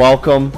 welcome. 0.00 0.50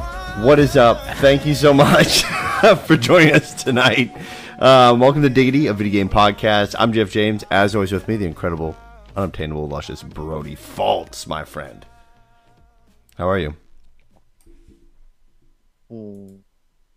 What 0.44 0.60
is 0.60 0.76
up? 0.76 1.04
Thank 1.16 1.44
you 1.44 1.56
so 1.56 1.74
much 1.74 2.22
for 2.86 2.96
joining 2.96 3.34
us 3.34 3.60
tonight. 3.60 4.16
Um, 4.60 5.00
welcome 5.00 5.20
to 5.22 5.28
Diggity, 5.28 5.66
a 5.66 5.72
video 5.74 5.94
game 5.94 6.08
podcast. 6.08 6.76
I'm 6.78 6.92
Jeff 6.92 7.10
James. 7.10 7.42
As 7.50 7.74
always, 7.74 7.90
with 7.90 8.06
me, 8.06 8.14
the 8.16 8.24
incredible, 8.24 8.76
unobtainable, 9.16 9.66
luscious 9.66 10.04
Brody 10.04 10.54
Faults, 10.54 11.26
my 11.26 11.44
friend. 11.44 11.84
How 13.16 13.28
are 13.28 13.38
you? 13.40 13.56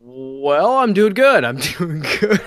Well, 0.07 0.77
I'm 0.77 0.93
doing 0.93 1.15
good. 1.15 1.43
I'm 1.43 1.57
doing 1.77 2.01
good. 2.19 2.39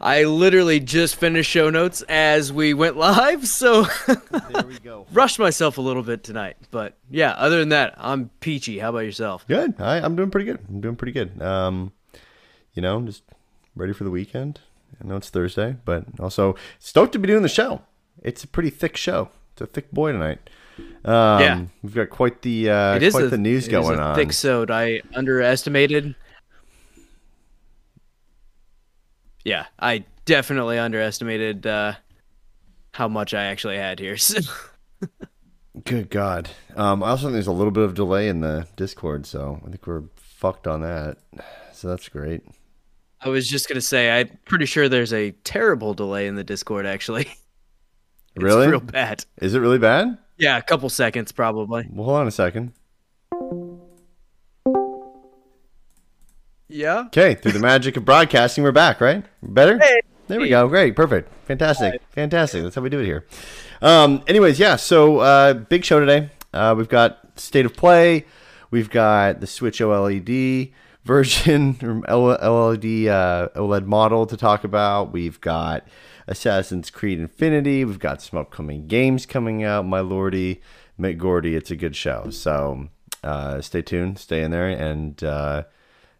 I 0.00 0.22
literally 0.24 0.78
just 0.78 1.16
finished 1.16 1.50
show 1.50 1.70
notes 1.70 2.02
as 2.08 2.52
we 2.52 2.72
went 2.72 2.96
live, 2.96 3.48
so 3.48 3.82
There 4.06 4.64
we 4.68 4.78
go. 4.78 5.06
rushed 5.12 5.40
myself 5.40 5.76
a 5.78 5.80
little 5.80 6.04
bit 6.04 6.22
tonight. 6.22 6.56
But 6.70 6.94
yeah, 7.10 7.32
other 7.32 7.58
than 7.58 7.70
that, 7.70 7.94
I'm 7.96 8.30
peachy. 8.38 8.78
How 8.78 8.90
about 8.90 9.00
yourself? 9.00 9.44
Good. 9.48 9.74
I, 9.80 9.96
I'm 9.98 10.14
doing 10.14 10.30
pretty 10.30 10.46
good. 10.46 10.60
I'm 10.68 10.80
doing 10.80 10.94
pretty 10.94 11.12
good. 11.12 11.42
Um, 11.42 11.90
you 12.74 12.80
know, 12.82 12.94
I'm 12.96 13.06
just 13.06 13.24
ready 13.74 13.92
for 13.92 14.04
the 14.04 14.10
weekend. 14.10 14.60
I 15.02 15.08
know 15.08 15.16
it's 15.16 15.30
Thursday, 15.30 15.76
but 15.84 16.04
also 16.20 16.54
stoked 16.78 17.12
to 17.14 17.18
be 17.18 17.26
doing 17.26 17.42
the 17.42 17.48
show. 17.48 17.82
It's 18.22 18.44
a 18.44 18.46
pretty 18.46 18.70
thick 18.70 18.96
show. 18.96 19.30
It's 19.54 19.62
a 19.62 19.66
thick 19.66 19.90
boy 19.90 20.12
tonight. 20.12 20.38
Um, 21.04 21.40
Yeah. 21.40 21.64
we've 21.82 21.94
got 21.94 22.08
quite 22.10 22.42
the 22.42 22.70
uh, 22.70 22.98
quite 23.10 23.24
a, 23.24 23.28
the 23.28 23.36
news 23.38 23.64
it 23.66 23.72
is 23.72 23.72
going 23.72 23.98
a 23.98 24.02
on. 24.02 24.14
Thick 24.14 24.32
sode. 24.32 24.70
I 24.70 25.02
underestimated. 25.14 26.14
Yeah, 29.44 29.66
I 29.78 30.04
definitely 30.24 30.78
underestimated 30.78 31.66
uh, 31.66 31.94
how 32.92 33.08
much 33.08 33.34
I 33.34 33.44
actually 33.44 33.76
had 33.76 33.98
here. 33.98 34.16
So, 34.26 34.40
Good 35.84 36.10
God. 36.10 36.50
Um, 36.76 37.02
I 37.02 37.08
also 37.10 37.24
think 37.24 37.32
there's 37.32 37.46
a 37.46 37.52
little 37.52 37.70
bit 37.70 37.82
of 37.84 37.94
delay 37.94 38.28
in 38.28 38.40
the 38.40 38.68
Discord, 38.76 39.24
so 39.26 39.58
I 39.66 39.70
think 39.70 39.86
we're 39.86 40.04
fucked 40.16 40.66
on 40.66 40.82
that. 40.82 41.18
So 41.74 41.88
that's 41.88 42.08
great. 42.08 42.42
I 43.20 43.28
was 43.28 43.48
just 43.48 43.66
gonna 43.68 43.80
say, 43.80 44.08
I'm 44.20 44.38
pretty 44.44 44.66
sure 44.66 44.88
there's 44.88 45.12
a 45.12 45.32
terrible 45.42 45.94
delay 45.94 46.28
in 46.28 46.36
the 46.36 46.44
Discord. 46.44 46.86
Actually, 46.86 47.22
It's 48.36 48.44
Really? 48.44 48.68
real 48.68 48.78
bad. 48.78 49.24
Is 49.40 49.54
it 49.54 49.58
really 49.58 49.78
bad? 49.80 50.16
Yeah, 50.38 50.56
a 50.58 50.62
couple 50.62 50.88
seconds 50.90 51.32
probably. 51.32 51.88
Well, 51.90 52.04
hold 52.04 52.18
on 52.18 52.28
a 52.28 52.30
second. 52.30 52.72
Yeah. 56.72 57.00
Okay, 57.08 57.34
through 57.34 57.52
the 57.52 57.58
magic 57.58 57.98
of 57.98 58.06
broadcasting, 58.06 58.64
we're 58.64 58.72
back, 58.72 59.02
right? 59.02 59.22
Better? 59.42 59.78
There 60.28 60.40
we 60.40 60.48
go. 60.48 60.66
Great. 60.68 60.96
Perfect. 60.96 61.30
Fantastic. 61.44 62.00
Fantastic. 62.12 62.62
That's 62.62 62.74
how 62.74 62.80
we 62.80 62.88
do 62.88 63.00
it 63.00 63.04
here. 63.04 63.26
Um, 63.82 64.22
anyways, 64.26 64.58
yeah, 64.58 64.76
so 64.76 65.18
uh, 65.18 65.52
big 65.52 65.84
show 65.84 66.00
today. 66.00 66.30
Uh, 66.54 66.74
we've 66.76 66.88
got 66.88 67.38
State 67.38 67.66
of 67.66 67.76
Play. 67.76 68.24
We've 68.70 68.88
got 68.88 69.40
the 69.40 69.46
Switch 69.46 69.80
OLED 69.80 70.72
version, 71.04 71.76
or 72.08 72.38
OLED 72.38 73.08
uh, 73.08 73.48
OLED 73.54 73.84
model 73.84 74.24
to 74.26 74.36
talk 74.38 74.64
about. 74.64 75.12
We've 75.12 75.40
got 75.42 75.86
Assassin's 76.26 76.88
Creed 76.88 77.18
Infinity. 77.18 77.84
We've 77.84 77.98
got 77.98 78.22
some 78.22 78.38
upcoming 78.38 78.86
games 78.86 79.26
coming 79.26 79.62
out. 79.62 79.84
My 79.84 80.00
lordy, 80.00 80.62
McGordy, 80.98 81.54
it's 81.54 81.70
a 81.70 81.76
good 81.76 81.96
show. 81.96 82.30
So 82.30 82.88
uh, 83.22 83.60
stay 83.60 83.82
tuned, 83.82 84.18
stay 84.18 84.42
in 84.42 84.50
there, 84.50 84.68
and 84.68 85.22
uh, 85.22 85.64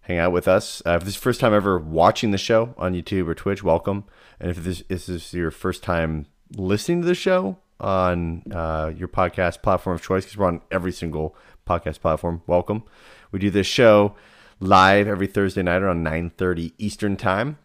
hang 0.03 0.19
out 0.19 0.33
with 0.33 0.47
us. 0.47 0.83
Uh, 0.87 0.93
if 0.93 1.05
this 1.05 1.15
is 1.15 1.21
first 1.21 1.41
time 1.41 1.55
ever 1.55 1.79
watching 1.79 2.31
the 2.31 2.39
show 2.39 2.75
on 2.77 2.93
YouTube 2.93 3.29
or 3.29 3.35
Twitch, 3.35 3.63
welcome. 3.63 4.05
And 4.39 4.51
if 4.51 4.59
this, 4.59 4.83
this 4.89 5.09
is 5.09 5.33
your 5.33 5.51
first 5.51 5.83
time 5.83 6.27
listening 6.57 7.03
to 7.03 7.07
the 7.07 7.15
show 7.15 7.59
on 7.81 8.43
uh, 8.53 8.93
your 8.97 9.09
podcast 9.09 9.63
platform 9.63 9.95
of 9.95 10.03
choice, 10.03 10.25
because 10.25 10.37
we're 10.37 10.47
on 10.47 10.61
every 10.71 10.93
single 10.93 11.37
podcast 11.67 12.01
platform, 12.01 12.43
welcome. 12.47 12.83
We 13.31 13.39
do 13.39 13.51
this 13.51 13.67
show 13.67 14.15
live 14.61 15.09
every 15.09 15.27
Thursday 15.27 15.63
night 15.63 15.83
around 15.83 16.05
9.30 16.05 16.73
Eastern 16.79 17.17
Time. 17.17 17.59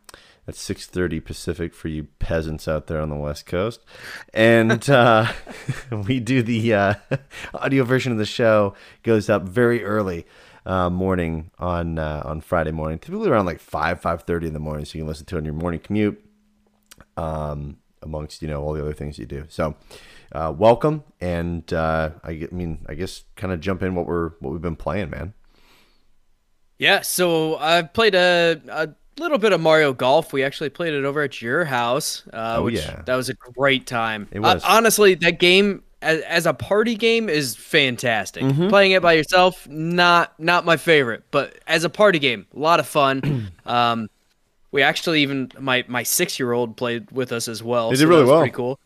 That's 0.45 0.66
6.30 0.66 1.25
Pacific 1.25 1.73
for 1.73 1.89
you 1.89 2.05
peasants 2.19 2.69
out 2.69 2.88
there 2.88 3.01
on 3.01 3.09
the 3.09 3.16
West 3.16 3.45
Coast. 3.45 3.83
And 4.33 4.89
uh, 4.89 5.31
we 5.91 6.22
do 6.22 6.41
the 6.41 6.73
uh, 6.73 6.94
audio 7.53 7.83
version 7.83 8.13
of 8.13 8.17
the 8.17 8.25
show 8.25 8.73
goes 9.03 9.29
up 9.29 9.44
very 9.44 9.83
early 9.83 10.25
uh, 10.67 10.89
morning 10.89 11.50
on 11.57 11.97
uh, 11.97 12.22
on 12.25 12.41
Friday 12.41 12.72
morning, 12.72 13.00
typically 13.00 13.29
around 13.29 13.45
like 13.45 13.59
five 13.59 14.01
five 14.01 14.23
thirty 14.23 14.45
in 14.45 14.53
the 14.53 14.59
morning, 14.59 14.85
so 14.85 14.97
you 14.97 15.03
can 15.03 15.07
listen 15.07 15.25
to 15.25 15.35
it 15.35 15.39
on 15.39 15.45
your 15.45 15.53
morning 15.55 15.79
commute. 15.79 16.23
Um, 17.16 17.78
amongst 18.03 18.41
you 18.41 18.47
know 18.47 18.61
all 18.61 18.73
the 18.73 18.81
other 18.81 18.94
things 18.94 19.17
you 19.17 19.25
do. 19.25 19.45
So, 19.50 19.75
uh, 20.31 20.53
welcome, 20.56 21.03
and 21.19 21.72
uh, 21.73 22.11
I, 22.23 22.31
I 22.31 22.47
mean, 22.51 22.85
I 22.88 22.94
guess 22.94 23.23
kind 23.35 23.51
of 23.53 23.59
jump 23.59 23.81
in 23.81 23.95
what 23.95 24.06
we're 24.06 24.31
what 24.39 24.51
we've 24.51 24.61
been 24.61 24.75
playing, 24.75 25.09
man. 25.09 25.33
Yeah. 26.77 27.01
So 27.01 27.56
I've 27.57 27.94
played 27.94 28.13
a, 28.13 28.61
a 28.69 28.89
little 29.19 29.38
bit 29.38 29.53
of 29.53 29.61
Mario 29.61 29.94
Golf. 29.94 30.31
We 30.33 30.44
actually 30.44 30.69
played 30.69 30.94
it 30.94 31.06
over 31.06 31.22
at 31.22 31.41
your 31.41 31.66
house. 31.66 32.23
Uh, 32.31 32.57
Oh, 32.57 32.63
which, 32.63 32.75
yeah. 32.75 33.01
That 33.06 33.16
was 33.16 33.29
a 33.29 33.33
great 33.33 33.88
time. 33.88 34.27
It 34.31 34.39
was. 34.39 34.63
Uh, 34.63 34.67
honestly, 34.67 35.16
that 35.16 35.39
game 35.39 35.83
as, 36.02 36.22
as 36.22 36.46
a 36.46 36.53
party 36.53 36.96
game 36.96 37.30
is 37.30 37.56
fantastic. 37.56 38.44
Mm-hmm. 38.44 38.69
Playing 38.69 38.91
it 38.91 39.02
by 39.02 39.13
yourself, 39.13 39.68
not 39.68 40.40
not 40.40 40.66
my 40.66 40.78
favorite, 40.78 41.24
but 41.31 41.58
as 41.68 41.84
a 41.84 41.90
party 41.90 42.19
game, 42.19 42.46
a 42.56 42.59
lot 42.59 42.80
of 42.80 42.88
fun. 42.88 43.52
um, 43.66 44.09
we 44.72 44.81
actually 44.84 45.22
even 45.22 45.52
my 45.59 45.84
my 45.88 46.03
six 46.03 46.40
year 46.40 46.52
old 46.52 46.78
played 46.78 47.09
with 47.12 47.31
us 47.31 47.47
as 47.47 47.63
well. 47.63 47.90
He 47.90 47.96
did 47.96 48.02
so 48.03 48.07
really 48.07 48.25
well. 48.25 48.40
Pretty 48.41 48.53
cool. 48.56 48.80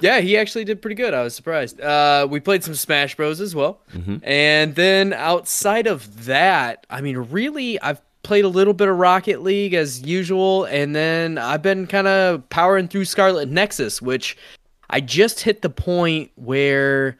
Yeah, 0.00 0.18
he 0.20 0.36
actually 0.36 0.64
did 0.64 0.82
pretty 0.82 0.96
good. 0.96 1.14
I 1.14 1.22
was 1.22 1.36
surprised. 1.36 1.80
Uh, 1.80 2.26
we 2.28 2.40
played 2.40 2.64
some 2.64 2.74
Smash 2.74 3.14
Bros 3.14 3.40
as 3.40 3.54
well, 3.54 3.80
Mm-hmm. 3.94 4.16
and 4.24 4.74
then 4.74 5.12
outside 5.12 5.86
of 5.86 6.24
that, 6.24 6.84
I 6.90 7.00
mean, 7.00 7.16
really, 7.16 7.80
I've 7.80 8.00
played 8.24 8.44
a 8.44 8.48
little 8.48 8.74
bit 8.74 8.88
of 8.88 8.96
Rocket 8.96 9.42
League 9.42 9.72
as 9.72 10.02
usual, 10.02 10.64
and 10.64 10.96
then 10.96 11.38
I've 11.38 11.62
been 11.62 11.86
kind 11.86 12.08
of 12.08 12.48
powering 12.50 12.88
through 12.88 13.04
Scarlet 13.04 13.48
Nexus, 13.48 14.02
which 14.02 14.36
I 14.90 15.00
just 15.00 15.40
hit 15.40 15.62
the 15.62 15.70
point 15.70 16.30
where 16.36 17.18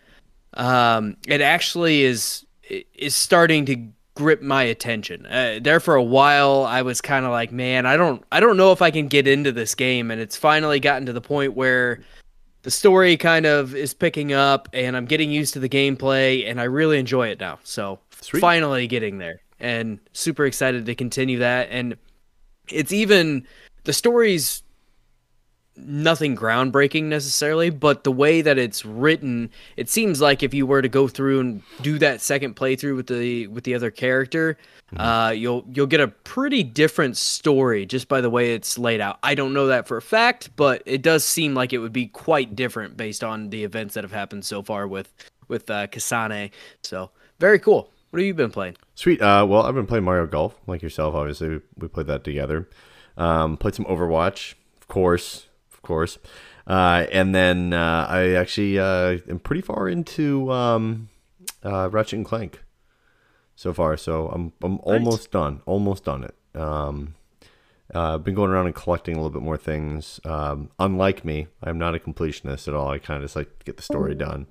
um, 0.55 1.17
it 1.27 1.41
actually 1.41 2.03
is 2.03 2.45
is 2.95 3.15
starting 3.15 3.67
to 3.67 3.77
grip 4.15 4.41
my 4.41 4.63
attention. 4.63 5.27
Uh, 5.27 5.59
there 5.61 5.81
for 5.81 5.97
a 5.97 6.03
while, 6.03 6.65
I 6.65 6.83
was 6.83 7.01
kind 7.01 7.25
of 7.25 7.33
like, 7.33 7.53
man, 7.53 7.87
I 7.87 7.97
don't 7.97 8.25
I 8.33 8.41
don't 8.41 8.57
know 8.57 8.73
if 8.73 8.83
I 8.83 8.91
can 8.91 9.09
get 9.09 9.27
into 9.27 9.53
this 9.53 9.75
game, 9.75 10.11
and 10.11 10.21
it's 10.21 10.37
finally 10.37 10.81
gotten 10.81 11.07
to 11.07 11.13
the 11.13 11.21
point 11.21 11.55
where 11.55 12.01
the 12.63 12.71
story 12.71 13.17
kind 13.17 13.45
of 13.47 13.75
is 13.75 13.93
picking 13.93 14.33
up, 14.33 14.69
and 14.73 14.97
I'm 14.97 15.05
getting 15.05 15.31
used 15.31 15.53
to 15.55 15.61
the 15.61 15.69
gameplay, 15.69 16.49
and 16.49 16.61
I 16.61 16.65
really 16.65 16.99
enjoy 16.99 17.29
it 17.29 17.41
now. 17.41 17.59
So 17.63 17.99
Sweet. 18.21 18.41
finally 18.41 18.87
getting 18.87 19.19
there, 19.19 19.41
and 19.61 19.99
super 20.13 20.47
excited 20.47 20.87
to 20.87 20.95
continue 20.95 21.39
that. 21.41 21.69
And 21.71 21.97
it's 22.69 22.93
even 22.93 23.47
the 23.85 23.93
story's 23.93 24.63
nothing 25.77 26.37
groundbreaking 26.37 27.05
necessarily, 27.05 27.71
but 27.71 28.05
the 28.05 28.12
way 28.12 28.43
that 28.43 28.59
it's 28.59 28.85
written, 28.85 29.51
it 29.77 29.89
seems 29.89 30.21
like 30.21 30.43
if 30.43 30.55
you 30.55 30.67
were 30.67 30.83
to 30.83 30.89
go 30.89 31.09
through 31.09 31.41
and 31.41 31.62
do 31.83 31.99
that 31.99 32.21
second 32.21 32.57
playthrough 32.57 32.97
with 32.97 33.07
the 33.07 33.47
with 33.49 33.65
the 33.65 33.75
other 33.75 33.91
character, 33.91 34.57
uh, 34.97 35.33
you'll 35.37 35.65
you'll 35.73 35.87
get 35.87 36.01
a 36.01 36.09
pretty 36.09 36.62
different 36.62 37.17
story 37.17 37.87
just 37.87 38.09
by 38.09 38.21
the 38.21 38.31
way 38.31 38.55
it's 38.55 38.79
laid 38.79 39.01
out. 39.01 39.19
I 39.23 39.35
don't 39.35 39.53
know 39.53 39.69
that 39.69 39.89
for 39.89 39.97
a 39.97 40.03
fact, 40.03 40.51
but 40.57 40.83
it 40.87 41.03
does 41.03 41.25
seem 41.25 41.55
like 41.55 41.73
it 41.73 41.79
would 41.79 41.93
be 41.93 42.06
quite 42.06 42.55
different 42.55 42.97
based 42.97 43.25
on 43.25 43.51
the 43.51 43.65
events 43.65 43.95
that 43.95 44.05
have 44.05 44.12
happened 44.12 44.45
so 44.45 44.62
far 44.62 44.87
with 44.87 45.12
with 45.49 45.69
uh, 45.71 45.87
Kasane. 45.89 46.51
So 46.83 47.11
very 47.39 47.59
cool. 47.59 47.91
What 48.11 48.21
have 48.21 48.27
you 48.27 48.35
been 48.35 48.53
playing? 48.53 48.77
Sweet. 48.95 49.21
Uh, 49.21 49.45
well, 49.49 49.62
I've 49.62 49.75
been 49.75 49.87
playing 49.87 50.05
Mario 50.05 50.27
Golf 50.27 50.55
like 50.69 50.83
yourself. 50.83 51.17
Obviously, 51.17 51.49
we, 51.49 51.61
we 51.77 51.89
played 51.89 52.06
that 52.06 52.23
together. 52.23 52.69
Um, 53.17 53.56
played 53.56 53.75
some 53.75 53.85
Overwatch, 53.87 54.55
of 54.81 54.87
course, 54.87 55.49
course. 55.84 56.19
Uh, 56.67 57.06
and 57.12 57.34
then 57.34 57.72
uh, 57.72 58.06
I 58.09 58.31
actually 58.34 58.78
uh, 58.78 59.19
am 59.28 59.39
pretty 59.39 59.61
far 59.62 59.89
into 59.89 60.50
um, 60.50 61.09
uh, 61.62 61.89
Ratchet 61.91 62.17
and 62.17 62.25
Clank 62.27 62.62
so 63.55 63.72
far. 63.72 63.97
So 63.97 64.29
I'm 64.29 64.53
I'm 64.62 64.79
almost 64.81 65.31
done. 65.31 65.61
Almost 65.67 66.05
done 66.05 66.25
it. 66.25 66.35
Um, 66.59 67.14
uh, 67.94 68.14
I've 68.14 68.25
been 68.25 68.35
going 68.35 68.50
around 68.50 68.67
and 68.67 68.75
collecting 68.75 69.14
a 69.14 69.19
little 69.19 69.31
bit 69.31 69.43
more 69.43 69.59
things. 69.59 70.20
Um, 70.25 70.70
unlike 70.79 71.25
me, 71.25 71.49
I'm 71.62 71.79
not 71.79 71.94
a 71.94 71.99
completionist 71.99 72.67
at 72.67 72.75
all. 72.75 72.88
I 72.88 72.99
kind 72.99 73.19
of 73.19 73.25
just 73.25 73.37
like 73.37 73.59
to 73.59 73.64
get 73.64 73.76
the 73.76 73.82
story 73.82 74.14
done, 74.14 74.47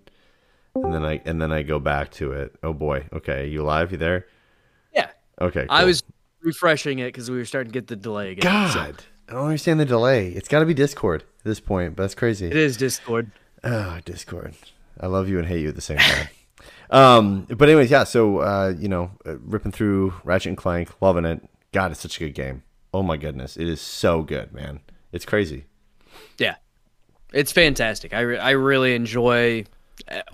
and 0.76 0.94
then 0.94 1.04
I 1.04 1.20
and 1.26 1.42
then 1.42 1.52
I 1.52 1.64
go 1.64 1.80
back 1.80 2.12
to 2.12 2.32
it. 2.32 2.56
Oh 2.62 2.74
boy. 2.74 3.08
Okay, 3.12 3.48
you 3.48 3.64
live? 3.64 3.92
You 3.92 3.98
there? 3.98 4.28
Yeah, 4.94 5.10
Okay. 5.42 5.66
I 5.68 5.84
was 5.86 6.04
refreshing 6.44 7.00
it 7.00 7.08
because 7.08 7.32
we 7.32 7.38
were 7.38 7.46
starting 7.46 7.72
to 7.72 7.74
get 7.80 7.88
the 7.88 7.96
delay 7.96 8.32
again. 8.34 8.70
so- 8.70 8.76
God. 8.76 9.04
I 9.34 9.38
don't 9.38 9.46
understand 9.46 9.80
the 9.80 9.86
delay. 9.86 10.28
It's 10.28 10.48
got 10.48 10.60
to 10.60 10.66
be 10.68 10.76
Discord 10.76 11.24
at 11.24 11.44
this 11.44 11.60
point, 11.60 11.96
but 11.96 12.04
that's 12.04 12.14
crazy. 12.14 12.46
it 12.46 12.56
is 12.56 12.78
Discord. 12.78 13.32
Oh, 13.64 13.98
Discord. 14.06 14.54
I 15.00 15.08
love 15.08 15.28
you 15.28 15.40
and 15.40 15.48
hate 15.48 15.62
you 15.62 15.70
at 15.70 15.74
the 15.74 15.82
same 15.82 15.98
time. 15.98 16.28
um, 16.92 17.48
but 17.50 17.68
anyways, 17.68 17.90
yeah. 17.90 18.04
So 18.04 18.42
uh, 18.42 18.76
you 18.78 18.88
know, 18.88 19.10
uh, 19.26 19.40
ripping 19.40 19.72
through 19.72 20.14
Ratchet 20.24 20.50
and 20.50 20.58
Clank, 20.58 20.92
loving 21.02 21.26
it. 21.26 21.42
God, 21.72 21.90
it's 21.90 22.02
such 22.02 22.18
a 22.18 22.26
good 22.26 22.36
game. 22.36 22.62
Oh 22.94 23.02
my 23.02 23.18
goodness, 23.18 23.58
it 23.58 23.68
is 23.68 23.82
so 23.82 24.22
good, 24.22 24.54
man. 24.54 24.82
It's 25.12 25.26
crazy. 25.26 25.66
Yeah, 26.38 26.58
it's 27.34 27.52
fantastic. 27.52 28.14
I, 28.14 28.20
re- 28.20 28.38
I 28.38 28.52
really 28.52 28.94
enjoy 28.94 29.66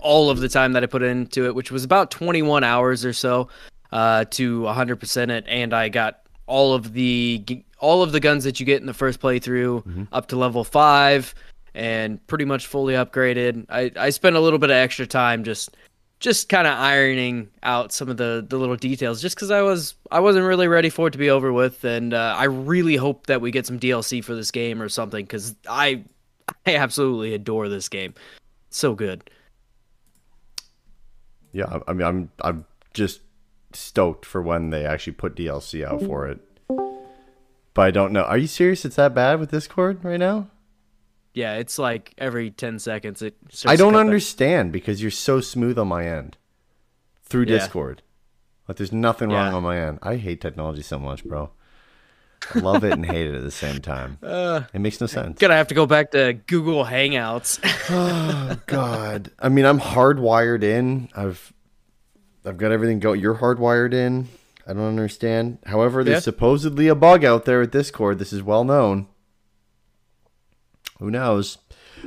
all 0.00 0.28
of 0.28 0.40
the 0.40 0.48
time 0.50 0.74
that 0.74 0.82
I 0.82 0.86
put 0.86 1.02
into 1.02 1.46
it, 1.46 1.54
which 1.54 1.72
was 1.72 1.84
about 1.84 2.10
21 2.10 2.64
hours 2.64 3.06
or 3.06 3.14
so 3.14 3.48
uh, 3.92 4.26
to 4.32 4.60
100% 4.60 5.30
it, 5.30 5.44
and 5.48 5.72
I 5.72 5.88
got 5.88 6.19
all 6.50 6.74
of 6.74 6.92
the 6.92 7.64
all 7.78 8.02
of 8.02 8.12
the 8.12 8.20
guns 8.20 8.44
that 8.44 8.58
you 8.58 8.66
get 8.66 8.80
in 8.80 8.86
the 8.86 8.92
first 8.92 9.20
playthrough 9.20 9.84
mm-hmm. 9.84 10.04
up 10.12 10.26
to 10.26 10.36
level 10.36 10.64
five 10.64 11.32
and 11.74 12.24
pretty 12.26 12.44
much 12.44 12.66
fully 12.66 12.94
upgraded. 12.94 13.64
I, 13.68 13.92
I 13.96 14.10
spent 14.10 14.34
a 14.34 14.40
little 14.40 14.58
bit 14.58 14.70
of 14.70 14.76
extra 14.76 15.06
time 15.06 15.44
just 15.44 15.76
just 16.18 16.48
kind 16.48 16.66
of 16.66 16.76
ironing 16.76 17.48
out 17.62 17.92
some 17.92 18.08
of 18.08 18.16
the 18.16 18.44
the 18.46 18.58
little 18.58 18.76
details 18.76 19.22
just 19.22 19.36
because 19.36 19.52
I 19.52 19.62
was 19.62 19.94
I 20.10 20.18
wasn't 20.18 20.44
really 20.44 20.66
ready 20.66 20.90
for 20.90 21.06
it 21.06 21.12
to 21.12 21.18
be 21.18 21.30
over 21.30 21.52
with, 21.52 21.84
and 21.84 22.12
uh, 22.12 22.34
I 22.36 22.44
really 22.44 22.96
hope 22.96 23.28
that 23.28 23.40
we 23.40 23.52
get 23.52 23.64
some 23.64 23.78
DLC 23.78 24.22
for 24.22 24.34
this 24.34 24.50
game 24.50 24.82
or 24.82 24.88
something 24.88 25.24
because 25.24 25.54
I 25.68 26.02
I 26.66 26.74
absolutely 26.74 27.32
adore 27.32 27.68
this 27.68 27.88
game, 27.88 28.14
so 28.70 28.94
good. 28.94 29.30
Yeah, 31.52 31.78
I 31.86 31.92
mean 31.92 32.06
I'm 32.06 32.30
I'm 32.40 32.64
just 32.92 33.20
stoked 33.72 34.26
for 34.26 34.42
when 34.42 34.70
they 34.70 34.84
actually 34.84 35.14
put 35.14 35.36
DLC 35.36 35.84
out 35.84 36.02
for 36.02 36.26
it. 36.26 36.40
But 37.74 37.82
I 37.82 37.90
don't 37.90 38.12
know. 38.12 38.22
Are 38.22 38.38
you 38.38 38.46
serious? 38.46 38.84
It's 38.84 38.96
that 38.96 39.14
bad 39.14 39.40
with 39.40 39.50
Discord 39.50 40.04
right 40.04 40.18
now? 40.18 40.48
Yeah, 41.32 41.54
it's 41.54 41.78
like 41.78 42.12
every 42.18 42.50
10 42.50 42.80
seconds 42.80 43.22
it 43.22 43.36
I 43.64 43.76
don't 43.76 43.94
understand 43.94 44.72
because 44.72 45.00
you're 45.00 45.12
so 45.12 45.40
smooth 45.40 45.78
on 45.78 45.88
my 45.88 46.06
end 46.06 46.36
through 47.22 47.44
yeah. 47.44 47.58
Discord. 47.58 48.02
Like 48.66 48.76
there's 48.76 48.92
nothing 48.92 49.30
yeah. 49.30 49.44
wrong 49.44 49.54
on 49.54 49.62
my 49.62 49.78
end. 49.78 50.00
I 50.02 50.16
hate 50.16 50.40
technology 50.40 50.82
so 50.82 50.98
much, 50.98 51.24
bro. 51.24 51.50
I 52.54 52.58
love 52.58 52.84
it 52.84 52.92
and 52.92 53.04
hate 53.04 53.26
it 53.26 53.34
at 53.34 53.42
the 53.42 53.50
same 53.50 53.80
time. 53.80 54.18
Uh, 54.30 54.62
it 54.72 54.80
makes 54.80 55.00
no 55.00 55.06
sense. 55.06 55.38
Gonna 55.38 55.56
have 55.56 55.68
to 55.68 55.74
go 55.74 55.86
back 55.86 56.12
to 56.12 56.34
Google 56.46 56.84
Hangouts. 56.84 57.58
oh 57.90 58.56
God. 58.66 59.30
I 59.38 59.48
mean, 59.48 59.64
I'm 59.64 59.80
hardwired 59.80 60.62
in. 60.62 61.08
I've 61.14 61.52
I've 62.44 62.58
got 62.58 62.72
everything 62.72 62.98
go. 62.98 63.12
You're 63.12 63.36
hardwired 63.36 63.92
in. 63.92 64.28
I 64.66 64.72
don't 64.72 64.88
understand. 64.88 65.58
However, 65.66 66.04
there's 66.04 66.16
yeah. 66.16 66.20
supposedly 66.20 66.88
a 66.88 66.94
bug 66.94 67.24
out 67.24 67.44
there 67.44 67.62
at 67.62 67.72
Discord. 67.72 68.18
This 68.18 68.32
is 68.32 68.42
well 68.42 68.64
known. 68.64 69.08
Who 70.98 71.10
knows? 71.10 71.58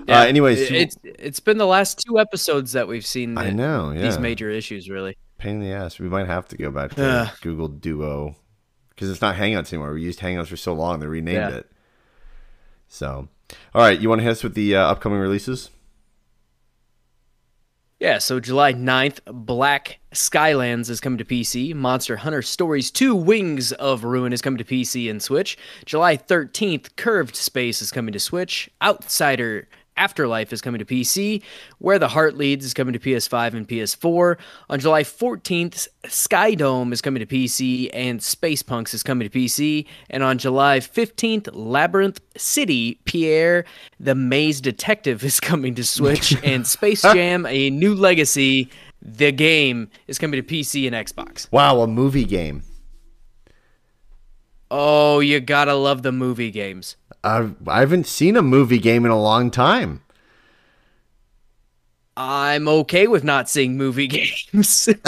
Yeah, 0.08 0.22
uh, 0.22 0.26
anyways, 0.26 0.72
it's 0.72 0.98
it's 1.04 1.40
been 1.40 1.58
the 1.58 1.68
last 1.68 2.02
two 2.06 2.20
episodes 2.20 2.72
that 2.72 2.88
we've 2.88 3.06
seen. 3.06 3.38
I 3.38 3.52
know 3.52 3.92
yeah. 3.92 4.02
these 4.02 4.18
major 4.18 4.50
issues. 4.50 4.90
Really, 4.90 5.18
pain 5.38 5.56
in 5.56 5.62
the 5.62 5.72
ass. 5.72 6.00
We 6.00 6.10
might 6.10 6.28
have 6.28 6.48
to 6.50 6.58
go 6.58 6.72
back 6.72 6.96
to 6.96 7.06
uh, 7.06 7.30
Google 7.42 7.68
Duo 7.68 8.36
because 8.90 9.10
it's 9.10 9.22
not 9.22 9.36
Hangouts 9.36 9.72
anymore. 9.72 9.94
We 9.94 10.04
used 10.04 10.20
Hangouts 10.20 10.48
for 10.48 10.58
so 10.58 10.74
long 10.74 11.00
they 11.00 11.08
renamed 11.08 11.38
yeah. 11.38 11.58
it. 11.58 11.72
So, 12.88 13.28
all 13.74 13.82
right, 13.82 14.00
you 14.00 14.10
want 14.10 14.20
to 14.20 14.24
hit 14.24 14.32
us 14.32 14.44
with 14.44 14.56
the 14.56 14.76
uh, 14.76 14.92
upcoming 14.92 15.20
releases? 15.20 15.70
Yeah, 18.04 18.18
so 18.18 18.42
July 18.42 18.74
9th, 18.74 19.20
Black 19.28 20.00
Skylands 20.12 20.90
is 20.90 21.00
coming 21.00 21.20
to 21.20 21.24
PC. 21.24 21.74
Monster 21.74 22.18
Hunter 22.18 22.42
Stories 22.42 22.92
2 22.92 23.16
Wings 23.16 23.72
of 23.72 24.04
Ruin 24.04 24.34
is 24.34 24.42
coming 24.42 24.58
to 24.58 24.66
PC 24.66 25.10
and 25.10 25.24
Switch. 25.24 25.58
July 25.86 26.18
13th, 26.18 26.98
Curved 26.98 27.34
Space 27.34 27.82
is 27.82 27.94
coming 27.94 28.12
to 28.12 28.20
Switch. 28.20 28.70
Outsider 28.82 29.70
Afterlife 29.98 30.52
is 30.52 30.62
coming 30.62 30.80
to 30.80 30.86
PC, 30.86 31.42
Where 31.80 32.00
the 32.00 32.08
Heart 32.08 32.38
Leads 32.38 32.66
is 32.66 32.74
coming 32.74 32.94
to 32.94 33.00
PS5 33.00 33.54
and 33.54 33.68
PS4. 33.68 34.38
On 34.70 34.80
July 34.80 35.04
14th, 35.04 35.88
Skydome 36.06 36.92
is 36.92 37.02
coming 37.02 37.26
to 37.26 37.26
PC 37.26 37.90
and 37.94 38.22
Space 38.22 38.64
Punks 38.64 38.94
is 38.94 39.04
coming 39.04 39.30
to 39.30 39.38
PC. 39.38 39.86
And 40.10 40.24
on 40.24 40.38
July 40.38 40.80
15th, 40.80 41.50
Labyrinth 41.54 42.20
City 42.38 43.00
Pierre 43.06 43.66
the 44.00 44.16
Maze 44.16 44.60
Detective 44.62 45.24
is 45.24 45.40
coming 45.40 45.76
to 45.76 45.84
Switch 45.84 46.36
and 46.44 46.66
Space 46.66 47.02
Jam 47.02 47.46
A 47.46 47.70
New 47.70 47.94
Legacy 47.94 48.70
the 49.04 49.32
game 49.32 49.90
is 50.08 50.18
coming 50.18 50.42
to 50.42 50.48
PC 50.48 50.88
and 50.88 50.96
Xbox. 50.96 51.52
Wow, 51.52 51.82
a 51.82 51.88
movie 51.88 52.24
game. 52.24 52.64
Oh, 54.76 55.20
you 55.20 55.40
gotta 55.40 55.76
love 55.76 56.02
the 56.02 56.12
movie 56.12 56.50
games. 56.50 56.96
I've, 57.24 57.56
I 57.68 57.82
haven't 57.82 58.08
seen 58.08 58.36
a 58.36 58.42
movie 58.42 58.80
game 58.80 59.06
in 59.06 59.12
a 59.12 59.22
long 59.22 59.52
time. 59.52 60.02
I'm 62.18 62.68
okay 62.68 63.06
with 63.06 63.24
not 63.24 63.48
seeing 63.48 63.78
movie 63.78 64.08
games. 64.48 64.90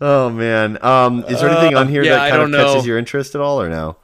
oh 0.00 0.30
man, 0.30 0.78
um, 0.84 1.24
is 1.24 1.40
there 1.40 1.50
anything 1.50 1.76
on 1.76 1.88
here 1.88 2.02
uh, 2.02 2.04
yeah, 2.04 2.14
that 2.14 2.30
kind 2.30 2.42
of 2.42 2.52
catches 2.52 2.84
know. 2.84 2.86
your 2.86 2.96
interest 2.96 3.34
at 3.34 3.40
all, 3.40 3.60
or 3.60 3.68
no? 3.68 3.96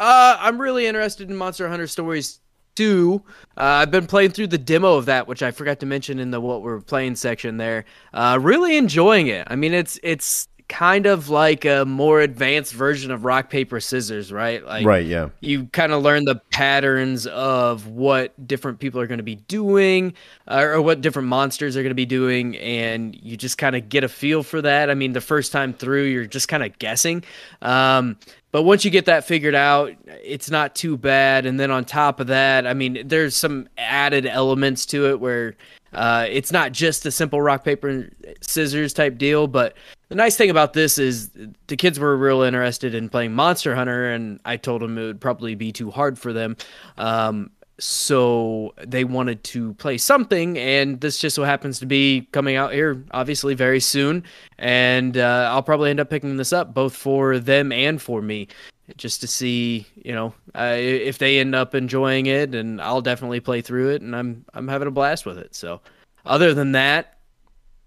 Uh, 0.00 0.36
I'm 0.40 0.60
really 0.60 0.86
interested 0.86 1.30
in 1.30 1.36
Monster 1.36 1.68
Hunter 1.68 1.86
Stories 1.86 2.40
2. 2.76 3.22
Uh, 3.56 3.60
I've 3.60 3.90
been 3.90 4.06
playing 4.06 4.30
through 4.30 4.48
the 4.48 4.58
demo 4.58 4.96
of 4.96 5.06
that, 5.06 5.28
which 5.28 5.42
I 5.42 5.50
forgot 5.50 5.80
to 5.80 5.86
mention 5.86 6.18
in 6.18 6.30
the 6.30 6.40
what 6.40 6.62
we're 6.62 6.80
playing 6.80 7.16
section 7.16 7.56
there. 7.56 7.84
Uh, 8.12 8.38
really 8.40 8.76
enjoying 8.76 9.28
it. 9.28 9.46
I 9.50 9.56
mean, 9.56 9.74
it's 9.74 9.98
it's 10.02 10.48
kind 10.72 11.04
of 11.04 11.28
like 11.28 11.66
a 11.66 11.84
more 11.84 12.22
advanced 12.22 12.72
version 12.72 13.10
of 13.10 13.26
rock 13.26 13.50
paper 13.50 13.78
scissors 13.78 14.32
right 14.32 14.64
like 14.64 14.86
right 14.86 15.04
yeah 15.04 15.28
you 15.40 15.66
kind 15.66 15.92
of 15.92 16.02
learn 16.02 16.24
the 16.24 16.36
patterns 16.50 17.26
of 17.26 17.88
what 17.88 18.32
different 18.46 18.78
people 18.78 18.98
are 18.98 19.06
going 19.06 19.18
to 19.18 19.24
be 19.24 19.34
doing 19.34 20.14
uh, 20.48 20.62
or 20.62 20.80
what 20.80 21.02
different 21.02 21.28
monsters 21.28 21.76
are 21.76 21.82
going 21.82 21.90
to 21.90 21.94
be 21.94 22.06
doing 22.06 22.56
and 22.56 23.14
you 23.16 23.36
just 23.36 23.58
kind 23.58 23.76
of 23.76 23.88
get 23.90 24.02
a 24.02 24.08
feel 24.08 24.42
for 24.42 24.62
that 24.62 24.88
i 24.88 24.94
mean 24.94 25.12
the 25.12 25.20
first 25.20 25.52
time 25.52 25.74
through 25.74 26.04
you're 26.04 26.24
just 26.24 26.48
kind 26.48 26.62
of 26.62 26.78
guessing 26.78 27.22
um, 27.60 28.16
but 28.52 28.62
once 28.62 28.84
you 28.84 28.90
get 28.90 29.06
that 29.06 29.24
figured 29.24 29.54
out 29.54 29.92
it's 30.06 30.50
not 30.50 30.74
too 30.74 30.96
bad 30.96 31.44
and 31.44 31.58
then 31.58 31.70
on 31.70 31.84
top 31.84 32.20
of 32.20 32.28
that 32.28 32.66
i 32.66 32.72
mean 32.72 33.02
there's 33.06 33.34
some 33.34 33.68
added 33.76 34.26
elements 34.26 34.86
to 34.86 35.08
it 35.08 35.20
where 35.20 35.54
uh, 35.94 36.26
it's 36.30 36.50
not 36.50 36.72
just 36.72 37.04
a 37.04 37.10
simple 37.10 37.42
rock 37.42 37.64
paper 37.64 38.08
scissors 38.40 38.94
type 38.94 39.18
deal 39.18 39.46
but 39.46 39.74
the 40.12 40.16
nice 40.16 40.36
thing 40.36 40.50
about 40.50 40.74
this 40.74 40.98
is 40.98 41.30
the 41.68 41.76
kids 41.76 41.98
were 41.98 42.14
real 42.18 42.42
interested 42.42 42.94
in 42.94 43.08
playing 43.08 43.32
Monster 43.32 43.74
Hunter, 43.74 44.12
and 44.12 44.40
I 44.44 44.58
told 44.58 44.82
them 44.82 44.98
it 44.98 45.06
would 45.06 45.22
probably 45.22 45.54
be 45.54 45.72
too 45.72 45.90
hard 45.90 46.18
for 46.18 46.34
them. 46.34 46.58
Um, 46.98 47.50
so 47.78 48.74
they 48.86 49.04
wanted 49.04 49.42
to 49.44 49.74
play 49.74 49.98
something, 49.98 50.58
and 50.58 51.00
this 51.00 51.18
just 51.18 51.36
so 51.36 51.44
happens 51.44 51.78
to 51.80 51.86
be 51.86 52.28
coming 52.32 52.56
out 52.56 52.72
here, 52.72 53.02
obviously, 53.12 53.54
very 53.54 53.80
soon. 53.80 54.24
And 54.58 55.16
uh, 55.16 55.48
I'll 55.50 55.62
probably 55.62 55.90
end 55.90 56.00
up 56.00 56.10
picking 56.10 56.36
this 56.36 56.52
up 56.52 56.74
both 56.74 56.94
for 56.94 57.38
them 57.38 57.72
and 57.72 58.00
for 58.00 58.22
me, 58.22 58.48
just 58.96 59.20
to 59.22 59.26
see, 59.26 59.86
you 59.96 60.12
know, 60.12 60.34
uh, 60.54 60.76
if 60.78 61.18
they 61.18 61.38
end 61.38 61.54
up 61.54 61.74
enjoying 61.74 62.26
it. 62.26 62.54
And 62.54 62.80
I'll 62.80 63.02
definitely 63.02 63.40
play 63.40 63.62
through 63.62 63.90
it, 63.90 64.02
and 64.02 64.14
I'm 64.14 64.44
I'm 64.54 64.68
having 64.68 64.88
a 64.88 64.92
blast 64.92 65.26
with 65.26 65.38
it. 65.38 65.54
So, 65.54 65.80
other 66.26 66.54
than 66.54 66.72
that, 66.72 67.18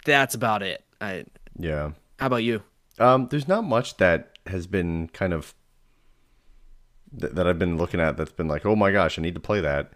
that's 0.03 0.35
about 0.35 0.63
it. 0.63 0.83
I 0.99 1.25
yeah. 1.57 1.91
How 2.19 2.27
about 2.27 2.43
you? 2.43 2.63
Um, 2.97 3.27
there's 3.29 3.47
not 3.47 3.65
much 3.65 3.97
that 3.97 4.37
has 4.47 4.67
been 4.67 5.09
kind 5.09 5.33
of 5.33 5.53
th- 7.19 7.33
that 7.33 7.47
I've 7.47 7.59
been 7.59 7.77
looking 7.77 7.99
at 7.99 8.17
that's 8.17 8.31
been 8.31 8.47
like, 8.47 8.65
oh 8.65 8.75
my 8.75 8.91
gosh, 8.91 9.17
I 9.17 9.21
need 9.21 9.35
to 9.35 9.39
play 9.39 9.61
that. 9.61 9.91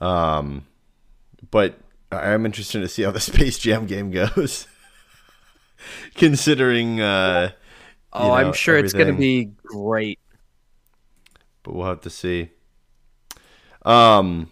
Um, 0.00 0.66
but 1.50 1.78
I 2.10 2.32
am 2.32 2.46
interested 2.46 2.80
to 2.80 2.88
see 2.88 3.02
how 3.02 3.10
the 3.10 3.20
Space 3.20 3.58
Jam 3.58 3.86
game 3.86 4.10
goes, 4.10 4.66
considering. 6.14 7.00
Uh, 7.00 7.50
oh, 8.12 8.28
know, 8.28 8.34
I'm 8.34 8.52
sure 8.52 8.76
everything. 8.76 8.84
it's 8.84 9.04
going 9.04 9.14
to 9.14 9.20
be 9.20 9.52
great. 9.64 10.18
But 11.62 11.74
we'll 11.74 11.86
have 11.86 12.00
to 12.02 12.10
see. 12.10 12.50
Um, 13.84 14.50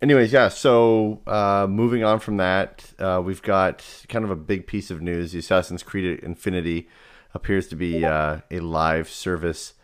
anyways, 0.00 0.32
yeah. 0.32 0.48
So 0.48 1.20
uh, 1.26 1.66
moving 1.68 2.04
on 2.04 2.20
from 2.20 2.36
that, 2.36 2.92
uh, 2.98 3.20
we've 3.24 3.42
got 3.42 3.84
kind 4.08 4.24
of 4.24 4.30
a 4.30 4.36
big 4.36 4.66
piece 4.66 4.90
of 4.90 5.02
news. 5.02 5.32
The 5.32 5.40
Assassin's 5.40 5.82
Creed 5.82 6.20
Infinity 6.20 6.88
appears 7.34 7.66
to 7.68 7.76
be 7.76 8.04
uh, 8.04 8.40
a 8.50 8.60
live 8.60 9.08
service 9.08 9.74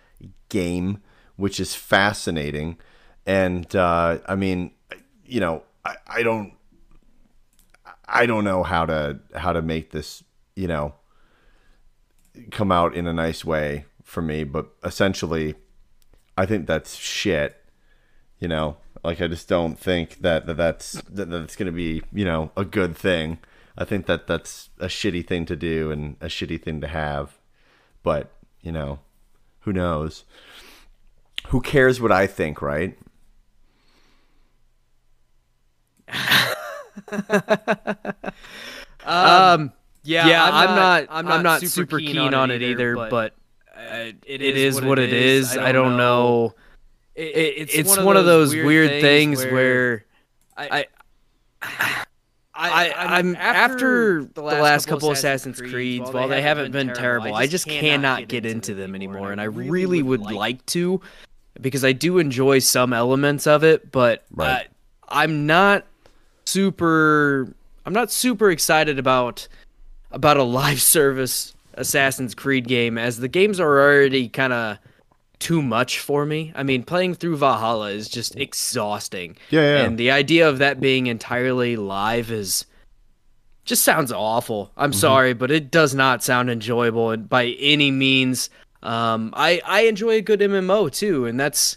game, 0.48 1.02
which 1.40 1.58
is 1.58 1.74
fascinating. 1.74 2.78
And 3.26 3.74
uh, 3.74 4.18
I 4.28 4.34
mean, 4.36 4.72
you 5.24 5.40
know, 5.40 5.62
I, 5.84 5.96
I 6.06 6.22
don't, 6.22 6.52
I 8.06 8.26
don't 8.26 8.44
know 8.44 8.62
how 8.62 8.84
to 8.86 9.20
how 9.34 9.52
to 9.52 9.62
make 9.62 9.90
this, 9.90 10.22
you 10.54 10.68
know, 10.68 10.94
come 12.50 12.70
out 12.70 12.94
in 12.94 13.06
a 13.06 13.12
nice 13.12 13.44
way 13.44 13.86
for 14.04 14.20
me. 14.20 14.44
But 14.44 14.68
essentially, 14.84 15.54
I 16.36 16.44
think 16.46 16.66
that's 16.66 16.96
shit. 16.96 17.56
You 18.38 18.48
know, 18.48 18.76
like 19.02 19.20
I 19.20 19.26
just 19.26 19.48
don't 19.48 19.78
think 19.78 20.20
that, 20.20 20.46
that 20.46 20.56
that's 20.56 20.92
that 20.92 21.30
that's 21.30 21.56
going 21.56 21.66
to 21.66 21.72
be 21.72 22.02
you 22.12 22.24
know 22.24 22.50
a 22.56 22.64
good 22.64 22.96
thing. 22.96 23.38
I 23.78 23.84
think 23.84 24.06
that 24.06 24.26
that's 24.26 24.68
a 24.78 24.86
shitty 24.86 25.26
thing 25.26 25.46
to 25.46 25.56
do 25.56 25.90
and 25.90 26.16
a 26.20 26.26
shitty 26.26 26.62
thing 26.62 26.80
to 26.82 26.88
have. 26.88 27.38
But 28.02 28.30
you 28.60 28.72
know, 28.72 28.98
who 29.60 29.72
knows? 29.72 30.24
Who 31.50 31.60
cares 31.60 32.00
what 32.00 32.12
I 32.12 32.28
think, 32.28 32.62
right? 32.62 32.96
um, 39.04 39.72
yeah, 40.04 40.28
yeah, 40.28 40.44
I'm, 40.44 40.54
I'm 40.54 40.76
not, 40.76 41.06
I'm 41.10 41.24
not, 41.24 41.34
I'm 41.34 41.42
not 41.42 41.60
super, 41.60 41.70
super 41.70 41.98
keen, 41.98 42.14
keen, 42.14 42.34
on 42.34 42.52
it 42.52 42.62
either, 42.62 42.94
but, 42.94 43.10
but 43.10 43.34
uh, 43.76 44.12
it, 44.24 44.42
it 44.42 44.42
is, 44.42 44.76
is 44.76 44.82
what 44.82 45.00
it 45.00 45.12
is. 45.12 45.50
is. 45.50 45.56
I 45.56 45.56
don't, 45.56 45.64
I 45.64 45.72
don't 45.72 45.96
know. 45.96 45.96
know 45.96 46.54
it, 47.16 47.22
it's, 47.22 47.74
it's 47.74 47.96
one, 47.96 48.06
one, 48.06 48.16
of 48.16 48.26
those, 48.26 48.54
weird, 48.54 48.66
weird 48.66 49.00
things, 49.00 49.40
things, 49.40 49.52
where, 49.52 50.04
I, 50.56 50.86
I 51.62 52.04
I, 52.54 52.90
I 52.90 53.18
am 53.18 53.34
after, 53.34 54.22
the 54.22 54.42
last, 54.42 54.56
the 54.56 54.62
last 54.62 54.84
couple, 54.84 54.98
couple 54.98 55.10
Assassin's 55.12 55.58
Creeds, 55.58 55.72
Creeds 55.72 56.04
while, 56.04 56.12
while 56.12 56.28
they, 56.28 56.42
haven't 56.42 56.70
been, 56.70 56.88
been 56.88 56.96
terrible, 56.96 57.24
terrible, 57.24 57.36
I 57.38 57.48
just, 57.48 57.66
cannot 57.66 58.28
get 58.28 58.46
into 58.46 58.74
them 58.74 58.94
anymore, 58.94 59.32
and 59.32 59.40
I 59.40 59.44
really, 59.44 59.70
really 59.70 60.02
would 60.04 60.20
like, 60.20 60.34
like 60.36 60.66
to 60.66 61.00
because 61.60 61.84
I 61.84 61.92
do 61.92 62.18
enjoy 62.18 62.58
some 62.60 62.92
elements 62.92 63.46
of 63.46 63.64
it, 63.64 63.90
but 63.90 64.24
right. 64.32 64.66
uh, 64.66 64.68
I'm 65.08 65.46
not 65.46 65.86
super 66.44 67.54
I'm 67.86 67.92
not 67.92 68.10
super 68.10 68.50
excited 68.50 68.98
about 68.98 69.48
about 70.10 70.36
a 70.36 70.42
live 70.42 70.80
service 70.82 71.54
Assassin's 71.74 72.34
Creed 72.34 72.68
game 72.68 72.98
as 72.98 73.18
the 73.18 73.28
games 73.28 73.60
are 73.60 73.80
already 73.80 74.28
kind 74.28 74.52
of 74.52 74.78
too 75.38 75.62
much 75.62 75.98
for 76.00 76.26
me. 76.26 76.52
I 76.54 76.62
mean, 76.62 76.82
playing 76.82 77.14
through 77.14 77.38
Valhalla 77.38 77.90
is 77.90 78.08
just 78.08 78.36
exhausting. 78.36 79.36
Yeah, 79.48 79.60
yeah. 79.60 79.84
And 79.84 79.98
the 79.98 80.10
idea 80.10 80.48
of 80.48 80.58
that 80.58 80.80
being 80.80 81.06
entirely 81.06 81.76
live 81.76 82.30
is 82.30 82.66
just 83.64 83.82
sounds 83.82 84.12
awful. 84.12 84.70
I'm 84.76 84.90
mm-hmm. 84.90 84.98
sorry, 84.98 85.32
but 85.32 85.50
it 85.50 85.70
does 85.70 85.94
not 85.94 86.22
sound 86.22 86.50
enjoyable 86.50 87.16
by 87.16 87.56
any 87.58 87.90
means. 87.90 88.50
Um, 88.82 89.32
I 89.36 89.60
I 89.64 89.82
enjoy 89.82 90.16
a 90.16 90.22
good 90.22 90.40
MMO 90.40 90.90
too, 90.92 91.26
and 91.26 91.38
that's. 91.38 91.76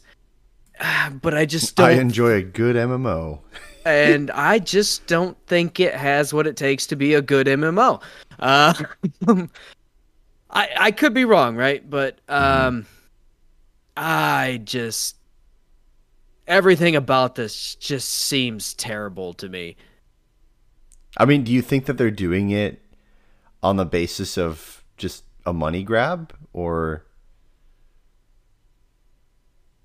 But 1.22 1.34
I 1.34 1.46
just 1.46 1.76
don't. 1.76 1.90
I 1.90 1.92
enjoy 1.94 2.32
a 2.32 2.42
good 2.42 2.76
MMO. 2.76 3.40
and 3.86 4.32
I 4.32 4.60
just 4.60 5.06
don't 5.08 5.38
think 5.46 5.80
it 5.80 5.94
has 5.94 6.34
what 6.34 6.48
it 6.48 6.56
takes 6.56 6.88
to 6.88 6.96
be 6.96 7.14
a 7.14 7.22
good 7.22 7.48
MMO. 7.48 8.02
Uh, 8.40 8.74
I 10.50 10.70
I 10.78 10.92
could 10.92 11.14
be 11.14 11.26
wrong, 11.26 11.56
right? 11.56 11.88
But 11.88 12.20
um, 12.28 12.86
I 13.96 14.62
just 14.64 15.18
everything 16.48 16.96
about 16.96 17.36
this 17.36 17.76
just 17.76 18.10
seems 18.10 18.74
terrible 18.74 19.34
to 19.34 19.50
me. 19.50 19.76
I 21.18 21.26
mean, 21.26 21.44
do 21.44 21.52
you 21.52 21.62
think 21.62 21.86
that 21.86 21.98
they're 21.98 22.12
doing 22.12 22.50
it 22.50 22.82
on 23.62 23.78
the 23.78 23.86
basis 23.86 24.38
of 24.38 24.84
just 24.98 25.24
a 25.46 25.54
money 25.54 25.84
grab 25.84 26.34
or 26.54 27.04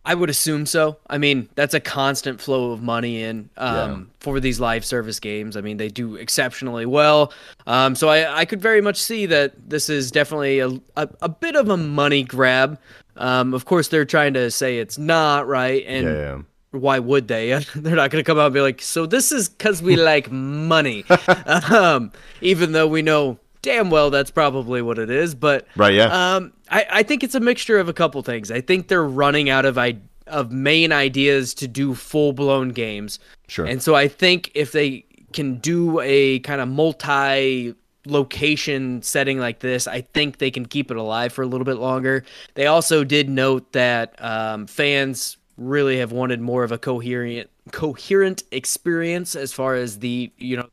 I 0.08 0.14
would 0.14 0.30
assume 0.30 0.64
so. 0.64 0.96
I 1.06 1.18
mean, 1.18 1.50
that's 1.54 1.75
a 1.75 1.80
constant 1.80 2.40
flow 2.40 2.72
of 2.72 2.82
money 2.82 3.22
in 3.22 3.50
um, 3.58 3.76
yeah. 3.76 4.14
for 4.20 4.40
these 4.40 4.58
live 4.58 4.82
service 4.82 5.20
games. 5.20 5.54
I 5.54 5.60
mean, 5.60 5.76
they 5.76 5.88
do 5.88 6.16
exceptionally 6.16 6.87
well. 6.87 7.30
Um, 7.66 7.94
so 7.94 8.08
I, 8.08 8.38
I 8.38 8.44
could 8.46 8.62
very 8.62 8.80
much 8.80 8.96
see 8.96 9.26
that 9.26 9.68
this 9.68 9.90
is 9.90 10.10
definitely 10.10 10.60
a, 10.60 10.68
a, 10.96 11.10
a 11.20 11.28
bit 11.28 11.56
of 11.56 11.68
a 11.68 11.76
money 11.76 12.22
grab. 12.22 12.78
Um, 13.18 13.52
of 13.52 13.66
course, 13.66 13.88
they're 13.88 14.06
trying 14.06 14.32
to 14.32 14.50
say 14.50 14.78
it's 14.78 14.96
not 14.96 15.46
right, 15.46 15.84
and 15.87 16.06
yeah, 16.06 16.14
yeah. 16.14 16.38
why 16.70 17.00
would 17.00 17.28
they? 17.28 17.50
they're 17.75 17.96
not 17.96 18.10
going 18.10 18.25
to 18.25 18.26
come 18.26 18.38
out 18.38 18.46
and 18.46 18.54
be 18.54 18.62
like, 18.62 18.80
"So 18.80 19.04
this 19.04 19.30
is 19.30 19.50
because 19.50 19.82
we 19.82 19.96
like 20.12 20.32
money," 20.32 21.04
um, 21.70 22.12
even 22.40 22.72
though 22.72 22.87
we 22.87 23.02
know 23.02 23.38
damn 23.62 23.90
well 23.90 24.10
that's 24.10 24.30
probably 24.30 24.82
what 24.82 24.98
it 24.98 25.10
is. 25.10 25.34
But 25.34 25.66
right, 25.76 25.94
yeah. 25.94 26.34
Um, 26.36 26.52
I, 26.70 26.86
I 26.90 27.02
think 27.02 27.22
it's 27.24 27.34
a 27.34 27.40
mixture 27.40 27.78
of 27.78 27.88
a 27.88 27.92
couple 27.92 28.22
things. 28.22 28.50
I 28.50 28.60
think 28.60 28.88
they're 28.88 29.04
running 29.04 29.50
out 29.50 29.64
of 29.64 29.78
I, 29.78 29.98
of 30.26 30.52
main 30.52 30.92
ideas 30.92 31.54
to 31.54 31.68
do 31.68 31.94
full 31.94 32.32
blown 32.32 32.70
games. 32.70 33.18
Sure. 33.48 33.66
And 33.66 33.82
so 33.82 33.94
I 33.94 34.08
think 34.08 34.50
if 34.54 34.72
they 34.72 35.04
can 35.32 35.56
do 35.56 36.00
a 36.00 36.38
kind 36.40 36.60
of 36.60 36.68
multi 36.68 37.74
location 38.06 39.02
setting 39.02 39.38
like 39.38 39.60
this, 39.60 39.86
I 39.86 40.00
think 40.00 40.38
they 40.38 40.50
can 40.50 40.66
keep 40.66 40.90
it 40.90 40.96
alive 40.96 41.32
for 41.32 41.42
a 41.42 41.46
little 41.46 41.64
bit 41.64 41.76
longer. 41.76 42.24
They 42.54 42.66
also 42.66 43.04
did 43.04 43.28
note 43.28 43.72
that 43.72 44.14
um, 44.22 44.66
fans 44.66 45.36
really 45.56 45.98
have 45.98 46.12
wanted 46.12 46.40
more 46.40 46.64
of 46.64 46.72
a 46.72 46.78
coherent 46.78 47.50
coherent 47.72 48.44
experience 48.50 49.36
as 49.36 49.52
far 49.52 49.74
as 49.74 49.98
the 49.98 50.32
you 50.38 50.56
know 50.56 50.68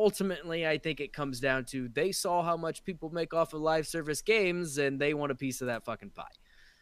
ultimately, 0.00 0.66
I 0.66 0.78
think 0.78 1.00
it 1.00 1.12
comes 1.12 1.40
down 1.40 1.66
to 1.66 1.88
they 1.88 2.12
saw 2.12 2.42
how 2.42 2.56
much 2.56 2.84
people 2.84 3.10
make 3.10 3.34
off 3.34 3.52
of 3.52 3.60
live 3.60 3.86
service 3.86 4.22
games, 4.22 4.78
and 4.78 5.00
they 5.00 5.14
want 5.14 5.32
a 5.32 5.34
piece 5.34 5.60
of 5.60 5.66
that 5.66 5.84
fucking 5.84 6.10
pie. 6.10 6.24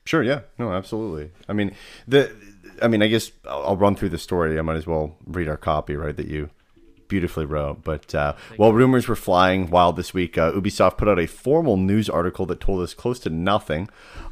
Sure. 0.04 0.22
Yeah. 0.22 0.40
No. 0.58 0.72
Absolutely. 0.72 1.32
I 1.48 1.52
mean, 1.52 1.74
the. 2.06 2.34
I 2.80 2.88
mean, 2.88 3.02
I 3.02 3.08
guess 3.08 3.30
I'll, 3.46 3.66
I'll 3.66 3.76
run 3.76 3.96
through 3.96 4.10
the 4.10 4.18
story. 4.18 4.58
I 4.58 4.62
might 4.62 4.76
as 4.76 4.86
well 4.86 5.16
read 5.26 5.48
our 5.48 5.56
copy, 5.56 5.96
right? 5.96 6.16
That 6.16 6.28
you 6.28 6.50
beautifully 7.08 7.44
wrote. 7.44 7.82
But 7.82 8.14
uh, 8.14 8.34
while 8.56 8.72
rumors 8.72 9.08
were 9.08 9.16
flying 9.16 9.68
wild 9.70 9.96
this 9.96 10.14
week, 10.14 10.38
uh, 10.38 10.52
Ubisoft 10.52 10.98
put 10.98 11.08
out 11.08 11.18
a 11.18 11.26
formal 11.26 11.76
news 11.76 12.08
article 12.08 12.46
that 12.46 12.60
told 12.60 12.82
us 12.82 12.94
close 12.94 13.18
to 13.20 13.30
nothing, 13.30 13.88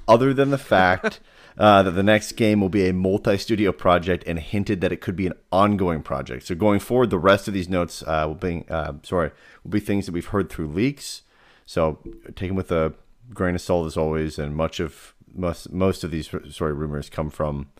other 0.07 0.33
than 0.33 0.51
the 0.51 0.59
fact 0.59 1.21
uh, 1.59 1.83
that 1.83 1.93
the 1.93 2.03
next 2.03 2.33
game 2.33 2.61
will 2.61 2.69
be 2.69 2.89
a 2.89 2.93
multi-studio 2.93 3.73
project 3.73 4.25
and 4.27 4.39
hinted 4.39 4.81
that 4.81 4.93
it 4.93 5.01
could 5.01 5.17
be 5.17 5.27
an 5.27 5.33
ongoing 5.51 6.03
project. 6.03 6.47
So 6.47 6.55
going 6.55 6.81
forward, 6.81 7.11
the 7.11 7.19
rest 7.19 7.49
of 7.49 7.55
these 7.55 7.69
notes 7.69 8.03
uh, 8.03 8.25
will 8.27 8.35
be 8.35 8.65
uh, 8.69 8.95
sorry 9.03 9.31
will 9.65 9.71
be 9.71 9.81
things 9.81 10.07
that 10.07 10.13
we've 10.13 10.27
heard 10.27 10.51
through 10.51 10.69
leaks. 10.69 11.23
So 11.65 11.99
take 12.35 12.51
them 12.51 12.57
with 12.57 12.71
a 12.71 12.95
grain 13.33 13.55
of 13.55 13.61
salt 13.61 13.87
as 13.87 13.97
always, 13.97 14.39
and 14.39 14.55
much 14.55 14.81
of 14.81 15.15
most 15.35 15.73
most 15.73 16.05
of 16.05 16.11
these 16.11 16.31
sorry 16.51 16.75
rumors 16.75 17.09
come 17.09 17.31
from. 17.31 17.71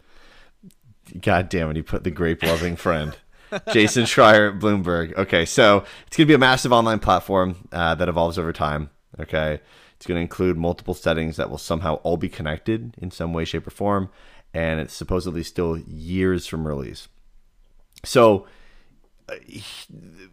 God 1.21 1.49
damn 1.49 1.71
it! 1.71 1.77
He 1.77 1.83
put 1.83 2.05
the 2.05 2.11
grape 2.11 2.43
loving 2.43 2.77
friend. 2.77 3.17
Jason 3.73 4.05
Schreier 4.05 4.53
at 4.53 4.61
Bloomberg. 4.61 5.17
Okay, 5.17 5.45
so 5.45 5.85
it's 6.07 6.17
going 6.17 6.27
to 6.27 6.27
be 6.27 6.35
a 6.35 6.39
massive 6.39 6.73
online 6.73 6.99
platform 6.99 7.69
uh, 7.71 7.95
that 7.95 8.09
evolves 8.09 8.39
over 8.39 8.53
time. 8.53 8.91
Okay, 9.21 9.61
it's 9.97 10.07
going 10.07 10.17
to 10.17 10.23
include 10.23 10.57
multiple 10.57 10.95
settings 10.95 11.37
that 11.37 11.51
will 11.51 11.59
somehow 11.59 11.95
all 11.97 12.17
be 12.17 12.29
connected 12.29 12.95
in 12.99 13.11
some 13.11 13.33
way, 13.33 13.45
shape, 13.45 13.67
or 13.67 13.71
form, 13.71 14.11
and 14.53 14.79
it's 14.79 14.95
supposedly 14.95 15.43
still 15.43 15.79
years 15.79 16.47
from 16.47 16.67
release. 16.67 17.09
So, 18.05 18.47
uh, 19.29 19.35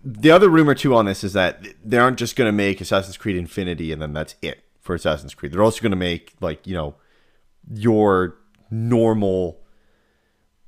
the 0.03 0.31
other 0.31 0.49
rumor 0.49 0.75
too 0.75 0.93
on 0.95 1.05
this 1.05 1.23
is 1.23 1.33
that 1.33 1.65
they 1.83 1.97
aren't 1.97 2.19
just 2.19 2.35
going 2.35 2.47
to 2.47 2.51
make 2.51 2.81
Assassin's 2.81 3.17
Creed 3.17 3.37
Infinity 3.37 3.91
and 3.91 4.01
then 4.01 4.13
that's 4.13 4.35
it 4.41 4.63
for 4.81 4.93
Assassin's 4.93 5.33
Creed. 5.33 5.51
They're 5.51 5.63
also 5.63 5.81
going 5.81 5.91
to 5.91 5.97
make 5.97 6.33
like 6.41 6.67
you 6.67 6.75
know 6.75 6.95
your 7.73 8.37
normal 8.69 9.61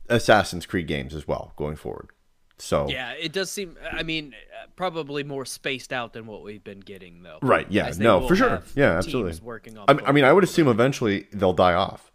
Assassin's 0.09 0.65
Creed 0.65 0.87
games 0.87 1.13
as 1.13 1.27
well 1.27 1.53
going 1.55 1.75
forward. 1.75 2.09
So 2.57 2.87
yeah, 2.89 3.11
it 3.11 3.33
does 3.33 3.51
seem. 3.51 3.77
I 3.91 4.03
mean, 4.03 4.33
probably 4.75 5.23
more 5.23 5.45
spaced 5.45 5.91
out 5.93 6.13
than 6.13 6.25
what 6.25 6.43
we've 6.43 6.63
been 6.63 6.79
getting, 6.79 7.23
though. 7.23 7.39
Right? 7.41 7.67
Yeah. 7.69 7.91
No, 7.97 8.27
for 8.27 8.35
sure. 8.35 8.63
Yeah, 8.75 8.97
absolutely. 8.97 9.39
Working 9.43 9.77
on. 9.77 9.85
I, 9.87 10.09
I 10.09 10.11
mean, 10.11 10.23
I 10.23 10.33
would 10.33 10.43
assume 10.43 10.67
eventually 10.67 11.27
they'll 11.33 11.53
die 11.53 11.73
off. 11.73 12.11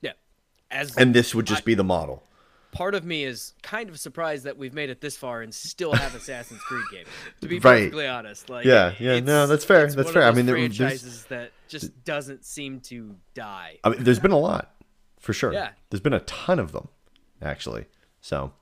Yeah. 0.00 0.12
As 0.70 0.96
and 0.96 1.14
this 1.14 1.34
would 1.34 1.46
just 1.46 1.62
I, 1.62 1.64
be 1.64 1.74
the 1.74 1.84
model. 1.84 2.22
Part 2.72 2.94
of 2.94 3.04
me 3.04 3.24
is 3.24 3.52
kind 3.62 3.90
of 3.90 3.98
surprised 3.98 4.44
that 4.44 4.56
we've 4.56 4.72
made 4.72 4.88
it 4.88 5.02
this 5.02 5.16
far 5.16 5.42
and 5.42 5.54
still 5.54 5.92
have 5.92 6.14
Assassin's 6.14 6.62
Creed 6.62 6.84
games. 6.90 7.08
To 7.42 7.48
be 7.48 7.58
right. 7.60 7.80
perfectly 7.80 8.06
honest, 8.06 8.48
like 8.48 8.64
yeah, 8.64 8.94
yeah, 8.98 9.20
no, 9.20 9.46
that's 9.46 9.64
fair. 9.64 9.90
That's 9.90 10.10
fair. 10.10 10.22
I 10.22 10.32
mean, 10.32 10.46
there, 10.46 10.54
franchises 10.54 11.24
that 11.24 11.52
just 11.68 12.04
doesn't 12.04 12.44
seem 12.46 12.80
to 12.80 13.14
die. 13.34 13.78
I 13.84 13.90
mean, 13.90 14.04
there's 14.04 14.18
been 14.18 14.32
a 14.32 14.38
lot, 14.38 14.74
for 15.18 15.34
sure. 15.34 15.52
Yeah. 15.52 15.70
There's 15.90 16.00
been 16.00 16.14
a 16.14 16.20
ton 16.20 16.58
of 16.58 16.72
them, 16.72 16.88
actually. 17.42 17.84
So 18.22 18.52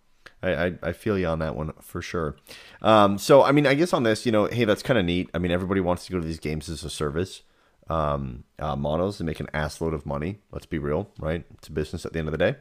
I, 0.42 0.66
I, 0.66 0.72
I 0.82 0.92
feel 0.92 1.18
you 1.18 1.26
on 1.26 1.38
that 1.40 1.54
one 1.54 1.72
for 1.80 2.00
sure. 2.00 2.36
Um, 2.82 3.18
so 3.18 3.42
I 3.42 3.52
mean, 3.52 3.66
I 3.66 3.74
guess 3.74 3.92
on 3.92 4.02
this, 4.02 4.24
you 4.24 4.32
know, 4.32 4.46
hey, 4.46 4.64
that's 4.64 4.82
kind 4.82 4.98
of 4.98 5.04
neat. 5.04 5.30
I 5.34 5.38
mean, 5.38 5.50
everybody 5.50 5.80
wants 5.80 6.06
to 6.06 6.12
go 6.12 6.20
to 6.20 6.26
these 6.26 6.38
games 6.38 6.68
as 6.68 6.84
a 6.84 6.90
service 6.90 7.42
um, 7.88 8.44
uh, 8.58 8.76
models 8.76 9.20
and 9.20 9.26
make 9.26 9.40
an 9.40 9.48
ass 9.52 9.80
load 9.80 9.94
of 9.94 10.06
money. 10.06 10.38
Let's 10.52 10.66
be 10.66 10.78
real, 10.78 11.10
right? 11.18 11.44
It's 11.54 11.68
a 11.68 11.72
business 11.72 12.06
at 12.06 12.12
the 12.12 12.18
end 12.18 12.28
of 12.28 12.32
the 12.32 12.38
day. 12.38 12.56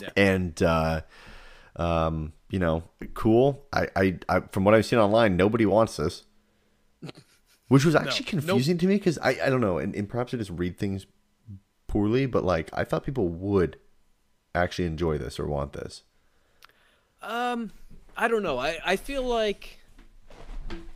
Yeah. 0.00 0.10
And 0.16 0.62
uh, 0.62 1.02
um, 1.76 2.32
you 2.50 2.58
know, 2.58 2.84
cool. 3.14 3.66
I, 3.72 3.88
I, 3.96 4.18
I, 4.28 4.40
from 4.52 4.64
what 4.64 4.74
I've 4.74 4.86
seen 4.86 4.98
online, 4.98 5.36
nobody 5.36 5.66
wants 5.66 5.96
this, 5.96 6.24
which 7.68 7.84
was 7.84 7.94
actually 7.94 8.24
no, 8.24 8.30
confusing 8.30 8.76
nope. 8.76 8.80
to 8.80 8.86
me 8.86 8.96
because 8.96 9.18
I, 9.18 9.36
I 9.44 9.50
don't 9.50 9.60
know, 9.60 9.78
and, 9.78 9.94
and 9.94 10.08
perhaps 10.08 10.32
I 10.32 10.36
just 10.36 10.50
read 10.50 10.78
things 10.78 11.06
poorly, 11.86 12.26
but 12.26 12.44
like 12.44 12.70
I 12.72 12.84
thought 12.84 13.04
people 13.04 13.28
would 13.28 13.78
actually 14.54 14.86
enjoy 14.86 15.18
this 15.18 15.38
or 15.38 15.46
want 15.46 15.72
this. 15.72 16.02
Um, 17.26 17.72
I 18.16 18.28
don't 18.28 18.44
know. 18.44 18.56
I, 18.58 18.78
I 18.84 18.96
feel 18.96 19.24
like 19.24 19.80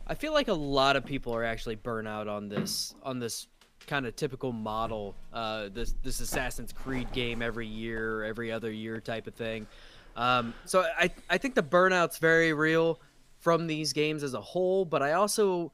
I 0.07 0.13
feel 0.13 0.33
like 0.33 0.47
a 0.47 0.53
lot 0.53 0.95
of 0.95 1.05
people 1.05 1.35
are 1.35 1.43
actually 1.43 1.75
burnt 1.75 2.07
out 2.07 2.27
on 2.27 2.47
this 2.47 2.95
on 3.03 3.19
this 3.19 3.47
kind 3.85 4.05
of 4.05 4.15
typical 4.15 4.53
model. 4.53 5.15
Uh, 5.33 5.67
this 5.73 5.93
this 6.03 6.21
Assassin's 6.21 6.71
Creed 6.71 7.11
game 7.11 7.41
every 7.41 7.67
year, 7.67 8.23
every 8.23 8.51
other 8.51 8.71
year 8.71 9.01
type 9.01 9.27
of 9.27 9.35
thing. 9.35 9.67
Um, 10.15 10.53
so 10.65 10.85
I 10.97 11.11
I 11.29 11.37
think 11.37 11.53
the 11.53 11.63
burnout's 11.63 12.17
very 12.17 12.53
real 12.53 13.01
from 13.39 13.67
these 13.67 13.91
games 13.91 14.23
as 14.23 14.33
a 14.33 14.41
whole, 14.41 14.85
but 14.85 15.01
I 15.01 15.13
also 15.13 15.73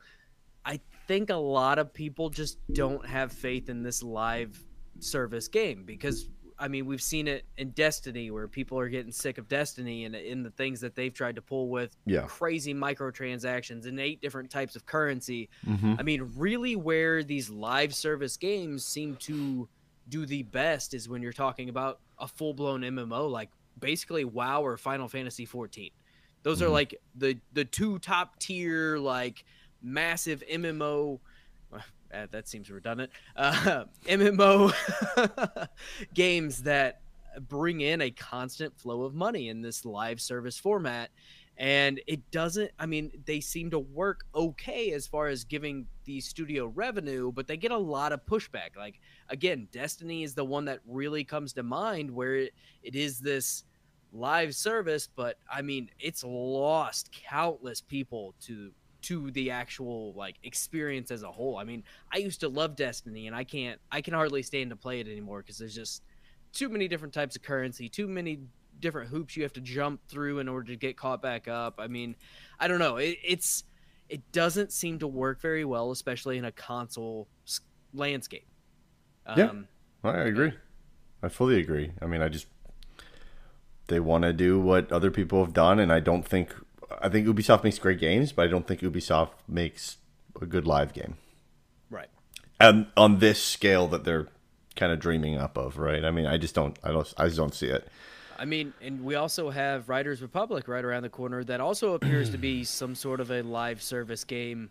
I 0.66 0.80
think 1.08 1.30
a 1.30 1.36
lot 1.36 1.78
of 1.78 1.94
people 1.94 2.30
just 2.30 2.58
don't 2.74 3.06
have 3.06 3.32
faith 3.32 3.70
in 3.70 3.84
this 3.84 4.02
live 4.02 4.60
service 5.00 5.48
game 5.48 5.84
because 5.86 6.30
I 6.60 6.68
mean, 6.68 6.86
we've 6.88 7.02
seen 7.02 7.28
it 7.28 7.46
in 7.58 7.70
Destiny 7.72 8.32
where 8.32 8.48
people 8.48 8.80
are 8.80 8.90
getting 8.90 9.12
sick 9.12 9.38
of 9.38 9.48
Destiny 9.48 10.06
and 10.06 10.16
in 10.16 10.42
the 10.44 10.50
things 10.50 10.82
that 10.82 10.96
they've 10.96 11.14
tried 11.14 11.36
to 11.36 11.42
pull 11.42 11.70
with 11.70 11.96
Yeah. 12.06 12.26
crazy 12.28 12.74
microtransactions 12.74 13.86
and 13.86 14.00
eight 14.00 14.22
different 14.22 14.50
types 14.50 14.76
of 14.76 14.86
currency. 14.86 15.50
Mm-hmm. 15.66 15.96
I 16.00 16.04
mean, 16.04 16.32
really, 16.36 16.76
where 16.76 17.24
these 17.24 17.50
live 17.50 17.94
service 17.94 18.38
games 18.38 18.84
seem 18.86 19.16
to 19.18 19.68
do 20.10 20.26
the 20.26 20.44
best 20.44 20.94
is 20.94 21.08
when 21.10 21.22
you're 21.22 21.34
talking 21.34 21.70
about 21.70 22.00
a 22.18 22.28
full 22.28 22.54
blown 22.54 22.82
MMO, 22.82 23.30
like 23.30 23.50
basically 23.80 24.26
WoW 24.26 24.62
or 24.62 24.78
Final 24.78 25.08
Fantasy 25.08 25.46
14. 25.46 25.92
Those 26.44 26.62
are 26.62 26.68
Mhm. 26.68 26.72
like 26.72 26.96
the 27.16 27.40
the 27.54 27.66
two 27.66 28.00
top 28.00 28.40
tier 28.40 28.98
like 28.98 29.44
massive 29.82 30.42
MMO. 30.50 31.20
Uh, 32.14 32.28
that 32.32 32.48
seems 32.48 32.70
redundant. 32.70 33.12
Uh, 33.36 33.86
MMO 34.06 34.74
games 36.14 36.64
that 36.64 37.02
bring 37.48 37.82
in 37.82 38.02
a 38.02 38.12
constant 38.12 38.78
flow 38.80 39.04
of 39.04 39.14
money 39.14 39.50
in 39.50 39.62
this 39.62 39.86
live 39.86 40.20
service 40.20 40.58
format 40.58 41.10
and 41.58 42.00
it 42.08 42.30
doesn't 42.32 42.72
i 42.80 42.86
mean 42.86 43.12
they 43.26 43.40
seem 43.40 43.70
to 43.70 43.80
work 43.80 44.26
okay 44.36 44.92
as 44.92 45.08
far 45.08 45.28
as 45.28 45.44
giving 45.44 45.88
the 46.06 46.20
studio 46.22 46.68
revenue 46.68 47.32
but 47.32 47.48
they 47.48 47.58
get 47.58 47.72
a 47.72 47.78
lot 47.78 48.12
of 48.12 48.24
pushback 48.26 48.76
like 48.76 49.00
again 49.30 49.68
destiny 49.72 50.24
is 50.24 50.34
the 50.34 50.44
one 50.44 50.66
that 50.66 50.80
really 50.88 51.24
comes 51.24 51.54
to 51.54 51.64
mind 51.64 52.10
where 52.10 52.36
it, 52.36 52.54
it 52.84 52.96
is 52.96 53.20
this 53.20 53.64
live 54.14 54.56
service 54.56 55.10
but 55.16 55.38
i 55.52 55.62
mean 55.62 55.90
it's 56.00 56.24
lost 56.24 57.12
countless 57.12 57.82
people 57.82 58.34
to 58.40 58.72
to 59.01 59.32
the 59.32 59.51
actual 59.51 60.13
like 60.13 60.36
experience 60.44 61.12
as 61.12 61.24
a 61.24 61.32
whole 61.32 61.58
i 61.58 61.63
mean 61.63 61.84
i 62.13 62.18
used 62.18 62.39
to 62.39 62.50
love 62.50 62.75
destiny 62.75 63.27
and 63.27 63.36
i 63.36 63.44
can't 63.44 63.80
i 63.92 64.01
can 64.01 64.13
hardly 64.13 64.42
stand 64.42 64.70
to 64.70 64.75
play 64.75 65.00
it 65.00 65.08
anymore 65.08 65.42
because 65.42 65.58
there's 65.58 65.75
just 65.75 66.04
too 66.54 66.70
many 66.70 66.88
different 66.88 67.13
types 67.13 67.36
of 67.36 67.44
currency 67.44 67.88
too 67.89 68.08
many 68.08 68.39
different 68.80 69.10
hoops 69.10 69.36
you 69.36 69.44
have 69.44 69.54
to 69.54 69.62
jump 69.62 70.01
through 70.08 70.39
in 70.39 70.48
order 70.48 70.68
to 70.68 70.77
get 70.77 70.98
caught 70.98 71.22
back 71.22 71.48
up. 71.48 71.75
I 71.77 71.88
mean, 71.88 72.16
I 72.60 72.68
don't 72.68 72.80
know. 72.80 72.98
It, 72.98 73.18
it's 73.24 73.63
it 74.10 74.32
doesn't 74.32 74.72
seem 74.72 75.00
to 75.00 75.08
work 75.08 75.42
very 75.42 75.66
well, 75.66 75.92
especially 75.92 76.38
in 76.38 76.46
a 76.46 76.51
console 76.51 77.27
landscape. 77.94 78.48
Yeah. 79.36 79.50
Um, 79.50 79.68
I 80.04 80.20
agree. 80.20 80.54
I 81.22 81.30
fully 81.30 81.60
agree. 81.60 81.92
I 82.01 82.06
mean, 82.06 82.22
I 82.22 82.30
just 82.30 82.48
they 83.88 84.00
want 84.00 84.24
to 84.24 84.34
do 84.34 84.60
what 84.60 84.92
other 84.92 85.12
people 85.12 85.44
have 85.44 85.54
done, 85.54 85.80
and 85.80 85.92
I 85.92 86.00
don't 86.00 86.25
think 86.25 86.54
I 87.01 87.10
think 87.10 87.27
Ubisoft 87.27 87.63
makes 87.63 87.79
great 87.79 88.00
games, 88.00 88.32
but 88.32 88.46
I 88.46 88.48
don't 88.48 88.67
think 88.67 88.82
Ubisoft 88.82 89.32
makes 89.48 89.98
a 90.41 90.46
good 90.46 90.65
live 90.65 90.94
game. 90.94 91.17
Right. 91.89 92.10
And 92.60 92.88
on 92.96 93.20
this 93.20 93.44
scale 93.44 93.88
that 93.88 94.03
they're 94.03 94.27
kind 94.75 94.91
of 94.91 95.00
dreaming 95.00 95.38
up 95.38 95.58
of, 95.58 95.77
right? 95.77 96.06
I 96.06 96.12
mean, 96.12 96.25
I 96.25 96.38
just 96.38 96.56
don't, 96.56 96.77
I 96.84 96.91
don't, 96.91 97.13
I 97.17 97.25
just 97.25 97.38
don't 97.38 97.53
see 97.53 97.67
it. 97.67 97.88
I 98.39 98.46
mean, 98.46 98.74
and 98.82 99.03
we 99.03 99.15
also 99.15 99.50
have 99.50 99.89
Riders 99.89 100.22
Republic 100.22 100.67
right 100.67 100.86
around 100.86 101.03
the 101.03 101.10
corner 101.10 101.44
that 101.46 101.60
also 101.60 101.96
appears 101.96 102.29
to 102.29 102.38
be 102.38 102.63
some 102.63 102.94
sort 102.94 103.20
of 103.20 103.32
a 103.32 103.41
live 103.41 103.82
service 103.82 104.24
game 104.24 104.70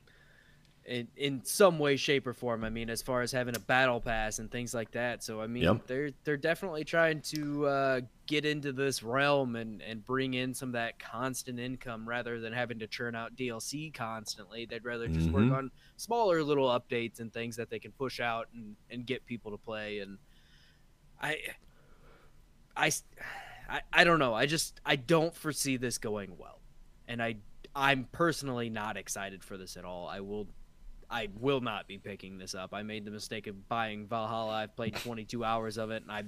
in 0.87 1.09
in 1.17 1.45
some 1.45 1.79
way, 1.81 1.97
shape, 1.97 2.27
or 2.27 2.33
form. 2.33 2.63
I 2.65 2.71
mean, 2.71 2.89
as 2.91 3.03
far 3.03 3.23
as 3.23 3.33
having 3.33 3.57
a 3.57 3.61
battle 3.61 4.01
pass 4.01 4.39
and 4.39 4.51
things 4.51 4.73
like 4.73 4.93
that. 4.93 5.23
So 5.25 5.41
I 5.41 5.47
mean, 5.49 5.65
Yep. 5.65 5.87
they're 5.89 6.11
they're 6.25 6.37
definitely 6.37 6.85
trying 6.85 7.23
to 7.23 7.67
uh, 7.67 8.01
get 8.27 8.45
into 8.45 8.73
this 8.73 9.03
realm 9.03 9.57
and 9.57 9.83
and 9.83 10.05
bring 10.05 10.35
in 10.35 10.55
some 10.55 10.69
of 10.69 10.73
that 10.75 10.99
constant 11.01 11.59
income 11.59 12.09
rather 12.09 12.39
than 12.41 12.53
having 12.53 12.79
to 12.79 12.87
churn 12.87 13.15
out 13.17 13.35
DLC 13.37 13.93
constantly. 13.93 14.65
They'd 14.65 14.85
rather 14.85 15.09
just 15.09 15.31
work 15.31 15.45
Mhm. 15.47 15.57
on 15.57 15.71
smaller 15.97 16.43
little 16.45 16.69
updates 16.69 17.19
and 17.19 17.33
things 17.33 17.57
that 17.57 17.69
they 17.69 17.81
can 17.81 17.91
push 17.93 18.21
out 18.21 18.47
and 18.55 18.77
and 18.89 19.05
get 19.05 19.27
people 19.27 19.51
to 19.51 19.59
play. 19.59 19.99
And 19.99 20.19
I, 21.21 21.39
I, 22.77 22.93
I, 23.69 23.81
I 23.93 24.05
don't 24.05 24.19
know. 24.19 24.35
I 24.35 24.47
just 24.47 24.81
I 24.85 24.97
don't 24.97 25.35
foresee 25.35 25.77
this 25.79 25.99
going 25.99 26.37
well, 26.39 26.61
and 27.09 27.23
I 27.23 27.37
I'm 27.75 28.05
personally 28.13 28.71
not 28.71 28.97
excited 28.97 29.43
for 29.43 29.57
this 29.57 29.77
at 29.77 29.85
all. 29.85 30.07
I 30.07 30.21
will 30.21 30.47
I 31.11 31.29
will 31.39 31.61
not 31.61 31.87
be 31.87 31.99
picking 31.99 32.39
this 32.39 32.55
up. 32.55 32.75
I 32.75 32.83
made 32.83 33.05
the 33.05 33.11
mistake 33.11 33.47
of 33.47 33.69
buying 33.69 34.07
Valhalla. 34.07 34.55
I've 34.55 34.77
played 34.77 34.95
22 35.05 35.45
hours 35.45 35.79
of 35.79 35.91
it, 35.91 36.03
and 36.03 36.11
I 36.13 36.25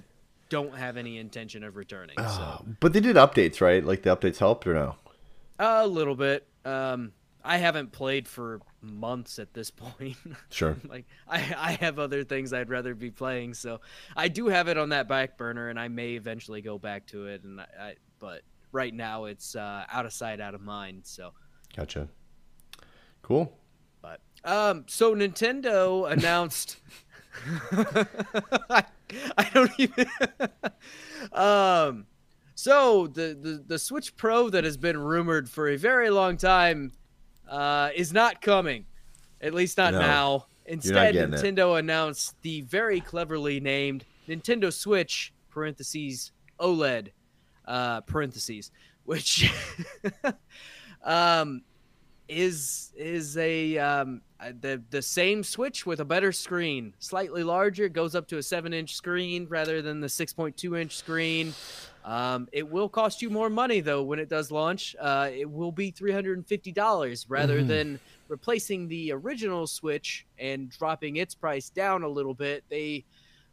don't 0.48 0.74
have 0.74 0.96
any 0.96 1.18
intention 1.18 1.62
of 1.64 1.76
returning. 1.76 2.16
So 2.16 2.22
Uh, 2.24 2.58
but 2.80 2.92
they 2.92 3.00
did 3.00 3.16
updates, 3.16 3.60
right? 3.60 3.84
Like 3.84 4.02
the 4.02 4.14
updates 4.16 4.38
helped 4.38 4.66
or 4.66 4.74
no? 4.74 4.96
a 5.58 5.86
little 5.86 6.14
bit. 6.14 6.46
Um, 6.64 7.12
I 7.44 7.56
haven't 7.56 7.92
played 7.92 8.28
for 8.28 8.60
months 8.80 9.38
at 9.38 9.52
this 9.54 9.70
point. 9.72 10.16
Sure. 10.50 10.76
like 10.88 11.06
I, 11.26 11.36
I 11.56 11.72
have 11.80 11.98
other 11.98 12.24
things 12.24 12.52
I'd 12.52 12.70
rather 12.70 12.94
be 12.94 13.10
playing, 13.10 13.54
so 13.54 13.80
I 14.16 14.28
do 14.28 14.48
have 14.48 14.68
it 14.68 14.76
on 14.78 14.90
that 14.90 15.08
back 15.08 15.36
burner, 15.36 15.68
and 15.68 15.78
I 15.78 15.88
may 15.88 16.12
eventually 16.12 16.62
go 16.62 16.78
back 16.78 17.06
to 17.08 17.26
it. 17.26 17.42
And 17.44 17.60
I, 17.60 17.66
I 17.80 17.94
but 18.18 18.42
right 18.72 18.92
now 18.94 19.24
it's 19.24 19.54
uh, 19.56 19.84
out 19.90 20.06
of 20.06 20.12
sight, 20.12 20.40
out 20.40 20.54
of 20.54 20.60
mind. 20.60 21.02
So, 21.04 21.32
Gotcha. 21.76 22.08
Cool. 23.22 23.52
Um, 24.44 24.84
so 24.86 25.14
Nintendo 25.14 26.10
announced. 26.10 26.78
I, 28.70 28.84
I 29.38 29.50
don't 29.54 29.70
even. 29.78 30.06
um, 31.32 32.06
so 32.54 33.06
the, 33.06 33.38
the 33.40 33.64
the 33.66 33.78
Switch 33.78 34.16
Pro 34.16 34.48
that 34.50 34.64
has 34.64 34.76
been 34.76 34.98
rumored 34.98 35.48
for 35.48 35.68
a 35.68 35.76
very 35.76 36.10
long 36.10 36.36
time 36.36 36.92
uh, 37.48 37.90
is 37.94 38.12
not 38.12 38.40
coming, 38.42 38.84
at 39.40 39.54
least 39.54 39.78
not 39.78 39.92
No. 39.92 40.00
now. 40.00 40.46
Instead, 40.66 41.16
it. 41.16 41.30
Nintendo 41.30 41.78
announced 41.78 42.34
the 42.42 42.60
very 42.62 43.00
cleverly 43.00 43.58
named 43.60 44.04
Nintendo 44.28 44.72
Switch 44.72 45.32
(parentheses 45.50 46.32
OLED) 46.60 47.08
uh, 47.66 48.00
parentheses, 48.02 48.70
which 49.04 49.50
um, 51.04 51.62
is 52.28 52.92
is 52.96 53.36
a 53.38 53.78
um, 53.78 54.20
uh, 54.40 54.52
the 54.60 54.82
the 54.90 55.02
same 55.02 55.42
Switch 55.42 55.86
with 55.86 56.00
a 56.00 56.04
better 56.04 56.30
screen, 56.32 56.94
slightly 56.98 57.42
larger, 57.42 57.88
goes 57.88 58.14
up 58.14 58.26
to 58.28 58.38
a 58.38 58.42
seven 58.42 58.72
inch 58.74 58.94
screen 58.94 59.46
rather 59.48 59.80
than 59.82 60.00
the 60.00 60.08
six 60.08 60.32
point 60.32 60.56
two 60.56 60.76
inch 60.76 60.96
screen. 60.96 61.54
Um, 62.04 62.48
it 62.52 62.66
will 62.66 62.88
cost 62.88 63.20
you 63.20 63.28
more 63.28 63.50
money 63.50 63.80
though 63.80 64.02
when 64.02 64.18
it 64.18 64.28
does 64.28 64.50
launch. 64.50 64.96
Uh, 64.98 65.30
it 65.32 65.50
will 65.50 65.72
be 65.72 65.90
three 65.90 66.12
hundred 66.12 66.38
and 66.38 66.46
fifty 66.46 66.72
dollars 66.72 67.26
rather 67.28 67.60
Mhm. 67.62 67.68
than 67.68 68.00
replacing 68.28 68.88
the 68.88 69.12
original 69.12 69.66
Switch 69.66 70.26
and 70.38 70.70
dropping 70.70 71.16
its 71.16 71.34
price 71.34 71.68
down 71.70 72.02
a 72.02 72.08
little 72.08 72.34
bit. 72.34 72.62
They 72.68 73.04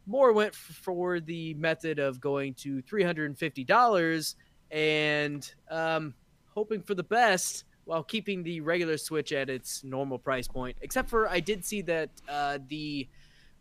more 0.06 0.32
went 0.32 0.54
for 0.54 1.18
the 1.20 1.54
method 1.54 1.98
of 1.98 2.20
going 2.20 2.54
to 2.54 2.80
three 2.82 3.02
hundred 3.02 3.26
and 3.26 3.38
fifty 3.38 3.64
dollars 3.64 4.36
and 4.70 5.52
um, 5.70 6.14
hoping 6.48 6.82
for 6.82 6.94
the 6.94 7.02
best 7.02 7.64
while 7.86 8.02
keeping 8.02 8.42
the 8.42 8.60
regular 8.60 8.98
Switch 8.98 9.32
at 9.32 9.48
its 9.48 9.82
normal 9.82 10.18
price 10.18 10.46
point. 10.46 10.76
Except 10.82 11.08
for 11.08 11.28
I 11.28 11.40
did 11.40 11.64
see 11.64 11.80
that 11.82 12.10
uh, 12.28 12.58
the 12.68 13.08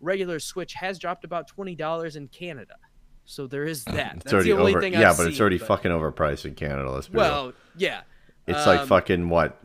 regular 0.01 0.39
Switch 0.39 0.73
has 0.73 0.99
dropped 0.99 1.23
about 1.23 1.47
twenty 1.47 1.75
dollars 1.75 2.15
in 2.17 2.27
Canada, 2.27 2.75
so 3.23 3.47
there 3.47 3.63
is 3.63 3.85
that. 3.85 4.15
It's 4.17 4.23
That's 4.25 4.33
already 4.33 4.51
the 4.51 4.57
only 4.57 4.71
over. 4.73 4.81
thing 4.81 4.93
yeah, 4.93 5.11
I've 5.11 5.17
but 5.17 5.27
it's 5.27 5.39
already 5.39 5.57
but- 5.59 5.67
fucking 5.69 5.91
overpriced 5.91 6.43
in 6.45 6.55
Canada. 6.55 6.91
Let's 6.91 7.07
be 7.07 7.17
real. 7.17 7.23
Well, 7.23 7.53
yeah, 7.77 8.01
It's 8.47 8.65
like 8.67 8.81
um, 8.81 8.88
fucking 8.88 9.29
what, 9.29 9.61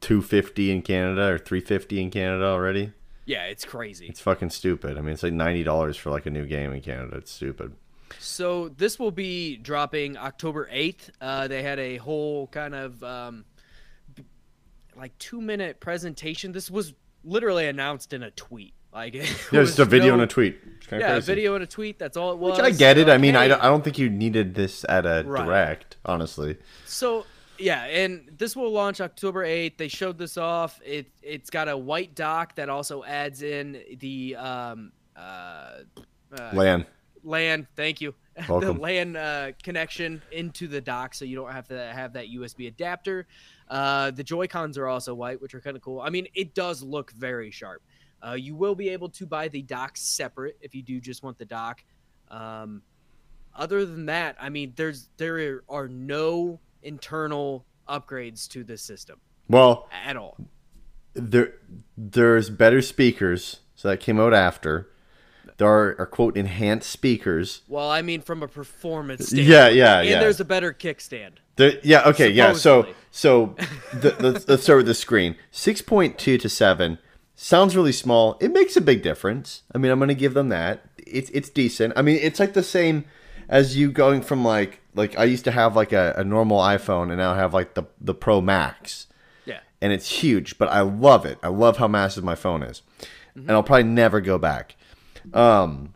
two 0.00 0.20
fifty 0.22 0.70
in 0.70 0.82
Canada 0.82 1.28
or 1.32 1.38
three 1.38 1.60
fifty 1.60 2.02
in 2.02 2.10
Canada 2.10 2.44
already. 2.46 2.92
yeah, 3.26 3.44
it's 3.44 3.64
crazy. 3.64 4.06
It's 4.06 4.20
fucking 4.20 4.50
stupid. 4.50 4.98
I 4.98 5.00
mean, 5.00 5.12
it's 5.14 5.22
like 5.22 5.32
ninety 5.32 5.62
dollars 5.62 5.96
for 5.96 6.10
like 6.10 6.26
a 6.26 6.30
new 6.30 6.46
game 6.46 6.72
in 6.72 6.80
Canada. 6.82 7.16
It's 7.18 7.30
stupid. 7.32 7.72
So 8.18 8.68
this 8.68 8.98
will 8.98 9.10
be 9.10 9.56
dropping 9.56 10.16
October 10.16 10.68
eighth. 10.70 11.10
Uh, 11.20 11.48
they 11.48 11.62
had 11.62 11.78
a 11.78 11.96
whole 11.96 12.46
kind 12.48 12.74
of 12.74 13.02
um, 13.02 13.44
like 14.96 15.16
two 15.18 15.40
minute 15.40 15.80
presentation. 15.80 16.52
This 16.52 16.70
was 16.70 16.94
literally 17.24 17.66
announced 17.66 18.12
in 18.12 18.22
a 18.22 18.30
tweet. 18.32 18.74
Like 18.92 19.14
it 19.14 19.28
Yeah, 19.52 19.60
was 19.60 19.70
just 19.70 19.78
a 19.80 19.84
video 19.84 20.08
no- 20.08 20.14
and 20.14 20.22
a 20.22 20.26
tweet. 20.26 20.58
Yeah, 20.92 21.16
a 21.16 21.20
video 21.20 21.54
and 21.54 21.64
a 21.64 21.66
tweet. 21.66 21.98
That's 21.98 22.16
all 22.16 22.32
it 22.32 22.38
was. 22.38 22.58
Which 22.58 22.64
I 22.64 22.70
get 22.70 22.98
it. 22.98 23.08
I 23.08 23.18
mean, 23.18 23.34
I 23.36 23.48
don't, 23.48 23.60
I 23.60 23.64
don't 23.64 23.82
think 23.82 23.98
you 23.98 24.10
needed 24.10 24.54
this 24.54 24.84
at 24.88 25.06
a 25.06 25.24
Right. 25.26 25.44
direct, 25.44 25.96
honestly. 26.04 26.58
So 26.84 27.24
yeah, 27.58 27.84
and 27.84 28.30
this 28.36 28.54
will 28.54 28.70
launch 28.70 29.00
October 29.00 29.44
eighth. 29.44 29.78
They 29.78 29.88
showed 29.88 30.18
this 30.18 30.36
off. 30.36 30.80
It 30.84 31.06
it's 31.22 31.50
got 31.50 31.68
a 31.68 31.76
white 31.76 32.14
dock 32.14 32.54
that 32.56 32.68
also 32.68 33.02
adds 33.04 33.42
in 33.42 33.80
the 33.98 34.36
um 34.36 34.92
uh, 35.16 35.20
uh 36.36 36.50
Lan, 36.52 36.84
LAN. 37.22 37.66
Thank 37.76 38.00
you. 38.00 38.14
the. 38.48 38.72
LAN 38.72 39.16
uh, 39.16 39.52
connection 39.62 40.22
into 40.32 40.66
the 40.66 40.80
dock, 40.80 41.14
so 41.14 41.24
you 41.24 41.36
don't 41.36 41.52
have 41.52 41.68
to 41.68 41.92
have 41.92 42.14
that 42.14 42.26
USB 42.26 42.68
adapter. 42.68 43.26
Uh, 43.68 44.10
the 44.10 44.24
Joy 44.24 44.46
Cons 44.46 44.76
are 44.76 44.86
also 44.86 45.14
white, 45.14 45.40
which 45.40 45.54
are 45.54 45.60
kind 45.60 45.76
of 45.76 45.82
cool. 45.82 46.00
I 46.00 46.10
mean, 46.10 46.26
it 46.34 46.54
does 46.54 46.82
look 46.82 47.12
very 47.12 47.50
sharp. 47.50 47.82
Uh, 48.26 48.32
you 48.32 48.54
will 48.54 48.74
be 48.74 48.88
able 48.88 49.08
to 49.10 49.26
buy 49.26 49.48
the 49.48 49.62
dock 49.62 49.96
separate 49.96 50.56
if 50.60 50.74
you 50.74 50.82
do 50.82 51.00
just 51.00 51.22
want 51.22 51.38
the 51.38 51.44
dock. 51.44 51.84
Um, 52.30 52.82
other 53.54 53.84
than 53.84 54.06
that, 54.06 54.36
I 54.40 54.48
mean, 54.48 54.72
there's 54.76 55.08
there 55.16 55.62
are 55.68 55.88
no 55.88 56.60
internal 56.82 57.64
upgrades 57.88 58.48
to 58.48 58.64
this 58.64 58.82
system 58.82 59.20
well, 59.48 59.88
at 59.92 60.16
all. 60.16 60.36
there, 61.14 61.54
there's 61.96 62.50
better 62.50 62.80
speakers, 62.82 63.60
so 63.74 63.88
that 63.88 64.00
came 64.00 64.18
out 64.18 64.34
after. 64.34 64.88
There 65.56 65.68
are, 65.68 65.96
are 65.98 66.06
quote 66.06 66.36
enhanced 66.36 66.90
speakers. 66.90 67.62
Well, 67.68 67.90
I 67.90 68.02
mean 68.02 68.20
from 68.20 68.42
a 68.42 68.48
performance 68.48 69.28
standpoint. 69.28 69.48
Yeah, 69.48 69.68
yeah, 69.68 70.00
and 70.00 70.08
yeah. 70.08 70.20
there's 70.20 70.40
a 70.40 70.44
better 70.44 70.72
kickstand. 70.72 71.32
The, 71.56 71.80
yeah. 71.82 72.02
Okay. 72.06 72.30
Yeah. 72.30 72.54
So 72.54 72.86
so 73.10 73.54
the, 73.92 74.10
the, 74.10 74.44
let's 74.48 74.64
start 74.64 74.78
with 74.78 74.86
the 74.86 74.94
screen. 74.94 75.36
Six 75.50 75.82
point 75.82 76.18
two 76.18 76.38
to 76.38 76.48
seven 76.48 76.98
sounds 77.36 77.76
really 77.76 77.92
small. 77.92 78.36
It 78.40 78.52
makes 78.52 78.76
a 78.76 78.80
big 78.80 79.02
difference. 79.02 79.62
I 79.74 79.78
mean, 79.78 79.92
I'm 79.92 79.98
gonna 79.98 80.14
give 80.14 80.34
them 80.34 80.48
that. 80.48 80.84
It's 80.98 81.30
it's 81.30 81.48
decent. 81.48 81.92
I 81.96 82.02
mean, 82.02 82.18
it's 82.20 82.40
like 82.40 82.54
the 82.54 82.62
same 82.62 83.04
as 83.48 83.76
you 83.76 83.92
going 83.92 84.22
from 84.22 84.44
like 84.44 84.80
like 84.94 85.18
I 85.18 85.24
used 85.24 85.44
to 85.44 85.50
have 85.50 85.76
like 85.76 85.92
a, 85.92 86.14
a 86.16 86.24
normal 86.24 86.58
iPhone 86.58 87.10
and 87.10 87.18
now 87.18 87.32
I 87.32 87.36
have 87.36 87.54
like 87.54 87.74
the 87.74 87.84
the 88.00 88.14
Pro 88.14 88.40
Max 88.40 89.06
Yeah. 89.46 89.60
and 89.80 89.92
it's 89.92 90.22
huge, 90.22 90.58
but 90.58 90.68
I 90.68 90.80
love 90.80 91.24
it. 91.26 91.38
I 91.42 91.48
love 91.48 91.76
how 91.76 91.88
massive 91.88 92.24
my 92.24 92.34
phone 92.34 92.62
is, 92.62 92.82
mm-hmm. 93.36 93.40
and 93.40 93.50
I'll 93.52 93.62
probably 93.62 93.84
never 93.84 94.20
go 94.20 94.38
back. 94.38 94.76
Um, 95.32 95.94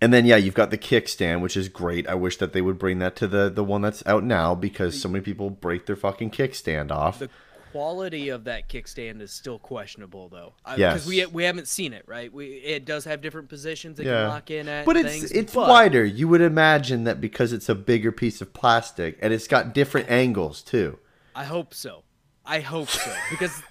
and 0.00 0.12
then 0.14 0.24
yeah, 0.24 0.36
you've 0.36 0.54
got 0.54 0.70
the 0.70 0.78
kickstand, 0.78 1.40
which 1.42 1.56
is 1.56 1.68
great. 1.68 2.08
I 2.08 2.14
wish 2.14 2.38
that 2.38 2.52
they 2.52 2.62
would 2.62 2.78
bring 2.78 2.98
that 3.00 3.16
to 3.16 3.26
the 3.28 3.50
the 3.50 3.64
one 3.64 3.82
that's 3.82 4.02
out 4.06 4.24
now 4.24 4.54
because 4.54 5.00
so 5.00 5.08
many 5.08 5.22
people 5.22 5.50
break 5.50 5.86
their 5.86 5.96
fucking 5.96 6.30
kickstand 6.30 6.90
off. 6.90 7.18
The 7.18 7.28
quality 7.72 8.30
of 8.30 8.44
that 8.44 8.68
kickstand 8.68 9.20
is 9.20 9.30
still 9.30 9.58
questionable, 9.58 10.28
though. 10.28 10.54
Because 10.64 10.78
Yes. 10.78 11.06
we 11.06 11.26
we 11.26 11.44
haven't 11.44 11.68
seen 11.68 11.92
it, 11.92 12.04
right? 12.06 12.32
We 12.32 12.46
it 12.46 12.84
does 12.86 13.04
have 13.04 13.20
different 13.20 13.48
positions 13.50 14.00
it 14.00 14.06
Yeah. 14.06 14.22
can 14.22 14.28
lock 14.28 14.50
in 14.50 14.68
at. 14.68 14.86
But 14.86 14.96
it's 14.96 15.08
things, 15.10 15.32
it's 15.32 15.54
but 15.54 15.68
wider. 15.68 16.04
You 16.04 16.28
would 16.28 16.40
imagine 16.40 17.04
that 17.04 17.20
because 17.20 17.52
it's 17.52 17.68
a 17.68 17.74
bigger 17.74 18.10
piece 18.10 18.40
of 18.40 18.54
plastic 18.54 19.18
and 19.20 19.32
it's 19.34 19.46
got 19.46 19.74
different 19.74 20.10
angles 20.10 20.62
too. 20.62 20.98
I 21.34 21.44
hope 21.44 21.74
so. 21.74 22.04
I 22.44 22.60
hope 22.60 22.88
so 22.88 23.12
because 23.30 23.62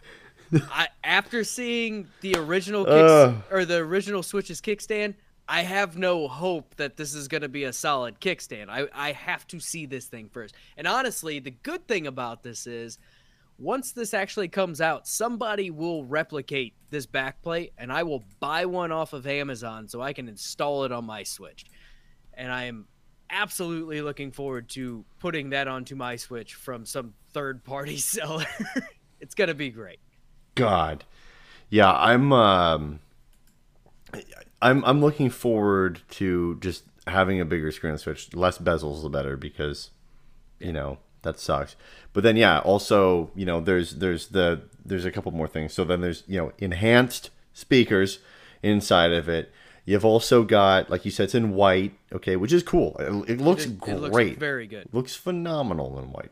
I 0.53 0.87
after 1.03 1.43
seeing 1.43 2.07
the 2.21 2.35
original 2.37 2.81
uh. 2.87 2.93
kicks, 2.95 3.11
Ugh. 3.11 3.43
or 3.51 3.65
the 3.65 3.77
original 3.77 4.23
Switch's 4.23 4.61
kickstand, 4.61 5.15
I 5.47 5.61
have 5.61 5.97
no 5.97 6.27
hope 6.27 6.75
that 6.75 6.97
this 6.97 7.13
is 7.13 7.27
going 7.27 7.41
to 7.41 7.49
be 7.49 7.63
a 7.63 7.73
solid 7.73 8.19
kickstand. 8.19 8.69
I 8.69 8.87
I 8.93 9.11
have 9.11 9.47
to 9.47 9.59
see 9.59 9.85
this 9.85 10.05
thing 10.05 10.29
first. 10.29 10.55
And 10.77 10.87
honestly, 10.87 11.39
the 11.39 11.51
good 11.51 11.87
thing 11.87 12.07
about 12.07 12.43
this 12.43 12.67
is 12.67 12.99
once 13.59 13.91
this 13.91 14.13
actually 14.13 14.47
comes 14.47 14.79
out, 14.79 15.07
somebody 15.07 15.69
will 15.69 16.05
replicate 16.05 16.73
this 16.91 17.05
backplate 17.05 17.71
and 17.77 17.91
I 17.91 18.03
will 18.03 18.23
buy 18.39 18.65
one 18.65 18.91
off 18.91 19.11
of 19.11 19.27
Amazon 19.27 19.87
so 19.89 20.01
I 20.01 20.13
can 20.13 20.29
install 20.29 20.85
it 20.85 20.91
on 20.93 21.05
my 21.05 21.23
Switch. 21.23 21.65
And 22.33 22.51
I 22.51 22.65
am 22.65 22.87
absolutely 23.29 24.01
looking 24.01 24.31
forward 24.31 24.69
to 24.69 25.03
putting 25.19 25.49
that 25.49 25.67
onto 25.67 25.95
my 25.95 26.15
Switch 26.15 26.53
from 26.53 26.85
some 26.85 27.13
third 27.33 27.63
party 27.65 27.97
seller. 27.97 28.45
it's 29.19 29.35
going 29.35 29.49
to 29.49 29.53
be 29.53 29.69
great. 29.69 29.99
God, 30.59 31.03
yeah, 31.69 31.91
I'm 31.91 32.31
um, 32.33 32.99
I'm 34.61 34.83
I'm 34.85 35.01
looking 35.01 35.29
forward 35.29 36.01
to 36.11 36.57
just 36.59 36.83
having 37.07 37.39
a 37.39 37.45
bigger 37.45 37.71
screen 37.71 37.93
on 37.93 37.97
Switch. 37.97 38.33
Less 38.35 38.57
bezels, 38.57 39.01
the 39.01 39.09
better, 39.09 39.37
because 39.37 39.91
you 40.59 40.71
know 40.73 40.97
that 41.21 41.39
sucks. 41.39 41.75
But 42.13 42.23
then, 42.23 42.35
yeah, 42.37 42.59
also 42.59 43.31
you 43.35 43.45
know 43.45 43.61
there's 43.61 43.95
there's 43.95 44.27
the 44.27 44.61
there's 44.85 45.05
a 45.05 45.11
couple 45.11 45.31
more 45.31 45.47
things. 45.47 45.73
So 45.73 45.83
then 45.83 46.01
there's 46.01 46.23
you 46.27 46.39
know 46.39 46.51
enhanced 46.59 47.29
speakers 47.53 48.19
inside 48.63 49.11
of 49.13 49.29
it. 49.29 49.51
You've 49.85 50.05
also 50.05 50.43
got, 50.43 50.91
like 50.91 51.03
you 51.03 51.09
said, 51.09 51.23
it's 51.25 51.35
in 51.35 51.55
white, 51.55 51.93
okay, 52.13 52.35
which 52.35 52.53
is 52.53 52.61
cool. 52.61 52.95
It, 52.99 53.31
it 53.31 53.41
looks 53.41 53.65
It, 53.65 53.79
great. 53.79 53.95
it 53.95 53.99
looks 54.01 54.39
very 54.39 54.67
good. 54.67 54.87
looks 54.91 55.15
phenomenal 55.15 55.97
in 55.97 56.11
white. 56.11 56.29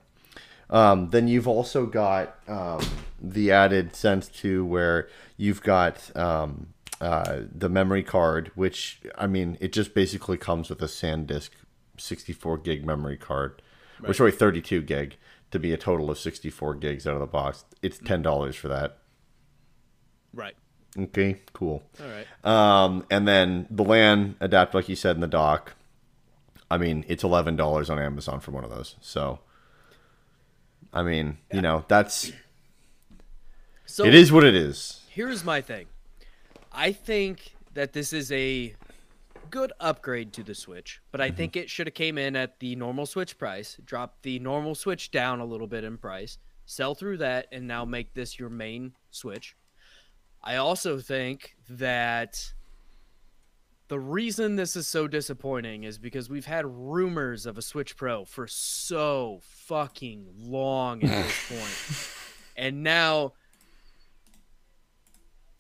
Um, 0.70 1.10
then 1.12 1.28
you've 1.28 1.48
also 1.48 1.86
got 1.86 2.38
um, 2.48 2.86
the 3.22 3.52
added 3.52 3.96
sense 3.96 4.28
to 4.30 4.66
where 4.66 5.08
you've 5.38 5.64
got 5.64 6.16
um, 6.16 6.74
uh, 7.00 7.42
the 7.54 7.70
memory 7.70 8.04
card, 8.04 8.52
which 8.56 9.00
I 9.18 9.28
mean, 9.28 9.58
it 9.62 9.72
just 9.72 9.94
basically 9.94 10.38
comes 10.38 10.70
with 10.70 10.82
a 10.82 10.88
SanDisk 10.88 11.50
64 11.98 12.58
gig 12.60 12.86
memory 12.86 13.18
card, 13.18 13.62
or 14.04 14.14
sorry, 14.14 14.32
32 14.32 14.82
gig 14.82 15.18
to 15.52 15.60
be 15.60 15.72
a 15.72 15.78
total 15.78 16.12
of 16.12 16.20
64 16.20 16.76
gigs 16.76 17.08
out 17.08 17.14
of 17.14 17.20
the 17.20 17.28
box. 17.28 17.66
It's 17.82 17.98
ten 17.98 18.22
dollars 18.22 18.56
for 18.56 18.68
that. 18.68 18.98
Right. 20.34 20.56
Okay, 20.98 21.42
cool. 21.54 21.84
All 22.02 22.08
right. 22.08 22.28
Um, 22.46 23.06
and 23.10 23.28
then 23.28 23.68
the 23.70 23.84
LAN 23.84 24.36
adapter, 24.40 24.78
like 24.78 24.90
you 24.90 24.96
said 24.96 25.16
in 25.16 25.22
the 25.22 25.28
dock. 25.28 25.74
I 26.70 26.78
mean, 26.78 27.06
it's 27.08 27.24
eleven 27.24 27.56
dollars 27.56 27.90
on 27.90 28.00
Amazon 28.00 28.40
for 28.40 28.52
one 28.52 28.64
of 28.64 28.70
those. 28.70 28.96
So, 29.00 29.40
I 30.94 31.04
mean, 31.04 31.38
you 31.52 31.62
know, 31.62 31.86
that's 31.88 32.32
So 33.86 34.06
it 34.06 34.16
is 34.16 34.32
what 34.32 34.44
it 34.44 34.56
is. 34.56 35.02
here's 35.10 35.44
my 35.44 35.62
thing. 35.62 35.88
I 36.72 36.92
think 36.92 37.56
that 37.74 37.94
this 37.94 38.14
is 38.14 38.32
a 38.32 38.76
good 39.50 39.72
upgrade 39.80 40.34
to 40.34 40.44
the 40.44 40.56
Switch, 40.56 41.02
but 41.12 41.22
I 41.22 41.28
mm-hmm. 41.28 41.38
think 41.38 41.56
it 41.56 41.70
should 41.70 41.88
have 41.88 41.94
came 41.94 42.18
in 42.18 42.36
at 42.36 42.60
the 42.60 42.76
normal 42.76 43.06
Switch 43.06 43.38
price, 43.38 43.78
drop 43.86 44.22
the 44.22 44.40
normal 44.40 44.76
Switch 44.76 45.12
down 45.12 45.40
a 45.40 45.46
little 45.46 45.68
bit 45.68 45.84
in 45.84 45.98
price, 45.98 46.38
sell 46.66 46.96
through 46.96 47.18
that, 47.18 47.48
and 47.52 47.68
now 47.68 47.86
make 47.86 48.14
this 48.14 48.40
your 48.40 48.50
main 48.50 48.94
Switch. 49.12 49.56
I 50.44 50.58
also 50.58 51.00
think 51.00 51.56
that 51.70 52.54
the 53.90 54.00
reason 54.00 54.56
this 54.56 54.76
is 54.76 54.88
so 54.88 55.08
disappointing 55.08 55.84
is 55.84 55.98
because 55.98 56.30
we've 56.30 56.46
had 56.46 56.66
rumors 56.66 57.46
of 57.46 57.58
a 57.58 57.62
Switch 57.62 57.96
Pro 57.96 58.26
for 58.26 58.48
so 58.48 59.40
fucking 59.44 60.28
long 60.38 61.04
at 61.04 61.10
this 61.26 61.50
point. 61.50 62.14
And 62.58 62.84
now 62.84 63.34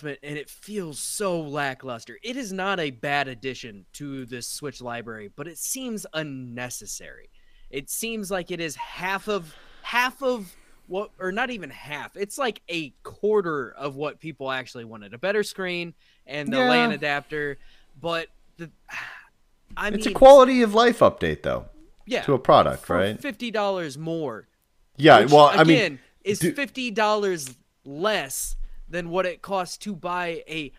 and 0.03 0.37
it 0.37 0.49
feels 0.49 0.99
so 0.99 1.41
lackluster. 1.41 2.19
It 2.23 2.37
is 2.37 2.53
not 2.53 2.79
a 2.79 2.91
bad 2.91 3.27
addition 3.27 3.85
to 3.93 4.25
this 4.25 4.47
Switch 4.47 4.79
library, 4.81 5.31
but 5.35 5.47
it 5.47 5.57
seems 5.57 6.05
unnecessary. 6.13 7.29
It 7.71 7.89
seems 7.89 8.29
like 8.29 8.51
it 8.51 8.59
is 8.59 8.75
half 8.75 9.27
of 9.27 9.55
half 9.81 10.21
of 10.21 10.53
what 10.87 11.09
or 11.19 11.31
not 11.31 11.49
even 11.49 11.69
half. 11.69 12.15
It's 12.15 12.37
like 12.37 12.61
a 12.69 12.91
quarter 13.03 13.71
of 13.71 13.95
what 13.95 14.19
people 14.19 14.51
actually 14.51 14.85
wanted. 14.85 15.13
A 15.13 15.17
better 15.17 15.43
screen 15.43 15.93
and 16.27 16.51
the 16.51 16.57
Yeah. 16.57 16.69
LAN 16.69 16.91
adapter, 16.91 17.57
but 17.99 18.27
the 18.57 18.69
I 19.77 19.89
It's 19.89 20.05
mean 20.05 20.15
a 20.15 20.17
quality 20.17 20.61
of 20.61 20.73
life 20.73 20.99
update, 20.99 21.43
though, 21.43 21.65
yeah, 22.05 22.21
to 22.23 22.33
a 22.33 22.39
product, 22.39 22.89
right? 22.89 23.19
Fifty 23.21 23.51
dollars 23.51 23.97
more 23.97 24.47
Yeah. 24.95 25.19
which, 25.21 25.31
well, 25.31 25.45
I 25.45 25.61
again, 25.61 25.65
mean, 25.93 25.99
is 26.23 26.39
do- 26.39 26.53
fifty 26.53 26.89
dollars 26.91 27.55
less 27.85 28.55
than 28.89 29.09
what 29.09 29.25
it 29.25 29.41
costs 29.41 29.77
to 29.79 29.95
buy 29.95 30.43
a 30.47 30.71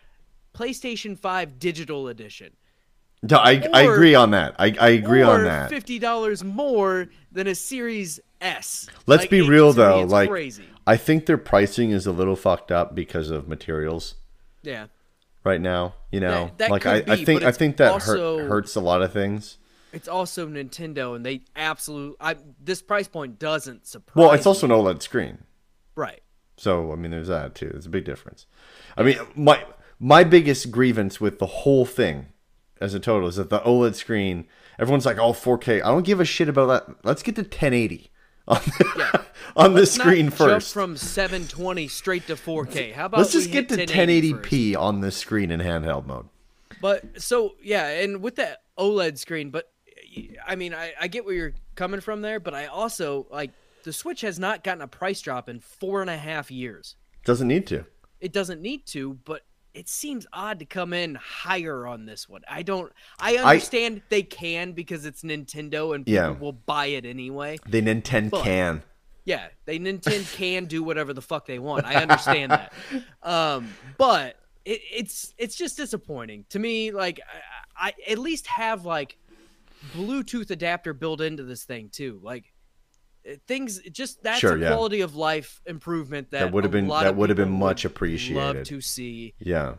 PlayStation 0.53 1.17
Five 1.17 1.59
digital 1.59 2.07
edition. 2.07 2.53
no, 3.21 3.37
I, 3.37 3.65
I 3.73 3.81
agree 3.83 4.15
on 4.15 4.31
that. 4.31 4.55
I, 4.59 4.75
I 4.79 4.89
agree 4.89 5.21
or 5.21 5.31
on 5.31 5.43
that. 5.45 5.69
Fifty 5.69 5.99
dollars 5.99 6.43
more 6.43 7.07
than 7.31 7.47
a 7.47 7.55
Series 7.55 8.19
S. 8.41 8.87
Let's 9.05 9.23
Like, 9.23 9.29
be 9.29 9.41
real 9.41 9.71
though. 9.73 10.01
Like, 10.03 10.29
crazy. 10.29 10.63
I 10.87 10.97
think 10.97 11.25
their 11.27 11.37
pricing 11.37 11.91
is 11.91 12.07
a 12.07 12.11
little 12.11 12.35
fucked 12.35 12.71
up 12.71 12.95
because 12.95 13.29
of 13.29 13.47
materials. 13.47 14.15
Yeah, 14.63 14.87
right 15.43 15.61
now. 15.61 15.95
You 16.11 16.19
know, 16.21 16.45
That- 16.45 16.57
that 16.57 16.71
like 16.71 16.85
I, 16.85 17.03
I 17.07 17.23
think 17.23 17.43
I 17.43 17.51
think 17.51 17.77
that 17.77 17.91
also- 17.93 18.39
hurt, 18.39 18.47
hurts 18.49 18.75
a 18.75 18.81
lot 18.81 19.01
of 19.01 19.11
things. 19.13 19.57
it's 19.93 20.07
also 20.07 20.47
Nintendo, 20.47 21.15
and 21.15 21.25
they 21.25 21.41
absolutely 21.55 22.15
I 22.19 22.35
this 22.61 22.81
price 22.81 23.07
point 23.07 23.39
doesn't 23.39 23.85
surprise. 23.87 24.15
Well, 24.15 24.31
it's 24.33 24.45
me. 24.45 24.49
also 24.49 24.65
an 24.67 24.71
OLED 24.71 25.01
screen, 25.01 25.43
right. 25.95 26.21
so 26.57 26.91
I 26.91 26.95
mean, 26.95 27.11
there's 27.11 27.27
that 27.27 27.55
too. 27.55 27.71
It's 27.75 27.85
a 27.85 27.89
big 27.89 28.05
difference. 28.05 28.45
I 28.97 29.03
mean, 29.03 29.17
my 29.35 29.63
my 29.99 30.23
biggest 30.23 30.71
grievance 30.71 31.19
with 31.19 31.39
the 31.39 31.45
whole 31.45 31.85
thing, 31.85 32.27
as 32.79 32.93
a 32.93 32.99
total, 32.99 33.27
is 33.27 33.35
that 33.37 33.49
the 33.49 33.59
OLED 33.61 33.95
screen. 33.95 34.45
Everyone's 34.79 35.05
like, 35.05 35.17
"Oh, 35.17 35.33
4K." 35.33 35.81
I 35.81 35.89
don't 35.89 36.05
give 36.05 36.19
a 36.21 36.25
shit 36.25 36.47
about 36.47 36.67
that. 36.87 36.95
Let's 37.05 37.21
get 37.21 37.35
to 37.35 37.41
1080 37.43 38.11
on 38.49 38.61
the, 38.65 39.25
on 39.55 39.73
the 39.73 39.85
screen 39.85 40.25
jump 40.25 40.35
first. 40.35 40.73
from 40.73 40.97
720 40.97 41.87
straight 41.87 42.27
to 42.27 42.35
4K. 42.35 42.93
How 42.93 43.05
about 43.05 43.19
Let's 43.19 43.31
just 43.31 43.51
get 43.51 43.69
to 43.69 43.75
hit 43.75 43.89
1080 43.89 44.33
first? 44.33 44.43
1080p 44.51 44.77
on 44.77 45.01
the 45.01 45.11
screen 45.11 45.51
in 45.51 45.59
handheld 45.59 46.05
mode. 46.05 46.27
But 46.81 47.21
so 47.21 47.55
yeah, 47.61 47.87
and 47.87 48.21
with 48.21 48.35
that 48.35 48.63
OLED 48.77 49.17
screen, 49.17 49.49
but 49.49 49.71
I 50.45 50.55
mean, 50.55 50.73
I, 50.73 50.93
I 50.99 51.07
get 51.07 51.25
where 51.25 51.35
you're 51.35 51.53
coming 51.75 52.01
from 52.01 52.21
there, 52.21 52.39
but 52.39 52.53
I 52.53 52.67
also 52.67 53.27
like 53.29 53.51
the 53.83 53.93
Switch 53.93 54.21
has 54.21 54.39
not 54.39 54.63
gotten 54.63 54.81
a 54.81 54.87
price 54.87 55.21
drop 55.21 55.49
in 55.49 55.59
four 55.59 56.01
and 56.01 56.09
a 56.09 56.17
half 56.17 56.51
years. 56.51 56.95
Doesn't 57.25 57.47
need 57.47 57.67
to. 57.67 57.85
It 58.19 58.33
doesn't 58.33 58.61
need 58.61 58.85
to, 58.87 59.13
but 59.25 59.43
it 59.73 59.87
seems 59.87 60.25
odd 60.33 60.59
to 60.59 60.65
come 60.65 60.93
in 60.93 61.15
higher 61.15 61.85
on 61.85 62.05
this 62.05 62.27
one. 62.27 62.41
I 62.47 62.63
don't. 62.63 62.91
I 63.19 63.37
understand 63.37 64.01
they 64.09 64.23
can 64.23 64.71
because 64.73 65.05
it's 65.05 65.21
Nintendo 65.21 65.93
and 65.95 66.05
people 66.05 66.21
Yeah. 66.23 66.29
will 66.31 66.53
buy 66.53 66.87
it 66.87 67.05
anyway. 67.05 67.57
They 67.67 67.81
Nintendo 67.81 68.31
But- 68.31 68.43
can. 68.43 68.83
Yeah, 69.25 69.49
they 69.65 69.77
Nintendo 69.77 70.33
can 70.37 70.65
do 70.65 70.81
whatever 70.81 71.13
the 71.13 71.21
fuck 71.21 71.45
they 71.45 71.59
want. 71.59 71.85
I 71.85 71.95
understand 72.01 72.51
that, 72.51 72.73
um, 73.21 73.69
but 73.97 74.37
it, 74.65 74.81
it's 74.91 75.35
it's 75.37 75.55
just 75.55 75.77
disappointing 75.77 76.45
to 76.49 76.57
me. 76.57 76.91
Like 76.91 77.19
I, 77.77 77.89
I 77.89 78.11
at 78.11 78.17
least 78.17 78.47
have 78.47 78.85
like 78.85 79.17
Bluetooth 79.95 80.49
adapter 80.49 80.93
built 80.93 81.21
into 81.21 81.43
this 81.43 81.63
thing 81.63 81.89
too. 81.89 82.19
Like 82.23 82.51
things, 83.47 83.79
just 83.91 84.23
that's 84.23 84.39
Sure, 84.39 84.55
a 84.55 84.59
yeah. 84.59 84.67
quality 84.69 85.01
of 85.01 85.15
life 85.15 85.61
improvement 85.65 86.31
that, 86.31 86.39
That 86.39 86.51
would 86.51 86.63
have 86.63 86.71
been 86.71 86.87
that 86.87 87.15
would 87.15 87.29
have 87.29 87.37
been 87.37 87.51
much 87.51 87.85
appreciated. 87.85 88.39
Love 88.57 88.63
to 88.63 88.81
see, 88.81 89.33
Yeah. 89.39 89.75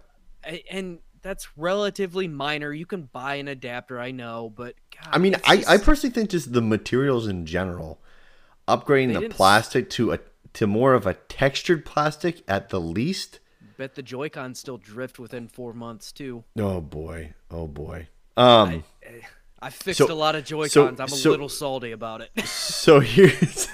And 0.70 1.00
that's 1.22 1.48
relatively 1.56 2.28
minor. 2.28 2.72
You 2.72 2.86
can 2.86 3.02
buy 3.12 3.34
an 3.34 3.48
adapter, 3.48 4.00
I 4.00 4.10
know, 4.10 4.52
but 4.56 4.74
God, 4.94 5.10
I 5.12 5.18
mean, 5.18 5.36
I, 5.46 5.56
just- 5.56 5.68
I 5.68 5.76
personally 5.78 6.14
think 6.14 6.30
just 6.30 6.52
the 6.52 6.62
materials 6.62 7.26
in 7.28 7.44
general, 7.46 8.00
upgrading 8.68 9.20
the 9.20 9.28
plastic 9.28 9.90
to 9.90 10.12
a 10.12 10.18
to 10.54 10.66
more 10.66 10.94
of 10.94 11.06
a 11.06 11.14
textured 11.14 11.84
plastic 11.84 12.42
at 12.48 12.70
the 12.70 12.80
least. 12.80 13.38
bet 13.76 13.94
the 13.94 14.02
Joy-Con 14.02 14.54
still 14.54 14.78
drift 14.78 15.18
within 15.18 15.46
four 15.48 15.72
months 15.72 16.10
too. 16.12 16.44
Oh 16.58 16.80
boy, 16.80 17.34
oh 17.50 17.66
boy. 17.66 18.08
Um, 18.36 18.68
I 19.06 19.20
fixed 19.68 19.98
So- 19.98 20.10
a 20.10 20.14
lot 20.14 20.34
of 20.36 20.44
Joy-Cons. 20.46 20.72
so- 20.72 20.86
I'm 20.88 20.98
a 20.98 21.08
so- 21.08 21.30
little 21.30 21.50
salty 21.50 21.92
about 21.92 22.22
it. 22.22 22.30
so 22.46 23.00
here's 23.00 23.68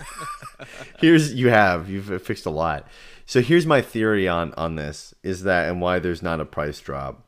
here's 1.01 1.33
you 1.35 1.49
have 1.51 1.89
you've 1.89 2.21
fixed 2.23 2.47
a 2.47 2.51
lot. 2.51 2.89
So 3.27 3.41
here's 3.41 3.67
my 3.67 3.81
theory 3.83 4.27
on 4.27 4.53
on 4.55 4.75
this 4.75 5.15
is 5.23 5.45
that 5.45 5.69
and 5.69 5.81
why 5.81 6.01
there's 6.01 6.23
not 6.23 6.41
a 6.41 6.45
price 6.45 6.81
drop. 6.81 7.25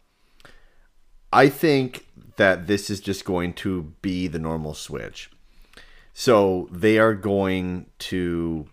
I 1.33 1.49
think 1.49 2.07
that 2.37 2.67
this 2.67 2.89
is 2.91 3.01
just 3.01 3.25
going 3.25 3.53
to 3.55 3.93
be 4.03 4.29
the 4.29 4.39
normal 4.39 4.75
Switch. 4.75 5.31
So 6.15 6.69
they 6.73 6.99
are 6.99 7.15
going 7.15 7.87
to 8.01 8.67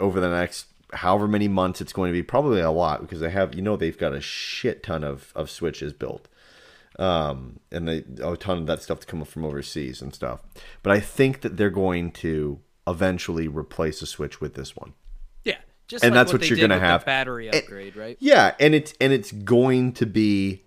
over 0.00 0.18
the 0.18 0.28
next 0.30 0.66
however 0.94 1.26
many 1.28 1.48
months 1.48 1.80
it's 1.80 1.92
going 1.92 2.08
to 2.10 2.12
be 2.12 2.22
probably 2.22 2.60
a 2.60 2.70
lot 2.70 3.00
because 3.02 3.20
they 3.20 3.30
have 3.30 3.54
you 3.54 3.62
know 3.62 3.76
they've 3.76 3.96
got 3.98 4.12
a 4.14 4.20
shit 4.20 4.82
ton 4.82 5.02
of 5.04 5.32
of 5.34 5.48
switches 5.50 5.92
built 5.92 6.28
um, 6.98 7.60
and 7.70 7.88
they 7.88 8.04
a 8.22 8.36
ton 8.36 8.58
of 8.58 8.66
that 8.66 8.82
stuff 8.82 9.00
to 9.00 9.06
come 9.06 9.24
from 9.24 9.44
overseas 9.44 10.02
and 10.02 10.14
stuff. 10.14 10.42
But 10.82 10.92
I 10.92 11.00
think 11.00 11.40
that 11.40 11.56
they're 11.56 11.70
going 11.70 12.12
to 12.12 12.60
eventually 12.86 13.48
replace 13.48 14.02
a 14.02 14.06
Switch 14.06 14.40
with 14.40 14.54
this 14.54 14.76
one. 14.76 14.92
yeah, 15.44 15.56
just 15.88 16.04
And 16.04 16.14
like 16.14 16.20
that's 16.20 16.32
what 16.32 16.42
they 16.42 16.48
you're 16.48 16.58
gonna 16.58 16.78
have. 16.80 17.04
battery 17.04 17.48
upgrade, 17.48 17.96
right? 17.96 18.16
Yeah, 18.20 18.54
and 18.60 18.74
it's 18.74 18.94
and 19.00 19.12
it's 19.12 19.32
going 19.32 19.92
to 19.94 20.06
be, 20.06 20.62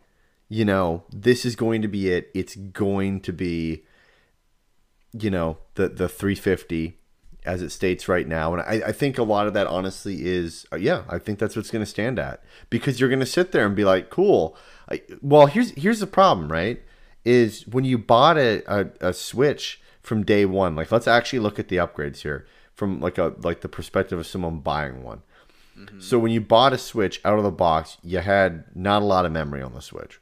you 0.49 0.65
know, 0.65 1.03
this 1.11 1.45
is 1.45 1.55
going 1.55 1.81
to 1.81 1.87
be 1.87 2.09
it. 2.09 2.29
It's 2.33 2.55
going 2.55 3.21
to 3.21 3.33
be, 3.33 3.83
you 5.13 5.29
know, 5.29 5.57
the 5.75 5.89
the 5.89 6.07
350 6.09 6.97
as 7.45 7.61
it 7.61 7.69
states 7.69 8.07
right 8.07 8.27
now, 8.27 8.53
and 8.53 8.61
I, 8.63 8.87
I 8.87 8.91
think 8.91 9.19
a 9.19 9.23
lot 9.23 9.45
of 9.45 9.53
that 9.53 9.67
honestly 9.67 10.25
is, 10.25 10.65
uh, 10.73 10.77
yeah, 10.77 11.03
I 11.07 11.19
think 11.19 11.37
that's 11.37 11.55
what's 11.55 11.69
going 11.69 11.83
to 11.85 11.89
stand 11.89 12.17
at 12.17 12.43
because 12.71 12.99
you're 12.99 13.09
going 13.09 13.19
to 13.19 13.25
sit 13.25 13.51
there 13.51 13.67
and 13.67 13.75
be 13.75 13.85
like, 13.85 14.09
cool. 14.09 14.57
I, 14.89 15.01
well, 15.21 15.47
here's 15.47 15.71
here's 15.71 15.99
the 15.99 16.07
problem, 16.07 16.51
right? 16.51 16.81
Is 17.23 17.65
when 17.67 17.85
you 17.85 17.97
bought 17.97 18.37
a, 18.37 18.63
a, 18.67 19.09
a 19.09 19.13
Switch 19.13 19.81
from 20.05 20.23
day 20.23 20.45
one. 20.45 20.75
Like, 20.75 20.91
let's 20.91 21.07
actually 21.07 21.39
look 21.39 21.59
at 21.59 21.67
the 21.67 21.77
upgrades 21.77 22.17
here 22.17 22.45
from 22.73 22.99
like 22.99 23.17
a 23.17 23.33
like 23.39 23.61
the 23.61 23.69
perspective 23.69 24.19
of 24.19 24.27
someone 24.27 24.59
buying 24.59 25.03
one. 25.03 25.23
Mm-hmm. 25.77 25.99
So 25.99 26.19
when 26.19 26.31
you 26.31 26.39
bought 26.39 26.73
a 26.73 26.77
Switch 26.77 27.19
out 27.25 27.37
of 27.37 27.43
the 27.43 27.51
box, 27.51 27.97
you 28.01 28.19
had 28.19 28.65
not 28.75 29.01
a 29.01 29.05
lot 29.05 29.25
of 29.25 29.31
memory 29.31 29.61
on 29.61 29.73
the 29.73 29.81
Switch. 29.81 30.21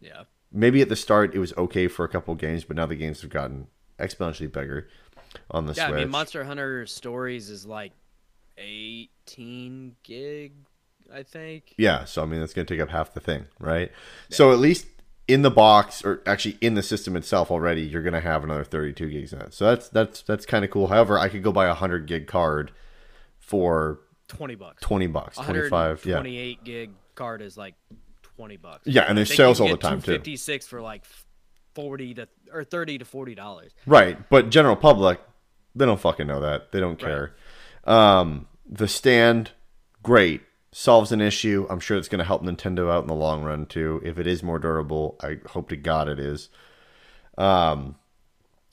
Yeah. 0.00 0.24
Maybe 0.50 0.82
at 0.82 0.88
the 0.88 0.96
start 0.96 1.34
it 1.34 1.38
was 1.38 1.52
okay 1.56 1.86
for 1.86 2.04
a 2.04 2.08
couple 2.08 2.34
games, 2.34 2.64
but 2.64 2.76
now 2.76 2.86
the 2.86 2.96
games 2.96 3.20
have 3.20 3.30
gotten 3.30 3.68
exponentially 3.98 4.50
bigger 4.50 4.88
on 5.50 5.66
the 5.66 5.72
Yeah, 5.72 5.86
Switch. 5.86 5.92
Yeah, 5.92 5.96
I 5.96 6.00
mean, 6.00 6.10
Monster 6.10 6.44
Hunter 6.44 6.86
Stories 6.86 7.50
is 7.50 7.64
like 7.64 7.92
18 8.58 9.96
gig, 10.02 10.52
I 11.12 11.22
think. 11.22 11.74
Yeah, 11.76 12.04
so 12.04 12.22
I 12.22 12.26
mean 12.26 12.40
that's 12.40 12.54
going 12.54 12.66
to 12.66 12.74
take 12.74 12.80
up 12.82 12.90
half 12.90 13.12
the 13.14 13.20
thing, 13.20 13.46
right? 13.58 13.90
So 14.30 14.52
at 14.52 14.58
least 14.58 14.86
in 15.28 15.42
the 15.42 15.50
box, 15.50 16.04
or 16.04 16.22
actually 16.26 16.58
in 16.60 16.74
the 16.74 16.82
system 16.82 17.16
itself 17.16 17.50
already, 17.50 17.82
you're 17.82 18.02
going 18.02 18.12
to 18.14 18.20
have 18.20 18.42
another 18.44 18.64
32 18.64 19.08
gigs 19.10 19.32
in 19.32 19.40
it. 19.40 19.54
So 19.54 19.66
that's 19.66 19.88
that's 19.88 20.22
that's 20.22 20.46
kind 20.46 20.64
of 20.64 20.70
cool. 20.70 20.88
However, 20.88 21.18
I 21.18 21.28
could 21.28 21.42
go 21.42 21.52
buy 21.52 21.66
a 21.66 21.74
hundred 21.74 22.06
gig 22.06 22.26
card 22.26 22.72
for 23.38 24.00
20 24.28 24.54
bucks. 24.54 24.82
20 24.82 25.06
bucks, 25.08 25.36
25. 25.38 26.06
Yeah, 26.06 26.14
Twenty 26.16 26.38
eight 26.38 26.64
gig 26.64 26.90
card 27.14 27.42
is 27.42 27.56
like 27.56 27.74
20 28.36 28.56
bucks. 28.56 28.86
Yeah, 28.86 29.02
and 29.02 29.16
there's 29.16 29.34
sales 29.34 29.60
all 29.60 29.68
the 29.68 29.74
get 29.74 29.80
time, 29.80 30.00
too. 30.00 30.12
256 30.18 30.66
for 30.66 30.80
like 30.80 31.04
40 31.74 32.14
to 32.14 32.28
or 32.52 32.64
30 32.64 32.98
to 32.98 33.04
40 33.04 33.34
dollars. 33.34 33.72
right. 33.86 34.18
But 34.28 34.50
general 34.50 34.76
public, 34.76 35.20
they 35.74 35.84
don't 35.86 36.00
fucking 36.00 36.26
know 36.26 36.40
that. 36.40 36.72
They 36.72 36.80
don't 36.80 36.98
care. 36.98 37.34
Um, 37.84 38.46
the 38.66 38.88
stand, 38.88 39.50
great. 40.02 40.42
Solves 40.74 41.12
an 41.12 41.20
issue. 41.20 41.66
I'm 41.68 41.80
sure 41.80 41.98
it's 41.98 42.08
going 42.08 42.20
to 42.20 42.24
help 42.24 42.42
Nintendo 42.42 42.90
out 42.90 43.02
in 43.02 43.08
the 43.08 43.14
long 43.14 43.44
run 43.44 43.66
too. 43.66 44.00
If 44.02 44.18
it 44.18 44.26
is 44.26 44.42
more 44.42 44.58
durable, 44.58 45.18
I 45.20 45.38
hope 45.48 45.68
to 45.68 45.76
God 45.76 46.08
it 46.08 46.18
is. 46.18 46.48
Um, 47.36 47.96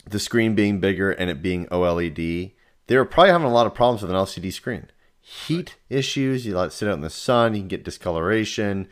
the 0.10 0.20
screen 0.20 0.56
being 0.56 0.80
bigger 0.80 1.12
and 1.12 1.30
it 1.30 1.42
being 1.42 1.66
OLED, 1.68 2.54
they 2.88 2.98
were 2.98 3.04
probably 3.04 3.32
having 3.32 3.48
a 3.48 3.52
lot 3.52 3.68
of 3.68 3.74
problems 3.74 4.02
with 4.02 4.12
an 4.12 4.18
LCD 4.18 4.54
screen. 4.54 4.88
Heat 5.20 5.76
issues. 5.90 6.46
You 6.46 6.56
let 6.56 6.68
it 6.68 6.72
sit 6.72 6.88
out 6.88 6.96
in 6.96 7.02
the 7.02 7.10
sun, 7.10 7.54
you 7.54 7.60
can 7.60 7.68
get 7.68 7.84
discoloration. 7.84 8.88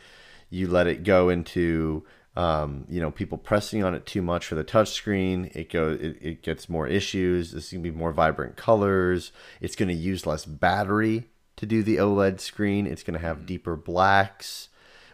You 0.50 0.68
let 0.68 0.86
it 0.86 1.02
go 1.02 1.30
into, 1.30 2.04
um, 2.36 2.84
you 2.90 3.00
know, 3.00 3.10
people 3.10 3.38
pressing 3.38 3.82
on 3.82 3.94
it 3.94 4.04
too 4.04 4.22
much 4.22 4.46
for 4.46 4.54
the 4.54 4.64
touchscreen. 4.64 5.54
It 5.56 5.70
goes, 5.70 5.98
it, 5.98 6.18
it 6.20 6.42
gets 6.42 6.68
more 6.68 6.86
issues. 6.86 7.52
This 7.52 7.66
is 7.66 7.72
gonna 7.72 7.82
be 7.82 7.90
more 7.90 8.12
vibrant 8.12 8.56
colors. 8.56 9.32
It's 9.62 9.76
gonna 9.76 9.94
use 9.94 10.26
less 10.26 10.44
battery 10.44 11.28
to 11.58 11.66
do 11.66 11.82
the 11.82 11.96
OLED 11.96 12.40
screen. 12.40 12.86
It's 12.86 13.02
gonna 13.02 13.18
have 13.18 13.40
mm. 13.40 13.46
deeper 13.46 13.76
blacks, 13.76 14.68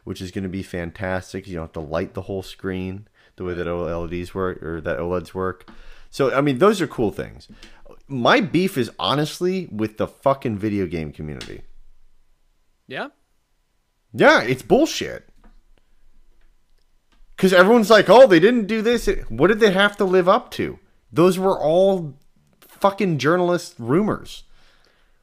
which 0.05 0.21
is 0.21 0.31
gonna 0.31 0.49
be 0.49 0.63
fantastic. 0.63 1.47
You 1.47 1.55
don't 1.55 1.65
have 1.65 1.73
to 1.73 1.81
light 1.81 2.15
the 2.15 2.23
whole 2.23 2.43
screen 2.43 3.09
the 3.37 3.45
way 3.45 3.55
that 3.55 3.67
OLEDs 3.67 4.33
work 4.33 4.63
or 4.63 4.81
that 4.81 4.99
OLEDs 4.99 5.35
work. 5.35 5.69
So 6.11 6.33
I 6.33 6.41
mean, 6.41 6.59
those 6.59 6.81
are 6.81 6.87
cool 6.87 7.11
things. 7.11 7.49
My 8.07 8.41
beef 8.41 8.79
is 8.79 8.91
honestly 8.99 9.69
with 9.73 9.97
the 9.97 10.07
fucking 10.07 10.59
video 10.59 10.87
game 10.87 11.11
community. 11.11 11.63
Yeah. 12.87 13.09
Yeah, 14.13 14.43
it's 14.43 14.63
bullshit. 14.63 15.29
Because 17.37 17.53
everyone's 17.53 17.91
like, 17.91 18.09
oh, 18.09 18.27
they 18.27 18.39
didn't 18.39 18.67
do 18.67 18.81
this. 18.81 19.09
What 19.29 19.49
did 19.49 19.59
they 19.59 19.73
have 19.73 19.97
to 19.97 20.05
live 20.05 20.29
up 20.29 20.51
to? 20.53 20.79
Those 21.13 21.39
were 21.39 21.59
all 21.59 22.15
fucking 22.61 23.19
journalist 23.19 23.75
rumors. 23.79 24.45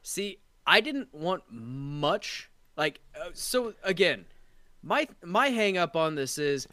See, 0.02 0.41
I 0.72 0.80
didn't 0.80 1.12
want 1.12 1.42
much. 1.50 2.50
Like, 2.78 3.00
uh, 3.14 3.28
so 3.34 3.74
again, 3.84 4.24
my 4.82 5.06
my 5.22 5.48
hang 5.48 5.76
up 5.76 5.96
on 5.96 6.14
this 6.14 6.38
is 6.38 6.66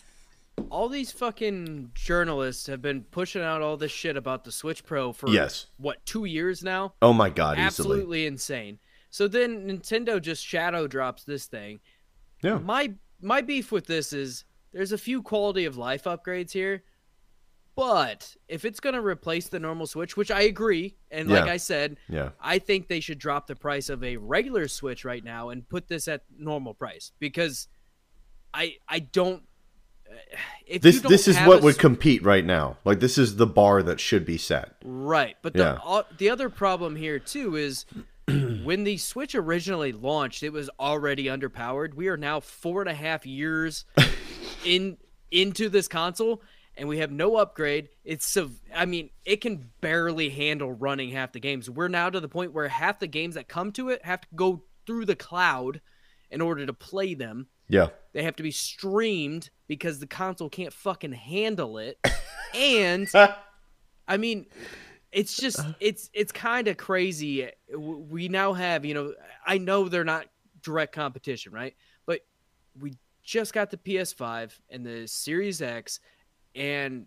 all 0.70 0.88
these 0.88 1.12
fucking 1.12 1.92
journalists 1.96 2.68
have 2.68 2.82
been 2.82 3.04
pushing 3.12 3.42
out 3.42 3.62
all 3.62 3.76
this 3.76 3.92
shit 3.92 4.16
about 4.16 4.46
the 4.46 4.54
Switch 4.54 4.86
Pro 4.86 5.12
for 5.12 5.28
Yes. 5.30 5.66
what 5.78 6.06
two 6.06 6.24
years 6.24 6.64
now. 6.64 6.94
Oh 7.02 7.12
my 7.12 7.30
god, 7.30 7.58
easily. 7.58 7.66
Absolutely 7.66 8.26
insane. 8.26 8.80
So 9.10 9.28
then 9.28 9.68
Nintendo 9.68 10.22
just 10.22 10.46
shadow 10.46 10.88
drops 10.88 11.26
this 11.26 11.48
thing. 11.48 11.82
Yeah. 12.42 12.58
My 12.58 12.94
my 13.22 13.42
beef 13.42 13.70
with 13.70 13.86
this 13.86 14.14
is 14.14 14.46
there's 14.72 14.94
a 14.94 14.98
few 14.98 15.22
quality 15.22 15.66
of 15.66 15.76
life 15.76 16.06
upgrades 16.06 16.52
here, 16.52 16.84
but 17.80 18.36
if 18.50 18.66
it's 18.66 18.80
gonna 18.80 19.02
replace 19.02 19.48
the 19.48 19.60
normal 19.60 19.88
Switch, 19.88 20.18
which 20.18 20.30
I 20.32 20.42
agree, 20.42 20.96
and 21.10 21.30
like 21.30 21.46
Yeah. 21.46 21.52
I 21.54 21.58
said, 21.58 21.98
Yeah. 22.10 22.30
I 22.42 22.60
think 22.60 22.88
they 22.88 23.00
should 23.00 23.20
drop 23.20 23.48
the 23.48 23.56
price 23.56 23.88
of 23.90 24.04
a 24.04 24.18
regular 24.18 24.68
Switch 24.68 25.06
right 25.06 25.24
now 25.24 25.50
and 25.50 25.68
put 25.68 25.88
this 25.88 26.08
at 26.08 26.24
normal 26.38 26.74
price 26.74 27.12
because 27.20 27.68
I 28.54 28.76
I 28.88 29.00
don't. 29.00 29.44
If 30.66 30.84
This 30.84 30.96
you 30.96 31.02
don't 31.02 31.12
this 31.12 31.28
is 31.28 31.38
what 31.40 31.64
would 31.64 31.80
compete 31.80 32.24
right 32.24 32.46
now. 32.46 32.78
Like 32.86 33.00
this 33.00 33.18
is 33.18 33.38
the 33.38 33.48
bar 33.48 33.82
that 33.82 34.00
should 34.00 34.24
be 34.24 34.38
set. 34.38 34.76
Right, 34.84 35.36
but 35.42 35.56
Yeah. 35.56 35.80
the 36.18 36.30
other 36.30 36.50
problem 36.50 36.96
here 36.96 37.18
too 37.18 37.56
is 37.56 37.86
when 38.28 38.84
the 38.84 38.98
Switch 38.98 39.34
originally 39.34 39.92
launched, 39.92 40.44
it 40.44 40.54
was 40.54 40.70
already 40.80 41.26
underpowered. 41.26 41.96
We 41.96 42.08
are 42.10 42.18
now 42.18 42.40
four 42.40 42.82
and 42.82 42.90
a 42.90 42.94
half 42.94 43.26
years 43.26 43.86
in 44.66 44.98
into 45.32 45.70
this 45.70 45.88
console, 45.88 46.42
and 46.78 46.88
we 46.88 47.00
have 47.00 47.12
no 47.12 47.36
upgrade. 47.36 47.90
It's 48.04 48.26
so 48.26 48.52
I 48.76 48.86
mean, 48.86 49.10
it 49.26 49.42
can 49.42 49.70
barely 49.82 50.30
handle 50.30 50.72
running 50.72 51.12
half 51.12 51.34
the 51.34 51.40
games. 51.40 51.70
We're 51.70 51.88
now 51.88 52.10
to 52.10 52.20
the 52.20 52.30
point 52.30 52.54
where 52.54 52.68
half 52.68 53.00
the 53.00 53.08
games 53.08 53.36
that 53.36 53.48
come 53.48 53.72
to 53.74 53.90
it 53.90 54.06
have 54.06 54.22
to 54.22 54.28
go 54.36 54.64
through 54.86 55.06
the 55.06 55.16
cloud 55.16 55.82
in 56.32 56.42
order 56.42 56.66
to 56.66 56.74
play 56.74 57.14
them. 57.14 57.48
Yeah. 57.68 57.90
They 58.14 58.24
have 58.24 58.36
to 58.38 58.44
be 58.44 58.52
streamed 58.52 59.50
because 59.68 60.00
the 60.00 60.08
console 60.08 60.50
can't 60.50 60.74
fucking 60.74 61.14
handle 61.14 61.78
it. 61.78 62.00
and 62.56 63.08
I 64.08 64.18
mean, 64.18 64.48
it's 65.12 65.36
just 65.36 65.60
it's 65.80 66.10
it's 66.14 66.32
kind 66.32 66.68
of 66.68 66.78
crazy. 66.78 67.50
We 67.76 68.28
now 68.28 68.54
have, 68.54 68.86
you 68.86 68.94
know, 68.94 69.14
I 69.46 69.58
know 69.58 69.90
they're 69.90 70.04
not 70.04 70.26
direct 70.62 70.94
competition, 70.94 71.54
right? 71.54 71.76
But 72.06 72.22
we 72.80 72.96
just 73.24 73.54
got 73.54 73.70
the 73.70 73.78
PS5 73.78 74.60
and 74.70 74.86
the 74.86 75.08
Series 75.08 75.62
X 75.62 76.00
and 76.56 77.06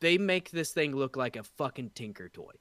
they 0.00 0.18
make 0.18 0.50
this 0.50 0.72
thing 0.72 0.94
look 0.94 1.16
like 1.16 1.36
a 1.36 1.42
fucking 1.42 1.90
tinker 1.94 2.28
toy. 2.28 2.52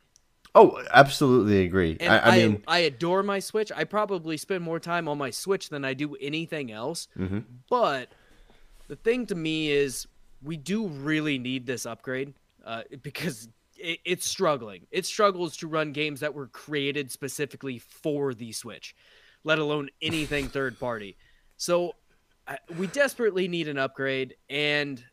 Oh, 0.53 0.81
absolutely 0.93 1.65
agree. 1.65 1.97
I, 1.99 2.19
I 2.19 2.37
mean, 2.37 2.63
I 2.65 2.79
adore 2.79 3.23
my 3.23 3.39
Switch. 3.39 3.73
I 3.75 3.83
probably 3.83 4.37
spend 4.37 4.63
more 4.63 4.79
time 4.79 5.09
on 5.09 5.17
my 5.17 5.29
Switch 5.29 5.67
than 5.67 5.83
I 5.83 5.93
do 5.93 6.15
anything 6.15 6.71
else. 6.71 7.09
Mhm. 7.17 7.43
But 7.69 8.09
the 8.87 8.95
thing 8.95 9.25
to 9.27 9.35
me 9.35 9.69
is, 9.69 10.07
we 10.41 10.55
do 10.55 10.87
really 10.87 11.37
need 11.37 11.65
this 11.65 11.85
upgrade 11.85 12.33
uh, 12.63 12.83
because 13.01 13.49
it, 13.75 13.99
it's 14.05 14.25
struggling. 14.25 14.87
It 14.91 15.05
struggles 15.05 15.57
to 15.57 15.67
run 15.67 15.91
games 15.91 16.21
that 16.21 16.33
were 16.33 16.47
created 16.47 17.11
specifically 17.11 17.79
for 17.79 18.33
the 18.33 18.53
Switch, 18.53 18.95
let 19.43 19.59
alone 19.59 19.89
anything 20.01 20.47
third 20.49 20.79
party. 20.79 21.17
So 21.57 21.95
I, 22.47 22.59
we 22.77 22.87
desperately 22.87 23.49
need 23.49 23.67
an 23.67 23.77
upgrade, 23.77 24.35
and 24.49 25.03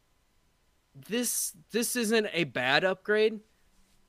this 0.94 1.52
this 1.70 1.96
isn't 1.96 2.28
a 2.32 2.44
bad 2.44 2.84
upgrade. 2.84 3.40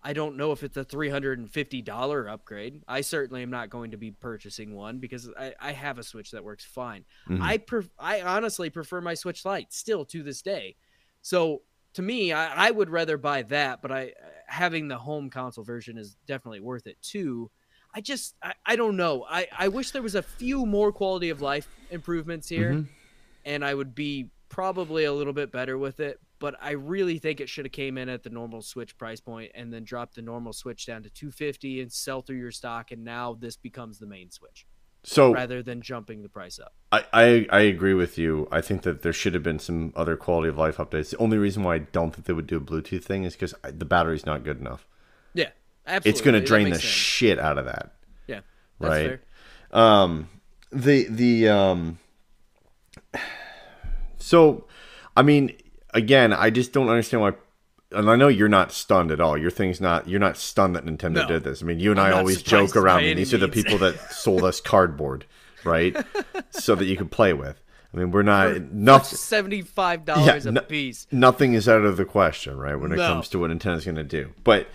I 0.05 0.11
don't 0.11 0.35
know 0.35 0.51
if 0.51 0.63
it's 0.63 0.75
a 0.75 0.83
three 0.83 1.09
hundred 1.09 1.39
and 1.39 1.49
fifty 1.49 1.81
dollar 1.81 2.27
upgrade. 2.27 2.83
I 2.87 3.01
certainly 3.01 3.41
am 3.41 3.49
not 3.49 3.69
going 3.69 3.91
to 3.91 3.97
be 3.97 4.11
purchasing 4.11 4.75
one 4.75 4.99
because 4.99 5.29
I, 5.39 5.53
I 5.59 5.71
have 5.71 5.97
a 5.97 6.03
Switch 6.03 6.31
that 6.31 6.43
works 6.43 6.65
fine. 6.65 7.05
Mhm. 7.29 7.41
I 7.41 7.57
pref- 7.57 7.89
I 7.97 8.21
honestly 8.21 8.69
prefer 8.69 8.99
my 8.99 9.13
Switch 9.13 9.45
Lite 9.45 9.71
still 9.71 10.03
to 10.05 10.21
this 10.23 10.41
day. 10.41 10.75
So 11.21 11.61
to 11.93 12.01
me, 12.01 12.33
I, 12.33 12.67
I 12.67 12.71
would 12.71 12.89
rather 12.89 13.17
buy 13.17 13.43
that, 13.43 13.81
but 13.81 13.91
I 13.93 14.11
having 14.47 14.89
the 14.89 14.97
home 14.97 15.29
console 15.29 15.63
version 15.63 15.97
is 15.97 16.17
definitely 16.27 16.59
worth 16.59 16.85
it 16.85 17.01
too. 17.01 17.49
I 17.95 18.01
just 18.01 18.35
I, 18.43 18.53
I 18.65 18.75
don't 18.75 18.97
know. 18.97 19.23
I, 19.29 19.47
I 19.57 19.67
wish 19.69 19.91
there 19.91 20.01
was 20.01 20.15
a 20.15 20.21
few 20.23 20.65
more 20.65 20.91
quality 20.91 21.29
of 21.29 21.41
life 21.41 21.67
improvements 21.91 22.49
here, 22.49 22.73
Mhm. 22.73 22.87
and 23.45 23.63
I 23.63 23.73
would 23.73 23.95
be 23.95 24.31
probably 24.49 25.05
a 25.05 25.13
little 25.13 25.31
bit 25.33 25.49
better 25.51 25.77
with 25.77 26.01
it. 26.01 26.19
But 26.43 26.57
I 26.61 26.71
really 26.71 27.19
think 27.19 27.39
it 27.39 27.47
should 27.47 27.63
have 27.63 27.71
came 27.71 27.97
in 27.97 28.09
at 28.09 28.23
the 28.23 28.29
normal 28.29 28.61
Switch 28.61 28.97
price 28.97 29.21
point 29.21 29.53
and 29.55 29.71
then 29.71 29.85
dropped 29.85 30.15
the 30.15 30.21
normal 30.21 30.51
Switch 30.51 30.85
down 30.85 31.01
to 31.03 31.09
250 31.09 31.79
and 31.79 31.89
sell 31.89 32.21
through 32.21 32.35
your 32.35 32.51
stock, 32.51 32.91
and 32.91 33.01
now 33.05 33.37
this 33.39 33.55
becomes 33.55 33.97
the 33.97 34.05
main 34.05 34.29
Switch 34.29 34.67
So 35.03 35.33
rather 35.33 35.63
than 35.63 35.81
jumping 35.81 36.21
the 36.21 36.27
price 36.27 36.59
up. 36.59 36.73
I, 36.91 37.05
I 37.13 37.47
I 37.49 37.59
agree 37.61 37.93
with 37.93 38.17
you. 38.17 38.49
I 38.51 38.59
think 38.59 38.81
that 38.81 39.03
there 39.03 39.13
should 39.13 39.33
have 39.35 39.43
been 39.43 39.57
some 39.57 39.93
other 39.95 40.17
quality 40.17 40.49
of 40.49 40.57
life 40.57 40.75
updates. 40.75 41.11
The 41.11 41.17
only 41.17 41.37
reason 41.37 41.63
why 41.63 41.75
I 41.75 41.77
don't 41.77 42.13
think 42.13 42.27
they 42.27 42.33
would 42.33 42.47
do 42.47 42.57
a 42.57 42.59
Bluetooth 42.59 43.05
thing 43.05 43.23
is 43.23 43.35
because 43.35 43.55
the 43.63 43.85
battery's 43.85 44.25
not 44.25 44.43
good 44.43 44.59
enough. 44.59 44.85
Yeah, 45.33 45.51
absolutely. 45.87 46.09
It's 46.09 46.19
going 46.19 46.41
to 46.41 46.45
drain 46.45 46.69
the 46.71 46.75
sense. 46.75 46.83
shit 46.83 47.39
out 47.39 47.57
of 47.57 47.63
that. 47.67 47.93
Yeah, 48.27 48.41
that's 48.81 48.91
right? 48.91 49.07
fair. 49.07 49.21
Um, 49.71 50.27
the 50.73 51.07
the 51.09 51.47
um, 51.47 51.99
so, 54.17 54.67
I 55.15 55.21
mean, 55.21 55.55
again, 55.93 56.33
I 56.33 56.49
just 56.49 56.73
don't 56.73 56.89
understand 56.89 57.21
why. 57.21 57.33
And 57.91 58.09
I 58.09 58.15
know 58.15 58.27
you're 58.27 58.49
not 58.49 58.71
stunned 58.71 59.11
at 59.11 59.21
all. 59.21 59.37
Your 59.37 59.51
thing's 59.51 59.79
not. 59.79 60.07
You're 60.09 60.19
not 60.19 60.35
stunned 60.37 60.75
that 60.75 60.83
Nintendo 60.85 61.13
No. 61.13 61.27
did 61.27 61.43
this. 61.43 61.61
I 61.61 61.65
mean, 61.65 61.79
you 61.79 61.91
and 61.91 61.99
I'm 61.99 62.13
I 62.13 62.17
always 62.17 62.41
joke 62.41 62.75
around. 62.75 62.97
by 62.97 63.01
I 63.01 63.01
mean, 63.03 63.11
any 63.11 63.21
these 63.21 63.33
are 63.33 63.37
the 63.37 63.47
people 63.47 63.77
that 63.79 64.11
sold 64.11 64.43
us 64.43 64.59
cardboard, 64.73 65.25
right? 65.63 65.95
so 66.49 66.73
that 66.75 66.85
you 66.85 66.97
could 66.97 67.11
play 67.11 67.33
with. 67.33 67.59
I 67.93 67.97
mean, 67.97 68.09
we're 68.09 68.23
not 68.23 68.59
nothing. 68.71 69.17
Seventy-five 69.17 70.05
dollars 70.05 70.45
Yeah, 70.45 70.49
a 70.49 70.53
no- 70.53 70.61
piece. 70.61 71.05
Nothing 71.11 71.53
is 71.53 71.69
out 71.69 71.83
of 71.83 71.97
the 71.97 72.05
question, 72.05 72.57
right? 72.57 72.73
When 72.75 72.91
it 72.91 72.95
No. 72.95 73.07
comes 73.07 73.29
to 73.29 73.37
what 73.39 73.51
Nintendo's 73.51 73.85
going 73.85 73.95
to 73.97 74.03
do, 74.03 74.31
but 74.43 74.67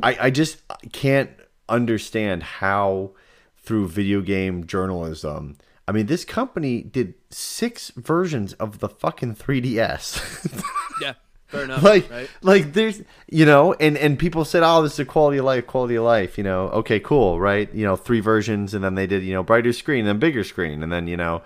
I, 0.00 0.16
I 0.20 0.30
just 0.30 0.58
can't 0.92 1.30
understand 1.68 2.44
how 2.44 3.10
through 3.58 3.88
video 3.88 4.20
game 4.20 4.66
journalism. 4.68 5.56
I 5.88 5.92
mean, 5.92 6.06
this 6.06 6.24
company 6.24 6.82
did 6.82 7.14
six 7.30 7.90
versions 7.96 8.52
of 8.54 8.78
the 8.78 8.88
fucking 8.88 9.36
3DS. 9.36 10.62
Yeah, 11.02 11.14
fair 11.46 11.64
enough. 11.64 11.82
like, 11.82 12.10
right? 12.10 12.30
like 12.42 12.74
there's, 12.74 13.02
you 13.26 13.46
know, 13.46 13.72
and 13.72 13.96
and 13.96 14.18
people 14.18 14.44
said, 14.44 14.62
"Oh, 14.62 14.82
this 14.82 14.92
is 14.92 14.98
a 14.98 15.06
quality 15.06 15.38
of 15.38 15.46
life, 15.46 15.66
quality 15.66 15.94
of 15.94 16.04
life." 16.04 16.36
You 16.36 16.44
know, 16.44 16.68
okay, 16.68 17.00
cool, 17.00 17.40
right? 17.40 17.72
You 17.74 17.86
know, 17.86 17.96
three 17.96 18.20
versions, 18.20 18.74
and 18.74 18.84
then 18.84 18.96
they 18.96 19.06
did, 19.06 19.22
you 19.22 19.32
know, 19.32 19.42
brighter 19.42 19.72
screen, 19.72 20.04
then 20.04 20.18
bigger 20.18 20.44
screen, 20.44 20.82
and 20.82 20.92
then 20.92 21.06
you 21.06 21.16
know, 21.16 21.40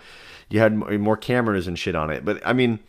you 0.49 0.59
had 0.59 0.75
more 0.75 0.99
more 0.99 1.17
cameras 1.17 1.69
and 1.69 1.79
shit 1.79 1.95
on 1.95 2.11
it. 2.11 2.25
But 2.25 2.45
I 2.45 2.53
mean, 2.53 2.81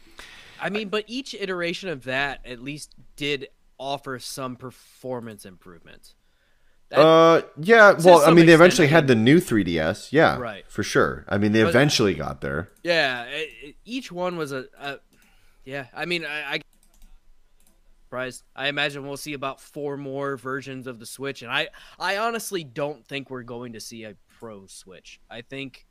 I 0.60 0.72
mean, 0.72 0.90
but 0.90 1.04
each 1.06 1.36
iteration 1.36 1.90
of 1.90 2.06
that 2.06 2.40
at 2.46 2.60
least 2.60 2.96
did 3.16 3.50
offer 3.78 4.18
some 4.18 4.56
performance 4.56 5.46
improvements. 5.46 6.16
Uh, 6.98 7.42
yeah. 7.62 7.94
Well, 8.04 8.22
I 8.26 8.32
mean, 8.34 8.46
they 8.46 8.54
eventually 8.54 8.88
had 8.88 9.08
the 9.08 9.16
new 9.16 9.40
3DS. 9.40 10.12
Yeah, 10.12 10.38
Right. 10.38 10.66
for 10.70 10.84
sure. 10.84 11.26
I 11.28 11.38
mean, 11.38 11.52
they 11.52 11.64
But- 11.64 11.70
eventually 11.70 12.14
got 12.14 12.42
there. 12.42 12.70
yeah, 12.84 13.24
it, 13.26 13.50
it- 13.64 13.76
each 13.86 14.12
one 14.12 14.38
was 14.38 14.52
a, 14.52 14.66
a 14.80 14.98
yeah. 15.64 15.86
I 15.94 16.06
mean, 16.06 16.26
I, 16.26 16.54
I 16.56 16.60
surprised. 18.08 18.44
I 18.56 18.68
imagine 18.68 19.06
we'll 19.08 19.18
see 19.18 19.34
about 19.34 19.60
four 19.60 19.98
more 19.98 20.38
versions 20.38 20.88
of 20.88 21.00
the 21.00 21.06
Switch, 21.06 21.42
and 21.42 21.52
I, 21.52 21.70
I 22.00 22.18
honestly 22.18 22.64
don't 22.64 23.06
think 23.06 23.30
we're 23.30 23.44
going 23.44 23.74
to 23.74 23.80
see 23.80 24.04
a 24.04 24.16
Pro 24.40 24.68
Switch. 24.68 25.20
I 25.30 25.42
think, 25.42 25.86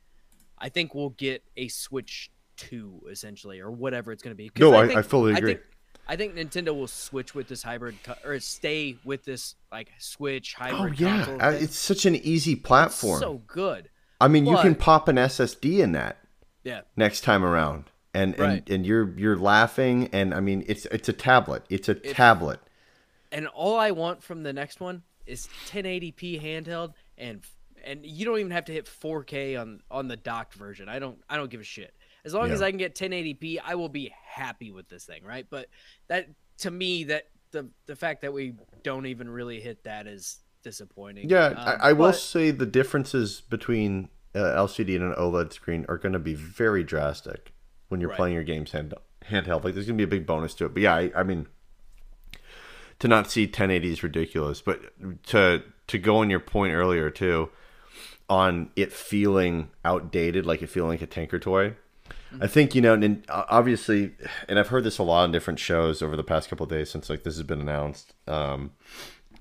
I 0.58 0.68
think 0.68 0.94
we'll 0.94 1.10
get 1.10 1.42
a 1.56 1.68
Switch 1.68 2.30
Two 2.56 3.02
essentially, 3.10 3.58
or 3.58 3.70
whatever 3.70 4.12
it's 4.12 4.22
going 4.22 4.30
to 4.30 4.36
be. 4.36 4.50
No, 4.58 4.74
I- 4.76 4.86
think- 4.86 4.98
I 4.98 5.02
fully 5.02 5.32
agree. 5.34 5.54
think, 5.54 5.64
I 6.06 6.16
think 6.16 6.34
Nintendo 6.34 6.74
will 6.74 6.86
switch 6.86 7.34
with 7.34 7.48
this 7.48 7.62
hybrid 7.62 7.96
co- 8.02 8.16
or 8.24 8.38
stay 8.40 8.96
with 9.04 9.24
this 9.24 9.54
like 9.72 9.90
Switch 9.98 10.54
oh, 10.60 10.64
hybrid. 10.64 11.02
Oh 11.02 11.04
yeah, 11.04 11.50
it's 11.50 11.76
such 11.78 12.04
an 12.06 12.14
easy 12.16 12.56
platform. 12.56 13.20
so 13.20 13.42
good. 13.46 13.88
I 14.20 14.28
mean, 14.28 14.46
you 14.46 14.56
can 14.56 14.74
pop 14.74 15.08
an 15.08 15.16
SSD 15.16 15.80
in 15.80 15.92
that 15.92 16.18
Yeah, 16.62 16.82
next 16.96 17.22
time 17.22 17.44
around, 17.44 17.84
and 18.12 18.38
Right. 18.38 18.58
and, 18.58 18.70
and 18.70 18.86
you're 18.86 19.18
you're 19.18 19.36
laughing, 19.38 20.08
and 20.12 20.34
I 20.34 20.40
mean, 20.40 20.64
it's 20.66 20.86
it's 20.86 21.08
a 21.08 21.12
tablet. 21.12 21.64
It's 21.68 21.88
a 21.88 21.94
tablet. 21.94 22.60
and 23.32 23.48
all 23.48 23.76
I 23.76 23.90
want 23.90 24.22
from 24.22 24.42
the 24.42 24.52
next 24.52 24.80
one 24.80 25.02
is 25.26 25.48
1080p 25.68 26.40
handheld, 26.42 26.92
and 27.18 27.42
and 27.84 28.04
you 28.04 28.24
don't 28.24 28.38
even 28.38 28.52
have 28.52 28.64
to 28.66 28.72
hit 28.72 28.86
4K 28.86 29.60
on 29.60 29.80
on 29.90 30.08
the 30.08 30.16
docked 30.16 30.54
version. 30.54 30.88
I 30.88 30.98
don't 30.98 31.18
I 31.28 31.36
don't 31.36 31.50
give 31.50 31.60
a 31.60 31.64
shit. 31.64 31.94
As 32.24 32.32
long 32.34 32.50
as 32.50 32.62
I 32.62 32.70
can 32.70 32.78
get 32.78 32.94
1080p, 32.94 33.58
I 33.64 33.74
will 33.74 33.88
be 33.88 34.14
happy 34.24 34.70
with 34.70 34.88
this 34.88 35.04
thing, 35.04 35.22
right? 35.24 35.46
But 35.48 35.68
that 36.08 36.28
to 36.58 36.70
me, 36.70 37.04
that 37.04 37.24
the 37.50 37.68
the 37.86 37.96
fact 37.96 38.22
that 38.22 38.32
we 38.32 38.54
don't 38.82 39.06
even 39.06 39.28
really 39.28 39.60
hit 39.60 39.84
that 39.84 40.06
is 40.06 40.38
disappointing. 40.62 41.28
Yeah, 41.28 41.46
Um, 41.48 41.56
I, 41.58 41.72
I 41.90 41.92
will 41.92 42.12
say 42.12 42.50
the 42.50 42.66
differences 42.66 43.42
between 43.42 44.08
uh, 44.34 44.38
LCD 44.38 44.96
and 44.96 45.04
an 45.04 45.14
OLED 45.18 45.52
screen 45.52 45.84
are 45.88 45.98
going 45.98 46.14
to 46.14 46.18
be 46.18 46.34
very 46.34 46.82
drastic 46.82 47.52
when 47.88 48.00
you're 48.00 48.10
Right. 48.10 48.16
playing 48.16 48.34
your 48.34 48.42
games 48.44 48.72
hand, 48.72 48.94
handheld. 49.28 49.62
Like, 49.64 49.74
there's 49.74 49.86
going 49.86 49.98
to 49.98 50.06
be 50.06 50.16
a 50.16 50.18
big 50.18 50.26
bonus 50.26 50.54
to 50.54 50.64
it. 50.64 50.74
But 50.74 50.82
yeah, 50.82 50.94
I, 50.94 51.12
I 51.14 51.22
mean, 51.22 51.46
to 52.98 53.08
not 53.08 53.30
see 53.30 53.44
1080 53.44 53.92
is 53.92 54.02
ridiculous. 54.02 54.60
But 54.62 54.80
to 55.26 55.62
to 55.86 55.98
go 55.98 56.16
on 56.16 56.30
your 56.30 56.40
point 56.40 56.72
earlier 56.72 57.10
too, 57.10 57.50
on 58.28 58.70
it 58.74 58.92
feeling 58.92 59.70
outdated, 59.84 60.46
like 60.46 60.62
it 60.62 60.68
feeling 60.68 60.90
like 60.90 61.02
a 61.02 61.06
tanker 61.06 61.38
toy. 61.38 61.74
I 62.40 62.46
think 62.46 62.74
you 62.74 62.80
know, 62.80 62.94
and 62.94 63.24
uh, 63.28 63.44
obviously, 63.48 64.12
and 64.48 64.58
I've 64.58 64.68
heard 64.68 64.84
this 64.84 64.98
a 64.98 65.02
lot 65.02 65.24
on 65.24 65.32
different 65.32 65.58
shows 65.58 66.02
over 66.02 66.16
the 66.16 66.24
past 66.24 66.48
couple 66.48 66.64
of 66.64 66.70
days 66.70 66.90
since 66.90 67.08
like 67.10 67.22
this 67.22 67.34
has 67.36 67.42
been 67.44 67.60
announced. 67.60 68.14
Um, 68.26 68.72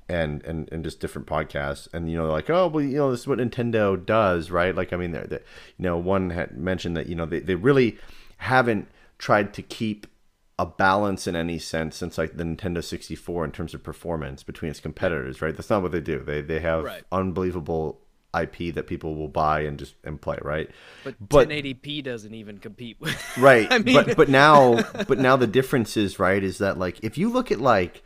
and 0.09 0.43
and 0.43 0.69
and 0.71 0.83
just 0.83 0.99
different 0.99 1.27
podcasts 1.27 1.87
and 1.93 2.11
you 2.11 2.17
know 2.17 2.29
like 2.29 2.49
oh 2.49 2.67
well 2.67 2.83
you 2.83 2.97
know 2.97 3.09
this 3.09 3.21
is 3.21 3.27
what 3.27 3.39
nintendo 3.39 4.05
does 4.05 4.51
right 4.51 4.75
like 4.75 4.91
i 4.91 4.97
mean 4.97 5.11
they're, 5.13 5.25
they 5.25 5.37
you 5.77 5.83
know 5.83 5.97
one 5.97 6.29
had 6.31 6.57
mentioned 6.57 6.97
that 6.97 7.07
you 7.07 7.15
know 7.15 7.25
they, 7.25 7.39
they 7.39 7.55
really 7.55 7.97
haven't 8.37 8.89
tried 9.17 9.53
to 9.53 9.61
keep 9.61 10.05
a 10.59 10.65
balance 10.65 11.25
in 11.25 11.37
any 11.37 11.57
sense 11.57 11.95
since 11.95 12.17
like 12.17 12.35
the 12.35 12.43
nintendo 12.43 12.83
64 12.83 13.45
in 13.45 13.51
terms 13.53 13.73
of 13.73 13.81
performance 13.81 14.43
between 14.43 14.69
its 14.69 14.81
competitors 14.81 15.41
right 15.41 15.55
that's 15.55 15.69
not 15.69 15.81
what 15.81 15.93
they 15.93 16.01
do 16.01 16.19
they 16.19 16.41
they 16.41 16.59
have 16.59 16.83
Right. 16.83 17.03
unbelievable 17.09 18.01
ip 18.39 18.73
that 18.73 18.87
people 18.87 19.15
will 19.15 19.27
buy 19.27 19.61
and 19.61 19.77
just 19.79 19.95
and 20.03 20.21
play 20.21 20.37
right 20.41 20.69
But, 21.03 21.15
but- 21.29 21.49
1080p 21.49 22.03
doesn't 22.03 22.33
even 22.33 22.57
compete 22.57 22.97
with. 22.99 23.15
right 23.37 23.67
I 23.71 23.79
mean- 23.79 23.95
but 23.95 24.15
but 24.17 24.29
now 24.43 24.81
but 25.07 25.19
now 25.19 25.35
the 25.35 25.47
difference 25.47 25.95
is 25.97 26.19
right 26.19 26.43
is 26.43 26.57
that 26.57 26.77
like 26.77 26.99
if 27.03 27.17
you 27.17 27.29
look 27.29 27.51
at 27.51 27.59
like 27.61 28.03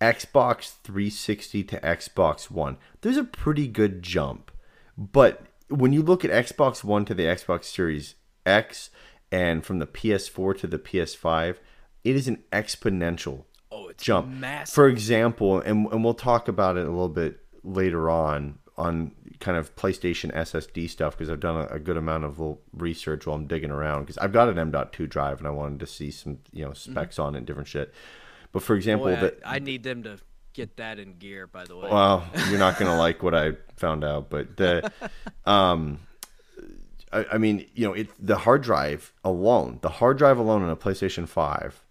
xbox 0.00 0.74
360 0.84 1.64
to 1.64 1.80
xbox 1.80 2.50
one 2.50 2.76
there's 3.00 3.16
a 3.16 3.24
pretty 3.24 3.66
good 3.66 4.02
jump 4.02 4.50
but 4.96 5.42
when 5.68 5.92
you 5.92 6.02
look 6.02 6.24
at 6.24 6.30
xbox 6.46 6.84
one 6.84 7.04
to 7.04 7.14
the 7.14 7.24
xbox 7.24 7.64
series 7.64 8.14
x 8.46 8.90
and 9.32 9.64
from 9.64 9.78
the 9.80 9.86
ps4 9.86 10.56
to 10.58 10.66
the 10.66 10.78
ps5 10.78 11.56
it 12.04 12.16
is 12.16 12.28
an 12.28 12.42
exponential 12.52 13.44
Oh, 13.70 13.88
it's 13.88 14.02
jump. 14.02 14.28
massive. 14.28 14.74
For 14.74 14.88
example, 14.88 15.60
and, 15.60 15.86
and 15.92 16.02
we'll 16.02 16.14
talk 16.14 16.48
about 16.48 16.78
it 16.78 16.86
a 16.86 16.90
little 16.90 17.10
bit 17.10 17.40
later 17.62 18.08
on 18.08 18.58
on 18.78 19.12
kind 19.40 19.56
of 19.56 19.74
PlayStation 19.76 20.34
SSD 20.34 20.88
stuff 20.88 21.16
because 21.16 21.30
I've 21.30 21.40
done 21.40 21.56
a, 21.56 21.74
a 21.74 21.78
good 21.78 21.96
amount 21.96 22.24
of 22.24 22.38
little 22.38 22.60
research 22.72 23.26
while 23.26 23.36
I'm 23.36 23.46
digging 23.46 23.70
around 23.70 24.02
because 24.02 24.18
I've 24.18 24.32
got 24.32 24.48
an 24.48 24.58
M.2 24.58 25.08
drive 25.08 25.38
and 25.38 25.46
I 25.46 25.50
wanted 25.50 25.80
to 25.80 25.86
see 25.86 26.10
some 26.10 26.38
you 26.52 26.64
know 26.64 26.72
specs 26.72 27.18
on 27.18 27.34
it 27.34 27.38
and 27.38 27.46
different 27.46 27.68
shit. 27.68 27.92
But 28.52 28.62
for 28.62 28.74
example, 28.76 29.08
Boy, 29.08 29.16
I, 29.16 29.20
that 29.20 29.38
I 29.44 29.58
need 29.58 29.82
them 29.82 30.02
to 30.04 30.18
get 30.54 30.76
that 30.76 30.98
in 30.98 31.18
gear. 31.18 31.46
By 31.46 31.64
the 31.64 31.76
way, 31.76 31.90
well, 31.90 32.26
you're 32.48 32.58
not 32.58 32.78
gonna 32.78 32.96
like 32.96 33.22
what 33.22 33.34
I 33.34 33.52
found 33.76 34.04
out, 34.04 34.30
but 34.30 34.56
the, 34.56 34.90
um, 35.46 35.98
I, 37.12 37.26
I 37.32 37.38
mean, 37.38 37.66
you 37.74 37.86
know, 37.86 37.92
it 37.92 38.08
the 38.18 38.38
hard 38.38 38.62
drive 38.62 39.12
alone, 39.24 39.78
the 39.82 39.88
hard 39.88 40.18
drive 40.18 40.38
alone 40.38 40.62
on 40.62 40.70
a 40.70 40.76
PlayStation 40.76 41.28
Five, 41.28 41.84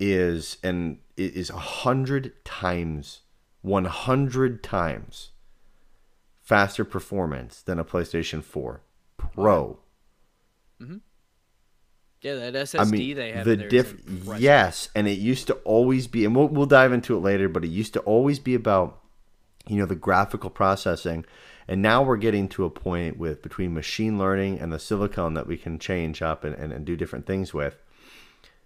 is 0.00 0.56
and 0.62 0.98
it 1.16 1.34
is 1.34 1.50
a 1.50 1.58
hundred 1.58 2.32
times, 2.44 3.20
one 3.62 3.84
hundred 3.84 4.62
times, 4.62 5.30
faster 6.46 6.84
performance 6.84 7.60
than 7.60 7.78
a 7.78 7.84
PlayStation 7.84 8.42
Four 8.42 8.80
Pro. 9.16 9.80
Mm-hmm. 10.80 10.98
yeah, 12.20 12.34
that 12.34 12.54
SSD 12.54 12.80
I 12.80 12.84
mean, 12.84 13.16
they 13.16 13.32
have 13.32 13.44
the 13.44 13.56
diff. 13.56 13.94
Yes, 14.38 14.88
and 14.94 15.08
it 15.08 15.18
used 15.18 15.48
to 15.48 15.54
always 15.64 16.06
be, 16.06 16.24
and 16.24 16.36
we'll 16.36 16.48
we'll 16.48 16.66
dive 16.66 16.92
into 16.92 17.16
it 17.16 17.20
later, 17.20 17.48
but 17.48 17.64
it 17.64 17.68
used 17.68 17.94
to 17.94 18.00
always 18.00 18.38
be 18.38 18.54
about, 18.54 19.00
you 19.66 19.76
know, 19.76 19.86
the 19.86 19.96
graphical 19.96 20.48
processing, 20.48 21.26
And 21.66 21.82
now 21.82 22.04
we're 22.04 22.16
getting 22.16 22.48
to 22.50 22.64
a 22.64 22.70
point 22.70 23.18
with 23.18 23.42
between 23.42 23.74
machine 23.74 24.16
learning 24.16 24.60
and 24.60 24.72
the 24.72 24.78
silicon 24.78 25.34
that 25.34 25.48
we 25.48 25.56
can 25.56 25.80
change 25.80 26.22
up 26.22 26.44
and, 26.44 26.54
and, 26.54 26.72
and 26.72 26.84
do 26.84 26.96
different 26.96 27.26
things 27.26 27.52
with. 27.52 27.82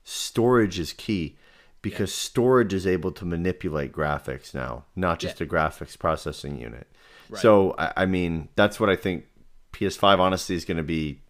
Storage 0.04 0.78
is 0.78 0.92
key 0.92 1.38
because 1.80 2.10
yeah. 2.10 2.28
storage 2.28 2.74
is 2.74 2.86
able 2.86 3.12
to 3.12 3.24
manipulate 3.24 3.92
graphics 3.92 4.52
now, 4.52 4.84
not 4.94 5.18
just 5.18 5.40
yeah. 5.40 5.46
a 5.46 5.48
graphics 5.48 5.98
processing 5.98 6.58
unit. 6.58 6.86
Right. 7.30 7.40
So, 7.40 7.74
I, 7.78 7.92
I 7.98 8.06
mean, 8.06 8.48
that's 8.56 8.78
what 8.78 8.90
I 8.90 8.96
think 8.96 9.24
PS5 9.72 10.18
honestly 10.18 10.56
is 10.56 10.64
going 10.64 10.76
to 10.76 10.82
be 10.82 11.22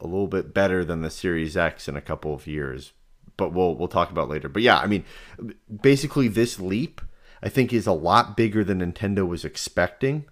a 0.00 0.06
little 0.06 0.28
bit 0.28 0.54
better 0.54 0.84
than 0.84 1.02
the 1.02 1.10
Series 1.10 1.56
X 1.56 1.88
in 1.88 1.96
a 1.96 2.00
couple 2.00 2.34
of 2.34 2.46
years, 2.46 2.92
but 3.36 3.52
we'll 3.52 3.74
we'll 3.74 3.88
talk 3.88 4.10
about 4.10 4.28
later. 4.28 4.48
But 4.48 4.62
yeah, 4.62 4.78
I 4.78 4.86
mean, 4.86 5.04
basically 5.82 6.28
this 6.28 6.60
leap 6.60 7.00
I 7.42 7.48
think 7.48 7.72
is 7.72 7.86
a 7.86 7.92
lot 7.92 8.36
bigger 8.36 8.64
than 8.64 8.80
Nintendo 8.80 9.26
was 9.26 9.44
expecting, 9.44 10.24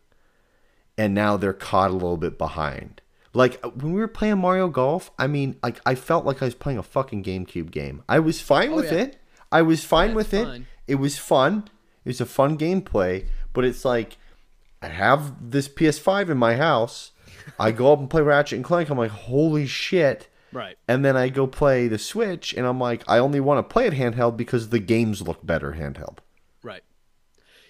and 0.99 1.15
now 1.15 1.37
they're 1.37 1.53
caught 1.53 1.91
a 1.91 1.95
little 1.95 2.17
bit 2.17 2.39
behind. 2.39 3.01
Like 3.33 3.61
uh, 3.65 3.71
when 3.71 3.93
we 3.93 4.01
were 4.01 4.09
playing 4.09 4.39
Mario 4.39 4.69
Golf, 4.69 5.11
I 5.19 5.27
mean, 5.27 5.57
like 5.63 5.81
I 5.87 5.95
felt 5.95 6.25
like 6.25 6.43
I 6.43 6.47
was 6.47 6.55
playing 6.55 6.79
a 6.79 6.83
fucking 6.83 7.23
GameCube 7.23 7.71
game. 7.71 8.03
I 8.09 8.19
was 8.19 8.41
fine 8.41 8.73
oh, 8.73 8.77
with 8.77 8.93
yeah. 8.93 8.99
it. 8.99 9.19
I 9.53 9.63
was 9.63 9.85
fine 9.85 10.15
with 10.15 10.33
fine. 10.33 10.63
it. 10.63 10.93
It 10.93 10.95
was 10.97 11.19
fun. 11.19 11.69
It 12.05 12.11
was 12.11 12.21
a 12.21 12.27
fun 12.27 12.59
gameplay, 12.59 13.27
but 13.53 13.65
it's 13.65 13.85
like 13.85 14.17
I 14.87 14.91
have 14.91 15.51
this 15.51 15.69
PS5 15.69 16.31
in 16.31 16.39
my 16.39 16.57
house. 16.57 17.11
I 17.59 17.73
go 17.73 17.93
up 17.93 17.99
and 17.99 18.09
play 18.09 18.23
Ratchet 18.23 18.57
and 18.57 18.65
Clank. 18.65 18.89
I'm 18.89 18.99
like, 18.99 19.11
holy 19.11 19.67
shit. 19.67 20.29
Right. 20.53 20.79
And 20.87 21.05
then 21.05 21.17
I 21.17 21.29
go 21.29 21.49
play 21.49 21.89
the 21.89 21.99
Switch, 21.99 22.55
and 22.55 22.67
I'm 22.67 22.79
like, 22.79 23.03
I 23.09 23.19
only 23.19 23.41
want 23.41 23.59
to 23.59 23.73
play 23.73 23.87
it 23.87 23.95
handheld 23.95 24.37
because 24.37 24.69
the 24.69 24.79
games 24.79 25.21
look 25.21 25.45
better 25.45 25.73
handheld. 25.73 26.19
Right. 26.63 26.83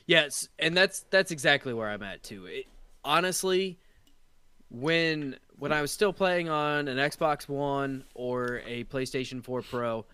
Yes, 0.07 0.49
and 0.59 0.77
that's 0.77 1.07
that's 1.11 1.31
exactly 1.31 1.73
where 1.73 1.89
I'm 1.89 2.03
at 2.03 2.23
too. 2.23 2.47
It, 2.47 2.67
honestly, 3.03 3.79
when 4.71 5.37
when 5.59 5.73
I 5.73 5.81
was 5.81 5.91
still 5.91 6.13
playing 6.13 6.51
on 6.51 6.87
an 6.87 6.99
Xbox 6.99 7.49
One 7.49 8.05
or 8.15 8.61
a 8.67 8.85
PlayStation 8.85 9.43
4 9.43 9.63
Pro, 9.63 10.05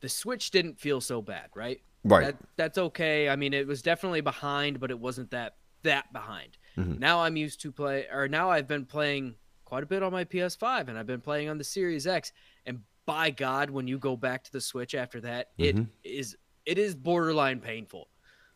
the 0.00 0.08
Switch 0.08 0.52
didn't 0.52 0.78
feel 0.78 1.00
so 1.00 1.20
bad, 1.20 1.48
right? 1.54 1.80
Right. 2.04 2.26
That, 2.26 2.36
that's 2.56 2.78
okay. 2.78 3.28
I 3.28 3.34
mean, 3.34 3.52
it 3.52 3.66
was 3.66 3.82
definitely 3.82 4.20
behind, 4.20 4.78
but 4.78 4.90
it 4.90 4.98
wasn't 5.00 5.32
that 5.32 5.56
that 5.82 6.12
behind. 6.12 6.58
Mm-hmm. 6.76 6.98
Now 6.98 7.22
I'm 7.22 7.36
used 7.36 7.60
to 7.62 7.72
play, 7.72 8.06
or 8.12 8.28
now 8.28 8.50
I've 8.50 8.68
been 8.68 8.86
playing 8.86 9.34
quite 9.64 9.82
a 9.82 9.86
bit 9.86 10.02
on 10.02 10.12
my 10.12 10.24
PS5, 10.24 10.88
and 10.88 10.98
I've 10.98 11.06
been 11.06 11.20
playing 11.20 11.48
on 11.48 11.58
the 11.58 11.64
Series 11.64 12.06
X. 12.06 12.32
And 12.66 12.82
by 13.06 13.30
God, 13.30 13.70
when 13.70 13.88
you 13.88 13.98
go 13.98 14.16
back 14.16 14.44
to 14.44 14.52
the 14.52 14.60
Switch 14.60 14.94
after 14.94 15.20
that, 15.22 15.56
mm-hmm. 15.58 15.82
it 16.04 16.10
is 16.10 16.36
it 16.64 16.78
is 16.78 16.94
borderline 16.94 17.60
painful. 17.60 18.08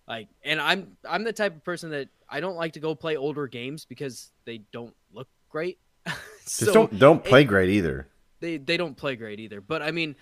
Like, 0.07 0.29
and 0.45 0.61
I'm 0.61 0.97
I'm 1.09 1.25
the 1.25 1.33
type 1.33 1.55
of 1.55 1.65
person 1.65 1.91
that 1.91 2.09
I 2.29 2.41
don't 2.41 2.57
like 2.57 2.75
to 2.75 2.81
go 2.81 2.95
play 2.95 3.17
older 3.17 3.47
games 3.47 3.85
because 3.85 4.31
they 4.45 4.59
don't 4.73 4.95
look 5.13 5.29
great. 5.49 5.79
so 6.07 6.67
Just 6.67 6.73
don't 6.73 6.99
don't 6.99 7.25
play 7.25 7.43
it, 7.43 7.45
great 7.45 7.71
either. 7.71 8.09
They 8.41 8.59
they 8.59 8.77
don't 8.77 8.97
play 8.97 9.17
great 9.17 9.41
either. 9.41 9.61
But 9.61 9.83
I 9.83 9.91
mean, 9.91 10.17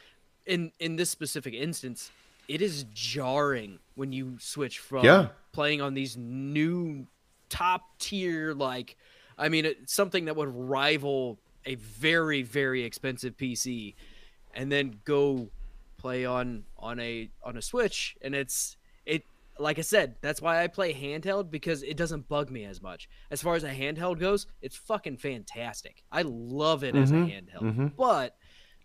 in 0.46 0.72
in 0.78 0.96
this 0.96 1.10
specific 1.10 1.54
instance, 1.54 2.10
it 2.48 2.62
is 2.62 2.84
jarring 2.94 3.78
when 3.94 4.12
you 4.12 4.36
switch 4.40 4.78
from 4.78 5.04
yeah. 5.04 5.28
Playing 5.54 5.80
on 5.80 5.94
these 5.94 6.16
new 6.16 7.06
top 7.48 7.98
tier 7.98 8.52
like 8.52 8.96
I 9.38 9.48
mean 9.48 9.64
it's 9.64 9.94
something 9.94 10.26
that 10.26 10.36
would 10.36 10.48
rival 10.48 11.38
a 11.64 11.76
very 11.76 12.42
very 12.42 12.84
expensive 12.84 13.36
PC 13.36 13.94
and 14.54 14.70
then 14.70 14.96
go 15.04 15.48
play 15.96 16.26
on 16.26 16.64
on 16.78 17.00
a 17.00 17.30
on 17.42 17.56
a 17.56 17.62
Switch 17.62 18.16
and 18.20 18.34
it's 18.34 18.76
it 19.06 19.22
like 19.58 19.78
I 19.78 19.82
said, 19.82 20.16
that's 20.20 20.42
why 20.42 20.62
I 20.62 20.66
play 20.66 20.92
handheld 20.92 21.50
because 21.50 21.82
it 21.82 21.96
doesn't 21.96 22.28
bug 22.28 22.50
me 22.50 22.64
as 22.64 22.82
much. 22.82 23.08
As 23.30 23.40
far 23.40 23.54
as 23.54 23.62
a 23.62 23.70
handheld 23.70 24.18
goes, 24.18 24.46
it's 24.60 24.76
fucking 24.76 25.18
fantastic. 25.18 26.02
I 26.10 26.22
love 26.22 26.82
it 26.82 26.94
mm-hmm. 26.94 27.02
as 27.02 27.10
a 27.12 27.14
mm-hmm. 27.14 27.28
handheld. 27.28 27.62
Mm-hmm. 27.62 27.86
But 27.96 28.36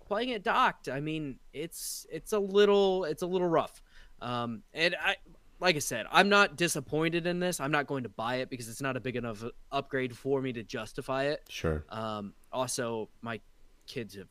playing 0.06 0.30
it 0.30 0.44
docked, 0.44 0.88
I 0.88 1.00
mean, 1.00 1.40
it's 1.54 2.06
it's 2.12 2.34
a 2.34 2.40
little 2.40 3.06
it's 3.06 3.24
a 3.24 3.28
little 3.28 3.48
rough. 3.48 3.82
Um, 4.22 4.64
and 4.74 4.96
I 5.02 5.16
like 5.60 5.76
I 5.76 5.80
said, 5.80 6.06
I'm 6.12 6.30
not 6.30 6.56
disappointed 6.56 7.28
in 7.28 7.40
this. 7.40 7.60
I'm 7.60 7.72
not 7.72 7.88
going 7.88 8.04
to 8.04 8.10
buy 8.10 8.36
it 8.36 8.50
because 8.50 8.70
it's 8.70 8.82
not 8.82 8.96
a 8.96 9.00
big 9.00 9.16
enough 9.16 9.44
upgrade 9.72 10.16
for 10.16 10.42
me 10.42 10.54
to 10.54 10.64
justify 10.64 11.26
it. 11.26 11.44
Sure. 11.50 11.84
Um, 11.90 12.34
also, 12.52 13.10
my 13.22 13.42
kids 13.88 14.16
have 14.16 14.28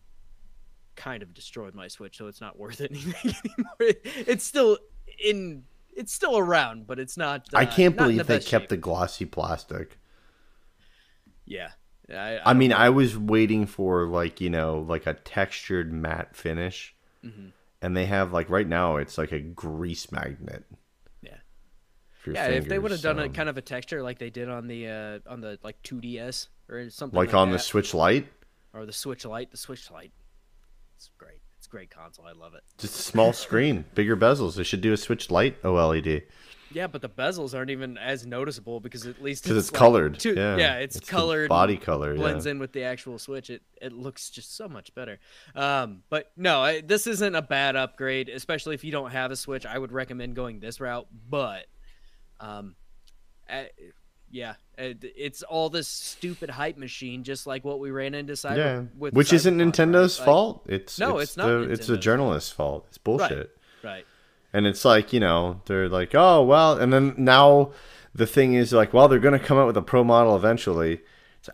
kind 0.97 1.23
of 1.23 1.35
destroyed 1.35 1.75
my 1.75 1.89
Switch, 1.89 2.17
so 2.17 2.27
it's 2.27 2.41
not 2.41 2.59
worth 2.59 2.81
anything 2.91 3.35
anymore. 3.45 3.95
It's 4.05 4.45
still 4.45 4.79
in. 5.23 5.65
It's 5.95 6.13
still 6.13 6.39
around, 6.39 6.87
but 6.87 6.99
it's 6.99 7.17
not. 7.17 7.49
Uh, 7.53 7.59
I 7.59 7.67
can't 7.67 7.97
believe 7.97 8.19
the 8.19 8.25
they 8.25 8.39
kept 8.39 8.65
shape. 8.65 8.69
the 8.69 8.77
glossy 8.77 9.25
plastic. 9.27 9.99
Yeah, 11.45 11.71
I, 12.09 12.37
I, 12.37 12.51
I 12.51 12.55
mean, 12.55 12.71
know. 12.71 12.77
I 12.77 12.91
was 12.91 13.19
waiting 13.19 13.67
for 13.67 14.07
like 14.07 14.41
you 14.41 14.49
know 14.49 14.85
like 14.89 15.07
a 15.07 15.15
textured 15.15 15.93
matte 15.93 16.37
finish, 16.37 16.95
mm-hmm. 17.25 17.49
and 17.83 17.97
they 17.97 18.07
have 18.07 18.33
like 18.33 18.49
right 18.49 18.69
now 18.69 18.97
it's 18.97 19.19
like 19.19 19.33
a 19.33 19.41
grease 19.41 20.11
magnet. 20.11 20.65
Yeah. 22.35 22.43
Yeah, 22.43 22.47
fingers, 22.47 22.65
if 22.65 22.69
they 22.69 22.79
would 22.79 22.91
have 22.91 23.03
done 23.03 23.19
a 23.19 23.29
kind 23.29 23.49
of 23.49 23.57
a 23.57 23.63
texture 23.63 24.03
like 24.03 24.19
they 24.19 24.31
did 24.31 24.49
on 24.49 24.67
the 24.67 24.89
uh 24.89 25.19
on 25.31 25.41
the 25.41 25.59
like 25.63 25.83
2DS 25.83 26.49
or 26.69 26.91
something 26.91 27.17
like, 27.17 27.29
like 27.29 27.35
on 27.35 27.51
that. 27.51 27.59
the 27.59 27.63
Switch 27.63 27.95
Lite 27.95 28.29
or 28.73 28.87
the 28.87 28.93
Switch 28.93 29.25
Lite, 29.25 29.51
the 29.51 29.57
Switch 29.57 29.91
Lite, 29.91 30.13
it's 30.97 31.11
great. 31.19 31.41
It's 31.59 31.67
a 31.67 31.71
great 31.71 31.91
console. 31.91 32.27
I 32.27 32.33
love 32.33 32.55
it. 32.55 32.63
Just 32.79 32.99
a 32.99 33.03
small 33.03 33.33
screen, 33.33 33.85
bigger 33.95 34.17
bezels. 34.17 34.57
They 34.57 34.63
should 34.63 34.81
do 34.81 34.93
a 34.93 34.97
Switch 34.97 35.31
Lite 35.31 35.61
OLED. 35.63 36.23
Yeah, 36.71 36.87
but 36.87 37.01
the 37.01 37.09
bezels 37.09 37.55
aren't 37.55 37.71
even 37.71 37.97
as 37.97 38.27
noticeable 38.27 38.81
because 38.81 39.07
at 39.07 39.23
least 39.23 39.45
because 39.45 39.57
it's, 39.57 39.69
it's 39.69 39.73
like 39.73 39.79
colored. 39.79 40.19
Too, 40.19 40.35
yeah. 40.35 40.57
yeah, 40.57 40.75
it's, 40.77 40.97
it's 40.97 41.09
colored, 41.09 41.49
body 41.49 41.77
color, 41.77 42.15
blends 42.15 42.45
yeah. 42.45 42.53
in 42.53 42.59
with 42.59 42.73
the 42.73 42.83
actual 42.85 43.19
Switch. 43.19 43.49
It 43.49 43.63
it 43.81 43.93
looks 43.93 44.31
just 44.31 44.55
so 44.57 44.69
much 44.69 44.95
better. 44.95 45.19
Um, 45.55 46.03
but 46.11 46.31
no, 46.37 46.61
I, 46.61 46.81
this 46.83 47.07
isn't 47.07 47.35
a 47.35 47.43
bad 47.43 47.77
upgrade, 47.77 48.29
especially 48.29 48.75
if 48.75 48.85
you 48.85 48.93
don't 48.93 49.11
have 49.11 49.31
a 49.31 49.37
Switch. 49.37 49.65
I 49.65 49.79
would 49.79 49.93
recommend 49.93 50.37
going 50.37 50.61
this 50.61 50.81
route, 50.81 51.07
but 51.31 51.67
um, 52.41 52.77
I, 53.49 53.71
yeah, 54.31 54.55
it's 54.77 55.43
all 55.43 55.71
this 55.71 55.89
stupid 55.89 56.51
hype 56.51 56.77
machine, 56.77 57.25
just 57.25 57.47
like 57.47 57.65
what 57.65 57.81
we 57.81 57.91
ran 57.91 58.15
into 58.15 58.35
Cyber. 58.35 58.57
Yeah, 58.57 58.83
with 58.97 59.15
which 59.15 59.33
isn't 59.33 59.57
Nintendo's 59.57 60.19
right? 60.19 60.25
fault. 60.25 60.67
It's 60.67 60.99
no, 60.99 61.19
it's, 61.19 61.31
it's 61.31 61.37
not. 61.37 61.47
The, 61.47 61.61
it's 61.71 61.87
the 61.87 61.97
journalist's 61.97 62.51
fault. 62.51 62.87
It's 62.89 62.99
bullshit. 62.99 63.57
Right. 63.83 63.91
right. 63.91 64.07
And 64.53 64.67
it's 64.67 64.85
like, 64.85 65.13
you 65.13 65.21
know, 65.21 65.61
they're 65.67 65.89
like, 65.89 66.15
oh, 66.15 66.43
well, 66.43 66.79
and 66.79 66.93
then 66.93 67.15
now 67.19 67.73
the 68.15 68.27
thing 68.27 68.55
is 68.55 68.73
like, 68.73 68.93
well, 68.93 69.09
they're 69.09 69.19
going 69.19 69.39
to 69.39 69.45
come 69.45 69.59
out 69.59 69.67
with 69.67 69.77
a 69.77 69.83
pro 69.83 70.05
model 70.05 70.37
eventually. 70.37 71.01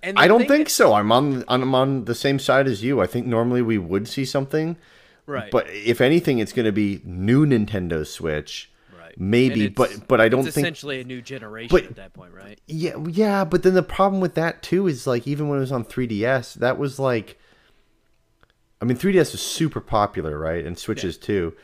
I 0.03 0.27
don't 0.27 0.49
think 0.49 0.69
so. 0.71 0.95
I'm 0.95 1.13
on 1.13 1.45
I'm 1.47 1.75
on 1.75 2.07
the 2.07 2.15
same 2.15 2.39
side 2.39 2.67
as 2.67 2.83
you. 2.83 3.01
I 3.01 3.07
think 3.07 3.27
normally 3.27 3.63
we 3.63 3.79
would 3.79 4.09
see 4.09 4.25
something. 4.25 4.77
Right. 5.27 5.51
But 5.51 5.69
if 5.71 6.01
anything, 6.01 6.39
it's 6.39 6.53
going 6.53 6.67
to 6.67 6.73
be 6.73 7.01
new 7.05 7.47
Nintendo 7.47 8.07
Switch. 8.07 8.71
Maybe, 9.17 9.69
but 9.69 10.09
but 10.09 10.21
I 10.21 10.29
don't 10.29 10.43
think 10.43 10.57
essentially 10.57 11.01
a 11.01 11.05
new 11.05 11.23
generation 11.23 11.69
but, 11.71 11.85
at 11.85 11.97
that 11.97 12.13
point, 12.13 12.33
right? 12.33 12.61
Yeah, 12.67 12.97
yeah. 13.09 13.45
But 13.45 13.63
then 13.63 13.75
the 13.75 13.83
problem 13.83 14.21
with 14.21 14.35
that 14.35 14.63
too 14.63 14.87
is 14.87 15.07
like 15.07 15.27
even 15.27 15.49
when 15.49 15.59
it 15.59 15.61
was 15.61 15.73
on 15.73 15.85
3DS, 15.85 16.55
that 16.55 16.79
was 16.79 16.99
like, 16.99 17.39
I 18.81 18.85
mean, 18.85 18.97
3DS 18.97 19.33
was 19.33 19.43
super 19.43 19.81
popular, 19.81 20.39
right? 20.39 20.65
And 20.65 20.79
Switches 20.79 21.17
yeah. 21.17 21.27
too 21.27 21.57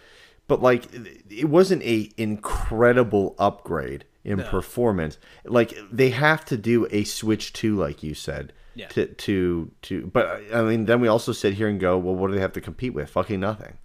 but 0.51 0.61
like 0.61 0.89
it 1.31 1.49
wasn't 1.49 1.81
a 1.85 2.11
incredible 2.17 3.37
upgrade 3.39 4.05
in 4.25 4.39
no. 4.39 4.45
performance. 4.49 5.17
Like 5.45 5.79
they 5.93 6.11
have 6.11 6.45
to 6.47 6.57
do 6.57 6.89
a 6.91 7.05
Switch 7.05 7.53
2 7.53 7.77
like 7.77 8.03
you 8.03 8.15
said. 8.15 8.53
Yeah. 8.75 8.89
To 8.89 9.07
to 9.07 9.71
to 9.83 10.07
but 10.09 10.43
I 10.53 10.63
mean 10.63 10.87
then 10.87 11.01
we 11.01 11.07
also 11.07 11.31
sit 11.31 11.55
here 11.55 11.69
and 11.69 11.79
go, 11.79 11.97
well 11.99 12.17
what 12.17 12.29
do 12.29 12.35
they 12.35 12.41
have 12.41 12.53
to 12.55 12.61
compete 12.61 12.95
with? 12.95 13.11
Fucking 13.11 13.39
nothing. 13.39 13.79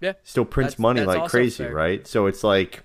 Yeah. 0.00 0.12
Still 0.22 0.44
prints 0.44 0.74
that's, 0.74 0.80
money 0.80 1.00
that's 1.00 1.08
like 1.08 1.28
crazy, 1.28 1.64
fair. 1.64 1.74
right? 1.74 2.06
So 2.06 2.26
it's 2.26 2.44
like 2.44 2.84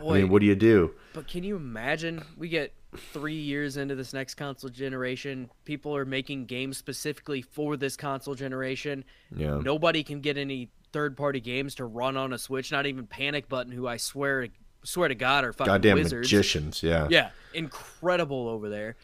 Boy, 0.00 0.16
I 0.16 0.20
mean, 0.22 0.30
what 0.30 0.40
do 0.40 0.46
you 0.46 0.54
do? 0.54 0.94
But 1.12 1.28
can 1.28 1.44
you 1.44 1.56
imagine 1.56 2.22
we 2.36 2.48
get 2.48 2.72
3 2.96 3.34
years 3.34 3.76
into 3.76 3.94
this 3.94 4.12
next 4.12 4.34
console 4.34 4.70
generation, 4.70 5.50
people 5.64 5.94
are 5.96 6.04
making 6.04 6.46
games 6.46 6.76
specifically 6.76 7.42
for 7.42 7.76
this 7.76 7.96
console 7.96 8.34
generation. 8.34 9.04
Yeah. 9.34 9.60
Nobody 9.62 10.02
can 10.02 10.20
get 10.20 10.36
any 10.36 10.70
third 10.92 11.16
party 11.16 11.40
games 11.40 11.76
to 11.76 11.84
run 11.84 12.16
on 12.16 12.32
a 12.32 12.38
Switch. 12.38 12.72
Not 12.72 12.86
even 12.86 13.06
Panic 13.06 13.48
Button, 13.48 13.72
who 13.72 13.86
I 13.86 13.96
swear 13.96 14.48
swear 14.82 15.08
to 15.08 15.14
God 15.14 15.44
are 15.44 15.52
fucking 15.52 15.72
goddamn 15.72 15.96
wizards. 15.96 16.26
magicians. 16.26 16.82
Yeah, 16.82 17.06
yeah, 17.10 17.30
incredible 17.54 18.48
over 18.48 18.68
there. 18.68 18.96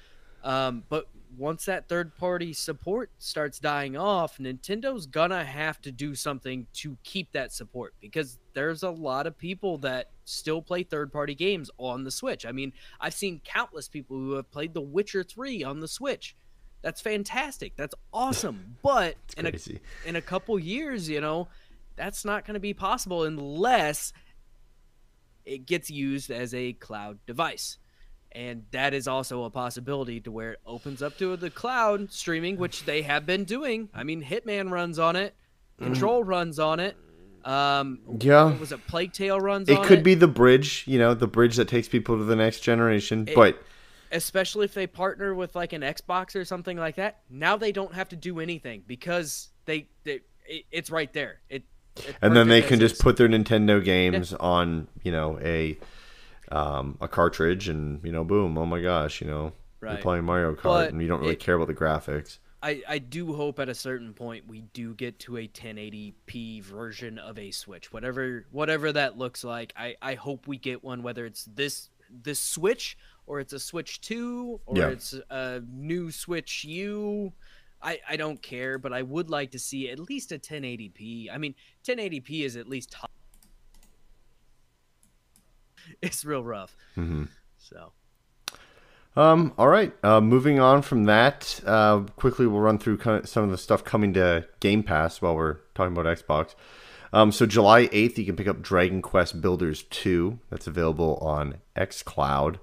Um, 0.42 0.84
but 0.88 1.08
once 1.36 1.64
that 1.66 1.88
third 1.88 2.16
party 2.16 2.52
support 2.52 3.10
starts 3.18 3.58
dying 3.58 3.96
off, 3.96 4.38
Nintendo's 4.38 5.06
gonna 5.06 5.44
have 5.44 5.80
to 5.82 5.92
do 5.92 6.14
something 6.14 6.66
to 6.74 6.96
keep 7.04 7.32
that 7.32 7.52
support 7.52 7.94
because 8.00 8.38
there's 8.54 8.82
a 8.82 8.90
lot 8.90 9.26
of 9.26 9.36
people 9.36 9.78
that 9.78 10.10
still 10.24 10.62
play 10.62 10.82
third 10.82 11.12
party 11.12 11.34
games 11.34 11.70
on 11.78 12.04
the 12.04 12.10
Switch. 12.10 12.46
I 12.46 12.52
mean, 12.52 12.72
I've 13.00 13.14
seen 13.14 13.40
countless 13.44 13.88
people 13.88 14.16
who 14.16 14.32
have 14.32 14.50
played 14.50 14.74
The 14.74 14.80
Witcher 14.80 15.22
3 15.22 15.62
on 15.62 15.80
the 15.80 15.88
Switch. 15.88 16.34
That's 16.82 17.00
fantastic. 17.00 17.74
That's 17.76 17.94
awesome. 18.12 18.76
But 18.82 19.16
in 19.36 19.46
a, 19.46 19.52
in 20.06 20.16
a 20.16 20.20
couple 20.20 20.58
years, 20.58 21.08
you 21.08 21.20
know, 21.20 21.48
that's 21.96 22.24
not 22.24 22.44
going 22.46 22.54
to 22.54 22.60
be 22.60 22.74
possible 22.74 23.24
unless 23.24 24.12
it 25.44 25.66
gets 25.66 25.90
used 25.90 26.30
as 26.30 26.54
a 26.54 26.74
cloud 26.74 27.18
device. 27.26 27.78
And 28.36 28.64
that 28.70 28.92
is 28.92 29.08
also 29.08 29.44
a 29.44 29.50
possibility 29.50 30.20
to 30.20 30.30
where 30.30 30.52
it 30.52 30.60
opens 30.66 31.02
up 31.02 31.16
to 31.18 31.36
the 31.36 31.48
cloud 31.48 32.12
streaming, 32.12 32.58
which 32.58 32.84
they 32.84 33.02
have 33.02 33.24
been 33.24 33.44
doing. 33.44 33.88
I 33.94 34.04
mean, 34.04 34.22
Hitman 34.22 34.70
runs 34.70 34.98
on 34.98 35.16
it, 35.16 35.34
Control 35.78 36.22
mm. 36.22 36.28
runs 36.28 36.58
on 36.58 36.78
it. 36.78 36.96
Um, 37.44 38.00
yeah, 38.20 38.58
was 38.58 38.72
it 38.72 38.86
Plague 38.86 39.12
Tale 39.12 39.40
runs? 39.40 39.68
It 39.68 39.82
could 39.84 40.00
it? 40.00 40.04
be 40.04 40.14
the 40.14 40.28
bridge, 40.28 40.84
you 40.86 40.98
know, 40.98 41.14
the 41.14 41.28
bridge 41.28 41.56
that 41.56 41.68
takes 41.68 41.88
people 41.88 42.18
to 42.18 42.24
the 42.24 42.36
next 42.36 42.60
generation. 42.60 43.26
It, 43.28 43.34
but 43.34 43.62
especially 44.12 44.64
if 44.64 44.74
they 44.74 44.86
partner 44.86 45.34
with 45.34 45.54
like 45.54 45.72
an 45.72 45.82
Xbox 45.82 46.36
or 46.36 46.44
something 46.44 46.76
like 46.76 46.96
that, 46.96 47.20
now 47.30 47.56
they 47.56 47.72
don't 47.72 47.94
have 47.94 48.08
to 48.10 48.16
do 48.16 48.40
anything 48.40 48.82
because 48.86 49.48
they, 49.64 49.88
they 50.04 50.20
it, 50.46 50.64
it's 50.70 50.90
right 50.90 51.12
there. 51.12 51.40
It 51.48 51.62
and 52.20 52.36
then 52.36 52.48
they 52.48 52.62
can 52.62 52.80
just 52.80 53.00
put 53.00 53.16
their 53.16 53.28
Nintendo 53.28 53.82
games 53.82 54.32
yeah. 54.32 54.38
on, 54.40 54.88
you 55.02 55.12
know, 55.12 55.38
a 55.40 55.78
um, 56.52 56.96
a 57.00 57.08
cartridge, 57.08 57.68
and 57.68 58.00
you 58.04 58.12
know, 58.12 58.24
boom! 58.24 58.56
Oh 58.58 58.66
my 58.66 58.80
gosh, 58.80 59.20
you 59.20 59.26
know, 59.26 59.52
right. 59.80 59.92
you're 59.92 60.02
playing 60.02 60.24
Mario 60.24 60.54
Kart, 60.54 60.62
but 60.62 60.90
and 60.90 61.00
you 61.00 61.08
don't 61.08 61.20
really 61.20 61.34
it, 61.34 61.40
care 61.40 61.54
about 61.54 61.68
the 61.68 61.74
graphics. 61.74 62.38
I, 62.62 62.82
I 62.88 62.98
do 62.98 63.34
hope 63.34 63.60
at 63.60 63.68
a 63.68 63.74
certain 63.74 64.12
point 64.12 64.48
we 64.48 64.62
do 64.72 64.94
get 64.94 65.18
to 65.20 65.36
a 65.36 65.46
1080p 65.46 66.62
version 66.62 67.18
of 67.18 67.38
a 67.38 67.50
Switch, 67.50 67.92
whatever 67.92 68.46
whatever 68.50 68.92
that 68.92 69.18
looks 69.18 69.44
like. 69.44 69.72
I, 69.76 69.94
I 70.00 70.14
hope 70.14 70.48
we 70.48 70.58
get 70.58 70.82
one, 70.82 71.02
whether 71.02 71.26
it's 71.26 71.44
this 71.44 71.90
this 72.10 72.40
Switch 72.40 72.96
or 73.26 73.40
it's 73.40 73.52
a 73.52 73.60
Switch 73.60 74.00
Two 74.00 74.60
or 74.66 74.78
yeah. 74.78 74.88
it's 74.88 75.14
a 75.30 75.62
new 75.70 76.10
Switch 76.10 76.64
U. 76.64 77.32
I, 77.82 78.00
I 78.08 78.16
don't 78.16 78.42
care, 78.42 78.78
but 78.78 78.92
I 78.92 79.02
would 79.02 79.30
like 79.30 79.50
to 79.52 79.58
see 79.58 79.90
at 79.90 80.00
least 80.00 80.32
a 80.32 80.38
1080p. 80.38 81.28
I 81.32 81.38
mean, 81.38 81.54
1080p 81.86 82.44
is 82.44 82.56
at 82.56 82.68
least 82.68 82.96
it's 86.02 86.24
real 86.24 86.44
rough. 86.44 86.76
Mm-hmm. 86.96 87.24
So. 87.58 87.92
Um. 89.16 89.54
All 89.56 89.68
right. 89.68 89.94
Uh, 90.02 90.20
moving 90.20 90.60
on 90.60 90.82
from 90.82 91.04
that, 91.04 91.60
uh, 91.64 92.00
quickly 92.16 92.46
we'll 92.46 92.60
run 92.60 92.78
through 92.78 92.98
kind 92.98 93.18
of 93.18 93.28
some 93.28 93.44
of 93.44 93.50
the 93.50 93.58
stuff 93.58 93.82
coming 93.82 94.12
to 94.14 94.46
Game 94.60 94.82
Pass 94.82 95.22
while 95.22 95.34
we're 95.34 95.58
talking 95.74 95.96
about 95.96 96.18
Xbox. 96.18 96.54
Um, 97.12 97.32
so 97.32 97.46
July 97.46 97.88
eighth, 97.92 98.18
you 98.18 98.26
can 98.26 98.36
pick 98.36 98.46
up 98.46 98.60
Dragon 98.60 99.00
Quest 99.00 99.40
Builders 99.40 99.84
two. 99.84 100.38
That's 100.50 100.66
available 100.66 101.16
on 101.22 101.56
XCloud. 101.76 102.58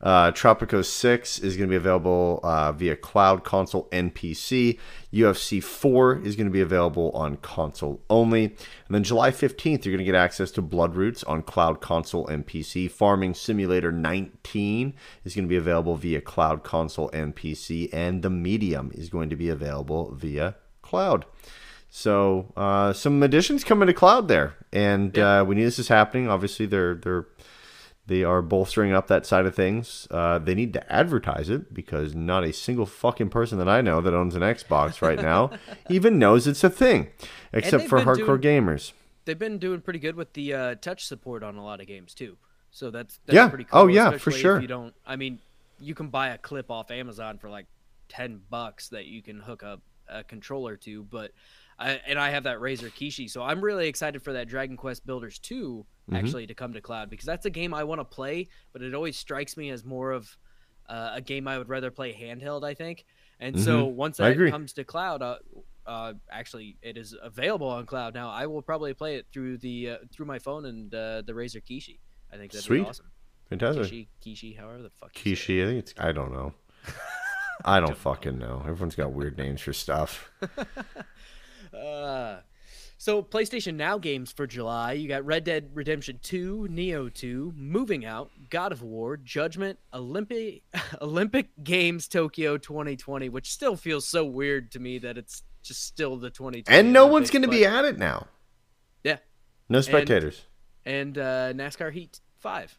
Uh, 0.00 0.30
Tropico 0.32 0.84
6 0.84 1.38
is 1.38 1.56
going 1.56 1.68
to 1.68 1.72
be 1.72 1.76
available 1.76 2.40
uh, 2.42 2.72
via 2.72 2.96
cloud, 2.96 3.44
console, 3.44 3.88
and 3.90 4.14
PC. 4.14 4.78
UFC 5.12 5.62
4 5.62 6.18
is 6.18 6.36
going 6.36 6.46
to 6.46 6.52
be 6.52 6.60
available 6.60 7.10
on 7.12 7.36
console 7.36 8.02
only. 8.10 8.44
And 8.44 8.54
then 8.90 9.04
July 9.04 9.30
15th, 9.30 9.84
you're 9.84 9.96
going 9.96 9.98
to 9.98 10.04
get 10.04 10.14
access 10.14 10.50
to 10.52 10.62
Bloodroots 10.62 11.26
on 11.28 11.42
cloud, 11.42 11.80
console, 11.80 12.26
and 12.26 12.46
PC. 12.46 12.90
Farming 12.90 13.34
Simulator 13.34 13.90
19 13.90 14.94
is 15.24 15.34
going 15.34 15.46
to 15.46 15.48
be 15.48 15.56
available 15.56 15.96
via 15.96 16.20
cloud, 16.20 16.64
console, 16.64 17.08
and 17.10 17.34
PC. 17.34 17.88
And 17.92 18.22
The 18.22 18.30
Medium 18.30 18.90
is 18.94 19.08
going 19.08 19.30
to 19.30 19.36
be 19.36 19.48
available 19.48 20.12
via 20.14 20.56
cloud. 20.82 21.24
So 21.96 22.52
uh, 22.56 22.92
some 22.92 23.22
additions 23.22 23.62
coming 23.62 23.86
to 23.86 23.94
cloud 23.94 24.26
there, 24.26 24.54
and 24.72 25.16
uh, 25.16 25.44
we 25.46 25.54
knew 25.54 25.64
this 25.64 25.78
is 25.78 25.86
happening. 25.86 26.28
Obviously, 26.28 26.66
they're 26.66 26.96
they're 26.96 27.22
they 28.06 28.22
are 28.22 28.42
bolstering 28.42 28.92
up 28.92 29.06
that 29.06 29.24
side 29.24 29.46
of 29.46 29.54
things. 29.54 30.06
Uh, 30.10 30.38
they 30.38 30.54
need 30.54 30.72
to 30.74 30.92
advertise 30.92 31.48
it 31.48 31.72
because 31.72 32.14
not 32.14 32.44
a 32.44 32.52
single 32.52 32.86
fucking 32.86 33.30
person 33.30 33.58
that 33.58 33.68
I 33.68 33.80
know 33.80 34.00
that 34.00 34.12
owns 34.12 34.34
an 34.34 34.42
Xbox 34.42 35.00
right 35.00 35.20
now 35.20 35.50
even 35.88 36.18
knows 36.18 36.46
it's 36.46 36.62
a 36.62 36.70
thing, 36.70 37.08
except 37.52 37.88
for 37.88 38.00
hardcore 38.00 38.40
doing, 38.40 38.64
gamers. 38.64 38.92
They've 39.24 39.38
been 39.38 39.58
doing 39.58 39.80
pretty 39.80 39.98
good 39.98 40.16
with 40.16 40.34
the 40.34 40.52
uh, 40.52 40.74
touch 40.76 41.06
support 41.06 41.42
on 41.42 41.56
a 41.56 41.64
lot 41.64 41.80
of 41.80 41.86
games 41.86 42.14
too. 42.14 42.36
So 42.70 42.90
that's, 42.90 43.20
that's 43.24 43.34
yeah. 43.34 43.48
pretty 43.48 43.64
cool. 43.64 43.82
Oh 43.82 43.86
yeah, 43.86 44.18
for 44.18 44.30
sure. 44.30 44.60
you 44.60 44.68
don't, 44.68 44.94
I 45.06 45.16
mean, 45.16 45.38
you 45.80 45.94
can 45.94 46.08
buy 46.08 46.28
a 46.28 46.38
clip 46.38 46.70
off 46.70 46.90
Amazon 46.90 47.38
for 47.38 47.48
like 47.48 47.66
ten 48.08 48.40
bucks 48.50 48.88
that 48.88 49.06
you 49.06 49.22
can 49.22 49.40
hook 49.40 49.62
up 49.62 49.80
a 50.08 50.24
controller 50.24 50.76
to, 50.78 51.04
but 51.04 51.30
I, 51.78 52.00
and 52.06 52.18
I 52.18 52.30
have 52.30 52.44
that 52.44 52.58
Razer 52.58 52.90
Kishi, 52.90 53.28
so 53.28 53.42
I'm 53.42 53.60
really 53.60 53.88
excited 53.88 54.22
for 54.22 54.32
that 54.34 54.48
Dragon 54.48 54.76
Quest 54.76 55.04
Builders 55.06 55.38
2 55.38 55.84
mm-hmm. 56.10 56.16
actually 56.16 56.46
to 56.46 56.54
come 56.54 56.72
to 56.72 56.80
cloud 56.80 57.10
because 57.10 57.26
that's 57.26 57.46
a 57.46 57.50
game 57.50 57.74
I 57.74 57.84
want 57.84 58.00
to 58.00 58.04
play, 58.04 58.48
but 58.72 58.82
it 58.82 58.94
always 58.94 59.16
strikes 59.16 59.56
me 59.56 59.70
as 59.70 59.84
more 59.84 60.12
of 60.12 60.36
uh, 60.88 61.12
a 61.14 61.20
game 61.20 61.48
I 61.48 61.58
would 61.58 61.68
rather 61.68 61.90
play 61.90 62.12
handheld. 62.12 62.64
I 62.64 62.74
think, 62.74 63.04
and 63.40 63.56
mm-hmm. 63.56 63.64
so 63.64 63.84
once 63.86 64.18
that 64.18 64.36
comes 64.50 64.72
to 64.74 64.84
cloud, 64.84 65.22
uh, 65.22 65.36
uh, 65.86 66.12
actually 66.30 66.76
it 66.82 66.96
is 66.96 67.16
available 67.22 67.68
on 67.68 67.86
cloud 67.86 68.14
now. 68.14 68.30
I 68.30 68.46
will 68.46 68.62
probably 68.62 68.94
play 68.94 69.16
it 69.16 69.26
through 69.32 69.58
the 69.58 69.90
uh, 69.90 69.96
through 70.12 70.26
my 70.26 70.38
phone 70.38 70.66
and 70.66 70.94
uh, 70.94 71.22
the 71.22 71.32
Razer 71.32 71.62
Kishi. 71.62 71.98
I 72.32 72.36
think 72.36 72.52
that'd 72.52 72.64
Sweet. 72.64 72.82
be 72.82 72.88
awesome. 72.88 73.10
Fantastic. 73.48 73.84
Kishi, 73.84 74.06
Kishi, 74.24 74.58
however 74.58 74.82
the 74.82 74.90
fuck. 74.90 75.12
Kishi, 75.12 75.62
I 75.62 75.66
think 75.66 75.78
it's. 75.80 75.94
I 75.98 76.12
don't 76.12 76.32
know. 76.32 76.54
I 77.64 77.78
don't, 77.78 77.90
don't 77.90 77.98
fucking 77.98 78.38
know. 78.38 78.58
know. 78.58 78.62
Everyone's 78.62 78.94
got 78.94 79.12
weird 79.12 79.38
names 79.38 79.60
for 79.60 79.72
stuff. 79.72 80.30
uh, 81.74 82.40
so 82.96 83.22
PlayStation 83.22 83.74
Now 83.74 83.98
games 83.98 84.32
for 84.32 84.46
July, 84.46 84.92
you 84.92 85.08
got 85.08 85.24
Red 85.26 85.44
Dead 85.44 85.70
Redemption 85.74 86.20
2, 86.22 86.68
Nioh 86.70 87.12
2, 87.12 87.52
Moving 87.56 88.04
Out, 88.04 88.30
God 88.50 88.72
of 88.72 88.82
War, 88.82 89.16
Judgment, 89.16 89.78
Olympic 89.92 90.62
Olympic 91.02 91.50
Games 91.62 92.08
Tokyo 92.08 92.56
2020, 92.56 93.28
which 93.28 93.52
still 93.52 93.76
feels 93.76 94.08
so 94.08 94.24
weird 94.24 94.72
to 94.72 94.78
me 94.78 94.98
that 94.98 95.18
it's 95.18 95.42
just 95.62 95.84
still 95.84 96.16
the 96.16 96.30
2020. 96.30 96.78
And 96.78 96.92
no 96.92 97.00
Olympics, 97.00 97.12
one's 97.12 97.30
going 97.30 97.42
to 97.42 97.48
be 97.48 97.66
at 97.66 97.84
it 97.84 97.98
now. 97.98 98.26
Yeah. 99.02 99.18
No 99.68 99.80
spectators. 99.80 100.42
And, 100.84 101.18
and 101.18 101.58
uh, 101.58 101.64
NASCAR 101.64 101.92
Heat 101.92 102.20
5. 102.38 102.78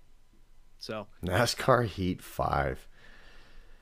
So 0.80 1.08
NASCAR 1.24 1.86
Heat 1.86 2.22
5 2.22 2.88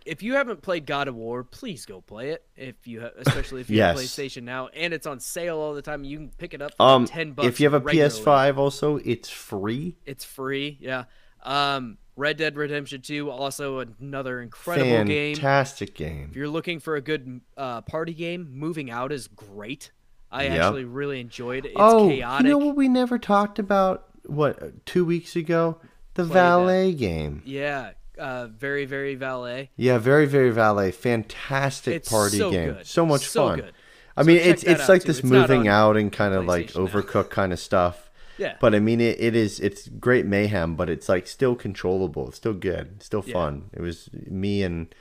if 0.06 0.24
you 0.24 0.36
haven't 0.36 0.62
played 0.62 0.86
God 0.86 1.08
of 1.08 1.16
War, 1.16 1.44
please 1.44 1.86
go 1.86 2.02
play 2.02 2.30
it. 2.32 2.46
If 2.56 2.88
you, 2.88 3.10
especially 3.18 3.62
if 3.62 3.70
you 3.70 3.78
yes. 3.78 4.00
have 4.00 4.06
PlayStation 4.06 4.44
now, 4.44 4.68
and 4.68 4.94
it's 4.94 5.08
on 5.08 5.20
sale 5.20 5.58
all 5.58 5.74
the 5.74 5.82
time, 5.82 6.04
you 6.04 6.18
can 6.18 6.30
pick 6.38 6.54
it 6.54 6.62
up 6.62 6.76
for 6.76 6.84
um, 6.84 7.06
ten 7.06 7.32
bucks. 7.32 7.48
If 7.48 7.60
you 7.60 7.66
have 7.66 7.74
a 7.74 7.80
regularly. 7.80 8.14
PS5, 8.14 8.58
also 8.58 8.98
it's 8.98 9.30
free. 9.30 9.98
It's 10.06 10.26
free, 10.26 10.78
yeah. 10.80 11.06
Um, 11.44 11.98
Red 12.16 12.38
Dead 12.38 12.56
Redemption 12.56 13.02
2, 13.02 13.30
also 13.30 13.80
another 13.80 14.42
incredible 14.42 14.86
Fantastic 14.86 15.08
game. 15.08 15.36
Fantastic 15.36 15.96
game. 15.96 16.28
If 16.30 16.36
you're 16.36 16.48
looking 16.48 16.80
for 16.80 16.96
a 16.96 17.02
good 17.02 17.42
uh, 17.58 17.82
party 17.82 18.14
game, 18.14 18.50
Moving 18.52 18.92
Out 18.92 19.12
is 19.12 19.28
great. 19.28 19.92
I 20.32 20.46
yep. 20.46 20.64
actually 20.64 20.86
really 20.86 21.20
enjoyed 21.20 21.66
it. 21.66 21.70
It's 21.70 21.78
oh, 21.80 22.10
chaotic. 22.10 22.46
You 22.46 22.52
know 22.52 22.66
what 22.66 22.76
we 22.76 22.88
never 22.88 23.20
talked 23.20 23.60
about? 23.60 24.06
What 24.26 24.86
two 24.86 25.06
weeks 25.06 25.36
ago? 25.36 25.78
The 26.16 26.24
Play 26.24 26.34
Valet 26.34 26.92
that. 26.92 26.98
game. 26.98 27.42
Yeah, 27.46 27.92
uh, 28.18 28.48
very 28.48 28.86
very 28.86 29.16
valet. 29.16 29.70
Yeah, 29.76 29.98
very 29.98 30.26
very 30.26 30.52
valet. 30.52 30.92
Fantastic 30.92 31.96
it's 31.96 32.10
party 32.10 32.38
so 32.38 32.52
game. 32.52 32.74
Good. 32.74 32.88
So 32.88 33.06
much 33.06 33.28
so 33.28 33.48
fun. 33.48 33.60
Good. 33.60 33.74
I 34.16 34.22
so 34.22 34.28
mean, 34.28 34.38
it's 34.38 34.64
it's 34.64 34.88
like 34.88 35.04
this 35.04 35.20
it's 35.20 35.28
moving 35.28 35.68
out 35.68 35.98
and 35.98 36.12
kind 36.12 36.34
of 36.34 36.46
like 36.46 36.68
overcooked 36.74 37.30
kind 37.30 37.52
of 37.52 37.60
stuff. 37.60 38.10
Yeah. 38.38 38.56
But 38.60 38.74
I 38.76 38.80
mean, 38.80 39.00
it, 39.00 39.20
it 39.20 39.36
is 39.36 39.60
it's 39.60 39.88
great 39.88 40.26
mayhem, 40.26 40.76
but 40.76 40.90
it's 40.90 41.10
like 41.10 41.28
still 41.28 41.56
controllable. 41.56 42.28
It's 42.28 42.38
still 42.38 42.54
good. 42.54 42.94
It's 42.96 43.06
still 43.06 43.22
fun. 43.22 43.70
Yeah. 43.74 43.80
It 43.80 43.82
was 43.82 44.10
me 44.14 44.64
and 44.64 44.94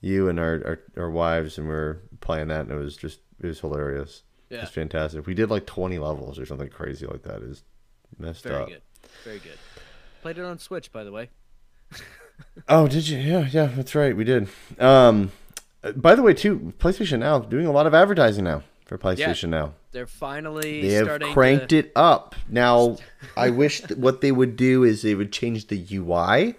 you 0.00 0.28
and 0.28 0.40
our, 0.40 0.62
our, 0.64 0.80
our 1.04 1.10
wives, 1.10 1.58
and 1.58 1.68
we 1.68 1.74
are 1.74 2.02
playing 2.20 2.48
that, 2.48 2.62
and 2.62 2.72
it 2.72 2.76
was 2.76 2.96
just 2.96 3.20
it 3.40 3.46
was 3.46 3.60
hilarious. 3.60 4.22
Yeah. 4.50 4.62
It's 4.62 4.70
fantastic. 4.70 5.26
We 5.26 5.34
did 5.34 5.50
like 5.50 5.66
twenty 5.66 5.98
levels 5.98 6.38
or 6.38 6.46
something 6.46 6.68
crazy 6.68 7.06
like 7.06 7.22
that. 7.22 7.42
Is 7.42 7.62
messed 8.18 8.44
Very 8.44 8.54
up. 8.54 8.68
Very 8.68 8.74
good. 8.74 8.82
Very 9.24 9.38
good. 9.38 9.58
Played 10.22 10.38
it 10.38 10.44
on 10.44 10.58
Switch, 10.58 10.92
by 10.92 11.04
the 11.04 11.12
way. 11.12 11.30
Oh, 12.68 12.88
did 12.88 13.08
you? 13.08 13.18
Yeah, 13.18 13.48
yeah, 13.50 13.66
that's 13.66 13.94
right. 13.94 14.16
We 14.16 14.24
did. 14.24 14.48
Um, 14.78 15.32
by 15.96 16.14
the 16.14 16.22
way, 16.22 16.34
too, 16.34 16.72
PlayStation 16.78 17.20
Now 17.20 17.40
doing 17.40 17.66
a 17.66 17.72
lot 17.72 17.86
of 17.86 17.94
advertising 17.94 18.44
now 18.44 18.62
for 18.84 18.98
PlayStation 18.98 19.44
yeah, 19.44 19.48
Now. 19.48 19.74
They're 19.90 20.06
finally 20.06 20.82
they 20.82 20.94
have 20.94 21.20
cranked 21.20 21.70
to... 21.70 21.78
it 21.78 21.92
up. 21.96 22.34
Now, 22.48 22.98
I 23.36 23.50
wish 23.50 23.82
what 23.90 24.20
they 24.20 24.32
would 24.32 24.56
do 24.56 24.84
is 24.84 25.02
they 25.02 25.14
would 25.14 25.32
change 25.32 25.66
the 25.68 25.86
UI 25.90 26.56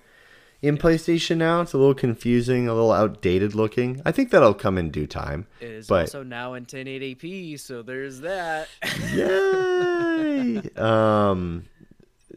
in 0.62 0.76
yeah. 0.76 0.82
PlayStation 0.82 1.38
Now. 1.38 1.62
It's 1.62 1.74
a 1.74 1.78
little 1.78 1.94
confusing, 1.94 2.68
a 2.68 2.74
little 2.74 2.92
outdated 2.92 3.56
looking. 3.56 4.02
I 4.06 4.12
think 4.12 4.32
that'll 4.32 4.54
come 4.54 4.78
in 4.78 4.90
due 4.90 5.08
time. 5.08 5.48
It 5.62 5.70
is 5.70 5.88
but... 5.88 6.02
also 6.02 6.24
now 6.24 6.54
in 6.54 6.66
1080p, 6.66 7.60
so 7.60 7.82
there's 7.82 8.22
that. 8.22 8.68
Yay! 9.14 10.62
um, 10.76 11.66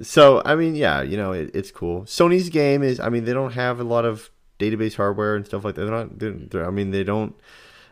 so 0.03 0.43
I 0.45 0.55
mean, 0.55 0.75
yeah, 0.75 1.03
you 1.03 1.17
know, 1.17 1.33
it, 1.33 1.51
it's 1.55 1.71
cool. 1.71 2.03
Sony's 2.03 2.49
game 2.49 2.83
is, 2.83 3.01
I 3.01 3.09
mean, 3.09 3.25
they 3.25 3.33
don't 3.33 3.53
have 3.53 3.81
a 3.81 3.85
lot 3.85 4.05
of 4.05 4.31
database 4.59 4.97
hardware 4.97 5.37
and 5.37 5.47
stuff 5.47 5.65
like 5.65 5.75
that. 5.75 5.83
They're 5.85 5.91
not. 5.95 6.19
They're, 6.19 6.33
they're, 6.33 6.67
I 6.67 6.71
mean, 6.71 6.91
they 6.91 7.05
don't 7.05 7.35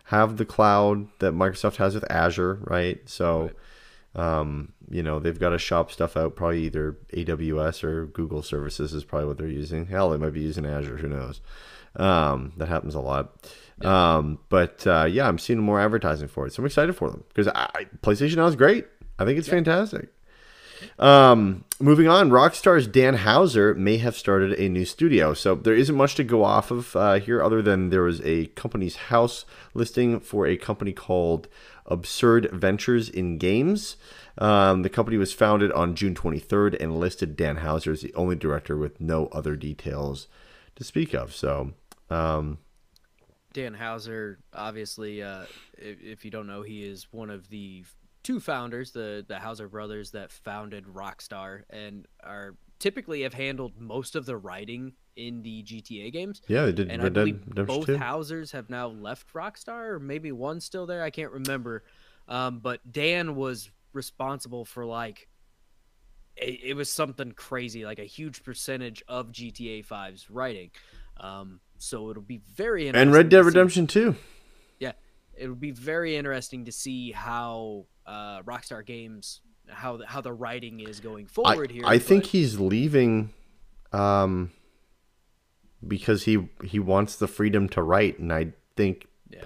have 0.04 0.36
the 0.36 0.44
cloud 0.44 1.08
that 1.18 1.32
Microsoft 1.32 1.76
has 1.76 1.94
with 1.94 2.10
Azure, 2.10 2.60
right? 2.64 3.00
So, 3.08 3.42
right. 3.42 3.52
Um, 4.16 4.72
you 4.90 5.02
know, 5.02 5.18
they've 5.18 5.38
got 5.38 5.50
to 5.50 5.58
shop 5.58 5.90
stuff 5.90 6.16
out. 6.16 6.36
Probably 6.36 6.62
either 6.64 6.98
AWS 7.14 7.82
or 7.82 8.06
Google 8.06 8.42
services 8.42 8.92
is 8.92 9.02
probably 9.02 9.26
what 9.26 9.38
they're 9.38 9.48
using. 9.48 9.86
Hell, 9.86 10.10
they 10.10 10.18
might 10.18 10.32
be 10.32 10.42
using 10.42 10.66
Azure. 10.66 10.98
Who 10.98 11.08
knows? 11.08 11.40
Um, 11.96 12.52
that 12.56 12.68
happens 12.68 12.94
a 12.94 13.00
lot. 13.00 13.48
Yeah. 13.82 14.16
Um, 14.16 14.38
but 14.48 14.86
uh, 14.86 15.06
yeah, 15.10 15.26
I'm 15.26 15.38
seeing 15.38 15.58
more 15.58 15.80
advertising 15.80 16.28
for 16.28 16.46
it, 16.46 16.52
so 16.52 16.62
I'm 16.62 16.66
excited 16.66 16.94
for 16.94 17.10
them 17.10 17.24
because 17.28 17.48
I, 17.48 17.86
PlayStation 18.02 18.36
Now 18.36 18.46
is 18.46 18.56
great. 18.56 18.86
I 19.18 19.24
think 19.24 19.38
it's 19.38 19.48
yeah. 19.48 19.54
fantastic. 19.54 20.08
Um, 20.98 21.64
moving 21.80 22.08
on, 22.08 22.30
Rockstar's 22.30 22.86
Dan 22.86 23.14
Houser 23.14 23.74
may 23.74 23.98
have 23.98 24.16
started 24.16 24.52
a 24.58 24.68
new 24.68 24.84
studio. 24.84 25.34
So 25.34 25.54
there 25.54 25.74
isn't 25.74 25.94
much 25.94 26.14
to 26.16 26.24
go 26.24 26.44
off 26.44 26.70
of 26.70 26.94
uh, 26.96 27.14
here, 27.14 27.42
other 27.42 27.62
than 27.62 27.90
there 27.90 28.02
was 28.02 28.20
a 28.22 28.46
Companies 28.48 28.96
House 28.96 29.44
listing 29.74 30.20
for 30.20 30.46
a 30.46 30.56
company 30.56 30.92
called 30.92 31.48
Absurd 31.86 32.50
Ventures 32.52 33.08
in 33.08 33.38
Games. 33.38 33.96
Um, 34.38 34.82
the 34.82 34.88
company 34.88 35.16
was 35.16 35.32
founded 35.32 35.70
on 35.72 35.94
June 35.94 36.14
23rd 36.14 36.80
and 36.80 36.98
listed 36.98 37.36
Dan 37.36 37.56
Houser 37.56 37.92
as 37.92 38.00
the 38.00 38.14
only 38.14 38.36
director 38.36 38.76
with 38.76 39.00
no 39.00 39.26
other 39.26 39.54
details 39.56 40.26
to 40.76 40.84
speak 40.84 41.14
of. 41.14 41.34
So, 41.34 41.72
um, 42.10 42.58
Dan 43.52 43.74
Houser, 43.74 44.38
obviously, 44.52 45.22
uh, 45.22 45.44
if, 45.78 46.02
if, 46.02 46.24
you 46.24 46.30
don't 46.32 46.48
know, 46.48 46.62
he 46.62 46.84
is 46.84 47.06
one 47.12 47.30
of 47.30 47.48
the 47.48 47.84
two 48.24 48.40
founders, 48.40 48.90
the 48.90 49.24
the 49.28 49.38
Houser 49.38 49.68
brothers 49.68 50.10
that 50.10 50.32
founded 50.32 50.86
Rockstar, 50.86 51.62
and 51.70 52.08
are 52.24 52.56
typically 52.80 53.22
have 53.22 53.34
handled 53.34 53.74
most 53.78 54.16
of 54.16 54.26
the 54.26 54.36
writing 54.36 54.94
in 55.16 55.42
the 55.42 55.62
GTA 55.62 56.12
games. 56.12 56.42
Yeah, 56.48 56.64
they 56.64 56.72
did. 56.72 56.90
And 56.90 57.02
Red 57.02 57.12
I 57.12 57.14
believe 57.14 57.54
Dead 57.54 57.66
both 57.66 57.86
too. 57.86 57.96
Housers 57.96 58.50
have 58.50 58.68
now 58.68 58.88
left 58.88 59.32
Rockstar, 59.32 59.90
or 59.90 60.00
maybe 60.00 60.32
one 60.32 60.60
still 60.60 60.86
there. 60.86 61.04
I 61.04 61.10
can't 61.10 61.30
remember. 61.30 61.84
Um, 62.26 62.58
but 62.58 62.80
Dan 62.90 63.36
was 63.36 63.70
responsible 63.92 64.64
for 64.64 64.84
like 64.84 65.28
it, 66.36 66.60
it, 66.64 66.74
was 66.74 66.90
something 66.90 67.32
crazy, 67.32 67.84
like 67.84 67.98
a 67.98 68.04
huge 68.04 68.42
percentage 68.42 69.04
of 69.06 69.30
GTA 69.30 69.86
5's 69.86 70.30
writing. 70.30 70.70
Um, 71.18 71.60
so 71.78 72.10
it'll 72.10 72.22
be 72.22 72.40
very 72.54 72.88
interesting. 72.88 73.08
And 73.08 73.14
Red 73.14 73.28
Dead 73.28 73.44
Redemption 73.44 73.86
2. 73.86 74.16
It'll 75.36 75.54
be 75.54 75.70
very 75.70 76.16
interesting 76.16 76.64
to 76.66 76.72
see 76.72 77.12
how 77.12 77.86
uh, 78.06 78.42
Rockstar 78.42 78.84
Games 78.84 79.40
how 79.68 80.00
how 80.06 80.20
the 80.20 80.32
writing 80.32 80.80
is 80.80 81.00
going 81.00 81.26
forward 81.26 81.70
I, 81.70 81.74
here. 81.74 81.82
I 81.86 81.96
but... 81.96 82.06
think 82.06 82.26
he's 82.26 82.58
leaving, 82.58 83.32
um, 83.92 84.52
because 85.86 86.24
he 86.24 86.48
he 86.62 86.78
wants 86.78 87.16
the 87.16 87.28
freedom 87.28 87.68
to 87.70 87.82
write, 87.82 88.18
and 88.18 88.32
I 88.32 88.52
think 88.76 89.06
Yeah 89.30 89.44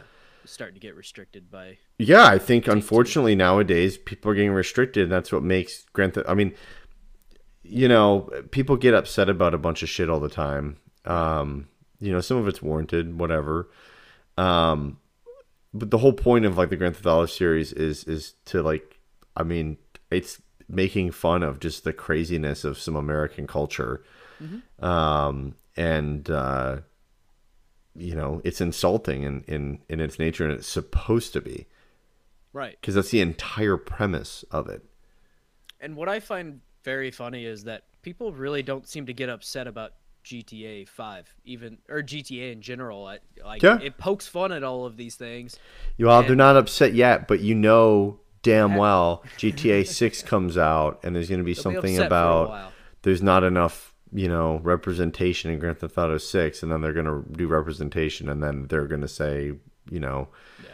starting 0.48 0.74
to 0.74 0.80
get 0.80 0.96
restricted 0.96 1.50
by. 1.50 1.78
Yeah, 1.98 2.26
I 2.26 2.38
think 2.38 2.66
unfortunately 2.66 3.34
two. 3.34 3.38
nowadays 3.38 3.98
people 3.98 4.30
are 4.30 4.34
getting 4.34 4.52
restricted, 4.52 5.04
and 5.04 5.12
that's 5.12 5.32
what 5.32 5.42
makes 5.42 5.84
Grand 5.92 6.14
Theft. 6.14 6.28
I 6.28 6.34
mean, 6.34 6.54
you 7.62 7.88
know, 7.88 8.30
people 8.50 8.76
get 8.76 8.94
upset 8.94 9.28
about 9.28 9.54
a 9.54 9.58
bunch 9.58 9.82
of 9.82 9.88
shit 9.88 10.08
all 10.08 10.20
the 10.20 10.28
time. 10.28 10.78
Um, 11.04 11.68
you 12.00 12.12
know, 12.12 12.20
some 12.20 12.36
of 12.36 12.48
it's 12.48 12.62
warranted, 12.62 13.18
whatever. 13.18 13.70
Um, 14.36 14.98
but 15.74 15.90
the 15.90 15.98
whole 15.98 16.12
point 16.12 16.44
of 16.44 16.56
like 16.56 16.70
the 16.70 16.76
Grand 16.76 16.96
Theft 16.96 17.06
Auto 17.06 17.26
series 17.26 17.72
is 17.72 18.04
is 18.04 18.34
to 18.46 18.62
like, 18.62 18.98
I 19.36 19.42
mean, 19.42 19.78
it's 20.10 20.40
making 20.68 21.12
fun 21.12 21.42
of 21.42 21.60
just 21.60 21.84
the 21.84 21.92
craziness 21.92 22.64
of 22.64 22.78
some 22.78 22.96
American 22.96 23.46
culture. 23.46 24.02
Mm-hmm. 24.40 24.84
Um, 24.84 25.54
and 25.76 26.28
uh, 26.30 26.78
you 27.98 28.14
know 28.14 28.40
it's 28.44 28.60
insulting 28.60 29.24
in 29.24 29.44
in 29.46 29.78
in 29.88 30.00
its 30.00 30.18
nature 30.18 30.44
and 30.44 30.52
it's 30.52 30.68
supposed 30.68 31.32
to 31.32 31.40
be 31.40 31.66
right 32.52 32.78
because 32.80 32.94
that's 32.94 33.10
the 33.10 33.20
entire 33.20 33.76
premise 33.76 34.44
of 34.50 34.68
it 34.68 34.84
and 35.80 35.96
what 35.96 36.08
i 36.08 36.20
find 36.20 36.60
very 36.84 37.10
funny 37.10 37.44
is 37.44 37.64
that 37.64 37.84
people 38.02 38.32
really 38.32 38.62
don't 38.62 38.88
seem 38.88 39.04
to 39.06 39.12
get 39.12 39.28
upset 39.28 39.66
about 39.66 39.94
GTA 40.28 40.86
5 40.86 41.34
even 41.44 41.78
or 41.88 42.02
GTA 42.02 42.52
in 42.52 42.60
general 42.60 43.02
like 43.02 43.62
yeah. 43.62 43.78
it 43.80 43.96
pokes 43.96 44.26
fun 44.26 44.52
at 44.52 44.62
all 44.62 44.84
of 44.84 44.96
these 44.96 45.14
things 45.16 45.58
well 45.98 46.20
and... 46.20 46.28
they're 46.28 46.36
not 46.36 46.56
upset 46.56 46.92
yet 46.94 47.26
but 47.26 47.40
you 47.40 47.54
know 47.54 48.20
damn 48.42 48.76
well 48.76 49.24
GTA 49.38 49.86
6 49.86 50.22
comes 50.22 50.58
out 50.58 51.00
and 51.02 51.16
there's 51.16 51.28
going 51.28 51.40
to 51.40 51.44
be 51.44 51.54
They'll 51.54 51.62
something 51.62 51.96
be 51.96 52.02
about 52.02 52.72
there's 53.02 53.22
not 53.22 53.42
enough 53.42 53.94
you 54.12 54.28
know 54.28 54.60
representation 54.62 55.50
in 55.50 55.58
Grand 55.58 55.78
Theft 55.78 55.98
Auto 55.98 56.18
Six, 56.18 56.62
and 56.62 56.72
then 56.72 56.80
they're 56.80 56.92
gonna 56.92 57.22
do 57.32 57.46
representation, 57.46 58.28
and 58.28 58.42
then 58.42 58.66
they're 58.68 58.86
gonna 58.86 59.08
say, 59.08 59.52
you 59.90 60.00
know, 60.00 60.28
yeah. 60.62 60.70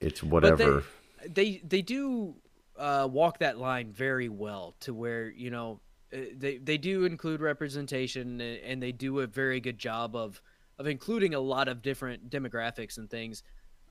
it's 0.00 0.22
whatever. 0.22 0.84
They, 1.22 1.28
they, 1.28 1.62
they 1.64 1.82
do 1.82 2.34
uh, 2.78 3.08
walk 3.10 3.38
that 3.38 3.58
line 3.58 3.92
very 3.92 4.28
well 4.28 4.74
to 4.80 4.94
where 4.94 5.30
you 5.30 5.50
know 5.50 5.80
they 6.12 6.58
they 6.58 6.78
do 6.78 7.04
include 7.04 7.40
representation, 7.40 8.40
and 8.40 8.82
they 8.82 8.92
do 8.92 9.20
a 9.20 9.26
very 9.26 9.60
good 9.60 9.78
job 9.78 10.14
of 10.14 10.40
of 10.78 10.86
including 10.86 11.34
a 11.34 11.40
lot 11.40 11.68
of 11.68 11.82
different 11.82 12.30
demographics 12.30 12.98
and 12.98 13.08
things, 13.10 13.42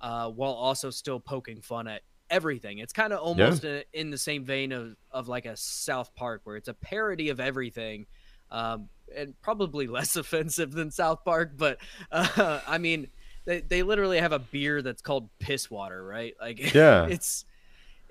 uh, 0.01 0.29
while 0.29 0.53
also 0.53 0.89
still 0.89 1.19
poking 1.19 1.61
fun 1.61 1.87
at 1.87 2.01
everything. 2.29 2.79
It's 2.79 2.93
kind 2.93 3.13
of 3.13 3.19
almost 3.19 3.63
yeah. 3.63 3.81
in 3.93 4.09
the 4.09 4.17
same 4.17 4.43
vein 4.43 4.71
of, 4.71 4.95
of 5.11 5.27
like 5.27 5.45
a 5.45 5.55
South 5.55 6.13
Park, 6.15 6.41
where 6.43 6.55
it's 6.55 6.67
a 6.67 6.73
parody 6.73 7.29
of 7.29 7.39
everything, 7.39 8.05
um, 8.49 8.89
and 9.15 9.39
probably 9.41 9.87
less 9.87 10.15
offensive 10.15 10.71
than 10.71 10.91
South 10.91 11.23
Park. 11.23 11.53
But 11.57 11.79
uh, 12.11 12.61
I 12.67 12.77
mean, 12.77 13.07
they 13.45 13.61
they 13.61 13.83
literally 13.83 14.19
have 14.19 14.31
a 14.31 14.39
beer 14.39 14.81
that's 14.81 15.01
called 15.01 15.29
piss 15.39 15.69
water, 15.69 16.03
right? 16.03 16.35
Like, 16.39 16.59
yeah, 16.73 17.07
it's. 17.07 17.45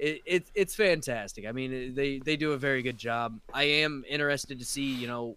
It, 0.00 0.22
it, 0.24 0.46
it's 0.54 0.74
fantastic. 0.74 1.46
I 1.46 1.52
mean, 1.52 1.94
they, 1.94 2.20
they 2.20 2.36
do 2.36 2.52
a 2.52 2.56
very 2.56 2.80
good 2.80 2.96
job. 2.96 3.38
I 3.52 3.64
am 3.64 4.02
interested 4.08 4.58
to 4.58 4.64
see, 4.64 4.94
you 4.94 5.06
know, 5.06 5.36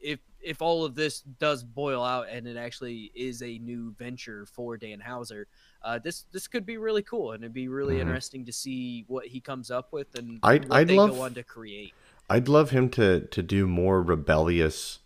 if 0.00 0.20
if 0.40 0.62
all 0.62 0.84
of 0.84 0.94
this 0.94 1.22
does 1.22 1.64
boil 1.64 2.04
out 2.04 2.28
and 2.30 2.46
it 2.46 2.56
actually 2.56 3.10
is 3.16 3.42
a 3.42 3.58
new 3.58 3.92
venture 3.98 4.46
for 4.46 4.76
Dan 4.76 5.00
Houser, 5.00 5.48
uh, 5.82 5.98
this 5.98 6.24
this 6.30 6.46
could 6.46 6.64
be 6.64 6.76
really 6.76 7.02
cool 7.02 7.32
and 7.32 7.42
it'd 7.42 7.52
be 7.52 7.66
really 7.66 7.94
mm-hmm. 7.94 8.02
interesting 8.02 8.44
to 8.44 8.52
see 8.52 9.04
what 9.08 9.26
he 9.26 9.40
comes 9.40 9.72
up 9.72 9.92
with 9.92 10.16
and 10.16 10.38
I'd, 10.44 10.68
what 10.68 10.78
I'd 10.78 10.88
they 10.88 10.96
love, 10.96 11.10
go 11.10 11.22
on 11.22 11.34
to 11.34 11.42
create. 11.42 11.92
I'd 12.30 12.46
love 12.48 12.70
him 12.70 12.88
to 12.90 13.22
to 13.22 13.42
do 13.42 13.66
more 13.66 14.00
rebellious 14.00 15.00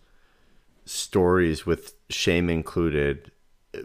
stories 0.85 1.65
with 1.65 1.95
shame 2.11 2.51
included, 2.51 3.33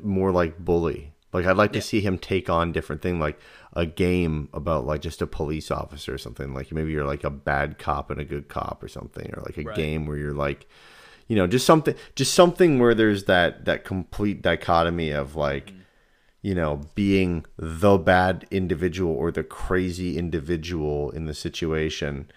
more 0.03 0.34
like 0.34 0.59
bully. 0.59 1.13
Like 1.34 1.45
I'd 1.45 1.57
like 1.57 1.71
yeah. 1.71 1.82
to 1.82 1.88
see 1.88 2.01
him 2.01 2.17
take 2.17 2.49
on 2.49 2.71
different 2.71 3.01
thing, 3.01 3.19
like 3.19 3.39
a 3.73 3.86
game 3.86 4.49
about 4.53 4.86
like 4.86 5.01
just 5.01 5.21
a 5.21 5.28
police 5.28 5.69
officer 5.69 6.13
or 6.13 6.17
something. 6.17 6.53
Like 6.53 6.71
maybe 6.71 6.91
you're 6.91 7.05
like 7.05 7.23
a 7.23 7.30
bad 7.30 7.78
cop 7.78 8.09
and 8.09 8.21
a 8.21 8.26
good 8.26 8.47
cop 8.47 8.82
or 8.82 8.88
something, 8.88 9.34
or 9.36 9.43
like 9.43 9.57
a 9.57 9.63
right. 9.63 9.76
game 9.76 10.05
where 10.05 10.17
you're 10.17 10.34
like, 10.34 10.67
you 11.28 11.36
know, 11.36 11.47
just 11.47 11.65
something, 11.65 11.95
just 12.15 12.34
something 12.34 12.80
where 12.80 12.95
there's 12.95 13.26
that 13.26 13.65
that 13.65 13.84
complete 13.84 14.41
dichotomy 14.41 15.11
of 15.11 15.36
like. 15.36 15.71
Mm 15.71 15.82
you 16.45 16.53
know, 16.53 16.80
being 16.93 17.43
the 17.57 17.97
bad 17.97 18.45
individual 18.51 19.11
or 19.11 19.32
the 19.32 19.43
crazy 19.43 20.15
individual 20.15 21.09
in 21.09 21.26
the 21.26 21.34
situation 21.34 22.30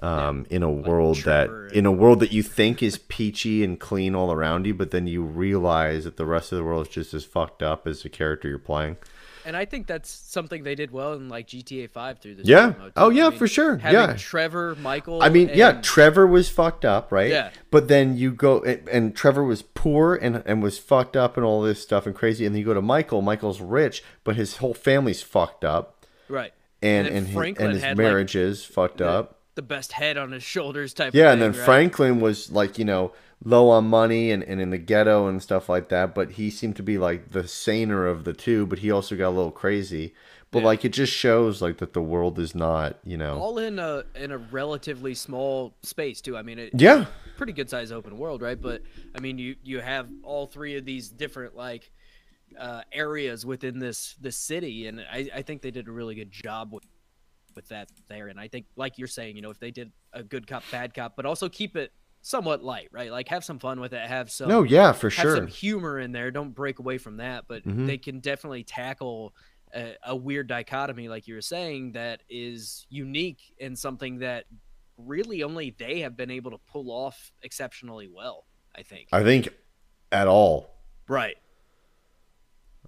um, 0.00 0.46
in 0.48 0.62
a 0.62 0.70
world 0.70 1.18
that 1.24 1.50
in 1.72 1.84
a 1.84 1.92
world 1.92 2.20
that 2.20 2.32
you 2.32 2.42
think 2.42 2.82
is 2.82 2.98
peachy 2.98 3.64
and 3.64 3.80
clean 3.80 4.14
all 4.14 4.32
around 4.32 4.66
you, 4.66 4.74
but 4.74 4.90
then 4.90 5.06
you 5.06 5.22
realize 5.22 6.04
that 6.04 6.16
the 6.16 6.26
rest 6.26 6.52
of 6.52 6.58
the 6.58 6.64
world 6.64 6.86
is 6.86 6.92
just 6.92 7.14
as 7.14 7.24
fucked 7.24 7.62
up 7.62 7.86
as 7.86 8.02
the 8.02 8.08
character 8.08 8.48
you're 8.48 8.58
playing. 8.58 8.96
And 9.44 9.56
I 9.56 9.64
think 9.64 9.86
that's 9.86 10.10
something 10.10 10.62
they 10.62 10.74
did 10.74 10.90
well 10.90 11.14
in 11.14 11.28
like 11.28 11.48
GTA 11.48 11.90
Five 11.90 12.18
through 12.18 12.36
this. 12.36 12.46
Yeah. 12.46 12.74
Oh 12.96 13.08
yeah, 13.08 13.26
I 13.26 13.30
mean, 13.30 13.38
for 13.38 13.48
sure. 13.48 13.80
Yeah. 13.82 14.14
Trevor, 14.16 14.76
Michael. 14.76 15.22
I 15.22 15.30
mean, 15.30 15.48
and... 15.48 15.56
yeah, 15.56 15.80
Trevor 15.80 16.26
was 16.26 16.50
fucked 16.50 16.84
up, 16.84 17.10
right? 17.10 17.30
Yeah. 17.30 17.50
But 17.70 17.88
then 17.88 18.16
you 18.16 18.30
go 18.30 18.62
and, 18.62 19.16
Trevor 19.16 19.42
was 19.42 19.62
poor 19.62 20.14
and 20.14 20.42
and 20.44 20.62
was 20.62 20.78
fucked 20.78 21.16
up 21.16 21.36
and 21.36 21.46
all 21.46 21.62
this 21.62 21.82
stuff 21.82 22.06
and 22.06 22.14
crazy, 22.14 22.44
and 22.44 22.54
then 22.54 22.60
you 22.60 22.66
go 22.66 22.74
to 22.74 22.82
Michael. 22.82 23.22
Michael's 23.22 23.60
rich, 23.60 24.04
but 24.22 24.36
his 24.36 24.58
whole 24.58 24.74
family's 24.74 25.22
fucked 25.22 25.64
up. 25.64 26.04
Right. 26.28 26.52
And 26.82 27.08
and, 27.08 27.16
and 27.16 27.26
his, 27.26 27.56
and 27.58 27.72
his 27.72 27.96
marriage 27.96 28.36
like, 28.36 28.44
is 28.44 28.64
fucked 28.64 29.00
up 29.00 29.37
the 29.58 29.62
best 29.62 29.90
head 29.90 30.16
on 30.16 30.30
his 30.30 30.44
shoulders 30.44 30.94
type. 30.94 31.12
Yeah, 31.12 31.32
and 31.32 31.42
then 31.42 31.50
right? 31.50 31.64
Franklin 31.64 32.20
was 32.20 32.52
like 32.52 32.78
you 32.78 32.84
know 32.84 33.12
low 33.44 33.70
on 33.70 33.88
money 33.88 34.30
and, 34.30 34.42
and 34.44 34.60
in 34.60 34.70
the 34.70 34.78
ghetto 34.78 35.26
and 35.26 35.42
stuff 35.42 35.68
like 35.68 35.88
that, 35.88 36.14
but 36.14 36.32
he 36.32 36.48
seemed 36.48 36.76
to 36.76 36.82
be 36.82 36.96
like 36.96 37.32
the 37.32 37.46
saner 37.46 38.06
of 38.06 38.22
the 38.22 38.32
two, 38.32 38.66
but 38.66 38.78
he 38.78 38.90
also 38.90 39.16
got 39.16 39.28
a 39.28 39.30
little 39.30 39.50
crazy. 39.50 40.14
But 40.52 40.60
yeah. 40.60 40.66
like 40.66 40.84
it 40.84 40.90
just 40.90 41.12
shows 41.12 41.60
like 41.60 41.78
that 41.78 41.92
the 41.92 42.00
world 42.00 42.38
is 42.38 42.54
not 42.54 42.98
you 43.04 43.16
know 43.16 43.36
all 43.36 43.58
in 43.58 43.80
a 43.80 44.04
in 44.14 44.30
a 44.30 44.38
relatively 44.38 45.14
small 45.14 45.74
space 45.82 46.20
too. 46.20 46.36
I 46.36 46.42
mean, 46.42 46.60
it, 46.60 46.70
yeah, 46.74 47.06
pretty 47.36 47.52
good 47.52 47.68
size 47.68 47.90
open 47.90 48.16
world, 48.16 48.40
right? 48.40 48.60
But 48.60 48.82
I 49.14 49.20
mean, 49.20 49.38
you 49.38 49.56
you 49.64 49.80
have 49.80 50.08
all 50.22 50.46
three 50.46 50.76
of 50.76 50.84
these 50.84 51.10
different 51.10 51.56
like 51.56 51.90
uh, 52.58 52.82
areas 52.92 53.44
within 53.44 53.80
this 53.80 54.14
this 54.20 54.36
city, 54.36 54.86
and 54.86 55.00
I, 55.00 55.28
I 55.34 55.42
think 55.42 55.62
they 55.62 55.72
did 55.72 55.88
a 55.88 55.92
really 55.92 56.14
good 56.14 56.30
job 56.30 56.72
with 56.72 56.84
with 57.58 57.68
that 57.70 57.88
there. 58.06 58.28
And 58.28 58.38
I 58.38 58.46
think, 58.46 58.66
like 58.76 58.98
you're 58.98 59.08
saying, 59.08 59.34
you 59.34 59.42
know, 59.42 59.50
if 59.50 59.58
they 59.58 59.72
did 59.72 59.90
a 60.12 60.22
good 60.22 60.46
cop, 60.46 60.62
bad 60.70 60.94
cop, 60.94 61.16
but 61.16 61.26
also 61.26 61.48
keep 61.48 61.76
it 61.76 61.92
somewhat 62.22 62.62
light, 62.62 62.88
right? 62.92 63.10
Like 63.10 63.26
have 63.28 63.44
some 63.44 63.58
fun 63.58 63.80
with 63.80 63.92
it, 63.92 64.08
have 64.08 64.30
some 64.30 64.48
no, 64.48 64.62
yeah, 64.62 64.92
for 64.92 65.10
sure, 65.10 65.34
some 65.34 65.48
humor 65.48 65.98
in 65.98 66.12
there. 66.12 66.30
Don't 66.30 66.54
break 66.54 66.78
away 66.78 66.98
from 66.98 67.16
that, 67.16 67.46
but 67.48 67.66
mm-hmm. 67.66 67.86
they 67.86 67.98
can 67.98 68.20
definitely 68.20 68.62
tackle 68.62 69.34
a, 69.74 69.96
a, 70.06 70.14
weird 70.14 70.46
dichotomy, 70.46 71.08
like 71.08 71.26
you 71.26 71.34
were 71.34 71.40
saying, 71.40 71.92
that 71.92 72.22
is 72.30 72.86
unique 72.90 73.40
and 73.60 73.76
something 73.76 74.20
that 74.20 74.44
really 74.96 75.42
only 75.42 75.74
they 75.78 76.00
have 76.00 76.16
been 76.16 76.30
able 76.30 76.52
to 76.52 76.58
pull 76.70 76.92
off 76.92 77.32
exceptionally 77.42 78.08
well. 78.08 78.44
I 78.76 78.82
think. 78.82 79.08
I 79.10 79.24
think 79.24 79.48
at 80.12 80.28
all. 80.28 80.70
Right. 81.08 81.36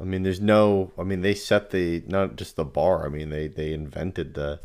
I 0.00 0.04
mean, 0.04 0.22
there's 0.22 0.40
no. 0.40 0.92
I 0.98 1.02
mean, 1.02 1.20
they 1.20 1.34
set 1.34 1.70
the 1.70 2.02
not 2.06 2.36
just 2.36 2.56
the 2.56 2.64
bar. 2.64 3.04
I 3.04 3.08
mean, 3.10 3.28
they 3.30 3.48
they 3.48 3.72
invented 3.72 4.34
the 4.34 4.60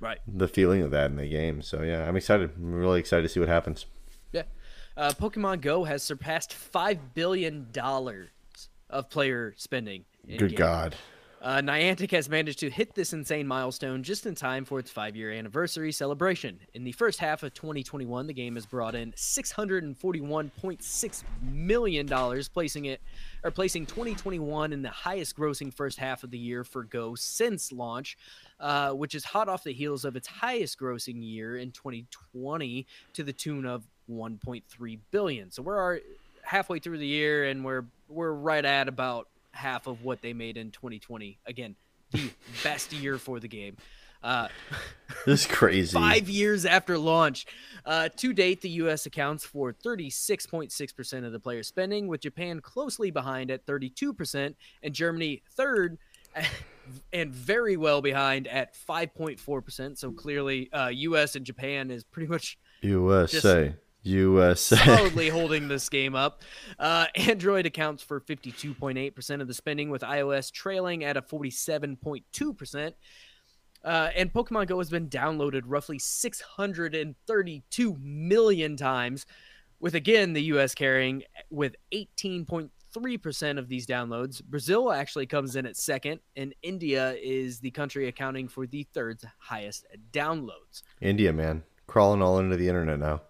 Right. 0.00 0.18
the 0.26 0.46
feeling 0.48 0.82
of 0.82 0.90
that 0.92 1.10
in 1.10 1.16
the 1.16 1.28
game. 1.28 1.60
So 1.60 1.82
yeah, 1.82 2.06
I'm 2.08 2.16
excited. 2.16 2.50
I'm 2.56 2.72
really 2.72 3.00
excited 3.00 3.22
to 3.22 3.28
see 3.28 3.40
what 3.40 3.48
happens. 3.48 3.84
Yeah. 4.32 4.44
Uh, 4.96 5.10
Pokemon 5.10 5.60
Go 5.60 5.84
has 5.84 6.02
surpassed 6.02 6.52
five 6.54 7.14
billion 7.14 7.66
dollars 7.72 8.28
of 8.88 9.10
player 9.10 9.54
spending. 9.56 10.04
in 10.26 10.38
Good 10.38 10.50
game. 10.50 10.58
God. 10.58 10.96
Uh, 11.40 11.58
Niantic 11.58 12.10
has 12.10 12.28
managed 12.28 12.58
to 12.58 12.68
hit 12.68 12.96
this 12.96 13.12
insane 13.12 13.46
milestone 13.46 14.02
just 14.02 14.26
in 14.26 14.34
time 14.34 14.64
for 14.64 14.80
its 14.80 14.90
five-year 14.90 15.30
anniversary 15.30 15.92
celebration. 15.92 16.58
In 16.74 16.82
the 16.82 16.90
first 16.90 17.20
half 17.20 17.44
of 17.44 17.54
2021, 17.54 18.26
the 18.26 18.32
game 18.32 18.56
has 18.56 18.66
brought 18.66 18.96
in 18.96 19.12
641.6 19.12 21.24
million 21.42 22.06
dollars, 22.06 22.48
placing 22.48 22.86
it 22.86 23.00
or 23.44 23.52
placing 23.52 23.86
2021 23.86 24.72
in 24.72 24.82
the 24.82 24.88
highest-grossing 24.88 25.72
first 25.72 25.96
half 25.98 26.24
of 26.24 26.32
the 26.32 26.38
year 26.38 26.64
for 26.64 26.82
Go 26.82 27.14
since 27.14 27.70
launch, 27.70 28.18
uh, 28.58 28.90
which 28.90 29.14
is 29.14 29.24
hot 29.24 29.48
off 29.48 29.62
the 29.62 29.72
heels 29.72 30.04
of 30.04 30.16
its 30.16 30.26
highest-grossing 30.26 31.22
year 31.22 31.56
in 31.56 31.70
2020 31.70 32.84
to 33.12 33.22
the 33.22 33.32
tune 33.32 33.64
of 33.64 33.86
1.3 34.10 34.98
billion. 35.12 35.52
So 35.52 35.62
we're 35.62 36.00
halfway 36.42 36.80
through 36.80 36.98
the 36.98 37.06
year, 37.06 37.44
and 37.44 37.64
we're 37.64 37.84
we're 38.08 38.32
right 38.32 38.64
at 38.64 38.88
about 38.88 39.28
half 39.58 39.86
of 39.86 40.04
what 40.04 40.22
they 40.22 40.32
made 40.32 40.56
in 40.56 40.70
2020. 40.70 41.38
Again, 41.46 41.74
the 42.12 42.30
best 42.64 42.92
year 42.92 43.18
for 43.18 43.40
the 43.40 43.48
game. 43.48 43.76
Uh, 44.22 44.48
This 45.26 45.42
is 45.42 45.46
crazy. 45.46 45.92
five 45.94 46.28
years 46.28 46.64
after 46.64 46.96
launch. 46.98 47.46
Uh, 47.84 48.08
to 48.16 48.32
date, 48.32 48.60
the 48.62 48.70
U.S. 48.82 49.04
accounts 49.06 49.44
for 49.44 49.72
36.6% 49.72 51.24
of 51.26 51.32
the 51.32 51.40
player 51.40 51.62
spending, 51.62 52.06
with 52.08 52.20
Japan 52.20 52.60
closely 52.60 53.10
behind 53.10 53.50
at 53.50 53.66
32%, 53.66 54.54
and 54.82 54.94
Germany 54.94 55.42
third, 55.52 55.98
and 57.12 57.32
very 57.32 57.76
well 57.76 58.00
behind 58.00 58.46
at 58.48 58.74
5.4%. 58.74 59.98
So 59.98 60.12
clearly, 60.12 60.70
uh, 60.72 60.88
U.S. 60.88 61.36
and 61.36 61.44
Japan 61.44 61.90
is 61.90 62.04
pretty 62.04 62.28
much 62.28 62.58
USA. 62.82 63.74
USA. 64.02 64.76
solidly 64.76 65.28
holding 65.30 65.68
this 65.68 65.88
game 65.88 66.14
up. 66.14 66.42
Uh, 66.78 67.06
Android 67.14 67.66
accounts 67.66 68.02
for 68.02 68.20
52.8% 68.20 69.40
of 69.40 69.48
the 69.48 69.54
spending, 69.54 69.90
with 69.90 70.02
iOS 70.02 70.50
trailing 70.52 71.04
at 71.04 71.16
a 71.16 71.22
47.2%. 71.22 72.92
Uh, 73.84 74.10
and 74.16 74.32
Pokemon 74.32 74.66
Go 74.66 74.78
has 74.78 74.90
been 74.90 75.08
downloaded 75.08 75.62
roughly 75.64 75.98
632 75.98 77.96
million 78.00 78.76
times, 78.76 79.26
with 79.80 79.94
again 79.94 80.32
the 80.32 80.42
US 80.44 80.74
carrying 80.74 81.22
with 81.50 81.76
18.3% 81.92 83.58
of 83.58 83.68
these 83.68 83.86
downloads. 83.86 84.42
Brazil 84.42 84.90
actually 84.90 85.26
comes 85.26 85.54
in 85.54 85.64
at 85.64 85.76
second, 85.76 86.20
and 86.36 86.54
India 86.62 87.14
is 87.22 87.60
the 87.60 87.70
country 87.70 88.08
accounting 88.08 88.48
for 88.48 88.66
the 88.66 88.82
third 88.92 89.20
highest 89.38 89.86
downloads. 90.12 90.82
India, 91.00 91.32
man. 91.32 91.62
Crawling 91.86 92.20
all 92.20 92.38
into 92.40 92.56
the 92.56 92.68
internet 92.68 92.98
now. 92.98 93.22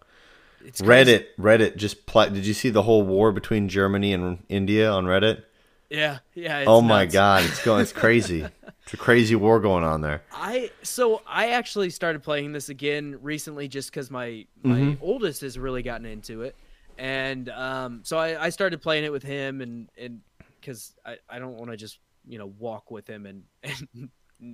It's. 0.69 0.81
Reddit, 0.83 1.27
Reddit 1.39 1.77
just 1.77 2.07
pla- 2.07 2.29
did 2.29 2.47
you 2.47 2.55
see 2.55 2.71
the 2.71 2.83
whole 2.83 3.03
war 3.03 3.33
between 3.33 3.69
Germany 3.69 4.13
and 4.13 4.45
India 4.49 4.91
on 4.91 5.07
Reddit? 5.07 5.43
Yeah, 5.91 6.19
yeah. 6.35 6.59
it's 6.59 6.69
oh 6.69 6.83
my 6.83 7.05
nuts. 7.05 7.13
god, 7.15 7.45
it's 7.45 7.65
going 7.65 7.81
it's 7.81 7.93
crazy. 7.93 8.43
it's 8.85 8.93
a 8.93 8.97
crazy 8.99 9.35
war 9.35 9.59
going 9.61 9.85
on 9.85 10.03
there. 10.03 10.23
I 10.33 10.71
so 10.83 11.23
I 11.27 11.51
actually 11.53 11.89
started 11.91 12.23
playing 12.23 12.53
this 12.53 12.69
again 12.69 13.19
recently 13.23 13.69
just 13.69 13.91
because 13.91 14.11
my 14.11 14.45
my 14.63 14.79
Mm-hmm. 14.79 15.03
oldest 15.05 15.41
has 15.41 15.59
really 15.59 15.83
gotten 15.83 16.05
into 16.05 16.43
it, 16.43 16.55
and 16.99 17.49
um, 17.49 18.01
so 18.05 18.19
I, 18.19 18.45
I 18.45 18.49
started 18.51 18.83
playing 18.83 19.05
it 19.05 19.13
with 19.13 19.23
him 19.23 19.63
and 19.63 19.89
and 19.97 20.21
because 20.61 20.93
I, 21.07 21.17
I 21.31 21.39
don't 21.39 21.57
want 21.57 21.71
to 21.71 21.77
just 21.79 21.99
you 22.27 22.37
know 22.39 22.53
walk 22.59 22.91
with 22.91 23.07
him 23.09 23.25
and 23.25 23.45
and 23.63 24.11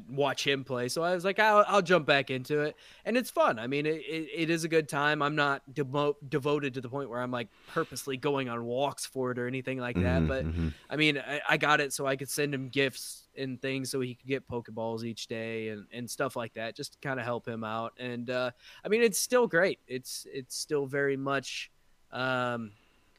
watch 0.09 0.47
him 0.47 0.65
play. 0.65 0.89
So 0.89 1.03
I 1.03 1.15
was 1.15 1.25
like 1.25 1.39
I'll, 1.39 1.65
I'll 1.69 1.83
jump 1.83 2.07
back 2.07 2.31
into 2.31 2.61
it, 2.61 2.75
and 3.05 3.17
it's 3.17 3.31
fun. 3.31 3.59
I 3.59 3.67
mean 3.67 3.85
it, 3.87 3.97
it, 4.09 4.29
it 4.35 4.51
is 4.51 4.65
a 4.65 4.69
good 4.69 4.89
time. 4.89 5.21
I'm 5.21 5.37
not 5.37 5.63
demo- 5.75 6.17
devoted 6.29 6.75
to 6.75 6.81
the 6.81 6.89
point 6.89 7.11
where 7.11 7.21
I'm 7.21 7.31
like 7.31 7.49
purposely 7.73 8.17
going 8.17 8.49
on 8.49 8.65
walks 8.65 9.05
for 9.05 9.31
it 9.33 9.39
or 9.39 9.47
anything 9.47 9.79
like 9.79 9.97
that, 9.97 10.23
Mhm, 10.23 10.29
but. 10.29 10.45
mhm. 10.47 10.73
I 10.89 10.97
mean, 10.97 11.19
I, 11.19 11.41
I 11.49 11.57
got 11.57 11.81
it 11.81 11.93
so 11.93 12.07
I 12.07 12.17
could 12.17 12.31
send 12.31 12.55
him 12.55 12.69
gifts 12.69 13.29
and 13.37 13.61
things 13.61 13.91
so 13.91 14.01
he 14.01 14.15
could 14.15 14.29
get 14.29 14.49
Pokeballs 14.49 15.03
each 15.05 15.27
day 15.27 15.69
and, 15.71 15.87
and 15.93 16.09
stuff 16.09 16.37
like 16.37 16.55
that, 16.55 16.77
just 16.77 16.93
to 16.93 16.99
kind 17.01 17.19
of 17.19 17.27
help 17.27 17.47
him 17.49 17.65
out. 17.65 17.93
And 17.99 18.31
uh, 18.31 18.53
I 18.85 18.89
mean, 18.89 19.03
it's 19.03 19.19
still 19.19 19.47
great. 19.49 19.81
It's 19.89 20.27
it's 20.33 20.57
still 20.57 20.87
very 20.87 21.17
much 21.17 21.71
um, 22.13 22.71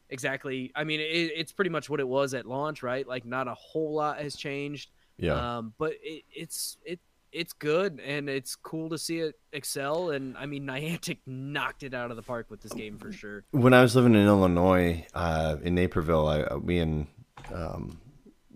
exactly. 0.10 0.72
I 0.76 0.84
mean, 0.84 1.00
it, 1.00 1.04
it's 1.36 1.52
pretty 1.52 1.70
much 1.70 1.90
what 1.90 2.00
it 2.00 2.08
was 2.08 2.34
at 2.34 2.46
launch, 2.46 2.82
right? 2.84 3.08
Like, 3.08 3.26
not 3.26 3.48
a 3.48 3.54
whole 3.54 3.94
lot 3.94 4.20
has 4.20 4.36
changed. 4.36 4.90
Yeah. 5.18 5.58
Um, 5.58 5.74
but 5.78 5.94
it, 6.02 6.24
it's 6.34 6.78
it 6.86 7.00
it's 7.32 7.52
good 7.52 8.00
and 8.00 8.30
it's 8.30 8.56
cool 8.56 8.90
to 8.90 8.98
see 8.98 9.20
it 9.20 9.36
excel. 9.52 10.10
And 10.12 10.38
I 10.38 10.46
mean, 10.46 10.66
Niantic 10.68 11.20
knocked 11.26 11.84
it 11.84 11.94
out 11.94 12.12
of 12.12 12.18
the 12.18 12.24
park 12.24 12.48
with 12.50 12.62
this 12.62 12.74
game 12.74 12.98
for 12.98 13.12
sure. 13.12 13.44
when 13.52 13.74
I 13.74 13.82
was 13.82 13.96
living 13.96 14.16
in 14.16 14.26
Illinois, 14.26 15.06
uh, 15.14 15.58
in 15.62 15.76
Naperville, 15.76 16.28
I, 16.28 16.42
uh, 16.42 16.58
me 16.60 16.80
and 16.80 17.08
um, 17.54 18.00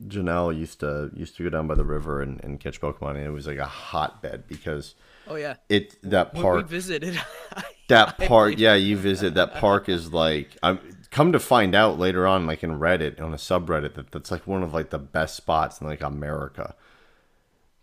Janelle 0.07 0.57
used 0.57 0.79
to 0.79 1.11
used 1.13 1.35
to 1.37 1.43
go 1.43 1.49
down 1.49 1.67
by 1.67 1.75
the 1.75 1.83
river 1.83 2.21
and, 2.21 2.43
and 2.43 2.59
catch 2.59 2.79
Pokemon, 2.79 3.11
and 3.11 3.25
it 3.25 3.31
was 3.31 3.47
like 3.47 3.57
a 3.57 3.65
hotbed 3.65 4.47
because 4.47 4.95
Oh 5.29 5.35
yeah, 5.35 5.55
it 5.69 5.95
that 6.03 6.33
when 6.33 6.43
we 6.43 6.49
park 6.49 6.67
visited. 6.67 7.21
that 7.89 8.17
park 8.27 8.55
yeah 8.57 8.75
you 8.75 8.97
visit 8.97 9.35
that 9.35 9.55
park 9.55 9.89
is 9.89 10.11
like 10.13 10.57
I'm 10.63 10.79
come 11.11 11.31
to 11.31 11.39
find 11.39 11.73
out 11.75 11.97
later 11.99 12.27
on 12.27 12.45
like 12.45 12.63
in 12.63 12.79
Reddit 12.79 13.19
on 13.21 13.33
a 13.33 13.37
subreddit 13.37 13.95
that 13.95 14.11
that's 14.11 14.31
like 14.31 14.45
one 14.47 14.63
of 14.63 14.73
like 14.73 14.89
the 14.91 14.99
best 14.99 15.35
spots 15.35 15.81
in 15.81 15.87
like 15.87 16.01
America 16.01 16.75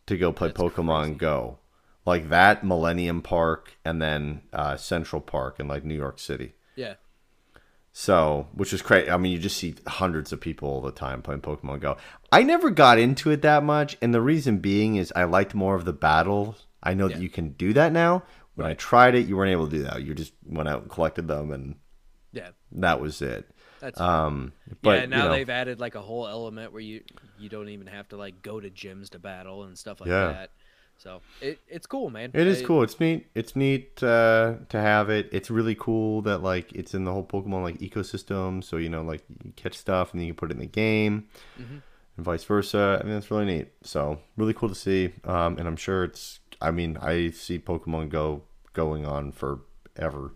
to 0.07 0.17
go 0.17 0.33
play 0.33 0.49
That's 0.49 0.61
Pokemon 0.61 1.03
crazy. 1.05 1.15
Go 1.19 1.59
like 2.05 2.29
that 2.29 2.65
Millennium 2.65 3.23
Park 3.23 3.77
and 3.85 4.01
then 4.01 4.43
uh, 4.53 4.77
Central 4.77 5.21
Park 5.21 5.59
in 5.59 5.67
like 5.67 5.85
New 5.85 5.97
York 5.97 6.19
City. 6.19 6.55
yeah. 6.77 6.95
So, 7.99 8.47
which 8.53 8.75
is 8.75 8.83
great. 8.83 9.09
I 9.09 9.17
mean, 9.17 9.33
you 9.33 9.39
just 9.39 9.57
see 9.57 9.75
hundreds 9.87 10.31
of 10.31 10.39
people 10.39 10.69
all 10.69 10.83
the 10.83 10.91
time 10.93 11.23
playing 11.23 11.41
Pokemon 11.41 11.81
Go. 11.81 11.97
I 12.31 12.43
never 12.43 12.69
got 12.69 12.99
into 12.99 13.31
it 13.31 13.41
that 13.41 13.63
much, 13.65 13.97
and 14.03 14.13
the 14.13 14.21
reason 14.21 14.59
being 14.59 14.97
is 14.97 15.15
I 15.17 15.25
liked 15.25 15.55
more 15.55 15.75
of 15.75 15.87
the 15.87 15.95
battles. 15.95 16.67
I 16.83 16.93
know 16.93 17.07
Yeah. 17.09 17.17
that 17.17 17.23
you 17.23 17.31
can 17.31 17.53
do 17.55 17.73
that 17.73 17.93
now. 17.93 18.23
When 18.55 18.67
I 18.67 18.75
tried 18.75 19.15
it, 19.15 19.27
you 19.27 19.35
weren't 19.39 19.51
able 19.53 19.65
to 19.71 19.77
do 19.79 19.83
that. 19.85 20.03
You 20.03 20.15
just 20.15 20.35
went 20.45 20.69
out 20.69 20.83
and 20.83 20.91
collected 20.91 21.27
them, 21.27 21.51
and 21.51 21.77
Yeah, 22.37 22.51
that 22.73 23.01
was 23.01 23.23
it. 23.23 23.49
that's 23.81 24.01
Um, 24.01 24.53
but 24.83 25.01
yeah. 25.01 25.07
Now 25.07 25.17
you 25.17 25.23
know, 25.25 25.31
they've 25.33 25.51
added 25.51 25.81
like 25.81 25.95
a 25.95 26.03
whole 26.03 26.27
element 26.29 26.73
where 26.73 26.83
you 26.83 27.03
you 27.39 27.49
don't 27.49 27.69
even 27.69 27.87
have 27.89 28.09
to 28.11 28.17
like 28.17 28.43
go 28.43 28.61
to 28.61 28.71
gyms 28.71 29.11
to 29.11 29.19
battle 29.19 29.65
and 29.65 29.77
stuff 29.77 30.01
like 30.01 30.09
Yeah. 30.09 30.27
that. 30.33 30.51
So 30.99 31.21
it, 31.43 31.59
it's 31.69 31.87
cool, 31.87 32.09
man. 32.09 32.31
it 32.33 32.47
is 32.47 32.63
I- 32.63 32.65
cool. 32.65 32.83
It's 32.83 32.99
neat. 32.99 33.27
It's 33.35 33.55
neat 33.55 34.03
uh, 34.03 34.55
to 34.71 34.81
have 34.81 35.11
it. 35.11 35.29
It's 35.31 35.51
really 35.51 35.75
cool 35.75 36.23
that 36.23 36.39
like 36.43 36.73
it's 36.73 36.95
in 36.95 37.05
the 37.05 37.13
whole 37.13 37.25
Pokemon 37.27 37.63
like 37.63 37.79
ecosystem. 37.79 38.65
So 38.65 38.77
you 38.79 38.89
know, 38.89 39.03
like 39.03 39.23
you 39.45 39.53
catch 39.57 39.75
stuff 39.77 40.13
and 40.13 40.21
then 40.21 40.27
you 40.27 40.33
can 40.33 40.39
put 40.39 40.51
it 40.51 40.55
in 40.55 40.61
the 40.61 40.67
game. 40.67 41.29
Mhm. 41.61 41.83
and 42.17 42.25
vice 42.25 42.45
versa. 42.45 42.99
I 43.01 43.05
mean, 43.05 43.13
that's 43.15 43.31
really 43.31 43.45
neat. 43.45 43.69
So 43.83 44.21
really 44.39 44.55
cool 44.55 44.71
to 44.71 44.75
see. 44.75 45.13
Um, 45.25 45.59
and 45.59 45.69
I'm 45.69 45.77
sure 45.77 46.05
it's. 46.05 46.41
I 46.63 46.71
mean, 46.71 46.97
I 47.03 47.29
see 47.31 47.59
Pokemon 47.59 48.09
Go 48.09 48.45
going 48.73 49.05
on 49.05 49.33
forever. 49.33 50.33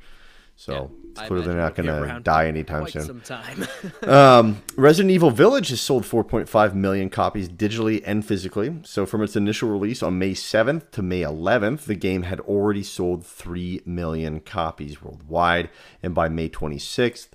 So 0.61 0.90
Yeah, 1.16 1.26
clearly 1.26 1.54
not 1.54 1.74
going 1.74 1.86
to 1.86 2.20
die 2.20 2.46
anytime 2.46 2.86
soon. 2.86 3.22
Um, 4.06 4.62
Resident 4.76 5.11
Evil 5.11 5.30
Village 5.30 5.70
has 5.70 5.80
sold 5.80 6.04
4.5 6.04 6.74
million 6.74 7.08
copies 7.08 7.48
digitally 7.48 8.02
and 8.04 8.26
physically. 8.26 8.78
So, 8.82 9.06
from 9.06 9.22
its 9.22 9.36
initial 9.36 9.70
release 9.70 10.02
on 10.02 10.18
May 10.18 10.32
7th 10.32 10.90
to 10.90 11.02
May 11.02 11.22
11th, 11.22 11.84
the 11.84 11.94
game 11.94 12.24
had 12.24 12.40
already 12.40 12.82
sold 12.82 13.24
3 13.24 13.80
million 13.86 14.40
copies 14.40 15.02
worldwide. 15.02 15.70
And 16.02 16.14
by 16.14 16.28
May 16.28 16.50
26th, 16.50 17.28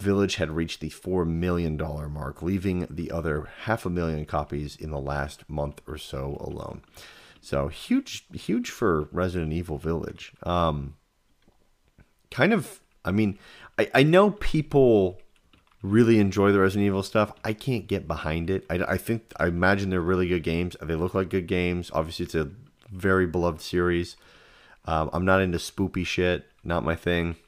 Village 0.00 0.36
had 0.36 0.50
reached 0.50 0.80
the 0.80 0.90
$4 0.90 1.24
million 1.24 1.76
mark, 1.76 2.42
leaving 2.42 2.88
the 2.90 3.12
other 3.12 3.48
half 3.60 3.86
a 3.86 3.90
million 3.90 4.24
copies 4.24 4.74
in 4.74 4.90
the 4.90 4.98
last 5.00 5.48
month 5.48 5.80
or 5.86 5.98
so 5.98 6.36
alone. 6.40 6.82
So, 7.40 7.68
huge, 7.68 8.26
huge 8.32 8.70
for 8.70 9.08
Resident 9.12 9.52
Evil 9.52 9.78
Village. 9.78 10.32
Um, 10.42 10.94
kind 12.32 12.52
of, 12.52 12.80
I 13.04 13.12
mean, 13.12 13.38
I, 13.78 13.90
I 13.94 14.02
know 14.02 14.30
people 14.32 15.20
really 15.82 16.18
enjoy 16.18 16.52
the 16.52 16.60
Resident 16.60 16.86
Evil 16.86 17.02
stuff. 17.02 17.32
I 17.44 17.52
can't 17.52 17.86
get 17.86 18.06
behind 18.08 18.50
it. 18.50 18.64
I, 18.70 18.76
I 18.94 18.96
think 18.96 19.32
I 19.38 19.46
imagine 19.46 19.90
they're 19.90 20.00
really 20.00 20.28
good 20.28 20.42
games. 20.42 20.76
They 20.80 20.94
look 20.94 21.14
like 21.14 21.28
good 21.28 21.46
games. 21.46 21.90
Obviously, 21.92 22.24
it's 22.24 22.34
a 22.34 22.50
very 22.90 23.26
beloved 23.26 23.60
series. 23.60 24.16
Um, 24.84 25.10
I'm 25.12 25.24
not 25.24 25.40
into 25.40 25.58
spoopy 25.58 26.04
shit. 26.06 26.46
Not 26.64 26.84
my 26.84 26.96
thing. 26.96 27.36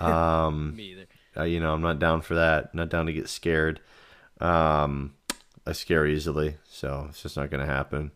Um, 0.00 0.76
Me 0.76 0.92
either. 0.92 1.04
uh, 1.36 1.42
you 1.42 1.60
know, 1.60 1.74
I'm 1.74 1.82
not 1.82 1.98
down 1.98 2.22
for 2.22 2.34
that. 2.36 2.74
Not 2.74 2.88
down 2.88 3.04
to 3.04 3.12
get 3.12 3.28
scared. 3.28 3.80
Um, 4.40 5.14
I 5.66 5.72
scare 5.72 6.06
easily, 6.06 6.56
so 6.70 7.06
it's 7.10 7.22
just 7.22 7.36
not 7.36 7.50
going 7.50 7.60
to 7.66 7.70
happen. 7.70 8.10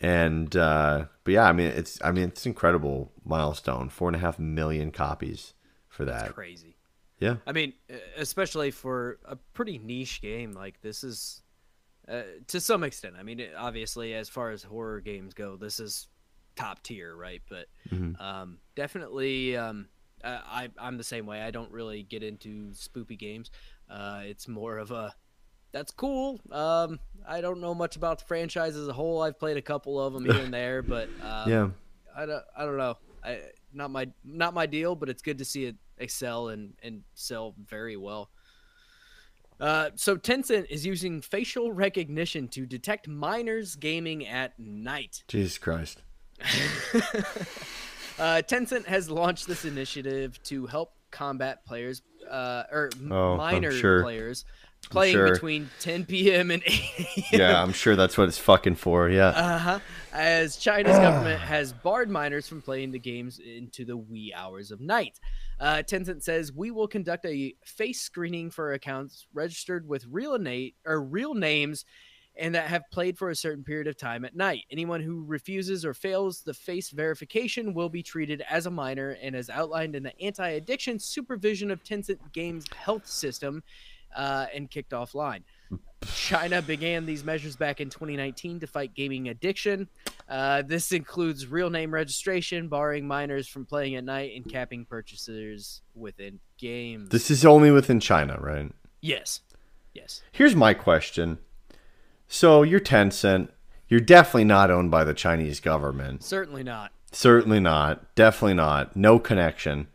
And 0.00 0.54
uh, 0.56 1.06
but 1.24 1.34
yeah, 1.34 1.44
I 1.44 1.52
mean, 1.52 1.68
it's 1.68 1.98
I 2.04 2.12
mean, 2.12 2.28
it's 2.28 2.46
incredible 2.46 3.12
milestone. 3.24 3.88
Four 3.88 4.08
and 4.08 4.16
a 4.16 4.20
half 4.20 4.38
million 4.38 4.90
copies 4.92 5.54
for 5.88 6.04
that. 6.04 6.34
Crazy. 6.34 6.76
Yeah. 7.18 7.36
I 7.46 7.52
mean, 7.52 7.72
especially 8.16 8.70
for 8.70 9.18
a 9.24 9.34
pretty 9.54 9.78
niche 9.78 10.22
game 10.22 10.52
like 10.52 10.80
this 10.82 11.02
is, 11.02 11.42
uh, 12.06 12.22
to 12.46 12.60
some 12.60 12.84
extent. 12.84 13.16
I 13.18 13.24
mean, 13.24 13.44
obviously, 13.56 14.14
as 14.14 14.28
far 14.28 14.50
as 14.52 14.62
horror 14.62 15.00
games 15.00 15.34
go, 15.34 15.56
this 15.56 15.80
is 15.80 16.06
top 16.54 16.80
tier, 16.84 17.16
right? 17.16 17.42
But 17.50 17.66
Mhm. 17.90 18.20
um, 18.20 18.58
definitely, 18.76 19.56
um, 19.56 19.88
I 20.22 20.68
I'm 20.78 20.96
the 20.96 21.04
same 21.04 21.26
way. 21.26 21.42
I 21.42 21.50
don't 21.50 21.72
really 21.72 22.04
get 22.04 22.22
into 22.22 22.70
spoopy 22.70 23.18
games. 23.18 23.50
Uh, 23.90 24.22
it's 24.24 24.46
more 24.46 24.78
of 24.78 24.92
a 24.92 25.12
that's 25.72 25.92
cool. 25.92 26.40
Um, 26.50 26.98
I 27.26 27.40
don't 27.40 27.60
know 27.60 27.74
much 27.74 27.96
about 27.96 28.20
the 28.20 28.24
franchise 28.24 28.74
as 28.76 28.88
a 28.88 28.92
whole. 28.92 29.20
I've 29.22 29.38
played 29.38 29.56
a 29.56 29.62
couple 29.62 30.00
of 30.00 30.12
them 30.14 30.24
here 30.24 30.42
and 30.42 30.52
there, 30.54 30.82
but 30.82 31.08
um, 31.22 31.50
Yeah. 31.50 31.68
I 32.16 32.26
don't, 32.26 32.44
I 32.56 32.64
don't 32.64 32.76
know. 32.78 32.96
I 33.24 33.40
not 33.72 33.90
my 33.90 34.08
not 34.24 34.54
my 34.54 34.66
deal, 34.66 34.94
but 34.94 35.08
it's 35.08 35.22
good 35.22 35.38
to 35.38 35.44
see 35.44 35.64
it 35.66 35.76
excel 35.98 36.48
and 36.48 36.72
and 36.82 37.02
sell 37.14 37.54
very 37.68 37.96
well. 37.96 38.30
Uh, 39.60 39.90
so 39.96 40.16
Tencent 40.16 40.66
is 40.70 40.86
using 40.86 41.20
facial 41.20 41.72
recognition 41.72 42.46
to 42.48 42.64
detect 42.64 43.08
minors 43.08 43.74
gaming 43.76 44.24
at 44.26 44.58
night. 44.58 45.24
Jesus 45.28 45.58
Christ. 45.58 46.00
uh, 48.18 48.42
Tencent 48.46 48.86
has 48.86 49.10
launched 49.10 49.46
this 49.46 49.64
initiative 49.64 50.40
to 50.44 50.66
help 50.66 50.92
combat 51.10 51.64
players 51.64 52.02
uh, 52.30 52.64
or 52.70 52.90
Oh, 53.10 53.36
minor 53.36 53.72
sure. 53.72 54.02
players 54.02 54.44
playing 54.90 55.14
sure. 55.14 55.32
between 55.32 55.70
10 55.80 56.06
p.m. 56.06 56.50
and 56.50 56.62
8 56.66 56.80
a.m. 56.98 57.24
Yeah, 57.32 57.62
I'm 57.62 57.72
sure 57.72 57.96
that's 57.96 58.16
what 58.16 58.28
it's 58.28 58.38
fucking 58.38 58.76
for. 58.76 59.08
Yeah. 59.08 59.28
Uh-huh. 59.28 59.78
As 60.12 60.56
China's 60.56 60.96
government 60.98 61.40
has 61.40 61.72
barred 61.72 62.10
minors 62.10 62.48
from 62.48 62.62
playing 62.62 62.92
the 62.92 62.98
games 62.98 63.38
into 63.38 63.84
the 63.84 63.96
wee 63.96 64.32
hours 64.34 64.70
of 64.70 64.80
night. 64.80 65.18
Uh, 65.60 65.82
Tencent 65.86 66.22
says 66.22 66.52
we 66.52 66.70
will 66.70 66.88
conduct 66.88 67.26
a 67.26 67.54
face 67.64 68.00
screening 68.00 68.50
for 68.50 68.72
accounts 68.72 69.26
registered 69.32 69.88
with 69.88 70.06
real 70.08 70.38
name 70.38 70.72
or 70.86 71.02
real 71.02 71.34
names 71.34 71.84
and 72.38 72.54
that 72.54 72.68
have 72.68 72.88
played 72.92 73.18
for 73.18 73.30
a 73.30 73.36
certain 73.36 73.64
period 73.64 73.88
of 73.88 73.96
time 73.96 74.24
at 74.24 74.36
night. 74.36 74.64
Anyone 74.70 75.00
who 75.00 75.24
refuses 75.24 75.84
or 75.84 75.92
fails 75.92 76.42
the 76.42 76.54
face 76.54 76.90
verification 76.90 77.74
will 77.74 77.88
be 77.88 78.02
treated 78.02 78.44
as 78.48 78.66
a 78.66 78.70
minor 78.70 79.16
and 79.20 79.34
as 79.34 79.50
outlined 79.50 79.96
in 79.96 80.04
the 80.04 80.18
anti-addiction 80.22 81.00
supervision 81.00 81.70
of 81.70 81.82
Tencent 81.82 82.20
Games 82.32 82.64
health 82.76 83.06
system 83.06 83.62
uh, 84.14 84.46
and 84.54 84.70
kicked 84.70 84.92
offline. 84.92 85.42
China 86.14 86.62
began 86.62 87.06
these 87.06 87.24
measures 87.24 87.56
back 87.56 87.80
in 87.80 87.90
2019 87.90 88.60
to 88.60 88.66
fight 88.66 88.94
gaming 88.94 89.28
addiction. 89.28 89.88
Uh, 90.28 90.62
this 90.62 90.92
includes 90.92 91.46
real 91.46 91.70
name 91.70 91.92
registration, 91.92 92.68
barring 92.68 93.06
minors 93.06 93.48
from 93.48 93.66
playing 93.66 93.96
at 93.96 94.04
night, 94.04 94.32
and 94.36 94.50
capping 94.50 94.84
purchasers 94.84 95.82
within 95.94 96.38
games. 96.56 97.08
This 97.08 97.30
is 97.30 97.44
only 97.44 97.70
within 97.70 98.00
China, 98.00 98.38
right? 98.40 98.70
yes, 99.00 99.40
yes. 99.94 100.22
Here's 100.32 100.56
my 100.56 100.74
question. 100.74 101.38
So 102.28 102.62
you're 102.62 102.80
Tencent. 102.80 103.48
You're 103.88 104.00
definitely 104.00 104.44
not 104.44 104.70
owned 104.70 104.90
by 104.90 105.04
the 105.04 105.14
Chinese 105.14 105.60
government. 105.60 106.22
Certainly 106.22 106.62
not. 106.62 106.92
Certainly 107.10 107.60
not. 107.60 108.14
Definitely 108.14 108.54
not. 108.54 108.94
No 108.94 109.18
connection. 109.18 109.88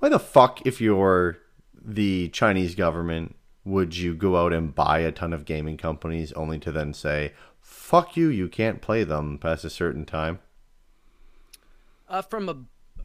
Why 0.00 0.08
the 0.08 0.18
fuck, 0.18 0.66
if 0.66 0.80
you're 0.80 1.38
the 1.84 2.28
Chinese 2.30 2.74
government, 2.74 3.36
would 3.64 3.96
you 3.96 4.14
go 4.14 4.36
out 4.36 4.52
and 4.52 4.74
buy 4.74 5.00
a 5.00 5.12
ton 5.12 5.32
of 5.32 5.44
gaming 5.44 5.76
companies 5.76 6.32
only 6.32 6.58
to 6.60 6.72
then 6.72 6.94
say, 6.94 7.32
fuck 7.60 8.16
you, 8.16 8.28
you 8.28 8.48
can't 8.48 8.80
play 8.80 9.04
them 9.04 9.38
past 9.38 9.64
a 9.64 9.70
certain 9.70 10.04
time? 10.04 10.40
Uh, 12.08 12.22
from 12.22 12.48
a 12.48 12.56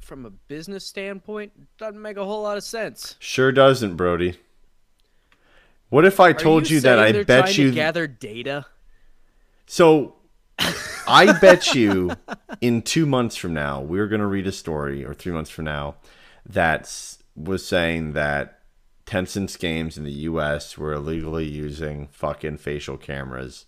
from 0.01 0.25
a 0.25 0.29
business 0.29 0.85
standpoint, 0.85 1.51
doesn't 1.77 2.01
make 2.01 2.17
a 2.17 2.25
whole 2.25 2.41
lot 2.41 2.57
of 2.57 2.63
sense. 2.63 3.15
Sure 3.19 3.51
doesn't, 3.51 3.95
Brody. 3.95 4.37
What 5.89 6.05
if 6.05 6.19
I 6.19 6.33
told 6.33 6.69
you, 6.69 6.79
that 6.81 6.99
I 6.99 7.23
bet 7.23 7.57
you 7.57 7.71
gather 7.71 8.07
data? 8.07 8.65
So 9.65 10.15
I 11.07 11.37
bet 11.39 11.73
you 11.73 12.11
in 12.61 12.81
two 12.81 13.05
months 13.05 13.35
from 13.35 13.53
now, 13.53 13.81
we're 13.81 14.07
going 14.07 14.21
to 14.21 14.27
read 14.27 14.47
a 14.47 14.51
story, 14.51 15.05
or 15.05 15.13
three 15.13 15.31
months 15.31 15.49
from 15.49 15.65
now, 15.65 15.95
that 16.45 16.91
was 17.35 17.65
saying 17.65 18.13
that 18.13 18.58
Tencent's 19.09 19.57
games 19.57 19.97
in 19.97 20.03
the 20.03 20.11
US 20.11 20.77
were 20.77 20.93
illegally 20.93 21.47
using 21.47 22.09
fucking 22.11 22.57
facial 22.57 22.95
cameras 22.95 23.65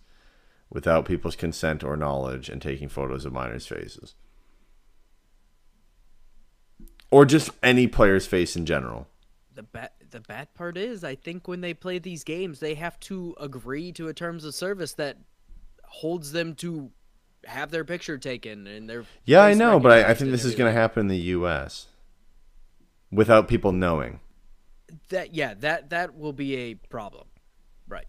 without 0.69 1.05
people's 1.05 1.35
consent 1.35 1.83
or 1.83 1.97
knowledge 1.97 2.47
and 2.47 2.61
taking 2.61 2.87
photos 2.87 3.25
of 3.25 3.33
minors' 3.33 3.65
faces. 3.65 4.13
Or 7.09 7.25
just 7.25 7.49
any 7.63 7.87
player's 7.87 8.27
face 8.27 8.55
in 8.55 8.67
general. 8.67 9.07
The 9.55 9.63
bad 9.63 9.89
the 10.11 10.19
bad 10.19 10.53
part 10.53 10.77
is, 10.77 11.03
I 11.03 11.15
think 11.15 11.47
when 11.47 11.61
they 11.61 11.73
play 11.73 11.97
these 11.97 12.23
games, 12.23 12.59
they 12.59 12.75
have 12.75 12.99
to 12.99 13.35
agree 13.41 13.91
to 13.93 14.09
a 14.09 14.13
terms 14.13 14.45
of 14.45 14.53
service 14.53 14.93
that 14.93 15.17
holds 15.85 16.33
them 16.33 16.53
to 16.57 16.91
have 17.45 17.71
their 17.71 17.83
picture 17.83 18.19
taken 18.19 18.67
and 18.67 18.87
their 18.87 19.05
Yeah, 19.25 19.41
I 19.41 19.55
know, 19.55 19.79
but 19.79 19.91
I, 19.91 20.11
I 20.11 20.13
think 20.13 20.29
this 20.29 20.45
is 20.45 20.53
going 20.53 20.71
to 20.71 20.79
happen 20.79 21.01
in 21.01 21.07
the 21.07 21.17
US 21.17 21.87
without 23.11 23.47
people 23.47 23.71
knowing. 23.71 24.19
That 25.09 25.33
yeah, 25.33 25.53
that 25.55 25.89
that 25.89 26.15
will 26.15 26.33
be 26.33 26.55
a 26.55 26.73
problem, 26.75 27.27
right? 27.87 28.07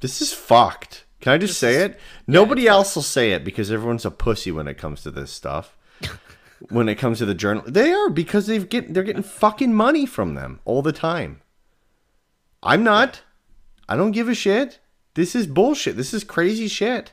This 0.00 0.20
is 0.20 0.32
fucked. 0.32 1.04
Can 1.20 1.32
I 1.32 1.38
just 1.38 1.58
say 1.58 1.74
is- 1.74 1.82
it? 1.82 2.00
Nobody 2.26 2.66
else 2.66 2.94
will 2.94 3.02
say 3.02 3.32
it 3.32 3.44
because 3.44 3.70
everyone's 3.70 4.04
a 4.04 4.10
pussy 4.10 4.50
when 4.50 4.68
it 4.68 4.78
comes 4.78 5.02
to 5.02 5.10
this 5.10 5.30
stuff. 5.30 5.76
when 6.68 6.88
it 6.88 6.96
comes 6.96 7.18
to 7.18 7.26
the 7.26 7.34
journal, 7.34 7.62
they 7.66 7.92
are 7.92 8.10
because 8.10 8.46
they've 8.46 8.68
get 8.68 8.92
they're 8.94 9.02
getting 9.02 9.22
fucking 9.22 9.74
money 9.74 10.06
from 10.06 10.34
them 10.34 10.60
all 10.64 10.82
the 10.82 10.92
time. 10.92 11.40
I'm 12.62 12.82
not. 12.82 13.22
I 13.88 13.96
don't 13.96 14.12
give 14.12 14.28
a 14.28 14.34
shit. 14.34 14.78
This 15.14 15.34
is 15.34 15.46
bullshit. 15.46 15.96
This 15.96 16.14
is 16.14 16.24
crazy 16.24 16.68
shit. 16.68 17.12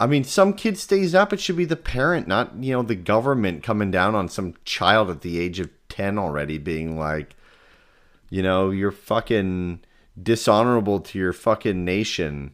I 0.00 0.06
mean, 0.06 0.24
some 0.24 0.52
kid 0.54 0.78
stays 0.78 1.14
up. 1.14 1.32
It 1.32 1.40
should 1.40 1.56
be 1.56 1.64
the 1.64 1.76
parent, 1.76 2.28
not 2.28 2.62
you 2.62 2.72
know 2.72 2.82
the 2.82 2.94
government 2.94 3.62
coming 3.62 3.90
down 3.90 4.14
on 4.14 4.28
some 4.28 4.54
child 4.64 5.10
at 5.10 5.22
the 5.22 5.38
age 5.38 5.60
of 5.60 5.70
already, 5.98 6.58
being 6.58 6.98
like, 6.98 7.34
you 8.30 8.42
know, 8.42 8.70
you're 8.70 8.90
fucking 8.92 9.80
dishonorable 10.20 11.00
to 11.00 11.18
your 11.18 11.32
fucking 11.32 11.84
nation. 11.84 12.52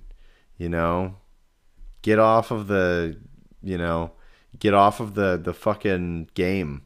You 0.57 0.69
know, 0.69 1.17
get 2.03 2.19
off 2.19 2.51
of 2.51 2.69
the, 2.69 3.19
you 3.63 3.77
know, 3.77 4.13
get 4.59 4.73
off 4.75 5.01
of 5.01 5.15
the 5.15 5.37
the 5.43 5.53
fucking 5.55 6.29
game. 6.35 6.83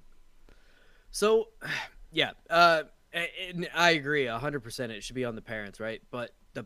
So, 1.10 1.48
yeah, 2.12 2.32
uh, 2.48 2.84
and 3.12 3.68
I 3.74 3.90
agree 3.90 4.26
hundred 4.26 4.60
percent. 4.60 4.92
It 4.92 5.02
should 5.04 5.16
be 5.16 5.24
on 5.24 5.34
the 5.34 5.42
parents, 5.42 5.80
right? 5.80 6.00
But 6.10 6.30
the 6.54 6.64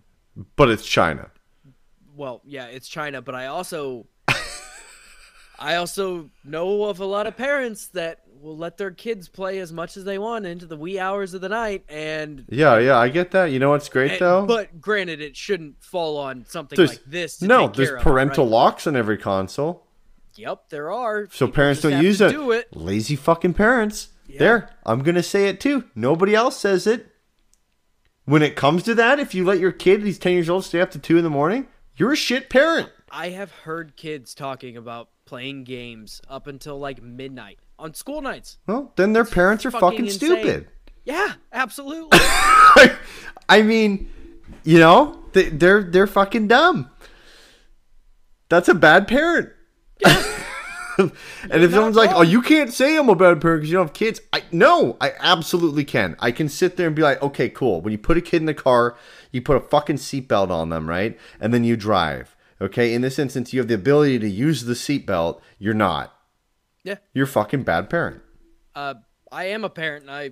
But 0.56 0.70
it's 0.70 0.86
China. 0.86 1.30
well, 2.14 2.40
yeah, 2.44 2.66
it's 2.66 2.88
China, 2.88 3.22
but 3.22 3.34
I 3.34 3.46
also, 3.46 4.06
I 5.58 5.76
also 5.76 6.30
know 6.44 6.84
of 6.84 7.00
a 7.00 7.04
lot 7.06 7.26
of 7.26 7.36
parents 7.36 7.88
that 7.88 8.20
will 8.42 8.56
let 8.56 8.76
their 8.76 8.90
kids 8.90 9.28
play 9.28 9.58
as 9.60 9.72
much 9.72 9.96
as 9.96 10.04
they 10.04 10.18
want 10.18 10.44
into 10.44 10.66
the 10.66 10.76
wee 10.76 10.98
hours 10.98 11.32
of 11.32 11.40
the 11.40 11.48
night, 11.48 11.84
and. 11.88 12.44
Yeah, 12.48 12.78
yeah, 12.78 12.98
I 12.98 13.08
get 13.08 13.30
that. 13.30 13.46
You 13.46 13.58
know 13.58 13.70
what's 13.70 13.88
great 13.88 14.12
and- 14.12 14.20
though? 14.20 14.44
But 14.46 14.80
granted, 14.80 15.20
it 15.20 15.36
shouldn't 15.36 15.82
fall 15.82 16.18
on 16.18 16.44
something 16.46 16.76
There's- 16.76 16.90
like 16.90 17.04
this. 17.06 17.40
No, 17.40 17.68
there's 17.68 17.90
of, 17.90 18.00
parental 18.00 18.44
right? 18.44 18.50
locks 18.52 18.86
on 18.86 18.96
every 18.96 19.16
console. 19.16 19.86
Yep, 20.34 20.70
there 20.70 20.90
are. 20.90 21.28
So 21.30 21.46
People 21.46 21.54
parents 21.56 21.80
don't 21.82 22.02
use 22.02 22.20
it. 22.20 22.32
Do 22.32 22.50
it. 22.52 22.74
Lazy 22.74 23.16
fucking 23.16 23.54
parents. 23.54 24.08
There, 24.38 24.70
I'm 24.86 25.02
gonna 25.02 25.22
say 25.22 25.48
it 25.48 25.60
too. 25.60 25.84
Nobody 25.94 26.34
else 26.34 26.56
says 26.56 26.86
it. 26.86 27.06
When 28.24 28.42
it 28.42 28.56
comes 28.56 28.82
to 28.84 28.94
that, 28.94 29.18
if 29.20 29.34
you 29.34 29.44
let 29.44 29.58
your 29.58 29.72
kid, 29.72 30.02
he's 30.02 30.18
ten 30.18 30.32
years 30.32 30.48
old, 30.48 30.64
stay 30.64 30.80
up 30.80 30.90
to 30.92 30.98
two 30.98 31.18
in 31.18 31.24
the 31.24 31.28
morning, 31.30 31.66
you're 31.96 32.12
a 32.12 32.16
shit 32.16 32.48
parent. 32.48 32.88
I 33.10 33.28
have 33.30 33.50
heard 33.52 33.94
kids 33.96 34.34
talking 34.34 34.76
about 34.76 35.10
playing 35.26 35.64
games 35.64 36.22
up 36.28 36.46
until 36.46 36.78
like 36.78 37.02
midnight 37.02 37.58
on 37.82 37.94
school 37.94 38.22
nights. 38.22 38.58
Well, 38.66 38.92
then 38.96 39.12
their 39.12 39.24
parents 39.24 39.66
are 39.66 39.70
fucking 39.70 39.90
fucking 39.90 40.10
stupid. 40.10 40.68
Yeah, 41.04 41.34
absolutely. 41.52 42.18
I 43.48 43.62
mean, 43.62 44.08
you 44.62 44.78
know, 44.78 45.20
they, 45.32 45.48
they're 45.48 45.82
they're 45.82 46.06
fucking 46.06 46.48
dumb. 46.48 46.90
That's 48.48 48.68
a 48.68 48.74
bad 48.74 49.08
parent. 49.08 49.50
and 50.98 51.10
if 51.50 51.72
someone's 51.72 51.96
like, 51.96 52.10
"Oh, 52.12 52.22
you 52.22 52.40
can't 52.40 52.72
say 52.72 52.96
I'm 52.96 53.08
a 53.08 53.16
bad 53.16 53.40
parent 53.40 53.60
because 53.60 53.70
you 53.70 53.78
don't 53.78 53.88
have 53.88 53.94
kids," 53.94 54.20
I 54.32 54.44
no, 54.52 54.96
I 55.00 55.12
absolutely 55.18 55.84
can. 55.84 56.16
I 56.20 56.30
can 56.30 56.48
sit 56.48 56.76
there 56.76 56.86
and 56.86 56.94
be 56.94 57.02
like, 57.02 57.20
"Okay, 57.20 57.48
cool." 57.48 57.80
When 57.80 57.92
you 57.92 57.98
put 57.98 58.16
a 58.16 58.20
kid 58.20 58.42
in 58.42 58.46
the 58.46 58.54
car, 58.54 58.96
you 59.32 59.42
put 59.42 59.56
a 59.56 59.60
fucking 59.60 59.96
seatbelt 59.96 60.50
on 60.50 60.68
them, 60.68 60.88
right? 60.88 61.18
And 61.40 61.52
then 61.52 61.64
you 61.64 61.76
drive. 61.76 62.36
Okay, 62.60 62.94
in 62.94 63.02
this 63.02 63.18
instance, 63.18 63.52
you 63.52 63.58
have 63.58 63.66
the 63.66 63.74
ability 63.74 64.20
to 64.20 64.28
use 64.28 64.64
the 64.64 64.74
seatbelt. 64.74 65.40
You're 65.58 65.74
not. 65.74 66.16
Yeah, 66.84 66.96
You're 67.14 67.24
a 67.24 67.28
fucking 67.28 67.62
bad 67.64 67.88
parent. 67.90 68.22
uh, 68.74 68.94
I 69.30 69.44
am 69.46 69.64
a 69.64 69.70
parent, 69.70 70.02
and 70.02 70.10
I 70.10 70.30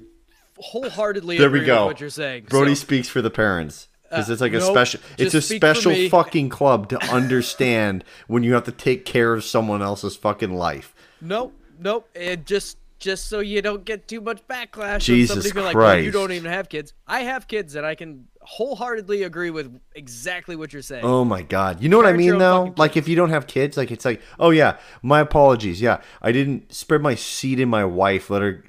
wholeheartedly 0.58 1.38
There 1.38 1.46
agree 1.48 1.60
we 1.60 1.66
go. 1.66 1.86
with 1.86 1.94
what 1.94 2.00
you're 2.00 2.10
saying. 2.10 2.44
Brody 2.48 2.74
So, 2.74 2.80
speaks 2.82 3.08
for 3.08 3.22
the 3.22 3.30
parents 3.30 3.88
because 4.02 4.28
Uh, 4.28 4.32
it's 4.32 4.40
like 4.42 4.52
a 4.52 4.58
nope, 4.58 4.70
special. 4.72 5.00
It's 5.16 5.32
a 5.34 5.38
just 5.38 5.48
speak 5.48 5.62
for 5.62 5.74
special 5.74 6.08
fucking 6.10 6.48
club 6.50 6.88
to 6.90 6.98
understand 7.10 8.04
when 8.26 8.42
you 8.42 8.52
have 8.54 8.64
to 8.64 8.72
take 8.72 9.04
care 9.04 9.32
of 9.32 9.42
someone 9.44 9.80
else's 9.82 10.16
fucking 10.16 10.52
life. 10.54 10.94
nope, 11.20 11.54
nope. 11.78 12.08
It 12.14 12.44
just 12.46 12.76
just 13.00 13.26
so 13.28 13.40
you 13.40 13.60
don't 13.62 13.84
get 13.84 14.06
too 14.06 14.20
much 14.20 14.46
backlash. 14.46 15.00
Jesus 15.00 15.30
somebody 15.30 15.52
be 15.52 15.60
like, 15.60 15.72
Christ. 15.74 15.96
well, 15.96 16.04
you 16.04 16.10
don't 16.12 16.32
even 16.32 16.50
have 16.52 16.68
kids. 16.68 16.92
I 17.06 17.20
have 17.22 17.48
kids, 17.48 17.74
and 17.74 17.84
I 17.84 17.94
can 17.96 18.26
wholeheartedly 18.42 19.22
agree 19.24 19.50
with 19.50 19.80
exactly 19.94 20.54
what 20.56 20.72
you're 20.72 20.82
saying. 20.82 21.04
Oh 21.04 21.24
my 21.24 21.42
god. 21.42 21.82
You 21.82 21.88
know 21.88 21.96
what 21.96 22.06
I 22.06 22.12
mean 22.12 22.38
though? 22.38 22.72
Like 22.76 22.96
if 22.96 23.08
you 23.08 23.16
don't 23.16 23.30
have 23.30 23.46
kids, 23.46 23.76
like 23.76 23.90
it's 23.90 24.04
like, 24.04 24.22
oh 24.38 24.50
yeah, 24.50 24.78
my 25.02 25.20
apologies. 25.20 25.80
Yeah, 25.80 26.00
I 26.22 26.30
didn't 26.32 26.72
spread 26.72 27.02
my 27.02 27.14
seed 27.16 27.58
in 27.60 27.68
my 27.68 27.84
wife, 27.84 28.30
let 28.30 28.40
her 28.42 28.64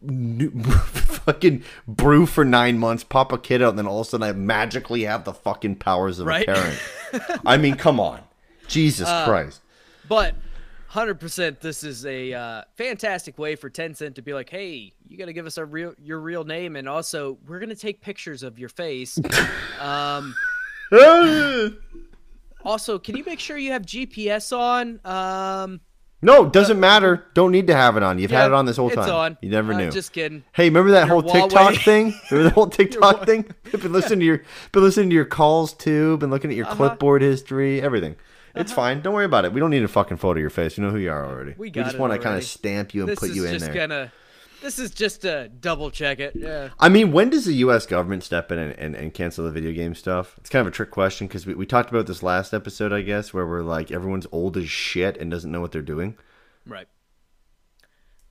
fucking 0.50 1.62
brew 1.86 2.26
for 2.26 2.44
9 2.44 2.78
months, 2.78 3.04
pop 3.04 3.32
a 3.32 3.38
kid 3.38 3.62
out 3.62 3.70
and 3.70 3.78
then 3.78 3.86
all 3.86 4.00
of 4.00 4.06
a 4.06 4.10
sudden 4.10 4.26
I 4.26 4.32
magically 4.32 5.04
have 5.04 5.24
the 5.24 5.32
fucking 5.34 5.76
powers 5.76 6.18
of 6.18 6.26
Right? 6.26 6.48
a 6.48 6.52
parent. 6.54 7.40
I 7.46 7.56
mean, 7.56 7.76
come 7.76 8.00
on. 8.00 8.20
Jesus 8.66 9.08
Uh, 9.08 9.24
Christ. 9.26 9.60
But 10.08 10.34
100% 10.92 11.60
this 11.60 11.84
is 11.84 12.04
a 12.04 12.32
uh, 12.34 12.62
fantastic 12.76 13.38
way 13.38 13.56
for 13.56 13.70
Tencent 13.70 14.14
to 14.16 14.22
be 14.22 14.34
like, 14.34 14.50
"Hey, 14.50 14.92
you 15.08 15.16
got 15.16 15.24
to 15.26 15.32
give 15.32 15.46
us 15.46 15.56
a 15.56 15.64
real 15.64 15.94
your 16.02 16.20
real 16.20 16.44
name 16.44 16.76
and 16.76 16.88
also 16.88 17.38
we're 17.46 17.58
going 17.60 17.70
to 17.70 17.74
take 17.76 18.00
pictures 18.00 18.42
of 18.42 18.58
your 18.58 18.68
face." 18.68 19.18
um 19.80 20.34
also, 22.64 22.98
can 22.98 23.16
you 23.16 23.24
make 23.24 23.40
sure 23.40 23.56
you 23.56 23.72
have 23.72 23.82
GPS 23.82 24.56
on? 24.56 25.00
Um 25.04 25.80
no, 26.24 26.48
doesn't 26.48 26.78
matter. 26.78 27.24
Don't 27.34 27.50
need 27.50 27.66
to 27.66 27.74
have 27.74 27.96
it 27.96 28.04
on. 28.04 28.18
You've 28.20 28.30
had 28.30 28.46
it 28.46 28.52
on 28.52 28.64
this 28.64 28.76
whole 28.76 28.86
it's 28.86 28.94
time. 28.94 29.10
on. 29.10 29.38
You 29.42 29.50
never 29.50 29.72
Uh, 29.72 29.78
knew. 29.78 29.90
Just 29.90 30.12
kidding. 30.12 30.44
Hey, 30.52 30.66
remember 30.68 30.92
that 30.92 31.08
Your 31.08 31.20
whole 31.20 31.22
TikTok 31.22 31.72
Huawei. 31.74 31.84
thing? 31.84 32.14
Remember 32.30 32.48
the 32.50 32.54
whole 32.54 32.68
TikTok 32.68 33.26
thing? 33.26 33.44
been 33.72 33.92
listening 33.92 34.20
to 34.20 34.24
your 34.26 34.42
been 34.70 34.82
listening 34.84 35.08
to 35.10 35.16
your 35.16 35.24
calls 35.24 35.72
too, 35.72 36.18
been 36.18 36.30
looking 36.30 36.50
at 36.50 36.56
your 36.56 36.66
Uh-huh. 36.66 36.76
clipboard 36.76 37.22
history, 37.22 37.82
everything. 37.82 38.14
It's 38.54 38.72
fine. 38.72 39.00
Don't 39.00 39.14
worry 39.14 39.24
about 39.24 39.44
it. 39.44 39.52
We 39.52 39.60
don't 39.60 39.70
need 39.70 39.82
a 39.82 39.88
fucking 39.88 40.18
photo 40.18 40.38
of 40.38 40.40
your 40.40 40.50
face. 40.50 40.76
You 40.76 40.84
know 40.84 40.90
who 40.90 40.98
you 40.98 41.10
are 41.10 41.24
already. 41.24 41.54
We 41.56 41.70
got 41.70 41.84
just 41.84 41.98
want 41.98 42.12
to 42.12 42.18
kind 42.18 42.36
of 42.36 42.44
stamp 42.44 42.94
you 42.94 43.02
and 43.02 43.10
This 43.10 43.18
put 43.18 43.30
you 43.30 43.46
in 43.46 43.52
just 43.52 43.66
there. 43.66 43.74
gonna 43.74 44.12
This 44.60 44.78
is 44.78 44.90
just 44.90 45.22
to 45.22 45.48
double 45.48 45.90
check 45.90 46.20
it. 46.20 46.34
Yeah. 46.36 46.68
I 46.78 46.88
mean, 46.88 47.12
when 47.12 47.30
does 47.30 47.46
the 47.46 47.54
U.S. 47.54 47.86
government 47.86 48.22
step 48.24 48.52
in 48.52 48.58
and, 48.58 48.78
and, 48.78 48.94
and 48.94 49.14
cancel 49.14 49.44
the 49.44 49.50
video 49.50 49.72
game 49.72 49.94
stuff? 49.94 50.34
It's 50.38 50.50
kind 50.50 50.60
of 50.60 50.66
a 50.72 50.74
trick 50.74 50.90
question 50.90 51.26
because 51.26 51.46
we, 51.46 51.54
we 51.54 51.66
talked 51.66 51.90
about 51.90 52.06
this 52.06 52.22
last 52.22 52.52
episode, 52.52 52.92
I 52.92 53.00
guess, 53.02 53.32
where 53.34 53.46
we're 53.46 53.62
like, 53.62 53.90
everyone's 53.90 54.26
old 54.32 54.56
as 54.56 54.68
shit 54.68 55.16
and 55.16 55.30
doesn't 55.30 55.50
know 55.50 55.60
what 55.60 55.72
they're 55.72 55.82
doing. 55.82 56.16
Right. 56.66 56.86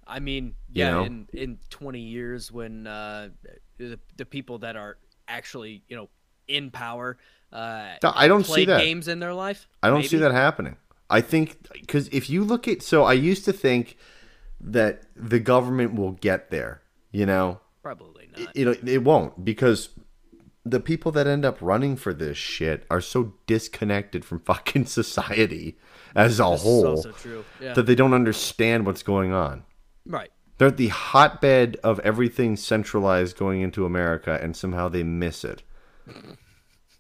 I 0.08 0.20
mean, 0.20 0.56
You 0.72 0.84
yeah, 0.84 0.92
know? 0.92 1.04
in 1.04 1.28
in 1.34 1.60
20 1.70 2.00
years 2.00 2.52
when 2.52 2.86
uh, 2.86 3.30
the 3.78 4.00
the 4.18 4.26
people 4.26 4.60
that 4.60 4.76
are 4.76 4.98
actually, 5.28 5.84
you 5.88 5.96
know, 5.96 6.10
in 6.48 6.70
power 6.70 7.18
uh 7.52 7.96
I 8.04 8.28
don't 8.28 8.46
see 8.46 8.66
that. 8.66 8.82
games 8.82 9.08
in 9.08 9.20
their 9.20 9.34
life. 9.34 9.68
I 9.84 9.90
don't 9.90 10.06
see 10.06 10.18
that 10.18 10.32
happening. 10.32 10.78
I 11.10 11.22
think 11.22 11.58
because 11.74 12.08
if 12.10 12.30
you 12.30 12.44
look 12.44 12.68
at, 12.68 12.82
so 12.82 13.04
I 13.04 13.14
used 13.14 13.44
to 13.46 13.54
think 13.54 13.98
that 14.62 15.04
the 15.16 15.40
government 15.40 15.94
will 15.96 16.12
get 16.14 16.50
there. 16.52 16.82
You 17.12 17.26
know, 17.26 17.60
Probably 17.84 18.30
not. 18.38 18.56
it 18.56 18.88
it 18.88 19.04
won't 19.04 19.44
because 19.44 19.90
the 20.64 20.80
people 20.80 21.12
that 21.12 21.26
end 21.28 21.44
up 21.44 21.58
running 21.60 21.98
for 21.98 22.14
this 22.14 22.38
shit 22.38 22.86
are 22.90 23.02
so 23.02 23.34
disconnected 23.48 24.24
from 24.24 24.40
fucking 24.46 24.86
society 24.86 25.78
as 26.16 26.40
a 26.40 26.44
This 26.44 26.60
is 26.60 26.64
whole 26.64 26.88
also 26.88 27.12
true. 27.12 27.44
Yeah. 27.60 27.74
that 27.74 27.86
they 27.88 27.96
don't 27.96 28.14
understand 28.14 28.86
what's 28.86 29.04
going 29.04 29.34
on. 29.34 29.64
right. 30.06 30.30
They're 30.58 30.68
at 30.68 30.78
the 30.78 30.90
hotbed 30.90 31.78
of 31.84 32.00
everything 32.02 32.56
centralized 32.56 33.36
going 33.36 33.62
into 33.62 33.84
America, 33.84 34.38
and 34.40 34.56
somehow 34.56 34.90
they 34.90 35.02
miss 35.02 35.44
it. 35.44 35.64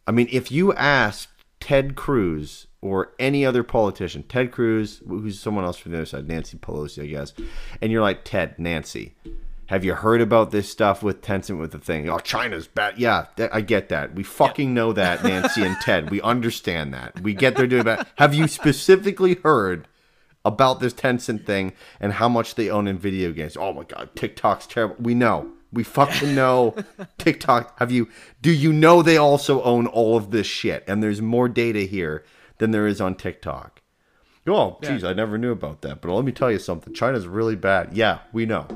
I 0.08 0.12
mean, 0.12 0.28
if 0.32 0.52
you 0.52 0.74
ask 0.74 1.30
Ted 1.60 1.96
Cruz 1.96 2.68
or 2.82 3.14
any 3.20 3.46
other 3.46 3.64
politician, 3.64 4.24
Ted 4.24 4.52
Cruz, 4.52 5.02
who's 5.08 5.40
someone 5.40 5.64
else 5.64 5.78
from 5.78 5.92
the 5.92 6.00
other 6.00 6.06
side, 6.06 6.28
Nancy 6.28 6.58
Pelosi, 6.58 7.04
I 7.04 7.08
guess, 7.08 7.34
and 7.82 7.92
you're 7.92 8.02
like, 8.02 8.24
Ted, 8.24 8.58
Nancy, 8.58 9.16
have 9.68 9.86
you 9.86 9.94
heard 9.94 10.20
about 10.20 10.52
this 10.52 10.70
stuff 10.70 11.02
with 11.02 11.22
Tencent 11.22 11.60
with 11.60 11.72
the 11.72 11.80
thing? 11.80 12.10
Oh, 12.10 12.20
China's 12.20 12.68
bad. 12.68 12.98
Yeah, 12.98 13.28
th- 13.38 13.52
I 13.54 13.62
get 13.62 13.90
that. 13.90 14.16
We 14.16 14.24
fucking 14.24 14.74
know 14.74 14.92
that, 14.94 15.24
Nancy 15.24 15.64
and 15.64 15.78
Ted. 15.78 16.10
We 16.10 16.22
understand 16.22 16.94
that. 16.94 17.22
We 17.22 17.34
get 17.34 17.56
they're 17.56 17.68
doing 17.68 17.84
bad. 17.84 18.06
Have 18.18 18.34
you 18.34 18.48
specifically 18.48 19.36
heard 19.44 19.88
about 20.44 20.80
this 20.80 20.94
Tencent 20.94 21.46
thing 21.46 21.74
and 22.00 22.14
how 22.14 22.28
much 22.28 22.56
they 22.56 22.70
own 22.70 22.88
in 22.88 22.98
video 22.98 23.32
games. 23.32 23.56
Oh 23.58 23.74
my 23.74 23.84
god, 23.84 24.10
TikTok's 24.16 24.68
terrible. 24.68 24.96
We 25.00 25.14
know. 25.14 25.52
We 25.74 25.84
fucking 25.84 26.36
know 26.36 26.76
TikTok. 27.18 27.80
Have 27.80 27.92
you 27.92 28.10
do 28.42 28.52
you 28.52 28.74
know 28.74 29.02
they 29.02 29.18
also 29.18 29.62
own 29.64 29.88
all 29.88 30.18
of 30.18 30.32
this 30.32 30.48
shit 30.48 30.84
and 30.88 31.02
there's 31.02 31.22
more 31.22 31.48
data 31.48 31.82
here 31.82 32.26
than 32.62 32.72
there 32.72 32.88
is 32.88 33.02
on 33.02 33.16
TikTok. 33.16 33.82
Oh, 34.48 34.78
geez, 34.82 35.04
I 35.04 35.14
never 35.14 35.38
knew 35.38 35.52
about 35.52 35.82
that. 35.82 36.02
But 36.02 36.14
let 36.14 36.26
me 36.26 36.32
tell 36.32 36.52
you 36.52 36.60
something. 36.60 36.94
China's 36.94 37.28
really 37.28 37.56
bad. 37.56 37.94
Yeah, 37.94 38.20
we 38.34 38.46
know. 38.46 38.68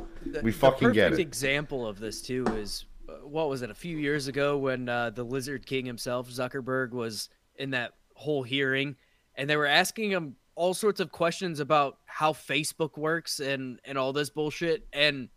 we 0.43 0.52
fucking 0.52 0.89
the 0.89 0.93
get 0.93 1.12
perfect 1.12 1.20
it. 1.20 1.28
example 1.28 1.88
of 1.88 2.00
this 2.00 2.22
too 2.22 2.46
is 2.56 2.86
uh, 3.10 3.14
what 3.28 3.50
was 3.50 3.62
it 3.62 3.70
a 3.70 3.76
few 3.76 3.98
years 3.98 4.28
ago 4.28 4.58
when 4.58 4.89
uh, 4.89 5.10
the 5.12 5.24
Lizard 5.24 5.66
King 5.66 5.86
himself, 5.86 6.30
Zuckerberg, 6.30 6.91
was 6.91 7.30
in 7.56 7.72
that 7.72 7.93
whole 8.16 8.43
hearing, 8.43 8.96
and 9.36 9.50
they 9.50 9.58
were 9.58 9.66
asking 9.66 10.12
him 10.12 10.36
all 10.56 10.74
sorts 10.74 11.00
of 11.00 11.12
questions 11.12 11.60
about 11.60 11.98
how 12.06 12.32
Facebook 12.32 12.98
works 12.98 13.39
and 13.39 13.80
and 13.86 13.98
all 13.98 14.14
this 14.14 14.30
bullshit, 14.30 14.88
and 14.93 15.30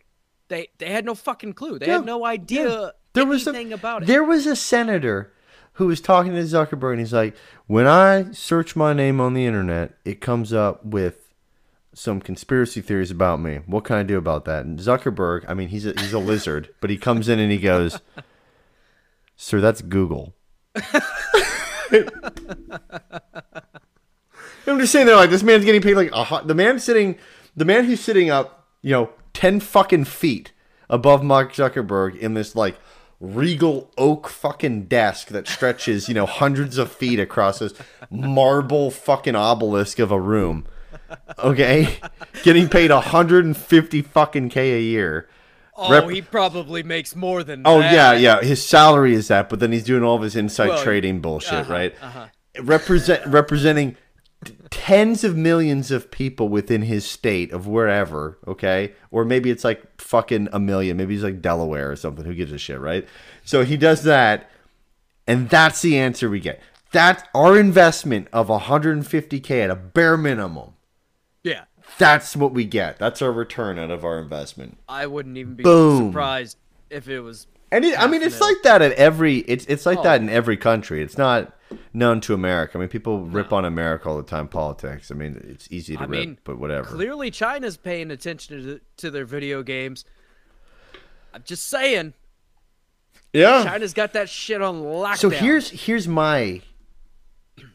they 0.49 0.69
they 0.79 0.91
had 0.91 1.05
no 1.05 1.15
fucking 1.15 1.53
clue. 1.55 1.79
They 1.79 1.87
Yeah, 1.87 1.95
had 1.97 2.07
no 2.07 2.25
idea 2.25 2.93
There 3.13 3.25
was 3.27 3.47
a, 3.47 3.73
about 3.73 4.03
it. 4.03 4.07
There 4.07 4.25
was 4.25 4.47
a 4.47 4.57
senator 4.57 5.33
who 5.75 5.87
was 5.87 6.01
talking 6.01 6.33
to 6.33 6.41
Zuckerberg, 6.43 6.93
and 6.93 7.01
he's 7.01 7.13
like, 7.13 7.37
"When 7.67 7.87
I 7.87 8.33
search 8.33 8.75
my 8.75 8.93
name 8.93 9.21
on 9.21 9.35
the 9.35 9.47
internet, 9.47 9.95
it 10.05 10.21
comes 10.21 10.53
up 10.53 10.85
with 10.85 11.33
some 11.95 12.21
conspiracy 12.21 12.81
theories 12.81 13.11
about 13.11 13.41
me. 13.41 13.61
What 13.67 13.85
can 13.85 13.97
I 13.97 14.03
do 14.03 14.19
about 14.19 14.45
that?" 14.47 14.65
And 14.65 14.79
Zuckerberg, 14.79 15.45
I 15.49 15.55
mean, 15.55 15.69
he's 15.69 15.87
a, 15.87 15.93
he's 15.99 16.13
a 16.13 16.19
lizard, 16.19 16.71
but 16.81 16.91
he 16.91 16.99
comes 16.99 17.29
in 17.29 17.39
and 17.39 17.53
he 17.53 17.59
goes, 17.59 18.01
"Sir, 19.37 19.61
that's 19.61 19.83
Google." 19.83 20.35
I'm 24.67 24.79
just 24.79 24.93
saying 24.93 25.07
there, 25.07 25.17
like 25.17 25.31
this 25.31 25.43
man's 25.43 25.65
getting 25.65 25.81
paid 25.81 25.95
like 25.95 26.11
a 26.13 26.25
hot. 26.25 26.47
the 26.47 26.55
man 26.55 26.79
sitting, 26.79 27.17
the 27.57 27.65
man 27.65 27.85
who's 27.85 28.01
sitting 28.01 28.31
up, 28.31 28.67
you 28.83 28.93
know, 28.93 29.11
ten 29.39 29.61
fucking 29.61 30.05
feet 30.05 30.51
above 30.91 31.23
Mark 31.23 31.53
Zuckerberg 31.53 32.19
in 32.19 32.35
this 32.35 32.57
like 32.57 32.77
regal 33.21 33.89
oak 33.97 34.29
fucking 34.29 34.87
desk 34.87 35.29
that 35.29 35.47
stretches, 35.47 36.09
you 36.09 36.15
know, 36.15 36.27
hundreds 36.43 36.77
of 36.77 36.91
feet 36.91 37.21
across 37.21 37.61
this 37.61 37.73
marble 38.11 38.91
fucking 38.91 39.37
obelisk 39.37 40.01
of 40.01 40.11
a 40.11 40.21
room. 40.21 40.67
Okay, 41.39 41.99
getting 42.43 42.69
paid 42.69 42.91
150 42.91 44.03
fucking 44.03 44.49
k 44.49 44.73
a 44.73 44.81
year. 44.81 45.29
oh, 45.77 45.89
rep- 45.93 46.11
he 46.11 46.21
probably 46.21 46.83
makes 46.83 47.15
more 47.15 47.45
than. 47.45 47.63
Oh 47.65 47.79
that. 47.79 47.95
yeah, 47.95 48.13
yeah. 48.15 48.41
His 48.45 48.67
salary 48.67 49.15
is 49.15 49.29
that, 49.29 49.49
but 49.49 49.61
then 49.61 49.71
he's 49.71 49.85
doing 49.85 50.03
all 50.03 50.17
of 50.17 50.23
his 50.23 50.35
inside 50.35 50.71
Well, 50.71 50.83
trading 50.83 51.21
bullshit, 51.21 51.53
uh-huh, 51.53 51.73
right? 51.73 51.95
uh-huh. 52.03 52.27
Represent 52.61 53.25
representing 53.25 53.97
tens 54.71 55.25
of 55.25 55.37
millions 55.37 55.91
of 55.91 56.11
people 56.11 56.49
within 56.49 56.83
his 56.83 57.05
state 57.07 57.53
of 57.53 57.67
wherever, 57.67 58.39
okay? 58.47 58.93
Or 59.11 59.25
maybe 59.25 59.51
it's 59.51 59.65
like 59.65 60.01
fucking 60.01 60.49
a 60.53 60.59
million. 60.59 60.97
Maybe 60.97 61.15
he's 61.15 61.23
like 61.25 61.41
Delaware 61.43 61.91
or 61.91 61.97
something. 61.97 62.25
Who 62.25 62.35
gives 62.35 62.53
a 62.53 62.59
shit, 62.59 62.81
right? 62.81 63.07
So 63.45 63.65
he 63.65 63.77
does 63.77 64.03
that, 64.05 64.51
and 65.27 65.49
that's 65.49 65.81
the 65.83 65.99
answer 65.99 66.29
we 66.29 66.41
get. 66.41 66.61
That's 66.93 67.23
our 67.35 67.59
investment 67.59 68.29
of 68.33 68.49
150k 68.49 69.65
at 69.65 69.71
a 69.71 69.77
bare 69.77 70.17
minimum. 70.17 70.75
Yeah, 71.43 71.65
That's 71.99 72.35
what 72.37 72.53
we 72.53 72.65
get. 72.65 72.99
That's 72.99 73.23
our 73.23 73.31
return 73.33 73.79
out 73.79 73.91
of 73.91 74.05
our 74.05 74.19
investment. 74.19 74.79
I 74.89 75.07
wouldn't 75.07 75.37
even 75.37 75.55
be 75.55 75.63
Boom. 75.63 76.09
surprised 76.11 76.57
if 76.91 77.09
it 77.09 77.21
was. 77.21 77.47
And 77.71 77.85
it, 77.85 77.99
I 78.01 78.07
mean, 78.07 78.23
it's 78.23 78.41
like 78.41 78.57
that 78.65 78.81
at 78.83 78.93
every. 78.93 79.39
It's 79.41 79.67
it's 79.67 79.85
like 79.87 79.99
Oh. 79.99 80.03
that 80.05 80.21
in 80.23 80.29
every 80.31 80.57
country. 80.57 81.03
It's 81.03 81.19
not 81.19 81.53
known 81.93 82.21
to 82.23 82.35
America. 82.35 82.79
I 82.79 82.81
mean, 82.81 82.89
people 82.89 83.23
rip 83.23 83.53
on 83.53 83.65
America 83.65 84.09
all 84.09 84.17
the 84.17 84.23
time. 84.23 84.49
Politics. 84.49 85.11
I 85.11 85.15
mean, 85.15 85.41
it's 85.49 85.69
easy 85.71 85.97
to 85.97 86.03
I 86.03 86.07
rip, 86.07 86.11
mean, 86.11 86.39
but 86.45 86.59
whatever. 86.59 86.89
Clearly, 86.89 87.31
China's 87.31 87.77
paying 87.77 88.11
attention 88.11 88.63
to, 88.63 88.81
to 88.99 89.11
their 89.11 89.25
video 89.25 89.63
games. 89.63 90.05
I'm 91.35 91.43
just 91.45 91.67
saying, 91.69 92.15
yeah. 93.33 93.65
China's 93.65 93.93
got 93.95 94.13
that 94.15 94.29
shit 94.29 94.63
on 94.63 94.83
lockdown. 94.83 95.17
So 95.17 95.31
here's 95.31 95.71
here's 95.71 96.09
my 96.09 96.63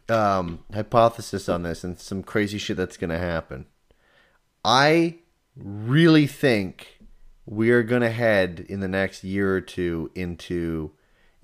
um, 0.10 0.64
hypothesis 0.74 1.48
on 1.48 1.64
this, 1.64 1.84
and 1.84 2.00
some 2.00 2.24
crazy 2.24 2.58
shit 2.58 2.78
that's 2.78 2.98
gonna 2.98 3.20
happen. 3.20 3.68
I 4.66 5.20
really 5.56 6.28
think 6.28 7.00
we 7.46 7.72
are 7.72 7.84
gonna 7.84 8.10
head 8.12 8.66
in 8.68 8.80
the 8.80 8.88
next 8.88 9.24
year 9.24 9.56
or 9.56 9.62
two 9.62 10.10
into 10.16 10.91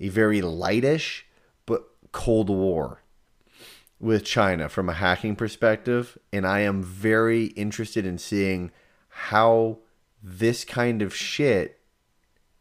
a 0.00 0.08
very 0.08 0.40
lightish 0.40 1.22
cold 2.12 2.48
war 2.48 3.02
with 3.98 4.24
China 4.24 4.68
from 4.68 4.88
a 4.88 4.94
hacking 4.94 5.36
perspective, 5.36 6.16
and 6.32 6.46
I 6.46 6.60
am 6.60 6.82
very 6.82 7.46
interested 7.46 8.06
in 8.06 8.18
seeing 8.18 8.70
how 9.08 9.78
this 10.22 10.64
kind 10.64 11.02
of 11.02 11.14
shit 11.14 11.80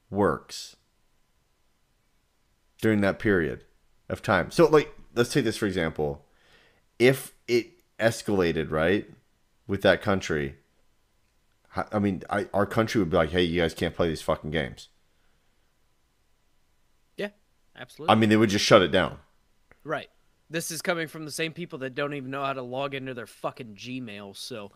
works 0.10 0.76
during 2.82 3.02
that 3.02 3.20
period 3.20 3.64
of 4.10 4.22
time. 4.22 4.52
So, 4.52 4.68
like, 4.68 4.94
let's 5.16 5.32
take 5.32 5.46
this 5.46 5.58
for 5.58 5.66
example. 5.66 6.26
If 6.98 7.34
it 7.48 7.72
escalated, 8.00 8.72
right, 8.72 9.10
with 9.68 9.82
that 9.84 10.02
country, 10.02 10.56
I 11.92 12.00
mean, 12.00 12.24
I, 12.30 12.48
our 12.54 12.66
country 12.66 13.00
would 13.00 13.10
be 13.10 13.18
like, 13.18 13.30
"Hey, 13.30 13.44
you 13.44 13.62
guys 13.62 13.74
can't 13.74 13.96
play 13.96 14.10
these 14.10 14.22
fucking 14.22 14.52
games." 14.52 14.90
Yeah, 17.16 17.30
absolutely. 17.78 18.12
I 18.12 18.16
mean, 18.16 18.30
they 18.30 18.38
would 18.38 18.50
just 18.50 18.66
shut 18.66 18.82
it 18.82 18.92
down. 18.92 19.20
Right. 19.90 20.08
This 20.52 20.70
is 20.70 20.84
coming 20.84 21.08
from 21.08 21.26
the 21.26 21.32
same 21.32 21.52
people 21.52 21.80
that 21.80 21.96
don't 21.96 22.14
even 22.14 22.30
know 22.30 22.44
how 22.46 22.54
to 22.54 22.62
log 22.62 22.94
into 22.94 23.16
their 23.16 23.26
fucking 23.26 23.74
Gmail. 23.76 24.36
So 24.38 24.72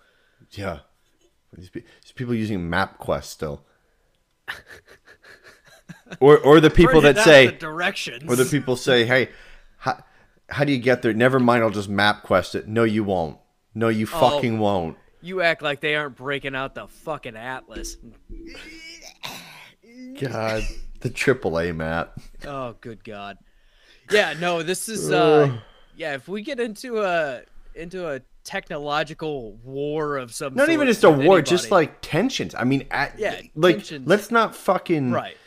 Yeah, 0.50 0.80
these, 1.56 1.70
people 2.16 2.34
using 2.34 2.60
MapQuest 2.62 3.26
still, 3.26 3.64
or 6.20 6.40
or 6.40 6.60
the 6.60 6.72
people 6.72 7.00
that 7.02 7.20
say, 7.20 7.46
the 7.48 7.52
directions. 7.54 8.24
or 8.28 8.36
the 8.36 8.46
people 8.46 8.76
say, 8.76 9.06
"Hey, 9.06 9.30
how, 9.78 10.04
how 10.50 10.64
do 10.64 10.72
you 10.72 10.80
get 10.80 11.04
there?" 11.04 11.14
Never 11.14 11.40
mind, 11.40 11.64
I'll 11.64 11.70
just 11.70 11.92
MapQuest 11.92 12.56
it. 12.56 12.68
No, 12.68 12.84
you 12.84 13.04
won't. 13.04 13.38
No, 13.76 13.90
you 13.90 14.08
Oh. 14.12 14.20
fucking 14.20 14.58
won't. 14.58 14.98
you 15.22 15.42
act 15.42 15.62
like 15.62 15.80
they 15.80 15.96
aren't 15.96 16.16
breaking 16.18 16.56
out 16.56 16.74
the 16.74 16.88
fucking 16.88 17.36
atlas. 17.36 17.98
God, 20.20 20.64
the 21.02 21.10
AAA 21.10 21.76
map. 21.76 22.20
Oh, 22.46 22.76
good 22.82 23.04
God. 23.04 23.38
Yeah, 24.12 24.34
no, 24.40 24.64
this 24.64 24.90
is 24.90 25.12
uh 25.12 25.52
yeah, 25.96 26.16
if 26.16 26.28
we 26.28 26.42
get 26.42 26.60
into 26.60 27.02
a 27.02 27.42
into 27.76 28.08
a 28.10 28.22
technological 28.44 29.54
war 29.64 30.18
of 30.18 30.34
some 30.34 30.54
Not 30.56 30.70
even 30.70 30.88
just 30.88 31.04
a 31.04 31.10
war, 31.10 31.42
just 31.42 31.72
like 31.72 32.00
tensions. 32.02 32.54
I 32.56 32.64
mean, 32.66 32.86
at, 32.92 33.18
Yeah, 33.18 33.42
like 33.56 33.78
tensions. 33.78 34.08
let's 34.08 34.32
not 34.32 34.56
fucking 34.56 35.12
right. 35.12 35.38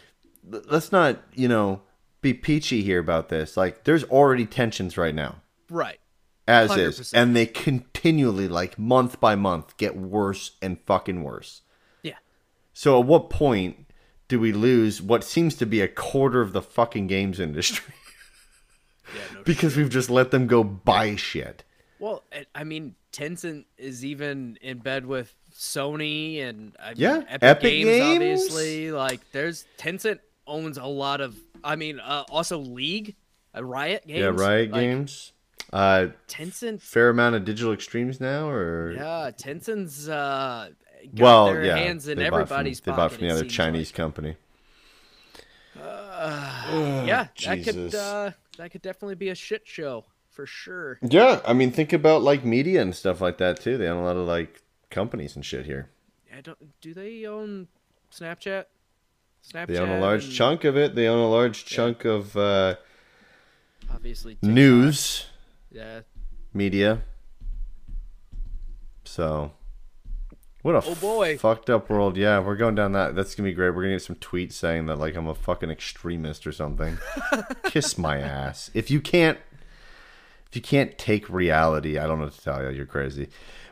let's 0.48 0.92
not 0.92 1.20
you 1.34 1.48
know 1.48 1.82
be 2.22 2.32
peachy 2.34 2.82
here 2.82 2.98
about 2.98 3.28
this. 3.28 3.56
Like, 3.56 3.84
there's 3.84 4.02
already 4.04 4.46
tensions 4.46 4.96
right 4.96 5.14
now, 5.14 5.42
Right. 5.70 6.00
as 6.48 6.74
is, 6.76 6.98
100%. 6.98 7.12
and 7.14 7.36
they 7.36 7.46
continually, 7.46 8.48
like 8.48 8.78
month 8.78 9.20
by 9.20 9.34
month, 9.36 9.76
get 9.76 9.94
worse 9.96 10.52
and 10.62 10.80
fucking 10.86 11.22
worse. 11.22 11.60
Yeah. 12.02 12.14
So, 12.72 12.98
at 12.98 13.06
what 13.06 13.30
point 13.30 13.86
do 14.28 14.40
we 14.40 14.52
lose 14.52 15.00
what 15.02 15.22
seems 15.22 15.54
to 15.56 15.66
be 15.66 15.80
a 15.82 15.86
quarter 15.88 16.40
of 16.40 16.52
the 16.52 16.62
fucking 16.62 17.06
games 17.06 17.38
industry 17.38 17.94
Yeah, 19.14 19.20
no 19.34 19.42
because 19.44 19.76
we've 19.76 19.90
just 19.90 20.10
let 20.10 20.30
them 20.30 20.46
go 20.46 20.62
buy 20.64 21.16
shit? 21.16 21.64
Well, 21.98 22.22
I- 22.54 22.64
mean, 22.64 22.94
Tencent 23.12 23.64
is 23.78 24.04
even 24.04 24.58
in 24.60 24.78
bed 24.78 25.06
with 25.06 25.34
Sony 25.52 26.42
and 26.42 26.76
I 26.78 26.88
mean, 26.90 26.96
Yeah, 26.98 27.16
Epic, 27.28 27.38
Epic 27.42 27.62
Games, 27.62 27.86
Games. 27.86 28.12
obviously. 28.12 28.92
Like, 28.92 29.20
there's 29.32 29.64
Tencent 29.78 30.18
owns 30.46 30.76
a 30.78 30.84
lot 30.84 31.20
of. 31.20 31.34
I 31.64 31.76
mean, 31.76 31.98
uh, 31.98 32.24
also 32.30 32.58
League, 32.58 33.16
uh, 33.56 33.64
Riot 33.64 34.06
Games. 34.06 34.18
Yeah, 34.20 34.26
Riot 34.26 34.70
like, 34.70 34.80
Games. 34.80 35.32
Uh, 35.72 36.08
Tencent. 36.28 36.80
fair 36.82 37.08
amount 37.08 37.34
of 37.34 37.44
digital 37.44 37.72
extremes 37.72 38.20
now, 38.20 38.48
or 38.48 38.92
Yeah, 38.92 39.30
Tencent's 39.32 40.08
uh, 40.08 40.68
got 41.14 41.22
well, 41.22 41.46
their 41.46 41.64
yeah, 41.64 41.76
hands 41.76 42.06
in 42.06 42.18
bought 42.18 42.26
from- 42.26 42.34
everybody's 42.42 42.80
they 42.80 42.92
bought 42.92 43.12
from 43.12 43.26
the 43.26 43.32
other 43.32 43.44
Chinese 43.46 43.90
company. 43.90 44.36
Like. 45.78 47.06
yeah, 47.06 47.28
that 47.44 47.64
could 47.64 47.94
uh, 47.94 48.30
that 48.58 48.70
could 48.70 48.82
definitely 48.82 49.14
be 49.14 49.28
a 49.28 49.34
shit 49.34 49.62
show 49.66 50.04
for 50.30 50.46
sure. 50.46 50.98
Yeah, 51.02 51.40
I 51.46 51.52
mean, 51.52 51.70
think 51.70 51.92
about 51.92 52.22
like 52.22 52.44
media 52.44 52.82
and 52.82 52.94
stuff 52.94 53.20
like 53.20 53.38
that 53.38 53.60
too. 53.60 53.78
They 53.78 53.88
own 53.88 54.02
a 54.02 54.04
lot 54.04 54.16
of 54.16 54.26
like 54.26 54.62
companies 54.90 55.36
and 55.36 55.44
shit 55.44 55.66
here. 55.66 55.90
I 56.36 56.40
don't. 56.40 56.58
Do 56.80 56.92
they 56.94 57.24
own 57.26 57.68
Snapchat? 58.12 58.64
Snapchat. 59.50 59.66
They 59.68 59.78
own 59.78 59.88
a 59.90 60.00
large 60.00 60.24
and 60.24 60.32
chunk 60.32 60.64
of 60.64 60.76
it. 60.76 60.94
They 60.94 61.06
own 61.08 61.18
a 61.20 61.30
large 61.30 61.64
chunk 61.64 62.04
of 62.04 62.36
uh, 62.36 62.76
Obviously. 63.92 64.34
TikTok. 64.34 64.50
news 64.50 65.26
Yeah. 65.70 66.00
media. 66.52 67.02
So, 69.04 69.52
what 70.66 70.84
a 70.84 70.88
Oh, 70.90 70.94
boy. 70.96 71.38
fucked 71.38 71.70
up 71.70 71.88
world. 71.88 72.16
Yeah, 72.16 72.40
we're 72.40 72.56
going 72.56 72.74
down 72.74 72.92
that. 72.92 73.14
That's 73.14 73.34
gonna 73.34 73.48
be 73.48 73.54
great. 73.54 73.70
We're 73.70 73.82
gonna 73.82 73.94
get 73.94 74.02
some 74.02 74.16
tweets 74.16 74.52
saying 74.52 74.86
that 74.86 74.96
like 74.98 75.14
I'm 75.14 75.28
a 75.28 75.34
fucking 75.34 75.70
extremist 75.70 76.46
or 76.46 76.52
something. 76.52 76.98
Kiss 77.64 77.96
my 77.96 78.18
ass. 78.18 78.70
If 78.74 78.90
you 78.90 79.00
can't, 79.00 79.38
if 80.48 80.56
you 80.56 80.62
can't 80.62 80.98
take 80.98 81.28
reality, 81.30 81.98
I 81.98 82.06
don't 82.06 82.18
know 82.18 82.24
what 82.24 82.34
to 82.34 82.42
tell 82.42 82.62
you. 82.62 82.70
You're 82.70 82.86
crazy. 82.86 83.28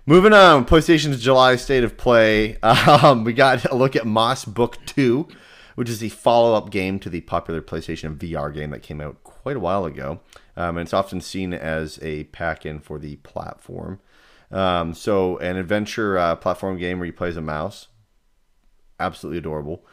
Moving 0.07 0.33
on, 0.35 0.67
PlayStation's 0.67 1.21
July 1.23 1.57
State 1.57 1.83
of 1.83 1.97
Play. 1.97 2.59
Um, 2.63 3.25
we 3.25 3.33
got 3.33 3.65
a 3.65 3.75
look 3.75 3.97
at 3.97 4.07
Moss 4.07 4.45
Book 4.45 4.79
Two, 4.87 5.27
which 5.75 5.89
is 5.91 5.99
the 5.99 6.11
follow-up 6.11 6.71
game 6.71 6.99
to 7.01 7.11
the 7.11 7.23
popular 7.23 7.61
PlayStation 7.61 8.17
VR 8.17 8.55
game 8.55 8.71
that 8.71 8.83
came 8.83 9.01
out 9.01 9.23
quite 9.25 9.57
a 9.57 9.61
while 9.61 9.85
ago, 9.85 10.21
um, 10.57 10.77
and 10.77 10.87
it's 10.87 10.95
often 10.95 11.21
seen 11.21 11.53
as 11.53 11.99
a 12.03 12.25
pack-in 12.25 12.79
for 12.81 12.99
the 13.01 13.17
platform. 13.17 13.99
Um, 14.51 14.95
so, 14.95 15.39
an 15.39 15.57
adventure 15.57 16.19
uh, 16.19 16.37
platform 16.37 16.79
game 16.79 16.99
where 16.99 17.07
you 17.07 17.13
play 17.13 17.29
as 17.29 17.37
a 17.37 17.43
mouse. 17.43 17.89
Absolutely 19.01 19.39
adorable. 19.39 19.85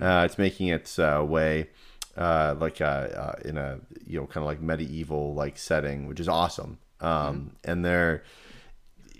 Uh, 0.00 0.22
it's 0.24 0.38
making 0.38 0.68
its 0.68 0.98
uh, 0.98 1.24
way 1.26 1.68
uh, 2.16 2.54
like 2.58 2.80
uh, 2.80 2.84
uh, 2.84 3.34
in 3.44 3.56
a 3.58 3.80
you 4.06 4.20
know 4.20 4.26
kind 4.26 4.38
of 4.38 4.44
like 4.44 4.60
medieval 4.60 5.34
like 5.34 5.58
setting, 5.58 6.06
which 6.06 6.20
is 6.20 6.28
awesome. 6.28 6.78
Um, 7.00 7.56
And 7.64 7.84
they're 7.84 8.22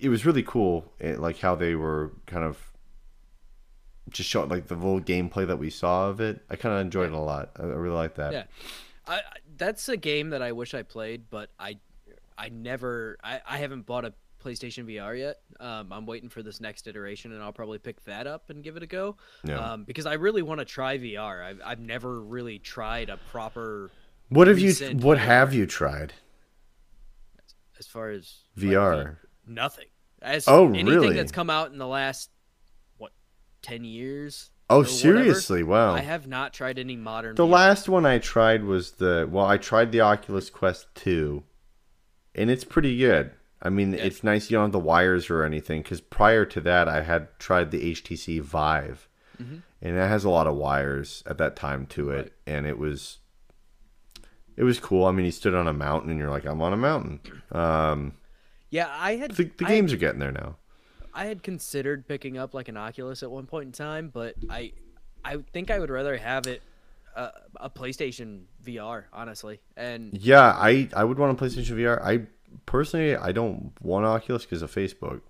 it 0.00 0.08
was 0.08 0.24
really 0.24 0.42
cool, 0.42 0.92
eh, 1.00 1.16
like 1.18 1.38
how 1.38 1.54
they 1.54 1.74
were 1.74 2.12
kind 2.26 2.44
of 2.44 2.72
just 4.08 4.28
showing 4.28 4.48
like 4.48 4.66
the 4.66 4.74
little 4.74 5.00
gameplay 5.00 5.46
that 5.46 5.58
we 5.58 5.70
saw 5.70 6.08
of 6.08 6.20
it. 6.20 6.42
I 6.50 6.56
kind 6.56 6.74
of 6.74 6.80
enjoyed 6.80 7.08
it 7.08 7.14
a 7.14 7.18
lot. 7.18 7.50
I, 7.56 7.62
I 7.62 7.66
really 7.66 7.96
like 7.96 8.14
that. 8.16 8.32
Yeah. 8.32 8.44
I 9.06 9.20
that's 9.56 9.88
a 9.88 9.96
game 9.96 10.30
that 10.30 10.42
I 10.42 10.52
wish 10.52 10.74
I 10.74 10.82
played, 10.82 11.30
but 11.30 11.50
I 11.58 11.78
I 12.36 12.48
never 12.48 13.18
I, 13.22 13.40
I 13.46 13.56
haven't 13.58 13.86
bought 13.86 14.04
a 14.04 14.14
PlayStation 14.40 14.84
VR 14.86 15.18
yet. 15.18 15.38
Um, 15.60 15.92
I'm 15.92 16.06
waiting 16.06 16.28
for 16.28 16.42
this 16.42 16.60
next 16.60 16.86
iteration, 16.86 17.32
and 17.32 17.42
I'll 17.42 17.52
probably 17.52 17.78
pick 17.78 18.02
that 18.04 18.26
up 18.26 18.50
and 18.50 18.62
give 18.64 18.76
it 18.76 18.82
a 18.82 18.86
go. 18.86 19.16
Yeah. 19.44 19.58
Um, 19.72 19.84
because 19.84 20.06
I 20.06 20.14
really 20.14 20.42
want 20.42 20.58
to 20.60 20.64
try 20.64 20.98
VR. 20.98 21.44
I've 21.44 21.60
I've 21.64 21.80
never 21.80 22.20
really 22.20 22.58
tried 22.58 23.10
a 23.10 23.16
proper 23.30 23.90
What 24.28 24.48
have 24.48 24.58
you 24.58 24.72
What 24.98 25.18
VR. 25.18 25.20
have 25.20 25.54
you 25.54 25.66
tried? 25.66 26.12
as 27.78 27.86
far 27.86 28.10
as 28.10 28.40
VR. 28.58 29.12
V- 29.12 29.16
nothing. 29.46 29.86
As 30.20 30.46
Oh, 30.46 30.68
anything 30.68 30.86
really? 30.86 31.14
that's 31.14 31.32
come 31.32 31.48
out 31.48 31.72
in 31.72 31.78
the 31.78 31.86
last 31.86 32.30
what 32.98 33.12
ten 33.62 33.84
years. 33.84 34.50
Oh, 34.68 34.76
or 34.76 34.78
whatever, 34.82 34.92
seriously? 34.98 35.62
Wow. 35.64 35.94
I 35.94 36.00
have 36.00 36.26
not 36.28 36.52
tried 36.52 36.78
any 36.78 36.94
modern. 36.94 37.34
The 37.36 37.44
VR. 37.46 37.50
last 37.50 37.88
one 37.88 38.04
I 38.06 38.18
tried 38.18 38.64
was 38.64 38.92
the 38.92 39.26
well, 39.30 39.46
I 39.46 39.56
tried 39.56 39.92
the 39.92 40.00
Oculus 40.02 40.50
Quest 40.50 40.86
2, 40.94 41.42
and 42.36 42.50
it's 42.50 42.64
pretty 42.64 42.96
good. 42.98 43.32
I 43.62 43.68
mean, 43.68 43.92
Yeah. 43.92 44.04
it's 44.04 44.24
nice 44.24 44.50
you 44.50 44.56
don't 44.56 44.66
have 44.66 44.72
the 44.72 44.78
wires 44.78 45.28
or 45.30 45.44
anything. 45.44 45.82
Because 45.82 46.00
prior 46.00 46.44
to 46.46 46.60
that, 46.62 46.88
I 46.88 47.02
had 47.02 47.28
tried 47.38 47.70
the 47.70 47.90
HTC 47.92 48.38
Vive, 48.40 49.08
and 49.38 49.62
it 49.80 50.08
has 50.08 50.24
a 50.24 50.30
lot 50.30 50.46
of 50.46 50.56
wires 50.56 51.22
at 51.26 51.38
that 51.38 51.56
time 51.56 51.86
to 51.86 52.10
it, 52.10 52.16
Right. 52.16 52.32
and 52.46 52.66
it 52.66 52.78
was 52.78 53.18
it 54.56 54.64
was 54.64 54.78
cool. 54.78 55.06
I 55.06 55.12
mean, 55.12 55.24
you 55.24 55.32
stood 55.32 55.54
on 55.54 55.66
a 55.68 55.72
mountain, 55.72 56.10
and 56.10 56.18
you're 56.18 56.28
like, 56.30 56.44
I'm 56.44 56.60
on 56.60 56.72
a 56.72 56.76
mountain. 56.76 57.20
Um, 57.52 58.14
Yeah, 58.68 58.88
I 58.90 59.16
had 59.16 59.30
the 59.32 59.44
the 59.44 59.64
games 59.64 59.92
are 59.92 59.96
getting 59.96 60.20
there 60.20 60.32
now. 60.32 60.56
I 61.14 61.26
had 61.26 61.42
considered 61.42 62.06
picking 62.06 62.36
up 62.38 62.54
like 62.54 62.68
an 62.68 62.76
Oculus 62.76 63.22
at 63.22 63.30
one 63.30 63.46
point 63.46 63.66
in 63.66 63.72
time, 63.72 64.10
but 64.12 64.34
I 64.48 64.72
I 65.24 65.38
think 65.52 65.70
I 65.70 65.78
would 65.78 65.90
rather 65.90 66.16
have 66.16 66.46
it 66.46 66.62
uh, 67.16 67.30
a 67.56 67.68
PlayStation 67.68 68.42
VR, 68.64 69.04
honestly. 69.12 69.60
And 69.76 70.16
Yeah, 70.16 70.52
I 70.56 70.88
I 70.94 71.02
would 71.04 71.18
want 71.18 71.40
a 71.40 71.44
PlayStation 71.44 71.76
VR. 71.76 72.00
I 72.02 72.26
personally 72.66 73.16
I 73.16 73.32
don't 73.32 73.72
want 73.80 74.06
Oculus 74.06 74.44
because 74.44 74.62
of 74.62 74.72
Facebook. 74.72 75.20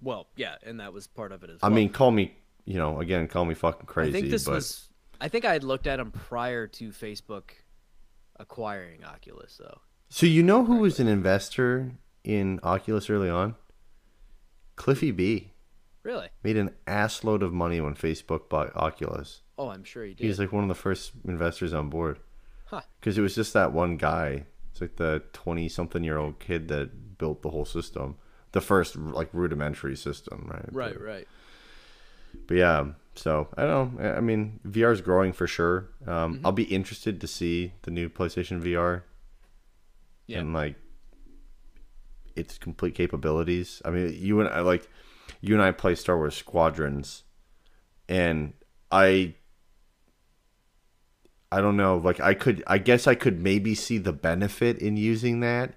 well, 0.00 0.28
yeah, 0.36 0.56
and 0.64 0.80
that 0.80 0.92
was 0.92 1.06
part 1.06 1.32
of 1.32 1.42
it 1.42 1.50
as 1.50 1.58
I 1.62 1.66
well. 1.68 1.72
I 1.72 1.76
mean, 1.76 1.88
call 1.90 2.10
me, 2.10 2.34
you 2.64 2.78
know, 2.78 3.00
again, 3.00 3.28
call 3.28 3.44
me 3.44 3.54
fucking 3.54 3.86
crazy. 3.86 4.10
I 4.10 4.20
think 4.20 4.30
this 4.30 4.44
but 4.44 4.54
was 4.54 4.88
I 5.20 5.28
think 5.28 5.44
I 5.44 5.52
had 5.52 5.64
looked 5.64 5.86
at 5.86 5.96
them 5.96 6.10
prior 6.12 6.66
to 6.68 6.90
Facebook 6.90 7.50
acquiring 8.36 9.04
Oculus 9.04 9.56
though. 9.58 9.80
so 10.08 10.26
you 10.26 10.42
know 10.42 10.64
who 10.64 10.76
was 10.78 11.00
an 11.00 11.08
investor 11.08 11.90
in 12.24 12.60
Oculus 12.62 13.10
early 13.10 13.28
on? 13.30 13.56
Cliffy 14.76 15.10
B 15.10 15.52
Really? 16.04 16.28
made 16.44 16.56
an 16.56 16.70
assload 16.86 17.42
of 17.42 17.52
money 17.52 17.80
when 17.80 17.94
Facebook 17.94 18.48
bought 18.48 18.74
Oculus. 18.76 19.42
Oh, 19.58 19.68
I'm 19.70 19.82
sure 19.84 20.04
he 20.04 20.14
did. 20.14 20.24
He's 20.24 20.38
like 20.38 20.52
one 20.52 20.62
of 20.62 20.68
the 20.68 20.74
first 20.76 21.12
investors 21.26 21.74
on 21.74 21.90
board 21.90 22.20
Huh. 22.66 22.82
because 23.00 23.18
it 23.18 23.22
was 23.22 23.34
just 23.34 23.52
that 23.54 23.72
one 23.72 23.96
guy. 23.96 24.46
It's 24.70 24.80
like 24.80 24.96
the 24.96 25.22
twenty-something-year-old 25.32 26.38
kid 26.38 26.68
that 26.68 27.18
built 27.18 27.42
the 27.42 27.50
whole 27.50 27.64
system, 27.64 28.16
the 28.52 28.60
first 28.60 28.96
like 28.96 29.28
rudimentary 29.32 29.96
system, 29.96 30.46
right? 30.50 30.68
Right, 30.72 30.94
But- 30.94 31.02
right. 31.04 31.28
But 32.46 32.56
yeah, 32.58 32.86
so 33.14 33.48
I 33.56 33.64
don't 33.64 33.96
know. 33.96 34.02
I- 34.04 34.16
I 34.18 34.20
mean, 34.20 34.60
VR 34.66 34.92
is 34.92 35.00
growing 35.00 35.32
for 35.32 35.46
sure. 35.46 35.88
Um, 36.06 36.34
Mm-hmm. 36.36 36.46
I'll 36.46 36.52
be 36.52 36.64
interested 36.64 37.20
to 37.22 37.26
see 37.26 37.72
the 37.82 37.90
new 37.90 38.08
PlayStation 38.10 38.62
VR 38.62 39.02
Yeah. 40.26 40.40
and 40.40 40.52
like 40.52 40.76
its 42.36 42.58
complete 42.58 42.94
capabilities. 42.94 43.82
I 43.84 43.90
mean, 43.90 44.14
you 44.16 44.40
and 44.40 44.48
I 44.48 44.60
like 44.60 44.88
you 45.40 45.54
and 45.54 45.62
I 45.62 45.72
play 45.72 45.94
Star 45.94 46.16
Wars 46.16 46.36
Squadrons, 46.36 47.24
and 48.08 48.52
I. 48.92 49.34
I 51.50 51.60
don't 51.60 51.76
know. 51.76 51.96
Like 51.96 52.20
I 52.20 52.34
could, 52.34 52.62
I 52.66 52.78
guess 52.78 53.06
I 53.06 53.14
could 53.14 53.40
maybe 53.40 53.74
see 53.74 53.98
the 53.98 54.12
benefit 54.12 54.78
in 54.78 54.96
using 54.96 55.40
that, 55.40 55.74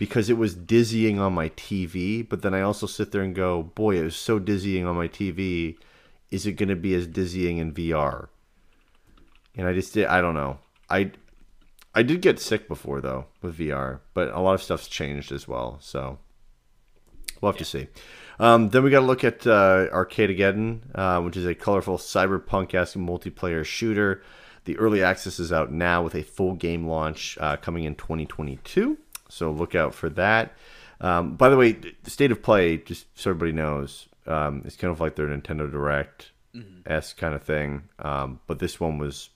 because 0.00 0.30
it 0.30 0.38
was 0.38 0.54
dizzying 0.54 1.20
on 1.20 1.34
my 1.34 1.50
TV. 1.50 2.26
But 2.26 2.40
then 2.40 2.54
I 2.54 2.62
also 2.62 2.86
sit 2.86 3.12
there 3.12 3.20
and 3.20 3.34
go, 3.34 3.62
boy, 3.62 3.98
it 3.98 4.04
was 4.04 4.16
so 4.16 4.38
dizzying 4.38 4.86
on 4.86 4.96
my 4.96 5.08
TV. 5.08 5.76
Is 6.30 6.46
it 6.46 6.52
going 6.52 6.70
to 6.70 6.76
be 6.76 6.94
as 6.94 7.06
dizzying 7.06 7.58
in 7.58 7.74
VR? 7.74 8.28
And 9.56 9.66
I 9.66 9.74
just 9.74 9.92
did. 9.92 10.06
I 10.06 10.22
don't 10.22 10.32
know. 10.32 10.58
I 10.88 11.10
I 11.94 12.02
did 12.02 12.22
get 12.22 12.40
sick 12.40 12.66
before 12.66 13.02
though 13.02 13.26
with 13.42 13.58
VR, 13.58 14.00
but 14.14 14.30
a 14.30 14.40
lot 14.40 14.54
of 14.54 14.62
stuff's 14.62 14.88
changed 14.88 15.32
as 15.32 15.46
well. 15.46 15.76
So 15.82 16.18
we'll 17.40 17.52
have 17.52 17.56
yeah. 17.56 17.64
to 17.64 17.70
see. 17.70 17.88
Um, 18.38 18.70
then 18.70 18.82
we 18.82 18.90
got 18.90 19.00
to 19.00 19.06
look 19.06 19.22
at 19.22 19.46
uh, 19.46 19.88
Arcadegeddon, 19.92 20.80
uh, 20.94 21.20
which 21.20 21.36
is 21.36 21.44
a 21.44 21.54
colorful 21.54 21.98
cyberpunk-esque 21.98 22.96
multiplayer 22.96 23.66
shooter. 23.66 24.22
The 24.64 24.76
early 24.78 25.02
access 25.02 25.38
is 25.38 25.52
out 25.52 25.72
now 25.72 26.02
with 26.02 26.14
a 26.14 26.22
full 26.22 26.54
game 26.54 26.86
launch 26.86 27.38
uh, 27.40 27.56
coming 27.56 27.84
in 27.84 27.94
2022. 27.94 28.98
So 29.28 29.50
look 29.50 29.74
out 29.74 29.94
for 29.94 30.08
that. 30.10 30.52
Um, 31.00 31.36
by 31.36 31.48
the 31.48 31.56
way, 31.56 31.72
the 31.72 32.10
state 32.10 32.30
of 32.30 32.42
play, 32.42 32.76
just 32.76 33.06
so 33.18 33.30
everybody 33.30 33.52
knows, 33.52 34.08
um, 34.26 34.62
it's 34.64 34.76
kind 34.76 34.92
of 34.92 35.00
like 35.00 35.16
their 35.16 35.28
Nintendo 35.28 35.70
Direct 35.70 36.32
s 36.86 37.12
mm-hmm. 37.12 37.20
kind 37.20 37.34
of 37.34 37.42
thing. 37.42 37.84
Um, 37.98 38.40
but 38.46 38.58
this 38.58 38.78
one 38.78 38.98
was 38.98 39.30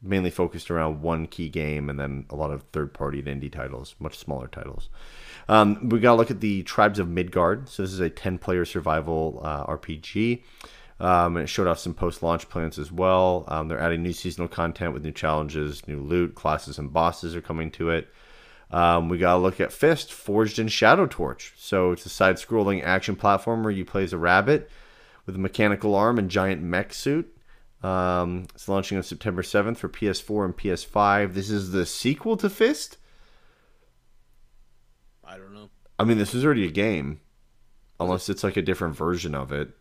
mainly 0.00 0.30
focused 0.30 0.70
around 0.70 1.00
one 1.00 1.26
key 1.26 1.48
game 1.48 1.88
and 1.88 1.98
then 1.98 2.26
a 2.28 2.36
lot 2.36 2.50
of 2.50 2.62
third 2.72 2.92
party 2.92 3.18
and 3.20 3.28
indie 3.28 3.50
titles, 3.50 3.94
much 3.98 4.18
smaller 4.18 4.46
titles. 4.46 4.90
Um, 5.48 5.88
we 5.88 5.98
got 5.98 6.12
to 6.12 6.16
look 6.16 6.30
at 6.30 6.40
the 6.40 6.62
Tribes 6.62 6.98
of 6.98 7.08
Midgard. 7.08 7.68
So, 7.68 7.82
this 7.82 7.92
is 7.92 8.00
a 8.00 8.10
10 8.10 8.38
player 8.38 8.64
survival 8.64 9.40
uh, 9.42 9.66
RPG. 9.66 10.42
Um, 11.00 11.36
and 11.36 11.44
it 11.44 11.48
showed 11.48 11.66
off 11.66 11.80
some 11.80 11.94
post 11.94 12.22
launch 12.22 12.48
plans 12.48 12.78
as 12.78 12.92
well. 12.92 13.44
Um, 13.48 13.68
they're 13.68 13.80
adding 13.80 14.02
new 14.02 14.12
seasonal 14.12 14.48
content 14.48 14.94
with 14.94 15.04
new 15.04 15.12
challenges, 15.12 15.86
new 15.88 16.00
loot, 16.00 16.34
classes, 16.34 16.78
and 16.78 16.92
bosses 16.92 17.34
are 17.34 17.40
coming 17.40 17.70
to 17.72 17.90
it. 17.90 18.08
Um, 18.70 19.08
we 19.08 19.18
got 19.18 19.34
to 19.34 19.38
look 19.38 19.60
at 19.60 19.72
Fist, 19.72 20.12
Forged 20.12 20.58
in 20.58 20.68
Shadow 20.68 21.06
Torch. 21.06 21.52
So, 21.56 21.92
it's 21.92 22.06
a 22.06 22.08
side 22.08 22.36
scrolling 22.36 22.82
action 22.82 23.16
platformer. 23.16 23.74
You 23.74 23.84
play 23.84 24.04
as 24.04 24.12
a 24.12 24.18
rabbit 24.18 24.70
with 25.26 25.34
a 25.34 25.38
mechanical 25.38 25.94
arm 25.94 26.18
and 26.18 26.30
giant 26.30 26.62
mech 26.62 26.94
suit. 26.94 27.30
Um, 27.82 28.46
it's 28.54 28.68
launching 28.68 28.96
on 28.96 29.04
September 29.04 29.42
7th 29.42 29.76
for 29.76 29.88
PS4 29.88 30.44
and 30.46 30.56
PS5. 30.56 31.34
This 31.34 31.50
is 31.50 31.72
the 31.72 31.84
sequel 31.84 32.36
to 32.38 32.48
Fist. 32.48 32.96
I 35.22 35.36
don't 35.36 35.52
know. 35.52 35.68
I 35.98 36.04
mean, 36.04 36.18
this 36.18 36.34
is 36.34 36.44
already 36.44 36.66
a 36.66 36.70
game, 36.70 37.20
unless 38.00 38.28
it's 38.28 38.42
like 38.42 38.56
a 38.56 38.62
different 38.62 38.96
version 38.96 39.34
of 39.34 39.52
it. 39.52 39.76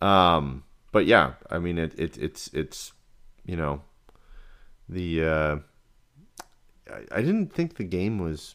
Um, 0.00 0.64
but 0.92 1.06
yeah, 1.06 1.34
I 1.50 1.58
mean, 1.58 1.78
it, 1.78 1.98
it 1.98 2.18
it's 2.18 2.48
it's 2.48 2.92
you 3.44 3.56
know 3.56 3.82
the 4.88 5.24
uh, 5.24 5.56
I, 6.92 7.18
I 7.18 7.20
didn't 7.20 7.52
think 7.52 7.76
the 7.76 7.84
game 7.84 8.18
was 8.18 8.54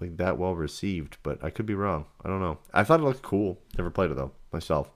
like 0.00 0.16
that 0.18 0.38
well 0.38 0.54
received, 0.54 1.18
but 1.22 1.42
I 1.42 1.50
could 1.50 1.66
be 1.66 1.74
wrong. 1.74 2.06
I 2.24 2.28
don't 2.28 2.40
know. 2.40 2.58
I 2.72 2.84
thought 2.84 3.00
it 3.00 3.04
looked 3.04 3.22
cool. 3.22 3.58
Never 3.76 3.90
played 3.90 4.10
it 4.10 4.16
though 4.16 4.32
myself. 4.52 4.90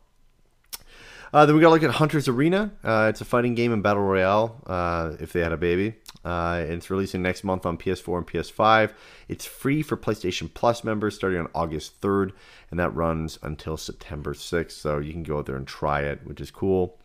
Uh, 1.32 1.46
then 1.46 1.54
we 1.54 1.62
got 1.62 1.68
to 1.68 1.72
look 1.74 1.82
at 1.82 1.90
Hunter's 1.92 2.28
Arena. 2.28 2.72
Uh, 2.84 3.06
it's 3.08 3.22
a 3.22 3.24
fighting 3.24 3.54
game 3.54 3.72
and 3.72 3.82
battle 3.82 4.02
royale. 4.02 4.62
Uh, 4.66 5.16
if 5.18 5.32
they 5.32 5.40
had 5.40 5.52
a 5.52 5.56
baby, 5.56 5.94
uh, 6.24 6.64
it's 6.68 6.90
releasing 6.90 7.22
next 7.22 7.42
month 7.42 7.66
on 7.66 7.76
PS4 7.76 8.18
and 8.18 8.26
PS5. 8.26 8.92
It's 9.28 9.44
free 9.44 9.82
for 9.82 9.96
PlayStation 9.96 10.52
Plus 10.52 10.84
members 10.84 11.16
starting 11.16 11.40
on 11.40 11.48
August 11.54 12.00
3rd, 12.00 12.32
and 12.70 12.78
that 12.78 12.94
runs 12.94 13.38
until 13.42 13.76
September 13.76 14.34
6th. 14.34 14.72
So 14.72 14.98
you 14.98 15.12
can 15.12 15.24
go 15.24 15.38
out 15.38 15.46
there 15.46 15.56
and 15.56 15.66
try 15.66 16.02
it, 16.02 16.24
which 16.24 16.40
is 16.40 16.50
cool. 16.50 16.98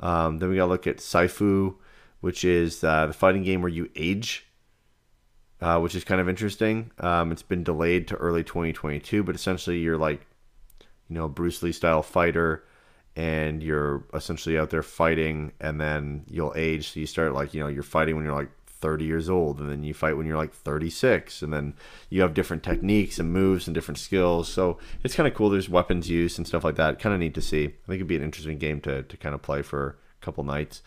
Um, 0.00 0.38
then 0.38 0.50
we 0.50 0.56
got 0.56 0.64
to 0.64 0.70
look 0.70 0.86
at 0.86 0.98
Sifu, 0.98 1.76
which 2.20 2.44
is 2.44 2.84
uh, 2.84 3.06
the 3.06 3.12
fighting 3.12 3.42
game 3.42 3.62
where 3.62 3.70
you 3.70 3.90
age. 3.96 4.46
Uh, 5.62 5.78
which 5.78 5.94
is 5.94 6.04
kind 6.04 6.22
of 6.22 6.28
interesting. 6.28 6.90
Um, 7.00 7.32
it's 7.32 7.42
been 7.42 7.62
delayed 7.62 8.08
to 8.08 8.14
early 8.14 8.42
2022, 8.42 9.22
but 9.22 9.34
essentially 9.34 9.78
you're 9.78 9.98
like, 9.98 10.26
you 11.06 11.16
know, 11.16 11.28
Bruce 11.28 11.62
Lee 11.62 11.70
style 11.70 12.02
fighter 12.02 12.64
and 13.16 13.62
you're 13.62 14.04
essentially 14.14 14.56
out 14.56 14.70
there 14.70 14.82
fighting 14.82 15.52
and 15.60 15.80
then 15.80 16.24
you'll 16.30 16.52
age 16.56 16.92
so 16.92 17.00
you 17.00 17.06
start 17.06 17.34
like 17.34 17.52
you 17.52 17.60
know 17.60 17.66
you're 17.66 17.82
fighting 17.82 18.14
when 18.14 18.24
you're 18.24 18.34
like 18.34 18.50
30 18.80 19.04
years 19.04 19.28
old 19.28 19.60
and 19.60 19.70
then 19.70 19.84
you 19.84 19.92
fight 19.92 20.16
when 20.16 20.26
you're 20.26 20.36
like 20.36 20.52
36 20.52 21.42
and 21.42 21.52
then 21.52 21.74
you 22.08 22.22
have 22.22 22.34
different 22.34 22.62
techniques 22.62 23.18
and 23.18 23.32
moves 23.32 23.66
and 23.66 23.74
different 23.74 23.98
skills. 23.98 24.48
So 24.48 24.78
it's 25.04 25.14
kind 25.14 25.28
of 25.28 25.34
cool 25.34 25.50
there's 25.50 25.68
weapons 25.68 26.08
use 26.08 26.38
and 26.38 26.46
stuff 26.46 26.64
like 26.64 26.76
that. 26.76 26.98
Kind 26.98 27.14
of 27.14 27.20
neat 27.20 27.34
to 27.34 27.42
see. 27.42 27.64
I 27.64 27.86
think 27.86 27.96
it'd 27.96 28.06
be 28.06 28.16
an 28.16 28.22
interesting 28.22 28.58
game 28.58 28.80
to, 28.82 29.02
to 29.02 29.16
kind 29.16 29.34
of 29.34 29.42
play 29.42 29.62
for 29.62 29.98
a 30.20 30.24
couple 30.24 30.44
nights. 30.44 30.82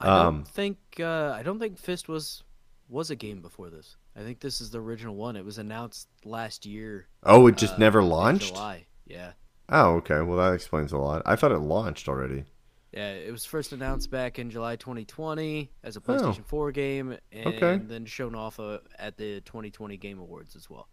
I 0.00 0.06
don't 0.06 0.26
um, 0.26 0.44
think 0.44 0.78
uh, 0.98 1.32
i 1.34 1.42
don't 1.44 1.60
think 1.60 1.78
fist 1.78 2.08
was 2.08 2.42
was 2.88 3.10
a 3.10 3.16
game 3.16 3.40
before 3.40 3.70
this. 3.70 3.96
I 4.16 4.20
think 4.20 4.40
this 4.40 4.60
is 4.60 4.70
the 4.70 4.80
original 4.80 5.14
one. 5.14 5.36
It 5.36 5.44
was 5.44 5.58
announced 5.58 6.08
last 6.24 6.66
year 6.66 7.08
oh 7.22 7.46
it 7.46 7.56
just 7.56 7.74
uh, 7.74 7.78
never 7.78 8.02
launched? 8.02 8.54
July. 8.54 8.86
Yeah 9.06 9.32
Oh, 9.68 9.94
okay. 9.96 10.20
Well, 10.20 10.38
that 10.38 10.54
explains 10.54 10.92
a 10.92 10.98
lot. 10.98 11.22
I 11.24 11.36
thought 11.36 11.52
it 11.52 11.58
launched 11.58 12.08
already. 12.08 12.44
Yeah, 12.92 13.10
it 13.10 13.32
was 13.32 13.44
first 13.44 13.72
announced 13.72 14.10
back 14.10 14.38
in 14.38 14.50
July 14.50 14.76
2020 14.76 15.68
as 15.82 15.96
a 15.96 16.00
PlayStation 16.00 16.40
oh. 16.40 16.46
4 16.46 16.70
game, 16.70 17.16
and 17.32 17.46
okay. 17.46 17.80
then 17.84 18.06
shown 18.06 18.36
off 18.36 18.60
uh, 18.60 18.78
at 18.96 19.16
the 19.16 19.40
2020 19.40 19.96
Game 19.96 20.20
Awards 20.20 20.54
as 20.54 20.70
well. 20.70 20.88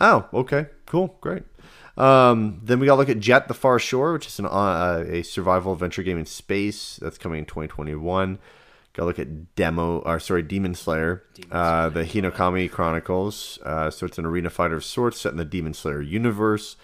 Oh, 0.00 0.28
okay, 0.34 0.66
cool, 0.84 1.16
great. 1.22 1.44
Um, 1.96 2.60
then 2.62 2.78
we 2.78 2.86
got 2.86 2.94
to 2.94 2.98
look 2.98 3.08
at 3.08 3.20
Jet: 3.20 3.48
The 3.48 3.54
Far 3.54 3.78
Shore, 3.78 4.12
which 4.12 4.26
is 4.26 4.38
an 4.38 4.46
uh, 4.46 5.04
a 5.08 5.22
survival 5.22 5.72
adventure 5.72 6.02
game 6.02 6.18
in 6.18 6.26
space 6.26 6.98
that's 7.00 7.16
coming 7.16 7.38
in 7.38 7.44
2021. 7.46 8.38
Got 8.92 9.02
to 9.02 9.06
look 9.06 9.18
at 9.18 9.54
demo, 9.54 10.00
or 10.00 10.20
sorry, 10.20 10.42
Demon 10.42 10.74
Slayer, 10.74 11.24
Demon 11.34 11.50
uh, 11.52 11.88
the 11.88 12.04
Hinokami 12.04 12.70
Chronicles. 12.70 13.58
Uh, 13.64 13.90
so 13.90 14.04
it's 14.04 14.18
an 14.18 14.26
arena 14.26 14.50
fighter 14.50 14.76
of 14.76 14.84
sorts 14.84 15.20
set 15.20 15.32
in 15.32 15.38
the 15.38 15.44
Demon 15.44 15.74
Slayer 15.74 16.02
universe 16.02 16.76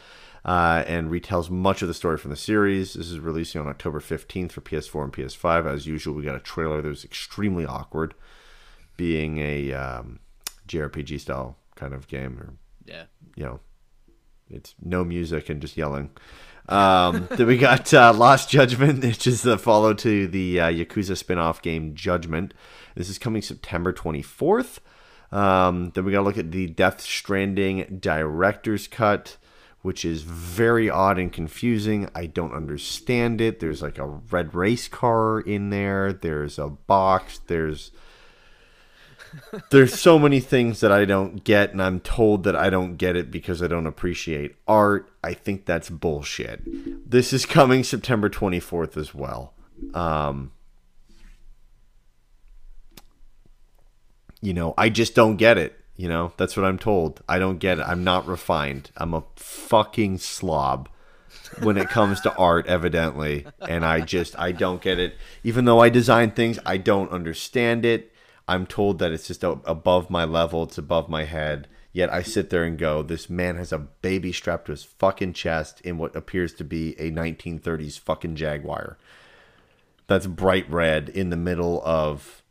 uh, 0.44 0.84
and 0.86 1.10
retells 1.10 1.50
much 1.50 1.82
of 1.82 1.88
the 1.88 1.94
story 1.94 2.16
from 2.16 2.30
the 2.30 2.36
series. 2.36 2.94
This 2.94 3.10
is 3.10 3.18
releasing 3.18 3.60
on 3.60 3.68
October 3.68 4.00
15th 4.00 4.52
for 4.52 4.60
PS4 4.60 5.04
and 5.04 5.12
PS5. 5.12 5.66
As 5.66 5.86
usual, 5.86 6.14
we 6.14 6.22
got 6.22 6.36
a 6.36 6.40
trailer 6.40 6.80
that 6.80 6.88
was 6.88 7.04
extremely 7.04 7.66
awkward, 7.66 8.14
being 8.96 9.38
a 9.38 9.72
um, 9.72 10.20
JRPG 10.66 11.20
style 11.20 11.56
kind 11.74 11.92
of 11.92 12.08
game. 12.08 12.38
Or, 12.38 12.54
yeah. 12.86 13.04
You 13.36 13.44
know, 13.44 13.60
it's 14.48 14.74
no 14.82 15.04
music 15.04 15.48
and 15.48 15.60
just 15.60 15.76
yelling. 15.76 16.10
Um, 16.68 17.28
then 17.36 17.46
we 17.46 17.58
got 17.58 17.92
uh, 17.92 18.12
Lost 18.12 18.48
Judgment, 18.48 19.02
which 19.04 19.26
is 19.26 19.42
the 19.42 19.58
follow 19.58 19.92
to 19.94 20.26
the 20.26 20.60
uh, 20.60 20.70
Yakuza 20.70 21.16
spin 21.16 21.38
off 21.38 21.60
game 21.60 21.94
Judgment. 21.94 22.54
This 22.94 23.08
is 23.08 23.18
coming 23.18 23.42
September 23.42 23.92
24th. 23.92 24.78
Um, 25.32 25.92
then 25.94 26.04
we 26.04 26.12
got 26.12 26.18
to 26.18 26.24
look 26.24 26.38
at 26.38 26.50
the 26.50 26.66
Death 26.66 27.00
Stranding 27.00 27.98
Director's 28.00 28.88
Cut 28.88 29.36
which 29.82 30.05
is 30.05 30.23
very 30.23 30.90
odd 30.90 31.19
and 31.19 31.32
confusing. 31.32 32.09
I 32.15 32.27
don't 32.27 32.52
understand 32.52 33.40
it. 33.40 33.61
There's 33.61 33.82
like 33.82 33.98
a 33.98 34.07
red 34.07 34.55
race 34.55 34.89
car 34.89 35.40
in 35.40 35.70
there. 35.70 36.12
There's 36.12 36.59
a 36.59 36.69
box. 36.69 37.40
There's 37.47 37.90
there's 39.70 39.98
so 39.98 40.19
many 40.19 40.40
things 40.40 40.81
that 40.81 40.93
I 40.93 41.05
don't 41.05 41.43
get, 41.44 41.73
and 41.73 41.82
I'm 41.82 42.01
told 42.01 42.44
that 42.44 42.57
I 42.57 42.70
don't 42.70 42.97
get 42.97 43.16
it 43.16 43.31
because 43.31 43.62
I 43.62 43.69
don't 43.69 43.86
appreciate 43.86 44.57
art. 44.66 45.11
I 45.23 45.35
think 45.35 45.66
that's 45.66 45.89
bullshit. 45.89 46.62
This 47.09 47.32
is 47.32 47.47
coming 47.47 47.85
September 47.85 48.28
24th 48.28 48.97
as 48.97 49.15
well. 49.15 49.55
Um, 49.94 50.52
you 54.40 54.52
know, 54.52 54.74
I 54.77 54.89
just 54.89 55.15
don't 55.15 55.36
get 55.36 55.59
it. 55.59 55.80
You 56.01 56.09
know, 56.09 56.32
that's 56.39 56.56
what 56.56 56.64
I'm 56.64 56.78
told. 56.78 57.20
I 57.28 57.39
don't 57.39 57.59
get 57.59 57.78
it. 57.78 57.85
I'm 57.86 58.02
not 58.02 58.27
refined. 58.27 58.90
I'm 58.97 59.12
a 59.12 59.24
fucking 59.36 60.16
slob 60.16 60.89
when 61.62 61.77
it 61.77 61.90
comes 61.90 62.22
to 62.22 62.35
art, 62.36 62.66
evidently. 62.68 63.47
And 63.68 63.85
I 63.85 64.01
just, 64.01 64.35
I 64.39 64.52
don't 64.52 64.81
get 64.81 64.98
it. 64.98 65.16
Even 65.44 65.66
though 65.66 65.81
I 65.81 65.90
design 65.90 66.31
things, 66.31 66.59
I 66.64 66.78
don't 66.78 67.10
understand 67.10 67.85
it. 67.85 68.14
I'm 68.48 68.64
told 68.64 68.98
that 69.01 69.12
it's 69.12 69.27
just 69.27 69.44
above 69.44 70.09
my 70.09 70.24
level, 70.24 70.62
it's 70.62 70.78
above 70.78 71.10
my 71.10 71.24
head. 71.24 71.68
Yet 71.93 72.10
I 72.10 72.22
sit 72.22 72.48
there 72.48 72.64
and 72.64 72.78
go, 72.78 73.02
this 73.02 73.28
man 73.28 73.56
has 73.56 73.70
a 73.70 73.78
baby 73.78 74.32
strapped 74.32 74.64
to 74.66 74.72
his 74.72 74.85
fucking 74.85 75.35
chest 75.35 75.82
in 75.82 75.98
what 75.98 76.16
appears 76.16 76.55
to 76.55 76.64
be 76.64 76.98
a 76.98 77.10
1930s 77.10 77.98
fucking 77.98 78.36
Jaguar. 78.36 78.97
That's 80.06 80.27
bright 80.27 80.68
red 80.70 81.10
in 81.10 81.28
the 81.28 81.36
middle 81.36 81.82
of 81.85 82.43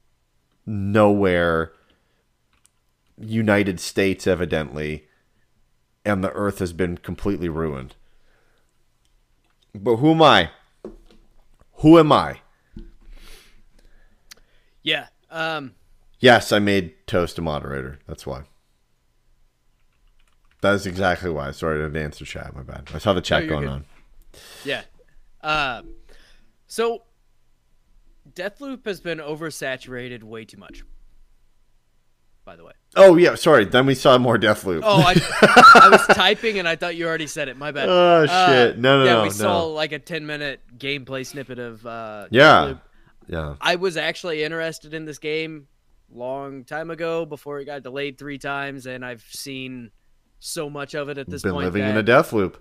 nowhere 0.68 1.74
United 3.20 3.80
States, 3.80 4.28
evidently, 4.28 5.08
and 6.06 6.24
the 6.24 6.32
Earth 6.32 6.60
has 6.60 6.74
been 6.74 6.98
completely 6.98 7.50
ruined. 7.50 7.96
But 9.76 9.98
who 9.98 10.12
am 10.12 10.22
I? 10.22 10.52
Who 11.76 12.00
am 12.00 12.12
I? 12.12 12.42
Yeah. 14.84 15.08
Um. 15.30 15.76
Yes, 16.20 16.52
I 16.52 16.60
made 16.60 17.08
Toast 17.08 17.38
a 17.38 17.42
moderator. 17.42 18.00
That's 18.08 18.26
why. 18.26 18.44
That 20.62 20.74
is 20.74 20.86
exactly 20.86 21.30
why. 21.30 21.52
Sorry, 21.52 21.80
I 21.80 21.84
didn't 21.84 22.02
answer 22.02 22.26
chat. 22.26 22.54
My 22.54 22.64
bad. 22.64 22.90
I 22.94 22.98
saw 22.98 23.14
the 23.14 23.22
chat 23.22 23.44
no, 23.44 23.50
going 23.50 23.62
good. 23.62 23.72
on. 23.72 23.86
Yeah. 24.66 24.82
Uh, 25.42 25.84
so, 26.68 27.04
Deathloop 28.34 28.86
has 28.86 29.00
been 29.00 29.20
oversaturated 29.20 30.24
way 30.24 30.44
too 30.44 30.58
much. 30.58 30.84
By 32.50 32.56
the 32.56 32.66
way. 32.66 32.72
Oh 32.96 33.16
yeah, 33.16 33.36
sorry. 33.36 33.66
Then 33.66 33.86
we 33.86 33.94
saw 33.94 34.18
more 34.18 34.40
death 34.40 34.64
Deathloop. 34.64 34.82
Oh, 34.84 35.04
I, 35.06 35.14
I 35.86 35.90
was 35.90 36.08
typing 36.16 36.58
and 36.58 36.68
I 36.68 36.76
thought 36.76 36.96
you 36.96 37.06
already 37.06 37.28
said 37.28 37.48
it. 37.48 37.56
My 37.58 37.72
bad. 37.72 37.88
Oh 37.88 38.26
shit! 38.26 38.32
Uh, 38.32 38.80
no, 38.80 39.00
no, 39.00 39.06
yeah, 39.06 39.14
no, 39.14 39.22
we 39.22 39.28
no. 39.28 39.34
saw 39.34 39.64
like 39.66 39.92
a 39.92 40.00
10 40.00 40.26
minute 40.26 40.60
gameplay 40.76 41.24
snippet 41.24 41.60
of 41.60 41.86
uh 41.86 42.26
Yeah. 42.32 42.74
Deathloop. 42.74 42.82
Yeah. 43.28 43.56
I 43.62 43.76
was 43.76 43.98
actually 43.98 44.44
interested 44.44 44.96
in 44.96 45.06
this 45.06 45.20
game 45.20 45.68
long 46.12 46.64
time 46.64 46.90
ago 46.90 47.24
before 47.24 47.60
it 47.60 47.66
got 47.66 47.84
delayed 47.84 48.18
three 48.18 48.40
times 48.40 48.88
and 48.88 49.06
I've 49.06 49.22
seen 49.30 49.92
so 50.40 50.72
much 50.72 50.96
of 50.96 51.10
it 51.10 51.20
at 51.20 51.30
this 51.30 51.44
Been 51.44 51.52
point 51.52 51.66
living 51.66 51.84
in 51.84 51.98
a 51.98 52.04
death 52.04 52.34
loop. 52.34 52.60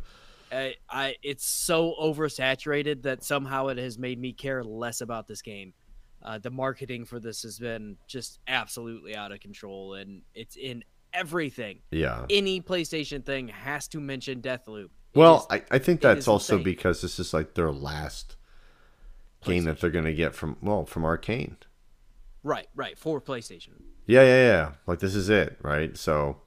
I, 0.52 0.74
I 0.90 1.16
it's 1.22 1.46
so 1.46 1.94
oversaturated 1.98 3.04
that 3.04 3.24
somehow 3.24 3.68
it 3.68 3.78
has 3.78 3.98
made 3.98 4.20
me 4.20 4.34
care 4.34 4.62
less 4.62 5.00
about 5.00 5.26
this 5.26 5.40
game. 5.40 5.72
Uh, 6.22 6.38
the 6.38 6.50
marketing 6.50 7.04
for 7.04 7.20
this 7.20 7.42
has 7.42 7.58
been 7.58 7.96
just 8.06 8.40
absolutely 8.48 9.14
out 9.16 9.32
of 9.32 9.40
control 9.40 9.94
and 9.94 10.22
it's 10.34 10.56
in 10.56 10.82
everything. 11.12 11.78
Yeah. 11.90 12.26
Any 12.28 12.60
PlayStation 12.60 13.24
thing 13.24 13.48
has 13.48 13.86
to 13.88 14.00
mention 14.00 14.42
Deathloop. 14.42 14.84
It 14.86 14.90
Well, 15.18 15.36
is- 15.50 15.60
I, 15.70 15.76
I 15.76 15.78
think 15.78 16.00
that's 16.00 16.26
also 16.28 16.54
insane. 16.54 16.64
because 16.64 17.00
this 17.02 17.18
is 17.18 17.32
like 17.32 17.54
their 17.54 17.70
last 17.70 18.36
game 19.44 19.64
that 19.64 19.80
they're 19.80 19.90
gonna 19.90 20.12
get 20.12 20.34
from 20.34 20.56
well 20.60 20.84
from 20.84 21.04
Arcane. 21.04 21.56
right, 22.42 22.66
right 22.74 22.98
for 22.98 23.20
PlayStation. 23.20 23.80
Yeah, 24.06 24.22
yeah, 24.22 24.46
yeah. 24.46 24.72
Like 24.86 24.98
this 24.98 25.14
is 25.14 25.28
it, 25.28 25.58
right? 25.62 25.96
So 25.96 26.38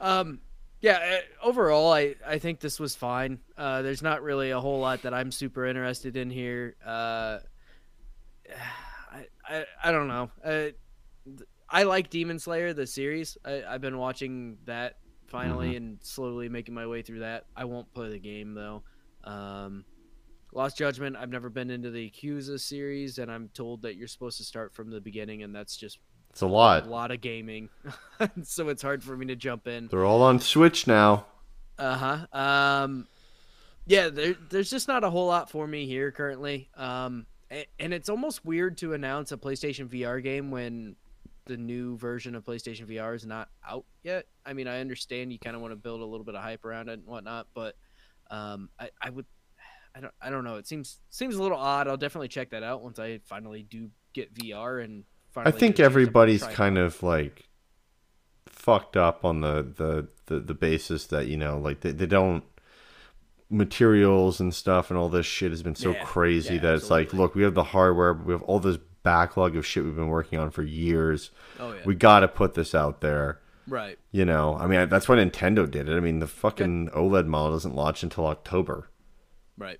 Um, 0.00 0.40
yeah. 0.80 1.18
uh, 1.42 1.46
Overall, 1.46 1.92
I 1.92 2.14
I 2.26 2.38
think 2.38 2.60
this 2.60 2.80
was 2.80 2.94
fine. 2.96 3.38
Uh, 3.56 3.82
there's 3.82 4.02
not 4.02 4.22
really 4.22 4.50
a 4.50 4.60
whole 4.60 4.80
lot 4.80 5.02
that 5.02 5.12
I'm 5.12 5.30
super 5.30 5.66
interested 5.66 6.16
in 6.16 6.30
here. 6.30 6.76
Uh, 6.84 7.38
I 9.12 9.26
I, 9.48 9.64
I 9.84 9.92
don't 9.92 10.08
know. 10.08 10.30
Uh, 10.44 10.50
th- 11.24 11.48
I 11.68 11.84
like 11.84 12.10
Demon 12.10 12.38
Slayer 12.38 12.72
the 12.72 12.86
series. 12.86 13.38
I, 13.44 13.62
I've 13.68 13.80
been 13.80 13.98
watching 13.98 14.58
that 14.64 14.96
finally 15.28 15.76
and 15.76 15.98
slowly 16.02 16.48
making 16.48 16.74
my 16.74 16.86
way 16.86 17.02
through 17.02 17.20
that. 17.20 17.44
I 17.56 17.64
won't 17.64 17.92
play 17.94 18.10
the 18.10 18.18
game 18.18 18.54
though. 18.54 18.82
Um, 19.24 19.84
Lost 20.52 20.76
Judgment. 20.76 21.16
I've 21.16 21.30
never 21.30 21.48
been 21.48 21.70
into 21.70 21.90
the 21.90 22.10
Yakuza 22.10 22.58
series, 22.58 23.18
and 23.18 23.30
I'm 23.30 23.48
told 23.54 23.82
that 23.82 23.96
you're 23.96 24.08
supposed 24.08 24.38
to 24.38 24.44
start 24.44 24.74
from 24.74 24.90
the 24.90 25.00
beginning, 25.00 25.42
and 25.42 25.54
that's 25.54 25.76
just 25.76 25.98
it's 26.30 26.40
a 26.40 26.46
lot, 26.46 26.86
a 26.86 26.90
lot. 26.90 27.10
of 27.10 27.20
gaming. 27.20 27.68
so 28.42 28.68
it's 28.68 28.82
hard 28.82 29.02
for 29.02 29.16
me 29.16 29.26
to 29.26 29.36
jump 29.36 29.66
in. 29.66 29.88
They're 29.88 30.04
all 30.04 30.22
on 30.22 30.40
Switch 30.40 30.86
now. 30.86 31.26
Uh 31.78 32.26
huh. 32.32 32.38
Um, 32.38 33.06
yeah, 33.86 34.08
there, 34.08 34.34
there's 34.50 34.70
just 34.70 34.88
not 34.88 35.04
a 35.04 35.10
whole 35.10 35.26
lot 35.26 35.50
for 35.50 35.66
me 35.66 35.86
here 35.86 36.10
currently. 36.12 36.68
Um, 36.76 37.26
and 37.78 37.92
it's 37.92 38.08
almost 38.08 38.44
weird 38.44 38.78
to 38.78 38.92
announce 38.92 39.32
a 39.32 39.36
PlayStation 39.36 39.88
VR 39.88 40.22
game 40.22 40.50
when 40.50 40.96
the 41.46 41.56
new 41.56 41.96
version 41.96 42.34
of 42.34 42.44
PlayStation 42.44 42.86
VR 42.86 43.14
is 43.14 43.26
not 43.26 43.48
out 43.68 43.84
yet. 44.02 44.26
I 44.46 44.52
mean, 44.52 44.68
I 44.68 44.80
understand 44.80 45.32
you 45.32 45.38
kind 45.38 45.56
of 45.56 45.62
want 45.62 45.72
to 45.72 45.76
build 45.76 46.00
a 46.00 46.04
little 46.04 46.24
bit 46.24 46.34
of 46.34 46.42
hype 46.42 46.64
around 46.64 46.88
it 46.88 46.94
and 46.94 47.06
whatnot, 47.06 47.48
but 47.54 47.74
um, 48.30 48.68
I, 48.78 48.90
I 49.02 49.10
would, 49.10 49.26
I 49.94 50.00
don't, 50.00 50.14
I 50.22 50.30
don't 50.30 50.44
know. 50.44 50.56
It 50.56 50.68
seems 50.68 51.00
seems 51.10 51.34
a 51.34 51.42
little 51.42 51.58
odd. 51.58 51.88
I'll 51.88 51.96
definitely 51.96 52.28
check 52.28 52.50
that 52.50 52.62
out 52.62 52.82
once 52.82 52.98
I 52.98 53.20
finally 53.24 53.62
do 53.62 53.90
get 54.12 54.32
VR 54.34 54.84
and. 54.84 55.04
I 55.36 55.52
think 55.52 55.52
get 55.52 55.58
a 55.58 55.60
chance 55.60 55.76
to 55.76 55.82
everybody's 55.84 56.42
kind 56.42 56.76
of 56.76 57.02
like 57.04 57.48
fucked 58.46 58.96
up 58.96 59.24
on 59.24 59.40
the 59.40 59.62
the 59.76 60.08
the, 60.26 60.40
the 60.40 60.54
basis 60.54 61.06
that 61.06 61.28
you 61.28 61.36
know 61.36 61.58
like 61.58 61.80
they, 61.80 61.92
they 61.92 62.06
don't 62.06 62.44
materials 63.50 64.40
and 64.40 64.54
stuff 64.54 64.90
and 64.90 64.98
all 64.98 65.08
this 65.08 65.26
shit 65.26 65.50
has 65.50 65.62
been 65.62 65.74
so 65.74 65.90
Yeah, 65.90 66.04
crazy 66.04 66.54
yeah, 66.54 66.60
that 66.60 66.74
it's 66.76 66.90
like 66.90 67.12
look 67.12 67.34
we 67.34 67.42
have 67.42 67.54
the 67.54 67.64
hardware 67.64 68.14
we 68.14 68.32
have 68.32 68.42
all 68.42 68.60
this 68.60 68.78
backlog 69.02 69.56
of 69.56 69.66
shit 69.66 69.84
we've 69.84 69.96
been 69.96 70.08
working 70.08 70.38
on 70.38 70.50
for 70.50 70.62
years 70.62 71.30
Oh 71.58 71.72
yeah. 71.72 71.80
we 71.84 71.94
got 71.94 72.20
to 72.20 72.28
put 72.28 72.54
this 72.54 72.74
out 72.74 73.00
there 73.00 73.40
right. 73.66 73.98
you 74.12 74.24
know 74.24 74.56
i 74.56 74.66
mean 74.68 74.88
that's 74.88 75.08
why 75.08 75.16
nintendo 75.16 75.68
did 75.68 75.88
it 75.88 75.96
i 75.96 76.00
mean 76.00 76.20
the 76.20 76.26
fucking 76.28 76.90
oled 76.90 77.26
model 77.26 77.52
doesn't 77.52 77.74
launch 77.74 78.02
until 78.02 78.26
october 78.26 78.88
Right. 79.58 79.78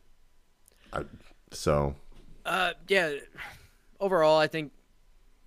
so 1.53 1.95
Uh, 2.45 2.73
yeah. 2.89 3.13
Overall, 3.99 4.39
I 4.39 4.47
think 4.47 4.73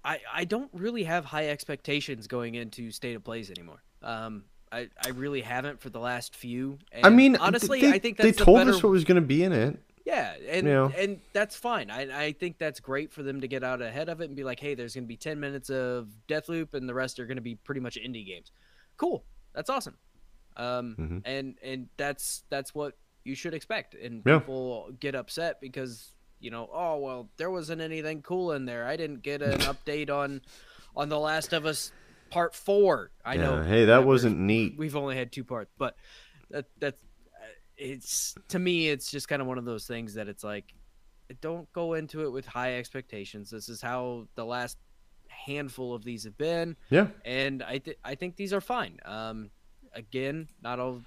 I 0.05 0.19
I 0.31 0.45
don't 0.45 0.69
really 0.73 1.03
have 1.03 1.25
high 1.25 1.49
expectations 1.49 2.27
going 2.27 2.55
into 2.55 2.91
state 2.91 3.15
of 3.15 3.23
plays 3.23 3.49
anymore. 3.49 3.81
Um, 4.01 4.43
I 4.73 4.89
I 5.05 5.09
really 5.09 5.41
haven't 5.41 5.79
for 5.79 5.89
the 5.89 5.99
last 5.99 6.35
few. 6.35 6.79
i 7.03 7.09
mean 7.09 7.35
honestly, 7.37 7.81
they, 7.81 7.89
I 7.91 7.99
think 7.99 8.17
they 8.17 8.25
that's 8.25 8.39
the 8.39 8.45
told 8.45 8.57
better, 8.59 8.71
us 8.71 8.83
what 8.83 8.91
was 8.91 9.03
going 9.03 9.21
to 9.21 9.27
be 9.27 9.43
in 9.43 9.53
it 9.53 9.77
yeah, 10.05 10.33
and 10.49 10.67
Yeah. 10.67 10.89
and 10.97 11.21
that's 11.31 11.55
fine. 11.55 11.89
I 11.89 12.25
I 12.25 12.31
think 12.33 12.57
that's 12.57 12.81
great 12.81 13.13
for 13.13 13.23
them 13.23 13.39
to 13.39 13.47
get 13.47 13.63
out 13.63 13.81
ahead 13.81 14.09
of 14.09 14.19
it 14.19 14.25
and 14.25 14.35
be 14.35 14.43
like, 14.43 14.59
hey, 14.59 14.75
there's 14.75 14.93
going 14.95 15.05
to 15.05 15.07
be 15.07 15.15
ten 15.15 15.39
minutes 15.39 15.69
of 15.69 16.09
Deathloop, 16.27 16.73
and 16.73 16.89
the 16.89 16.93
rest 16.93 17.19
are 17.21 17.25
going 17.25 17.37
to 17.37 17.41
be 17.41 17.55
pretty 17.55 17.79
much 17.79 17.95
indie 17.97 18.25
games. 18.25 18.51
Cool, 18.97 19.23
that's 19.53 19.69
awesome. 19.69 19.95
Um, 20.57 20.95
Mhm. 20.99 21.21
and 21.23 21.55
and 21.63 21.87
that's 21.95 22.43
that's 22.49 22.75
what 22.75 22.97
you 23.23 23.33
should 23.33 23.53
expect. 23.53 23.95
And 23.95 24.21
Yeah. 24.25 24.39
people 24.39 24.91
get 24.99 25.15
upset 25.15 25.61
because 25.61 26.11
you 26.41 26.51
know, 26.51 26.69
oh 26.73 26.97
well, 26.97 27.29
there 27.37 27.49
wasn't 27.49 27.79
anything 27.81 28.21
cool 28.23 28.51
in 28.51 28.65
there. 28.65 28.85
I 28.85 28.97
didn't 28.97 29.21
get 29.23 29.41
an 29.41 29.59
update 29.73 30.09
on 30.09 30.41
on 30.97 31.07
The 31.07 31.17
Last 31.17 31.53
of 31.53 31.65
Us 31.65 31.93
Part 32.33 32.55
Four. 32.55 33.11
I 33.23 33.37
know. 33.37 33.61
Hey 33.61 33.85
that 33.85 34.05
wasn't 34.05 34.39
neat 34.39 34.75
We've 34.77 34.95
only 34.95 35.15
had 35.15 35.31
two 35.31 35.43
parts, 35.43 35.71
but 35.77 35.95
that 36.49 36.65
that's 36.79 36.99
uh, 37.35 37.45
it's 37.77 38.35
to 38.49 38.59
me 38.59 38.89
it's 38.89 39.11
just 39.11 39.27
kind 39.27 39.41
of 39.41 39.47
one 39.47 39.57
of 39.57 39.65
those 39.65 39.85
things 39.85 40.15
that 40.15 40.27
it's 40.27 40.43
like 40.43 40.73
don't 41.41 41.71
go 41.73 41.93
into 41.93 42.23
it 42.23 42.31
with 42.31 42.45
high 42.45 42.77
expectations. 42.77 43.49
This 43.49 43.69
is 43.69 43.81
how 43.81 44.27
the 44.35 44.45
last 44.45 44.77
handful 45.27 45.93
of 45.93 46.03
these 46.03 46.23
have 46.23 46.37
been, 46.37 46.75
yeah 46.89 47.07
and 47.25 47.63
I 47.63 47.77
th- 47.77 47.97
I 48.03 48.15
think 48.15 48.35
these 48.35 48.53
are 48.53 48.61
fine. 48.61 48.99
Um, 49.05 49.49
again, 49.93 50.47
not 50.61 50.79
all 50.79 51.01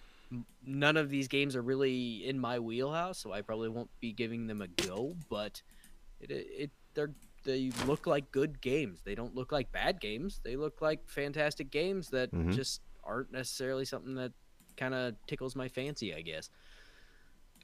none 0.64 0.96
of 0.96 1.10
these 1.10 1.28
games 1.28 1.54
are 1.56 1.62
really 1.62 2.26
in 2.26 2.38
my 2.38 2.58
wheelhouse, 2.58 3.18
so 3.18 3.32
I 3.32 3.42
probably 3.42 3.68
won't 3.68 3.90
be 4.00 4.12
giving 4.12 4.46
them 4.46 4.62
a 4.62 4.68
go. 4.68 5.16
But 5.28 5.62
it 6.20 6.30
it, 6.30 6.46
it 6.58 6.70
they're 6.94 7.12
they 7.46 7.70
look 7.86 8.06
like 8.06 8.30
good 8.30 8.60
games. 8.60 9.00
They 9.04 9.14
don't 9.14 9.34
look 9.34 9.50
like 9.52 9.72
bad 9.72 10.00
games. 10.00 10.40
They 10.44 10.56
look 10.56 10.82
like 10.82 11.08
fantastic 11.08 11.70
games 11.70 12.10
that 12.10 12.30
Mhm. 12.32 12.54
just 12.54 12.82
aren't 13.02 13.32
necessarily 13.32 13.86
something 13.86 14.16
that 14.16 14.32
kind 14.76 14.92
of 14.92 15.14
tickles 15.26 15.56
my 15.56 15.68
fancy. 15.68 16.14
I 16.14 16.20
guess. 16.20 16.50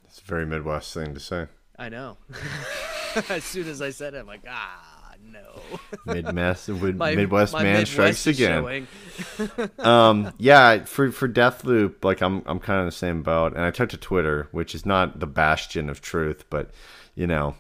it's 0.07 0.21
a 0.21 0.25
very 0.25 0.47
midwest 0.47 0.93
thing 0.95 1.13
to 1.15 1.21
say 1.21 1.47
I 1.79 1.89
know. 1.91 2.17
as 3.29 3.45
soon 3.45 3.69
as 3.69 3.81
I 3.83 3.91
said 3.91 4.15
it, 4.15 4.19
I'm 4.19 4.27
like, 4.27 4.45
ah, 4.49 5.15
no. 5.25 5.61
Midwest, 6.07 6.69
My- 6.97 7.15
Midwest 7.15 7.53
my 7.53 7.63
man 7.63 7.79
Midwest 7.81 8.21
strikes 8.23 8.27
again. 8.27 8.87
um, 9.79 10.33
yeah, 10.39 10.85
for 10.85 11.11
for 11.13 11.29
Deathloop, 11.29 12.05
like 12.05 12.21
I'm 12.21 12.43
I'm 12.47 12.59
kind 12.59 12.81
of 12.81 12.87
the 12.87 12.93
same 12.93 13.23
boat, 13.23 13.55
and 13.55 13.63
I 13.65 13.71
took 13.71 13.89
to 13.91 13.97
Twitter, 13.97 14.49
which 14.53 14.75
is 14.75 14.85
not 14.85 15.21
the 15.21 15.27
bastion 15.27 15.89
of 15.89 16.01
truth, 16.01 16.45
but 16.51 16.71
you 17.15 17.27
know, 17.27 17.55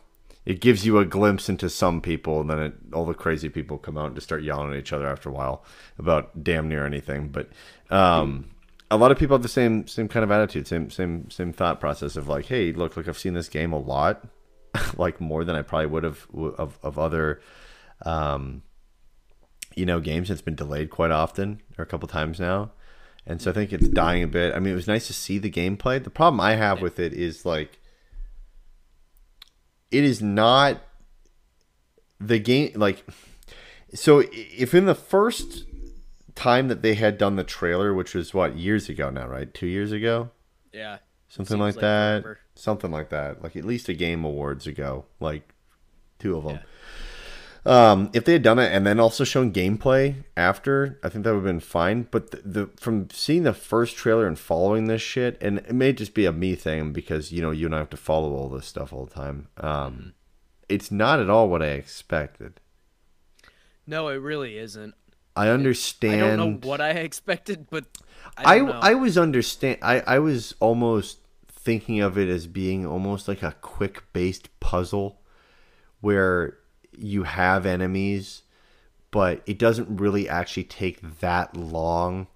it 0.44 0.60
gives 0.60 0.84
you 0.84 0.98
a 0.98 1.04
glimpse 1.04 1.48
into 1.48 1.70
some 1.70 2.00
people, 2.00 2.40
and 2.40 2.50
then 2.50 2.58
it, 2.58 2.74
all 2.92 3.06
the 3.06 3.14
crazy 3.14 3.48
people 3.48 3.78
come 3.78 3.96
out 3.96 4.06
and 4.06 4.14
just 4.14 4.26
start 4.26 4.42
yelling 4.42 4.72
at 4.72 4.78
each 4.78 4.92
other 4.92 5.06
after 5.06 5.28
a 5.28 5.32
while 5.32 5.64
about 5.98 6.42
damn 6.42 6.68
near 6.68 6.84
anything. 6.84 7.28
But 7.28 7.48
um, 7.90 8.50
a 8.90 8.96
lot 8.96 9.12
of 9.12 9.18
people 9.18 9.34
have 9.34 9.42
the 9.42 9.48
same 9.48 9.86
same 9.86 10.08
kind 10.08 10.24
of 10.24 10.30
attitude, 10.30 10.66
same 10.66 10.90
same 10.90 11.30
same 11.30 11.52
thought 11.52 11.80
process 11.80 12.16
of 12.16 12.28
like, 12.28 12.46
hey, 12.46 12.72
look, 12.72 12.96
like 12.96 13.06
I've 13.06 13.18
seen 13.18 13.34
this 13.34 13.48
game 13.48 13.72
a 13.72 13.78
lot, 13.78 14.24
like 14.96 15.20
more 15.20 15.44
than 15.44 15.54
I 15.54 15.62
probably 15.62 15.86
would 15.86 16.04
have 16.04 16.26
of 16.34 16.78
of 16.82 16.98
other. 16.98 17.40
Um, 18.04 18.62
you 19.74 19.86
know, 19.86 20.00
games. 20.00 20.30
It's 20.30 20.42
been 20.42 20.54
delayed 20.54 20.90
quite 20.90 21.10
often, 21.10 21.62
or 21.78 21.84
a 21.84 21.86
couple 21.86 22.06
times 22.08 22.38
now, 22.38 22.72
and 23.26 23.40
so 23.40 23.50
I 23.50 23.54
think 23.54 23.72
it's 23.72 23.88
dying 23.88 24.22
a 24.22 24.26
bit. 24.26 24.54
I 24.54 24.58
mean, 24.58 24.72
it 24.72 24.76
was 24.76 24.88
nice 24.88 25.06
to 25.06 25.12
see 25.12 25.38
the 25.38 25.50
gameplay. 25.50 26.02
The 26.02 26.10
problem 26.10 26.40
I 26.40 26.56
have 26.56 26.82
with 26.82 26.98
it 26.98 27.12
is 27.12 27.46
like, 27.46 27.78
it 29.92 30.04
is 30.04 30.22
not 30.22 30.80
the 32.18 32.38
game. 32.38 32.72
Like, 32.74 33.04
so 33.94 34.24
if 34.32 34.74
in 34.74 34.86
the 34.86 34.94
first 34.94 35.64
time 36.34 36.68
that 36.68 36.82
they 36.82 36.94
had 36.94 37.18
done 37.18 37.36
the 37.36 37.44
trailer, 37.44 37.94
which 37.94 38.14
was 38.14 38.32
what 38.32 38.56
years 38.56 38.88
ago 38.88 39.10
now, 39.10 39.28
right? 39.28 39.52
Two 39.52 39.66
years 39.66 39.92
ago, 39.92 40.30
yeah. 40.72 40.98
something 41.28 41.58
like, 41.58 41.76
like 41.76 41.82
that. 41.82 42.22
forever. 42.22 42.38
Something 42.54 42.90
like 42.90 43.10
that. 43.10 43.42
Like 43.42 43.56
at 43.56 43.64
least 43.64 43.88
a 43.88 43.94
game 43.94 44.24
awards 44.24 44.66
ago, 44.66 45.04
like 45.20 45.54
two 46.18 46.36
of 46.36 46.44
them. 46.44 46.60
Um, 47.64 48.10
if 48.12 48.24
they 48.24 48.32
had 48.32 48.42
done 48.42 48.58
it 48.58 48.72
and 48.72 48.84
then 48.84 48.98
also 48.98 49.22
shown 49.22 49.52
gameplay 49.52 50.24
after, 50.36 50.98
I 51.04 51.08
think 51.08 51.24
that 51.24 51.30
would 51.30 51.38
have 51.38 51.44
been 51.44 51.60
fine. 51.60 52.08
But 52.10 52.32
the, 52.32 52.36
the 52.44 52.66
from 52.78 53.08
seeing 53.10 53.44
the 53.44 53.54
first 53.54 53.96
trailer 53.96 54.26
and 54.26 54.38
following 54.38 54.86
this 54.86 55.02
shit, 55.02 55.40
and 55.40 55.58
it 55.58 55.72
may 55.72 55.92
just 55.92 56.14
be 56.14 56.26
a 56.26 56.32
me 56.32 56.56
thing 56.56 56.92
because 56.92 57.30
you 57.30 57.40
know 57.40 57.52
you 57.52 57.66
and 57.66 57.74
I 57.74 57.78
have 57.78 57.90
to 57.90 57.96
follow 57.96 58.34
all 58.34 58.48
this 58.48 58.66
stuff 58.66 58.92
all 58.92 59.04
the 59.06 59.14
time. 59.14 59.48
Um, 59.58 60.14
it's 60.68 60.90
not 60.90 61.20
at 61.20 61.30
all 61.30 61.48
what 61.48 61.62
I 61.62 61.66
expected. 61.66 62.60
No, 63.86 64.08
it 64.08 64.16
really 64.16 64.58
isn't. 64.58 64.94
I 65.36 65.48
understand. 65.48 66.22
I 66.22 66.36
don't 66.36 66.62
know 66.62 66.68
what 66.68 66.80
I 66.80 66.90
expected, 66.90 67.68
but 67.70 67.84
I 68.36 68.58
I. 68.58 68.90
I 68.90 68.94
was 68.94 69.16
understand 69.16 69.78
I 69.82 70.00
I 70.00 70.18
was 70.18 70.56
almost 70.58 71.18
thinking 71.48 72.00
of 72.00 72.18
it 72.18 72.28
as 72.28 72.48
being 72.48 72.84
almost 72.84 73.28
like 73.28 73.44
a 73.44 73.54
quick 73.60 74.02
based 74.12 74.48
puzzle 74.58 75.20
where 76.00 76.58
you 76.96 77.24
have 77.24 77.66
enemies 77.66 78.42
but 79.12 79.42
it 79.46 79.58
doesn't 79.58 80.00
really 80.00 80.28
actually 80.28 80.64
take 80.64 81.20
that 81.20 81.56
long 81.56 82.26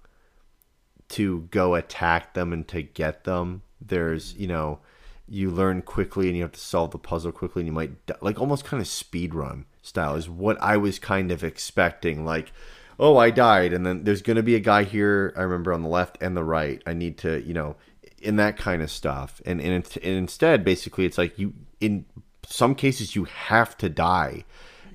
to 1.09 1.41
go 1.51 1.75
attack 1.75 2.33
them 2.33 2.53
and 2.53 2.67
to 2.69 2.81
get 2.81 3.25
them. 3.25 3.63
There's, 3.81 4.35
you 4.35 4.47
know, 4.47 4.79
you 5.27 5.49
learn 5.49 5.81
quickly 5.81 6.27
and 6.27 6.37
you 6.37 6.43
have 6.43 6.51
to 6.53 6.59
solve 6.59 6.91
the 6.91 6.99
puzzle 6.99 7.31
quickly 7.33 7.61
and 7.61 7.67
you 7.67 7.73
might 7.73 7.91
like 8.21 8.39
almost 8.39 8.63
kind 8.63 8.79
of 8.79 8.87
speed 8.87 9.35
run 9.35 9.65
style 9.81 10.15
is 10.15 10.29
what 10.29 10.61
I 10.61 10.77
was 10.77 10.99
kind 10.99 11.31
of 11.31 11.43
expecting 11.43 12.23
like 12.23 12.53
oh 12.99 13.17
I 13.17 13.31
died. 13.31 13.73
And 13.73 13.85
then 13.85 14.03
there's 14.03 14.21
going 14.21 14.37
to 14.37 14.43
be 14.43 14.55
a 14.55 14.59
guy 14.59 14.83
here 14.83 15.33
I 15.35 15.41
remember 15.41 15.73
on 15.73 15.81
the 15.81 15.89
left 15.89 16.17
and 16.21 16.37
the 16.37 16.43
right. 16.43 16.81
I 16.85 16.93
need 16.93 17.17
to 17.19 17.41
you 17.41 17.53
know 17.53 17.75
in 18.19 18.35
that 18.37 18.55
kind 18.55 18.81
of 18.81 18.91
stuff. 18.91 19.41
And 19.45 19.59
and, 19.59 19.83
and 19.95 20.03
instead 20.03 20.63
basically 20.63 21.05
it's 21.05 21.17
like 21.17 21.37
you 21.39 21.53
in 21.81 22.05
some 22.49 22.75
cases 22.75 23.15
you 23.15 23.25
have 23.25 23.77
to 23.77 23.89
die 23.89 24.43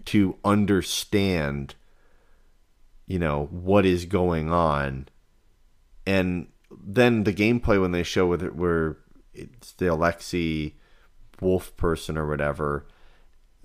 to 0.04 0.36
understand 0.44 1.74
you 3.06 3.18
know 3.18 3.48
what 3.50 3.84
is 3.84 4.04
going 4.04 4.50
on 4.50 5.06
and 6.06 6.48
then 6.70 7.24
the 7.24 7.32
gameplay 7.32 7.80
when 7.80 7.92
they 7.92 8.02
show 8.02 8.26
with 8.26 8.42
it 8.42 8.56
where 8.56 8.96
it's 9.34 9.72
the 9.72 9.86
Alexei 9.86 10.74
wolf 11.40 11.76
person 11.76 12.16
or 12.16 12.26
whatever, 12.26 12.86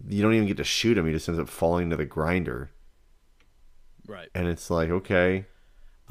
you 0.07 0.22
don't 0.22 0.34
even 0.34 0.47
get 0.47 0.57
to 0.57 0.64
shoot 0.64 0.97
him. 0.97 1.05
He 1.05 1.11
just 1.11 1.27
ends 1.27 1.39
up 1.39 1.49
falling 1.49 1.89
to 1.89 1.95
the 1.95 2.05
grinder. 2.05 2.72
Right. 4.07 4.30
And 4.34 4.47
it's 4.47 4.69
like, 4.69 4.89
okay, 4.89 5.45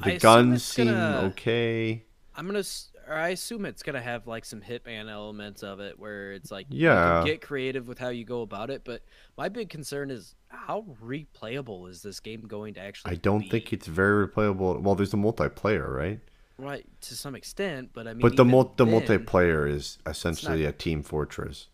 the 0.03 0.17
guns 0.17 0.63
seem 0.63 0.87
gonna, 0.87 1.31
okay. 1.31 2.03
I'm 2.35 2.45
gonna, 2.45 2.63
I 3.15 3.29
assume 3.29 3.65
it's 3.65 3.83
gonna 3.83 4.01
have 4.01 4.27
like 4.27 4.45
some 4.45 4.61
Hitman 4.61 5.09
elements 5.09 5.63
of 5.63 5.79
it, 5.79 5.99
where 5.99 6.33
it's 6.33 6.51
like, 6.51 6.67
yeah, 6.69 7.23
get 7.25 7.41
creative 7.41 7.87
with 7.87 7.99
how 7.99 8.09
you 8.09 8.25
go 8.25 8.41
about 8.41 8.69
it. 8.69 8.83
But 8.83 9.01
my 9.37 9.49
big 9.49 9.69
concern 9.69 10.11
is 10.11 10.35
how 10.49 10.85
replayable 11.03 11.89
is 11.89 12.01
this 12.01 12.19
game 12.19 12.41
going 12.41 12.73
to 12.75 12.81
actually? 12.81 13.11
I 13.11 13.15
don't 13.15 13.41
be? 13.41 13.49
think 13.49 13.73
it's 13.73 13.87
very 13.87 14.27
replayable. 14.27 14.81
Well, 14.81 14.95
there's 14.95 15.13
a 15.13 15.17
multiplayer, 15.17 15.87
right? 15.87 16.19
Right, 16.59 16.87
to 17.01 17.15
some 17.15 17.35
extent, 17.35 17.91
but 17.93 18.07
I 18.07 18.13
mean, 18.13 18.21
but 18.21 18.35
the 18.35 18.45
mul- 18.45 18.73
the 18.75 18.85
then, 18.85 19.01
multiplayer 19.01 19.69
is 19.69 19.99
essentially 20.07 20.63
not, 20.63 20.69
a 20.69 20.71
team 20.71 21.03
fortress. 21.03 21.67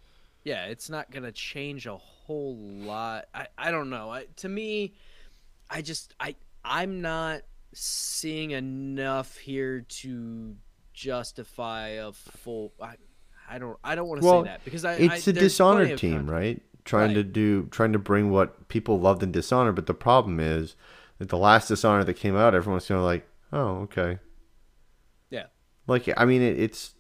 Yeah, 0.44 0.66
it's 0.66 0.90
not 0.90 1.10
gonna 1.10 1.32
change 1.32 1.88
a 1.88 1.96
whole 1.96 2.58
lot. 2.58 3.26
I 3.34 3.48
I 3.58 3.72
don't 3.72 3.90
know. 3.90 4.12
I, 4.12 4.26
to 4.38 4.50
me, 4.50 4.94
I 5.70 5.82
just 5.82 6.14
I 6.20 6.36
I'm 6.66 7.02
not 7.02 7.44
seeing 7.74 8.52
enough 8.52 9.38
here 9.38 9.82
to 9.82 10.56
justify 10.94 11.90
a 11.90 12.12
full. 12.12 12.74
I, 12.82 12.96
I 13.50 13.60
don't 13.60 13.78
I 13.84 13.96
don't 13.96 14.08
want 14.08 14.22
to 14.22 14.28
well, 14.28 14.44
say 14.44 14.50
that 14.50 14.64
because 14.64 14.86
I 14.86 14.94
it's 14.94 15.28
I, 15.28 15.32
a 15.32 15.34
Dishonored 15.34 15.98
team, 15.98 16.30
right? 16.30 16.62
Trying 16.86 17.10
right. 17.10 17.16
to 17.16 17.24
do 17.24 17.68
trying 17.72 17.94
to 17.94 18.00
bring 18.00 18.32
what 18.32 18.68
people 18.68 19.00
loved 19.00 19.24
in 19.24 19.32
Dishonored, 19.32 19.76
but 19.76 19.88
the 19.88 19.94
problem 19.94 20.40
is 20.40 20.76
that 21.18 21.30
the 21.30 21.38
last 21.38 21.68
Dishonored 21.68 22.06
that 22.06 22.16
came 22.16 22.36
out, 22.36 22.56
everyone's 22.56 22.88
kind 22.88 23.00
of 23.00 23.06
like, 23.06 23.28
oh 23.52 23.82
okay, 23.82 24.20
Yeah. 25.30 25.46
like 25.88 26.10
I 26.16 26.26
mean, 26.26 26.42
it, 26.42 26.60
it's. 26.60 26.94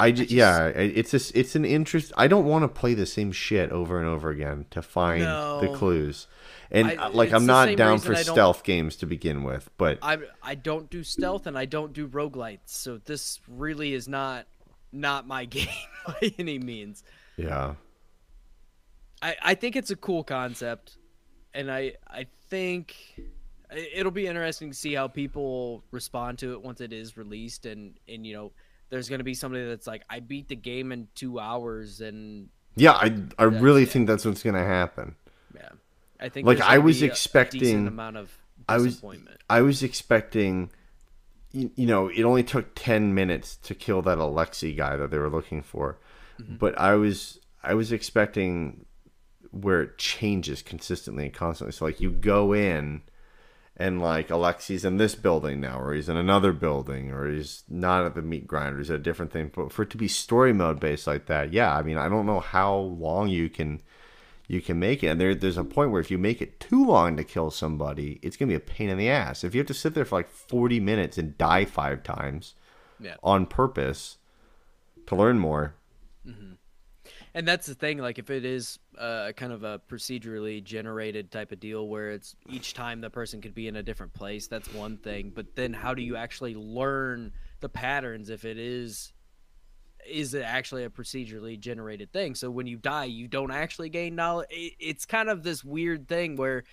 I, 0.00 0.10
just, 0.10 0.22
I 0.22 0.24
just, 0.24 0.30
yeah, 0.32 0.66
it's 0.66 1.14
a, 1.14 1.38
it's 1.38 1.54
an 1.54 1.64
interest. 1.64 2.12
I 2.16 2.26
don't 2.26 2.44
want 2.44 2.64
to 2.64 2.68
play 2.68 2.92
the 2.94 3.06
same 3.06 3.30
shit 3.30 3.70
over 3.70 4.00
and 4.00 4.08
over 4.08 4.30
again 4.30 4.66
to 4.70 4.82
find 4.82 5.22
no. 5.22 5.60
the 5.60 5.68
clues, 5.68 6.26
and 6.72 7.00
I, 7.00 7.08
like 7.08 7.32
I'm 7.32 7.46
not 7.46 7.76
down 7.76 7.98
for 7.98 8.14
stealth 8.14 8.64
games 8.64 8.96
to 8.96 9.06
begin 9.06 9.44
with. 9.44 9.70
But 9.76 9.98
I 10.02 10.18
I 10.42 10.54
don't 10.54 10.90
do 10.90 11.04
stealth 11.04 11.46
and 11.46 11.56
I 11.56 11.66
don't 11.66 11.92
do 11.92 12.08
roguelites, 12.08 12.70
so 12.70 12.98
this 12.98 13.40
really 13.46 13.92
is 13.92 14.08
not 14.08 14.46
not 14.90 15.26
my 15.26 15.44
game 15.46 15.68
by 16.06 16.34
any 16.38 16.58
means. 16.58 17.04
Yeah, 17.36 17.74
I 19.20 19.36
I 19.42 19.54
think 19.54 19.76
it's 19.76 19.90
a 19.90 19.96
cool 19.96 20.24
concept, 20.24 20.96
and 21.54 21.70
I 21.70 21.94
I 22.08 22.26
think 22.48 22.96
it'll 23.70 24.12
be 24.12 24.26
interesting 24.26 24.70
to 24.70 24.76
see 24.76 24.94
how 24.94 25.08
people 25.08 25.84
respond 25.90 26.38
to 26.38 26.52
it 26.52 26.62
once 26.62 26.80
it 26.80 26.92
is 26.92 27.16
released 27.16 27.66
and 27.66 27.98
and 28.08 28.26
you 28.26 28.34
know 28.34 28.52
there's 28.90 29.08
going 29.08 29.20
to 29.20 29.24
be 29.24 29.34
somebody 29.34 29.64
that's 29.64 29.86
like 29.86 30.04
i 30.10 30.20
beat 30.20 30.48
the 30.48 30.56
game 30.56 30.92
in 30.92 31.08
two 31.14 31.38
hours 31.40 32.00
and 32.00 32.48
yeah 32.76 32.92
i 32.92 33.14
i 33.38 33.44
really 33.44 33.86
think 33.86 34.06
that's 34.06 34.24
what's 34.24 34.42
going 34.42 34.54
to 34.54 34.62
happen 34.62 35.14
yeah 35.54 35.70
i 36.22 36.28
think 36.28 36.46
like 36.46 36.60
i 36.60 36.78
was 36.78 37.02
expecting 37.02 37.84
a 37.84 37.88
amount 37.88 38.16
of 38.16 38.30
i 38.68 38.78
was 38.78 39.02
i 39.50 39.60
was 39.60 39.82
expecting 39.82 40.70
you, 41.52 41.70
you, 41.74 41.86
know 41.86 42.08
it 42.08 42.22
only 42.22 42.42
took 42.42 42.74
10 42.74 43.14
minutes 43.14 43.56
to 43.56 43.74
kill 43.74 44.00
that 44.02 44.16
Alexi 44.16 44.74
guy 44.74 44.96
that 44.96 45.10
they 45.10 45.18
were 45.18 45.28
looking 45.28 45.62
for 45.62 45.98
mm-hmm. 46.40 46.56
but 46.56 46.78
i 46.78 46.94
was 46.94 47.38
i 47.62 47.74
was 47.74 47.92
expecting 47.92 48.86
where 49.50 49.82
it 49.82 49.98
changes 49.98 50.62
consistently 50.62 51.24
and 51.24 51.34
constantly 51.34 51.72
so 51.72 51.84
like 51.84 52.00
you 52.00 52.10
go 52.10 52.54
in 52.54 53.02
and 53.76 54.00
like 54.00 54.28
Alexi's 54.28 54.84
in 54.84 54.98
this 54.98 55.14
building 55.14 55.60
now, 55.60 55.80
or 55.80 55.94
he's 55.94 56.08
in 56.08 56.16
another 56.16 56.52
building, 56.52 57.10
or 57.10 57.28
he's 57.28 57.64
not 57.68 58.04
at 58.04 58.14
the 58.14 58.22
meat 58.22 58.46
grinder, 58.46 58.78
he's 58.78 58.90
at 58.90 59.00
a 59.00 59.02
different 59.02 59.32
thing. 59.32 59.50
But 59.54 59.72
for 59.72 59.82
it 59.82 59.90
to 59.90 59.96
be 59.96 60.08
story 60.08 60.52
mode 60.52 60.78
based 60.78 61.06
like 61.06 61.26
that, 61.26 61.52
yeah, 61.52 61.74
I 61.74 61.82
mean, 61.82 61.96
I 61.96 62.08
don't 62.08 62.26
know 62.26 62.40
how 62.40 62.76
long 62.76 63.28
you 63.28 63.48
can 63.48 63.80
you 64.46 64.60
can 64.60 64.78
make 64.78 65.02
it. 65.02 65.08
And 65.08 65.20
there, 65.20 65.34
there's 65.34 65.56
a 65.56 65.64
point 65.64 65.90
where 65.90 66.00
if 66.00 66.10
you 66.10 66.18
make 66.18 66.42
it 66.42 66.60
too 66.60 66.84
long 66.84 67.16
to 67.16 67.24
kill 67.24 67.50
somebody, 67.50 68.18
it's 68.22 68.36
gonna 68.36 68.48
be 68.48 68.54
a 68.54 68.60
pain 68.60 68.88
in 68.88 68.98
the 68.98 69.08
ass. 69.08 69.44
If 69.44 69.54
you 69.54 69.60
have 69.60 69.68
to 69.68 69.74
sit 69.74 69.94
there 69.94 70.04
for 70.04 70.16
like 70.16 70.28
40 70.28 70.80
minutes 70.80 71.18
and 71.18 71.36
die 71.38 71.64
five 71.64 72.02
times 72.02 72.54
yeah. 73.00 73.16
on 73.22 73.46
purpose 73.46 74.18
to 75.06 75.16
learn 75.16 75.38
more. 75.38 75.74
Mm-hmm. 76.26 76.52
And 77.34 77.48
that's 77.48 77.66
the 77.66 77.74
thing. 77.74 77.98
Like, 77.98 78.18
if 78.18 78.28
it 78.28 78.44
is 78.44 78.78
uh, 78.98 79.32
kind 79.32 79.52
of 79.52 79.64
a 79.64 79.80
procedurally 79.90 80.62
generated 80.62 81.30
type 81.30 81.52
of 81.52 81.60
deal 81.60 81.88
where 81.88 82.10
it's 82.10 82.36
each 82.50 82.74
time 82.74 83.00
the 83.00 83.10
person 83.10 83.40
could 83.40 83.54
be 83.54 83.68
in 83.68 83.76
a 83.76 83.82
different 83.82 84.12
place. 84.12 84.46
That's 84.46 84.72
one 84.74 84.98
thing, 84.98 85.32
but 85.34 85.56
then 85.56 85.72
how 85.72 85.94
do 85.94 86.02
you 86.02 86.16
actually 86.16 86.54
learn 86.54 87.32
the 87.60 87.68
patterns 87.68 88.28
if 88.28 88.44
it 88.44 88.58
is 88.58 89.12
is 90.08 90.34
it 90.34 90.42
actually 90.42 90.84
a 90.84 90.90
procedurally 90.90 91.58
generated 91.58 92.12
thing? 92.12 92.34
So 92.34 92.50
when 92.50 92.66
you 92.66 92.76
die, 92.76 93.04
you 93.04 93.28
don't 93.28 93.50
actually 93.50 93.88
gain 93.88 94.14
knowledge. 94.14 94.48
It's 94.50 95.06
kind 95.06 95.28
of 95.28 95.42
this 95.42 95.64
weird 95.64 96.08
thing 96.08 96.36
where 96.36 96.64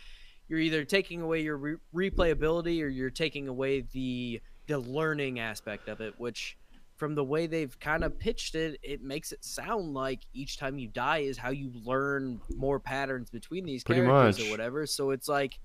you're 0.48 0.60
either 0.60 0.84
taking 0.84 1.22
away 1.22 1.42
your 1.42 1.58
re- 1.58 1.78
replayability 1.94 2.82
or 2.82 2.88
you're 2.88 3.10
taking 3.10 3.48
away 3.48 3.82
the 3.82 4.42
the 4.68 4.80
learning 4.80 5.40
aspect 5.40 5.88
of 5.88 6.00
it, 6.00 6.14
which 6.20 6.56
from 6.96 7.16
the 7.16 7.24
way 7.24 7.48
they've 7.48 7.80
kind 7.80 8.04
of 8.04 8.20
pitched 8.20 8.56
it, 8.56 8.78
it 8.84 9.02
makes 9.02 9.32
it 9.32 9.44
sound 9.44 9.94
like 9.94 10.20
each 10.34 10.58
time 10.58 10.78
you 10.78 10.88
die 10.88 11.20
is 11.20 11.38
how 11.38 11.50
you 11.50 11.72
learn 11.86 12.42
more 12.56 12.80
patterns 12.80 13.30
between 13.30 13.66
these 13.66 13.84
Pretty 13.84 14.02
characters 14.02 14.38
much. 14.38 14.48
or 14.48 14.52
whatever. 14.52 14.86
So 14.86 15.12
it's 15.12 15.28
like 15.28 15.60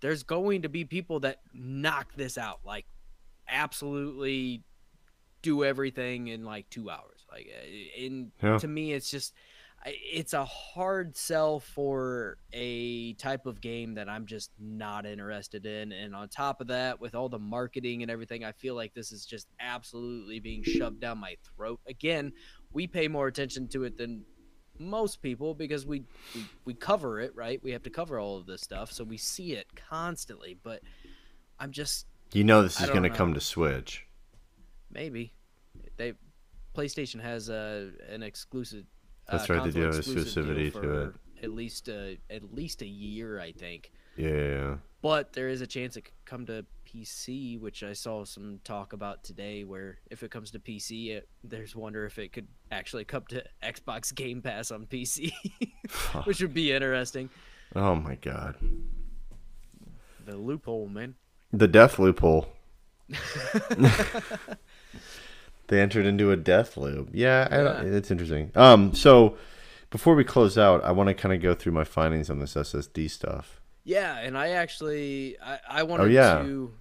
there's 0.00 0.22
going 0.22 0.62
to 0.62 0.68
be 0.68 0.84
people 0.84 1.20
that 1.20 1.40
knock 1.54 2.14
this 2.16 2.36
out, 2.36 2.60
like 2.64 2.84
absolutely 3.48 4.62
do 5.42 5.64
everything 5.64 6.28
in 6.28 6.44
like 6.44 6.68
two 6.70 6.90
hours. 6.90 7.26
Like, 7.30 7.48
uh, 7.50 7.66
in 7.96 8.32
yeah. 8.42 8.58
to 8.58 8.68
me, 8.68 8.92
it's 8.92 9.10
just 9.10 9.34
it's 9.86 10.34
a 10.34 10.44
hard 10.44 11.16
sell 11.16 11.58
for 11.58 12.36
a 12.52 13.14
type 13.14 13.46
of 13.46 13.62
game 13.62 13.94
that 13.94 14.10
I'm 14.10 14.26
just 14.26 14.50
not 14.58 15.06
interested 15.06 15.64
in. 15.64 15.92
And 15.92 16.14
on 16.14 16.28
top 16.28 16.60
of 16.60 16.66
that, 16.66 17.00
with 17.00 17.14
all 17.14 17.30
the 17.30 17.38
marketing 17.38 18.02
and 18.02 18.10
everything, 18.10 18.44
I 18.44 18.52
feel 18.52 18.74
like 18.74 18.92
this 18.92 19.10
is 19.10 19.24
just 19.24 19.48
absolutely 19.58 20.38
being 20.38 20.62
shoved 20.64 21.00
down 21.00 21.18
my 21.18 21.36
throat. 21.56 21.80
Again, 21.86 22.32
we 22.72 22.86
pay 22.86 23.08
more 23.08 23.26
attention 23.26 23.68
to 23.68 23.84
it 23.84 23.96
than 23.96 24.24
most 24.78 25.22
people 25.22 25.54
because 25.54 25.86
we, 25.86 26.04
we, 26.34 26.44
we 26.66 26.74
cover 26.74 27.18
it, 27.18 27.34
right? 27.34 27.62
We 27.62 27.70
have 27.72 27.82
to 27.84 27.90
cover 27.90 28.18
all 28.18 28.36
of 28.36 28.44
this 28.44 28.60
stuff. 28.60 28.92
So 28.92 29.02
we 29.02 29.16
see 29.16 29.52
it 29.54 29.66
constantly. 29.88 30.58
But 30.62 30.82
I'm 31.58 31.70
just. 31.70 32.06
You 32.32 32.44
know, 32.44 32.62
this 32.62 32.80
is 32.80 32.90
going 32.90 33.04
to 33.04 33.10
come 33.10 33.32
to 33.32 33.40
Switch. 33.40 34.06
Maybe. 34.92 35.32
They. 35.96 36.14
PlayStation 36.74 37.20
has 37.20 37.48
a, 37.48 37.90
an 38.08 38.22
exclusive 38.22 38.84
that's 39.30 39.48
uh, 39.48 39.54
right. 39.54 39.64
They 39.64 39.70
do 39.70 39.82
have 39.82 39.94
exclusivity 39.94 40.72
to 40.72 41.02
it. 41.02 41.14
At 41.42 41.50
least 41.52 41.88
a, 41.88 42.18
at 42.28 42.54
least 42.54 42.82
a 42.82 42.86
year, 42.86 43.40
I 43.40 43.52
think. 43.52 43.92
Yeah. 44.16 44.76
But 45.02 45.32
there 45.32 45.48
is 45.48 45.62
a 45.62 45.66
chance 45.66 45.96
it 45.96 46.02
could 46.02 46.24
come 46.26 46.44
to 46.46 46.66
PC, 46.86 47.58
which 47.58 47.82
I 47.82 47.94
saw 47.94 48.24
some 48.24 48.60
talk 48.64 48.92
about 48.92 49.24
today. 49.24 49.64
Where 49.64 49.98
if 50.10 50.22
it 50.22 50.30
comes 50.30 50.50
to 50.50 50.58
PC, 50.58 51.10
it, 51.10 51.28
there's 51.42 51.74
wonder 51.74 52.04
if 52.04 52.18
it 52.18 52.32
could 52.32 52.48
actually 52.70 53.04
come 53.04 53.24
to 53.30 53.42
Xbox 53.62 54.14
Game 54.14 54.42
Pass 54.42 54.70
on 54.70 54.84
PC, 54.86 55.32
which 56.24 56.40
would 56.42 56.52
be 56.52 56.72
interesting. 56.72 57.30
Oh 57.74 57.94
my 57.94 58.16
god. 58.16 58.56
The 60.26 60.36
loophole, 60.36 60.88
man. 60.88 61.14
The 61.52 61.68
death 61.68 61.98
loophole. 61.98 62.48
They 65.68 65.80
entered 65.80 66.04
into 66.04 66.32
a 66.32 66.36
death 66.36 66.76
loop. 66.76 67.10
Yeah, 67.12 67.46
yeah. 67.50 67.82
it's 67.82 68.10
interesting. 68.10 68.50
Um, 68.56 68.92
so 68.92 69.36
before 69.90 70.14
we 70.14 70.24
close 70.24 70.58
out, 70.58 70.82
I 70.84 70.92
want 70.92 71.08
to 71.08 71.14
kind 71.14 71.34
of 71.34 71.40
go 71.40 71.54
through 71.54 71.72
my 71.72 71.84
findings 71.84 72.28
on 72.28 72.40
this 72.40 72.54
SSD 72.54 73.08
stuff. 73.10 73.60
Yeah, 73.84 74.18
and 74.18 74.36
I 74.36 74.50
actually 74.50 75.36
I, 75.40 75.58
I 75.68 75.82
wanted 75.84 76.04
oh, 76.04 76.06
yeah. 76.06 76.42
to, 76.42 76.72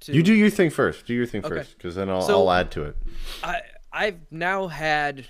to, 0.00 0.12
You 0.12 0.22
do 0.22 0.32
your 0.32 0.50
thing 0.50 0.70
first. 0.70 1.06
Do 1.06 1.14
your 1.14 1.26
thing 1.26 1.44
okay. 1.44 1.56
first, 1.56 1.76
because 1.76 1.94
then 1.94 2.08
I'll, 2.08 2.22
so, 2.22 2.34
I'll 2.34 2.52
add 2.52 2.70
to 2.72 2.84
it. 2.84 2.96
I 3.42 3.60
I've 3.92 4.20
now 4.30 4.68
had 4.68 5.26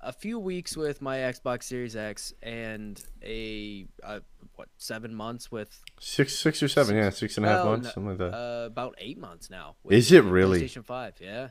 a 0.00 0.12
few 0.12 0.38
weeks 0.38 0.76
with 0.76 1.00
my 1.00 1.16
Xbox 1.18 1.64
Series 1.64 1.96
X 1.96 2.34
and 2.42 3.02
a, 3.22 3.86
a 4.02 4.20
what 4.64 4.70
seven 4.78 5.14
months 5.14 5.52
with 5.52 5.82
six 6.00 6.36
six 6.36 6.62
or 6.62 6.68
seven, 6.68 6.96
yeah, 6.96 7.10
six 7.10 7.36
and 7.36 7.46
a 7.46 7.48
half 7.48 7.64
well, 7.64 7.72
months, 7.72 7.86
no, 7.86 7.92
something 7.92 8.18
like 8.18 8.18
that. 8.18 8.36
uh, 8.36 8.66
about 8.66 8.94
eight 8.98 9.18
months 9.18 9.50
now. 9.50 9.76
Is 9.88 10.10
it 10.10 10.24
really? 10.24 10.62
PlayStation 10.62 10.84
Five? 10.84 11.14
Yeah, 11.20 11.48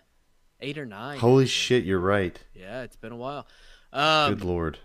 eight 0.59 0.77
or 0.77 0.85
nine. 0.85 1.19
Holy 1.19 1.45
shit, 1.45 1.83
you're 1.83 1.99
right. 1.99 2.37
Yeah, 2.53 2.81
it's 2.81 2.95
been 2.95 3.11
a 3.11 3.17
while. 3.17 3.45
Um, 3.91 4.33
Good 4.33 4.43
lord. 4.43 4.79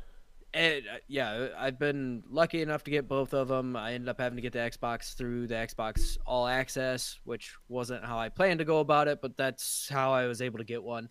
and 0.52 0.84
uh, 0.86 0.98
yeah, 1.09 1.48
I've 1.56 1.78
been 1.78 2.22
lucky 2.28 2.60
enough 2.60 2.84
to 2.84 2.90
get 2.90 3.09
both 3.09 3.32
of 3.32 3.48
them. 3.48 3.74
I 3.76 3.94
ended 3.94 4.09
up 4.10 4.20
having 4.20 4.36
to 4.36 4.42
get 4.42 4.52
the 4.52 4.59
Xbox 4.59 5.14
through 5.16 5.46
the 5.46 5.55
Xbox 5.55 6.18
All 6.26 6.46
Access, 6.46 7.18
which 7.24 7.55
wasn't 7.68 8.05
how 8.05 8.18
I 8.18 8.28
planned 8.28 8.59
to 8.59 8.66
go 8.66 8.80
about 8.80 9.09
it, 9.09 9.20
but 9.22 9.36
that's 9.38 9.88
how 9.88 10.12
I 10.12 10.26
was 10.26 10.42
able 10.42 10.59
to 10.59 10.64
get 10.64 10.82
one. 10.82 11.09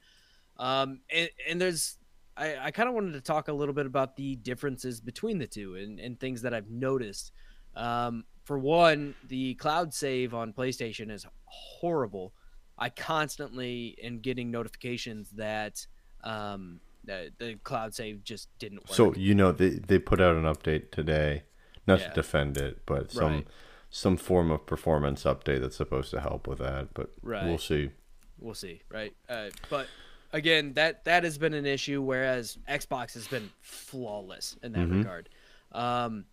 Um, 0.58 1.02
and, 1.12 1.30
and 1.50 1.62
there's, 1.62 1.98
I, 2.38 2.58
I 2.68 2.72
kind 2.72 2.88
of 2.88 2.96
wanted 2.96 3.14
to 3.14 3.22
talk 3.22 3.48
a 3.48 3.54
little 3.54 3.74
bit 3.74 3.86
about 3.86 4.16
the 4.16 4.36
differences 4.36 5.02
between 5.02 5.38
the 5.40 5.48
two 5.48 5.76
and, 5.76 6.00
and 6.00 6.20
things 6.20 6.42
that 6.44 6.54
I've 6.54 6.70
noticed. 6.70 7.32
Um, 7.76 8.26
for 8.44 8.58
one, 8.58 9.16
the 9.28 9.56
cloud 9.56 9.94
save 9.94 10.34
on 10.34 10.54
PlayStation 10.54 11.12
is 11.12 11.26
horrible. 11.46 12.34
I 12.78 12.90
constantly 12.90 13.98
am 14.04 14.20
getting 14.20 14.52
notifications 14.52 15.32
that 15.32 15.86
um, 16.24 16.80
the, 17.04 17.32
the 17.40 17.56
cloud 17.64 17.94
save 17.96 18.24
just 18.24 18.50
didn't 18.60 18.88
work. 18.88 18.96
So 18.96 19.14
you 19.16 19.34
know 19.36 19.52
they 19.52 19.70
they 19.70 20.00
put 20.00 20.22
out 20.22 20.36
an 20.36 20.44
update 20.44 20.92
today, 20.92 21.44
not 21.88 22.00
Yeah. 22.00 22.10
to 22.10 22.14
defend 22.14 22.58
it, 22.58 22.82
but 22.86 23.12
some 23.12 23.34
Right. 23.34 23.48
some 23.90 24.18
form 24.18 24.52
of 24.52 24.66
performance 24.66 25.24
update 25.24 25.62
that's 25.62 25.76
supposed 25.78 26.12
to 26.12 26.20
help 26.22 26.48
with 26.48 26.60
that. 26.60 26.94
But 26.94 27.12
we'll 27.24 27.58
see. 27.58 27.92
we'll 28.40 28.54
see, 28.54 28.82
right? 28.90 29.14
Uh, 29.28 29.50
but 29.70 29.88
again, 30.34 30.74
that 30.74 31.04
that 31.06 31.24
has 31.24 31.38
been 31.38 31.54
an 31.54 31.66
issue, 31.66 32.02
whereas 32.02 32.58
Xbox 32.70 33.14
has 33.14 33.28
been 33.28 33.50
flawless 33.62 34.56
in 34.64 34.72
that 34.74 34.88
Mhm. 34.88 34.98
regard. 34.98 35.30
Um, 35.72 36.26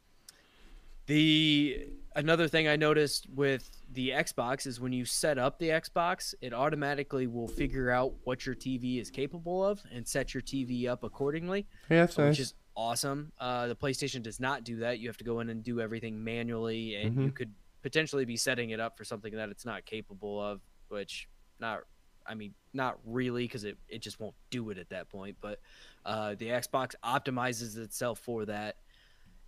the 1.07 1.89
another 2.17 2.49
thing 2.49 2.67
I 2.69 2.77
noticed 2.77 3.29
with 3.31 3.69
the 3.93 4.11
Xbox 4.11 4.67
is 4.67 4.81
when 4.81 4.93
you 4.93 5.05
set 5.05 5.37
up 5.39 5.59
the 5.59 5.69
Xbox, 5.69 6.35
it 6.41 6.55
automatically 6.55 7.27
will 7.27 7.49
figure 7.49 7.91
out 7.91 8.15
what 8.25 8.47
your 8.47 8.55
TV 8.55 8.99
is 9.01 9.11
capable 9.11 9.65
of 9.65 9.83
and 9.91 10.07
set 10.07 10.33
your 10.33 10.41
TV 10.43 10.87
up 10.87 11.03
accordingly, 11.05 11.67
Yeah, 11.91 12.07
that's 12.07 12.17
which 12.17 12.25
nice. 12.27 12.39
is 12.39 12.55
awesome. 12.77 13.33
Uh, 13.39 13.67
the 13.67 13.77
PlayStation 13.77 14.23
does 14.23 14.41
not 14.41 14.65
do 14.65 14.77
that. 14.77 14.99
You 15.01 15.09
have 15.09 15.17
to 15.19 15.25
go 15.25 15.41
in 15.41 15.51
and 15.51 15.63
do 15.63 15.81
everything 15.81 16.23
manually, 16.23 16.95
and 16.95 17.15
you 17.23 17.31
Mhm. 17.31 17.35
could 17.35 17.55
potentially 17.83 18.25
be 18.25 18.37
setting 18.37 18.71
it 18.71 18.81
up 18.81 18.97
for 18.97 19.05
something 19.05 19.35
that 19.35 19.51
it's 19.51 19.65
not 19.67 19.85
capable 19.85 20.41
of, 20.41 20.63
which 20.89 21.29
not 21.59 21.83
I 22.27 22.35
mean, 22.35 22.55
not 22.73 22.99
really, 23.05 23.45
because 23.45 23.65
it, 23.65 23.77
it 23.89 24.01
just 24.03 24.19
won't 24.21 24.35
do 24.51 24.71
it 24.71 24.79
at 24.79 24.89
that 24.91 25.09
point. 25.09 25.37
But 25.41 25.61
uh, 26.05 26.35
the 26.37 26.47
Xbox 26.49 26.95
optimizes 27.05 27.77
itself 27.77 28.19
for 28.19 28.45
that. 28.47 28.77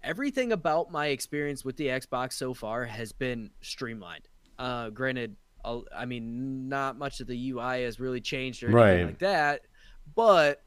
Everything 0.02 0.52
about 0.52 0.90
my 0.92 1.06
experience 1.08 1.64
with 1.64 1.76
the 1.76 1.86
Xbox 1.88 2.34
so 2.34 2.54
far 2.54 2.84
has 2.84 3.12
been 3.12 3.50
streamlined. 3.62 4.28
Uh, 4.58 4.90
granted, 4.90 5.36
I'll- 5.64 5.86
I 5.94 6.04
mean, 6.04 6.68
not 6.68 6.96
much 6.98 7.20
of 7.20 7.26
the 7.26 7.50
UI 7.50 7.82
has 7.82 7.98
really 7.98 8.20
changed 8.20 8.62
or 8.62 8.66
anything 8.68 8.80
Right. 8.98 9.06
like 9.06 9.18
that, 9.18 9.62
but 10.14 10.62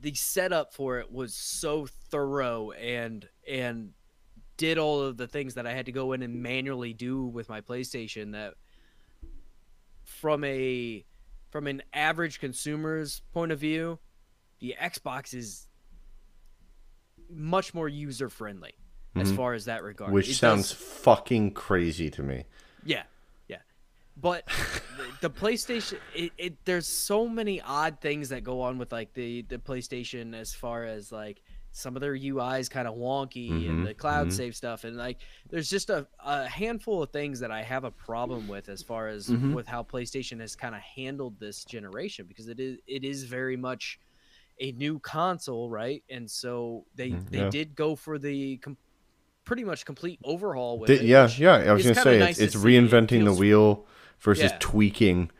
the 0.00 0.14
setup 0.14 0.72
for 0.74 0.98
it 1.00 1.10
was 1.10 1.34
so 1.34 1.86
thorough 1.86 2.72
and 2.72 3.26
and 3.48 3.92
did 4.56 4.76
all 4.78 5.00
of 5.00 5.16
the 5.16 5.26
things 5.26 5.54
that 5.54 5.66
I 5.66 5.72
had 5.72 5.86
to 5.86 5.92
go 5.92 6.12
in 6.12 6.22
and 6.22 6.42
manually 6.42 6.92
do 6.92 7.24
with 7.24 7.48
my 7.48 7.60
PlayStation 7.60 8.32
that 8.32 8.54
from 10.24 10.42
a 10.44 11.04
from 11.50 11.66
an 11.66 11.82
average 11.92 12.40
consumer's 12.40 13.20
point 13.34 13.52
of 13.52 13.58
view, 13.60 13.98
the 14.58 14.74
Xbox 14.80 15.34
is 15.34 15.68
much 17.28 17.74
more 17.74 17.90
user 17.90 18.30
friendly 18.30 18.72
as 19.14 19.30
Mhm. 19.30 19.36
far 19.36 19.52
as 19.52 19.66
that 19.66 19.82
regard. 19.82 20.14
Which 20.14 20.30
It 20.30 20.34
sounds 20.36 20.70
does- 20.70 20.78
fucking 20.80 21.50
crazy 21.52 22.08
to 22.08 22.22
me. 22.22 22.46
yeah, 22.86 23.02
yeah. 23.48 23.58
But 24.16 24.46
the, 24.46 25.12
the 25.28 25.30
PlayStation, 25.30 26.00
it, 26.14 26.32
it 26.38 26.64
there's 26.64 26.86
so 26.86 27.28
many 27.28 27.60
odd 27.60 28.00
things 28.00 28.30
that 28.30 28.42
go 28.44 28.62
on 28.62 28.78
with 28.78 28.92
like 28.92 29.12
the 29.12 29.42
the 29.42 29.58
PlayStation 29.58 30.34
as 30.34 30.54
far 30.54 30.84
as 30.84 31.12
like 31.12 31.42
some 31.76 31.96
of 31.96 32.00
their 32.00 32.14
UI 32.14 32.58
is 32.60 32.68
kind 32.68 32.86
of 32.86 32.94
wonky 32.94 33.50
Mhm, 33.50 33.68
and 33.68 33.86
the 33.86 33.94
cloud 33.94 34.28
mhm. 34.28 34.32
save 34.32 34.54
stuff 34.54 34.84
and 34.84 34.96
like 34.96 35.18
there's 35.50 35.68
just 35.68 35.90
a, 35.90 36.06
a 36.24 36.46
handful 36.46 37.02
of 37.02 37.10
things 37.10 37.40
that 37.40 37.50
I 37.50 37.62
have 37.62 37.82
a 37.82 37.90
problem 37.90 38.46
with 38.46 38.68
as 38.68 38.80
far 38.80 39.08
as 39.08 39.26
Mhm. 39.26 39.52
with 39.52 39.66
how 39.66 39.82
PlayStation 39.82 40.38
has 40.40 40.54
kind 40.54 40.74
of 40.76 40.80
handled 40.82 41.40
this 41.40 41.64
generation 41.64 42.26
because 42.28 42.46
it 42.46 42.60
is 42.60 42.78
it 42.86 43.02
is 43.02 43.24
very 43.24 43.56
much 43.56 43.98
a 44.60 44.70
new 44.72 45.00
console, 45.00 45.68
right? 45.68 46.04
And 46.08 46.30
so 46.30 46.86
they 46.94 47.10
Mm, 47.10 47.30
they 47.30 47.38
yeah. 47.38 47.50
did 47.50 47.74
go 47.74 47.96
for 47.96 48.20
the 48.20 48.58
com- 48.58 48.78
pretty 49.44 49.64
much 49.64 49.84
complete 49.84 50.20
overhaul 50.24 50.78
with 50.78 50.86
Th- 50.86 51.00
it. 51.00 51.06
yeah, 51.06 51.28
yeah. 51.36 51.54
I 51.56 51.72
was 51.72 51.82
gonna 51.82 51.96
say 51.96 52.20
nice 52.20 52.38
it's, 52.38 52.54
it's 52.54 52.62
see. 52.62 52.76
It 52.76 52.84
reinventing 52.84 53.24
the 53.24 53.34
wheel 53.34 53.84
versus 54.20 54.52
Yeah. 54.52 54.58
tweaking 54.60 55.30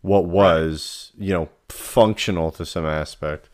what 0.00 0.24
was, 0.26 1.12
you 1.16 1.32
know, 1.32 1.48
functional 1.68 2.50
to 2.50 2.66
some 2.66 2.84
aspect. 2.84 3.48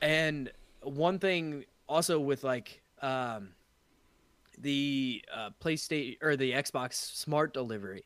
And 0.00 0.50
one 0.88 1.18
thing 1.18 1.64
also 1.88 2.18
with 2.20 2.44
like 2.44 2.82
um, 3.02 3.50
the 4.58 5.24
uh, 5.34 5.50
PlayStation 5.62 6.16
or 6.22 6.36
the 6.36 6.52
Xbox 6.52 6.94
Smart 6.94 7.52
Delivery, 7.52 8.04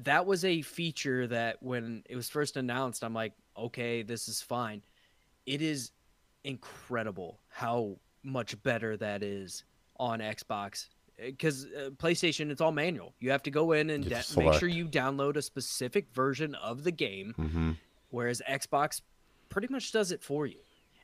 that 0.00 0.24
was 0.24 0.44
a 0.44 0.62
feature 0.62 1.26
that 1.26 1.62
when 1.62 2.02
it 2.08 2.16
was 2.16 2.28
first 2.28 2.56
announced, 2.56 3.02
I'm 3.02 3.14
like, 3.14 3.32
okay, 3.56 4.02
this 4.02 4.28
is 4.28 4.40
fine. 4.40 4.82
It 5.46 5.62
is 5.62 5.90
incredible 6.44 7.40
how 7.48 7.96
much 8.22 8.60
better 8.62 8.96
that 8.96 9.22
is 9.22 9.64
on 9.96 10.20
Xbox 10.20 10.88
because 11.18 11.66
uh, 11.66 11.90
PlayStation 11.96 12.50
it's 12.50 12.60
all 12.60 12.72
manual. 12.72 13.14
You 13.20 13.30
have 13.30 13.42
to 13.42 13.50
go 13.50 13.72
in 13.72 13.90
and 13.90 14.08
da- 14.08 14.22
make 14.36 14.54
sure 14.54 14.68
you 14.68 14.86
download 14.86 15.36
a 15.36 15.42
specific 15.42 16.06
version 16.14 16.54
of 16.54 16.84
the 16.84 16.92
game 16.92 17.34
hmm 17.36 17.72
whereas 18.10 18.42
Xbox 18.48 19.00
pretty 19.48 19.68
much 19.68 19.92
does 19.92 20.12
it 20.12 20.22
for 20.22 20.46
you. 20.46 20.58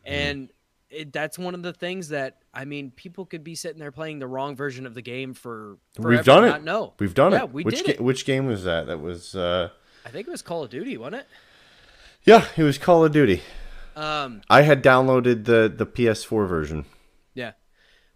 Mm-hmm. 0.07 0.13
And 0.13 0.51
it, 0.91 1.13
that's 1.13 1.39
one 1.39 1.55
of 1.55 1.63
the 1.63 1.73
things 1.73 2.09
that 2.11 2.39
I 2.55 2.65
mean, 2.65 2.91
people 2.91 3.27
could 3.27 3.43
be 3.45 3.55
sitting 3.55 3.79
there 3.79 3.93
playing 3.93 4.19
the 4.21 4.27
wrong 4.27 4.55
version 4.57 4.87
of 4.87 4.95
the 4.95 5.03
game 5.03 5.35
for 5.35 5.79
forever 5.95 6.09
We've 6.11 6.25
done 6.25 6.45
it. 6.45 6.63
No. 6.65 6.95
We've 6.99 7.15
done 7.15 7.33
Yeah, 7.33 7.43
it. 7.45 7.53
we 7.53 7.65
which 7.65 7.77
did 7.79 7.87
ga- 7.87 7.93
it. 7.95 8.01
which 8.01 8.25
game 8.25 8.47
was 8.47 8.65
that? 8.65 8.87
That 8.87 9.01
was 9.01 9.35
uh 9.35 9.71
I 10.05 10.11
think 10.11 10.29
it 10.29 10.31
was 10.31 10.43
Call 10.43 10.63
of 10.65 10.71
Duty, 10.71 10.97
wasn't 10.97 11.17
it? 11.17 11.27
yeah, 12.25 12.47
it 12.57 12.63
was 12.63 12.79
Call 12.79 13.05
of 13.05 13.13
Duty. 13.13 13.43
Um, 13.97 14.43
I 14.51 14.63
had 14.63 14.83
downloaded 14.83 15.45
the 15.47 15.73
the 15.75 15.87
PS4 15.87 16.47
version. 16.49 16.85
yeah. 17.35 17.53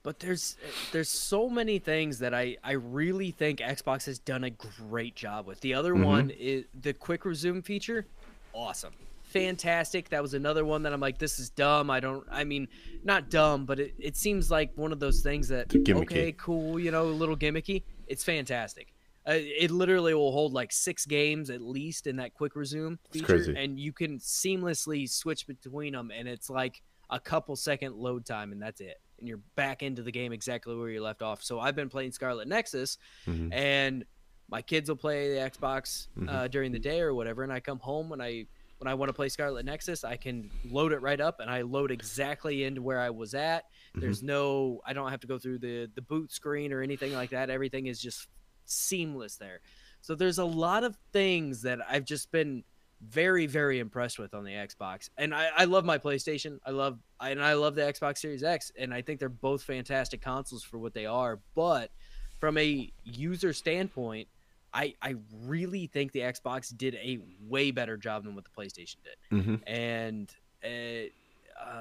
But 0.03 0.21
there's 0.21 0.57
there's 0.93 1.11
so 1.11 1.49
many 1.51 1.79
things 1.79 2.21
that 2.21 2.33
I 2.35 2.57
I 2.65 2.73
really 2.73 3.31
think 3.33 3.59
Xbox 3.61 4.07
has 4.07 4.19
done 4.19 4.45
a 4.45 4.51
great 4.51 5.15
job 5.15 5.47
with. 5.47 5.61
The 5.61 5.75
other 5.75 5.95
Mhm. 5.95 6.05
one 6.05 6.31
is 6.31 6.65
the 6.79 6.95
quick 6.95 7.25
resume 7.27 7.61
feature. 7.63 8.07
Awesome. 8.55 8.95
Fantastic. 9.31 10.09
That 10.11 10.23
was 10.23 10.35
another 10.35 10.65
one 10.65 10.83
that 10.83 10.93
I'm 10.93 11.01
like, 11.01 11.19
this 11.19 11.39
is 11.39 11.51
dumb. 11.51 11.91
I 11.91 12.01
don't 12.01 12.27
I 12.31 12.45
mean, 12.45 12.69
not 13.05 13.31
dumb, 13.31 13.65
but 13.67 13.79
it, 13.81 13.95
it 13.99 14.17
seems 14.17 14.51
like 14.51 14.71
one 14.77 14.93
of 14.93 15.01
those 15.01 15.21
things 15.23 15.49
that 15.49 15.75
okay, 15.75 16.33
cool, 16.33 16.79
you 16.79 16.91
know, 16.91 17.05
a 17.05 17.11
little 17.11 17.37
gimmicky. 17.37 17.85
It's 18.07 18.25
fantastic. 18.25 18.93
Uh, 19.29 19.33
it 19.37 19.71
literally 19.71 20.15
will 20.15 20.33
hold 20.33 20.53
like 20.53 20.73
six 20.73 21.05
games 21.07 21.51
at 21.51 21.61
least 21.61 22.07
in 22.07 22.17
that 22.17 22.33
quick 22.35 22.57
resume 22.57 22.99
It's 23.07 23.13
feature, 23.21 23.27
crazy. 23.27 23.55
and 23.57 23.79
you 23.79 23.93
can 23.93 24.19
seamlessly 24.19 25.09
switch 25.09 25.47
between 25.47 25.93
them, 25.93 26.11
and 26.11 26.27
it's 26.27 26.49
like 26.49 26.83
a 27.11 27.21
couple 27.21 27.55
second 27.55 27.97
load 27.97 28.25
time, 28.25 28.51
and 28.51 28.61
that's 28.63 28.81
it, 28.81 28.97
and 29.19 29.29
you're 29.29 29.41
back 29.57 29.83
into 29.83 30.03
the 30.03 30.11
game 30.11 30.33
exactly 30.33 30.75
where 30.75 30.89
you 30.89 31.03
left 31.03 31.21
off. 31.21 31.43
So 31.43 31.61
I've 31.61 31.77
been 31.77 31.91
playing 31.91 32.13
Scarlet 32.13 32.49
Nexus, 32.49 32.97
Mhm. 33.27 33.53
and 33.53 34.05
my 34.49 34.63
kids 34.63 34.89
will 34.89 34.97
play 34.97 35.35
the 35.35 35.39
Xbox 35.41 36.09
Mm-hmm. 36.19 36.29
uh, 36.29 36.49
during 36.49 36.73
the 36.73 36.79
day 36.79 37.01
or 37.01 37.13
whatever, 37.13 37.43
and 37.43 37.53
I 37.53 37.61
come 37.61 37.79
home 37.79 38.13
and 38.13 38.23
I 38.23 38.47
when 38.81 38.89
I 38.89 38.95
want 38.95 39.11
to 39.11 39.13
play 39.13 39.29
Scarlet 39.29 39.67
Nexus, 39.67 40.05
I 40.05 40.17
can 40.17 40.51
load 40.71 40.93
it 40.93 41.03
right 41.03 41.21
up, 41.21 41.41
and 41.41 41.51
I 41.51 41.61
load 41.63 41.91
exactly 41.91 42.65
into 42.65 42.81
where 42.81 42.99
I 42.99 43.11
was 43.11 43.35
at. 43.35 43.65
Mm-hmm. 43.65 44.01
There's 44.01 44.23
no, 44.23 44.81
I 44.87 44.95
don't 44.95 45.11
have 45.11 45.21
to 45.21 45.27
go 45.27 45.39
through 45.39 45.59
the 45.59 45.91
the 45.95 46.01
boot 46.01 46.33
screen 46.33 46.73
or 46.73 46.81
anything 46.81 47.13
like 47.13 47.31
that. 47.31 47.51
Everything 47.51 47.87
is 47.87 48.01
just 48.01 48.27
seamless 48.65 49.37
there. 49.37 49.61
So 50.01 50.15
there's 50.15 50.39
a 50.39 50.45
lot 50.47 50.83
of 50.83 50.97
things 51.13 51.61
that 51.63 51.81
I've 51.89 52.07
just 52.07 52.33
been 52.33 52.65
very 53.03 53.47
very 53.47 53.81
impressed 53.81 54.19
with 54.19 54.33
on 54.33 54.45
the 54.45 54.53
Xbox, 54.53 55.11
and 55.19 55.35
I, 55.35 55.51
I 55.55 55.65
love 55.67 55.85
my 55.85 55.99
PlayStation. 55.99 56.59
I 56.65 56.71
love 56.71 56.99
I, 57.21 57.31
and 57.31 57.43
I 57.43 57.53
love 57.55 57.75
the 57.75 57.83
Xbox 57.83 58.19
Series 58.19 58.43
X, 58.43 58.73
and 58.79 58.95
I 58.95 59.03
think 59.03 59.21
they're 59.21 59.29
both 59.29 59.63
fantastic 59.63 60.23
consoles 60.23 60.65
for 60.65 60.79
what 60.79 60.95
they 60.95 61.05
are. 61.05 61.39
But 61.55 61.91
from 62.39 62.57
a 62.57 62.91
user 63.05 63.53
standpoint, 63.53 64.29
I 64.73 64.95
I 65.03 65.17
really 65.45 65.87
think 65.87 66.13
the 66.13 66.21
Xbox 66.21 66.77
did 66.77 66.95
a 66.97 67.19
way 67.49 67.71
better 67.71 67.97
job 67.97 68.25
than 68.25 68.35
what 68.35 68.45
the 68.45 68.51
PlayStation 68.51 68.97
did, 69.05 69.17
Mhm. 69.45 69.61
and. 69.67 70.35
Uh, 70.65 71.09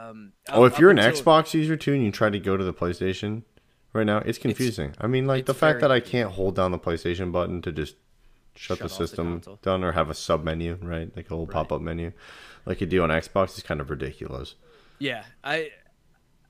um, 0.09 0.33
Oh, 0.49 0.63
up- 0.63 0.73
if 0.73 0.79
you're 0.79 0.89
an 0.91 0.97
Xbox 0.97 1.53
user 1.53 1.75
too, 1.77 1.93
and 1.93 2.03
you 2.03 2.11
try 2.11 2.29
to 2.29 2.39
go 2.39 2.55
to 2.57 2.63
the 2.63 2.73
PlayStation 2.73 3.43
right 3.93 4.05
now, 4.05 4.17
it's 4.19 4.37
confusing. 4.37 4.93
I 4.99 5.07
mean, 5.07 5.25
like 5.25 5.45
the 5.45 5.53
fact 5.53 5.81
that 5.81 5.91
I 5.91 5.99
can't 5.99 6.31
hold 6.31 6.55
down 6.55 6.71
the 6.71 6.79
PlayStation 6.79 7.31
button 7.31 7.61
to 7.63 7.71
just 7.71 7.95
shut, 8.55 8.77
Shut 8.77 8.79
the 8.79 8.85
off 8.85 8.97
the 8.99 9.07
system 9.07 9.41
down 9.61 9.83
or 9.83 9.91
have 9.93 10.09
a 10.09 10.13
sub 10.13 10.43
menu, 10.43 10.77
right? 10.81 11.13
Like 11.15 11.29
a 11.29 11.33
little 11.33 11.45
Right. 11.45 11.53
pop 11.53 11.71
up 11.71 11.81
menu, 11.81 12.11
like 12.65 12.81
you 12.81 12.87
do 12.87 13.03
on 13.03 13.09
Xbox, 13.09 13.57
is 13.57 13.63
kind 13.63 13.79
of 13.81 13.89
ridiculous. 13.89 14.55
Yeah, 14.97 15.23
I 15.43 15.71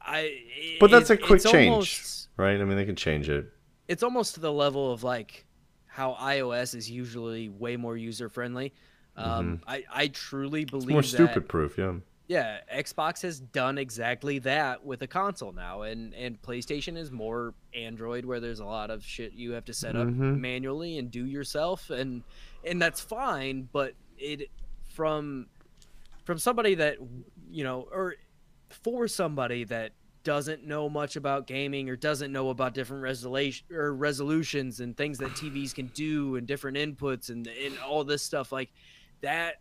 I. 0.02 0.78
But 0.80 0.92
that's 0.92 1.10
it- 1.10 1.22
a 1.22 1.26
quick 1.26 1.44
change, 1.44 1.70
almost- 1.72 2.30
right? 2.38 2.60
I 2.60 2.64
mean, 2.64 2.78
they 2.78 2.86
can 2.86 2.96
change 2.96 3.30
it. 3.30 3.52
it's 3.88 4.04
almost 4.04 4.36
to 4.36 4.40
the 4.40 4.52
level 4.54 4.92
of 4.94 5.04
like 5.04 5.46
how 6.00 6.14
iOS 6.14 6.76
is 6.76 6.90
usually 6.90 7.50
way 7.50 7.76
more 7.76 7.98
user 7.98 8.30
friendly. 8.30 8.74
Um, 9.18 9.62
I, 9.68 9.84
I 9.94 10.08
truly 10.08 10.66
Mm-hmm. 10.66 10.76
It's 10.78 10.86
believe 10.86 10.96
more 10.96 11.04
stupid 11.04 11.50
proof, 11.50 11.78
yeah. 11.78 11.96
yeah, 12.30 12.60
Xbox 12.74 13.22
has 13.24 13.42
done 13.42 13.78
exactly 13.78 14.40
that 14.40 14.86
with 14.86 15.02
a 15.02 15.08
console 15.08 15.52
now, 15.52 15.82
and 15.82 16.14
and 16.14 16.42
PlayStation 16.42 16.96
is 16.96 17.12
more 17.12 17.54
Android, 17.74 18.24
where 18.24 18.40
there's 18.40 18.62
a 18.62 18.66
lot 18.66 18.90
of 18.92 19.04
shit 19.04 19.34
you 19.34 19.52
have 19.52 19.66
to 19.66 19.74
set 19.74 19.98
up 19.98 20.08
Mhm. 20.08 20.40
manually 20.40 21.00
and 21.00 21.12
do 21.12 21.26
yourself, 21.26 21.90
and 21.90 22.24
and 22.64 22.82
that's 22.82 23.02
fine. 23.02 23.68
But 23.74 23.94
it 24.18 24.50
from 24.88 25.48
from 26.24 26.38
somebody 26.38 26.76
that 26.76 26.96
you 27.52 27.66
know, 27.66 27.90
or 27.92 28.16
for 28.70 29.10
somebody 29.10 29.66
that 29.66 29.92
doesn't 30.24 30.66
know 30.66 30.90
much 30.90 31.16
about 31.16 31.48
gaming 31.48 31.90
or 31.90 31.96
doesn't 31.96 32.32
know 32.32 32.50
about 32.50 32.74
different 32.74 33.04
resolution 33.04 33.66
or 33.72 33.94
resolutions 33.96 34.80
and 34.80 34.96
things 34.98 35.18
that 35.20 35.30
TVs 35.36 35.74
can 35.74 35.88
do 35.88 36.36
and 36.36 36.46
different 36.48 36.78
inputs 36.78 37.30
and 37.30 37.48
and 37.48 37.78
all 37.80 38.04
this 38.04 38.22
stuff 38.24 38.52
like 38.52 38.70
that 39.22 39.56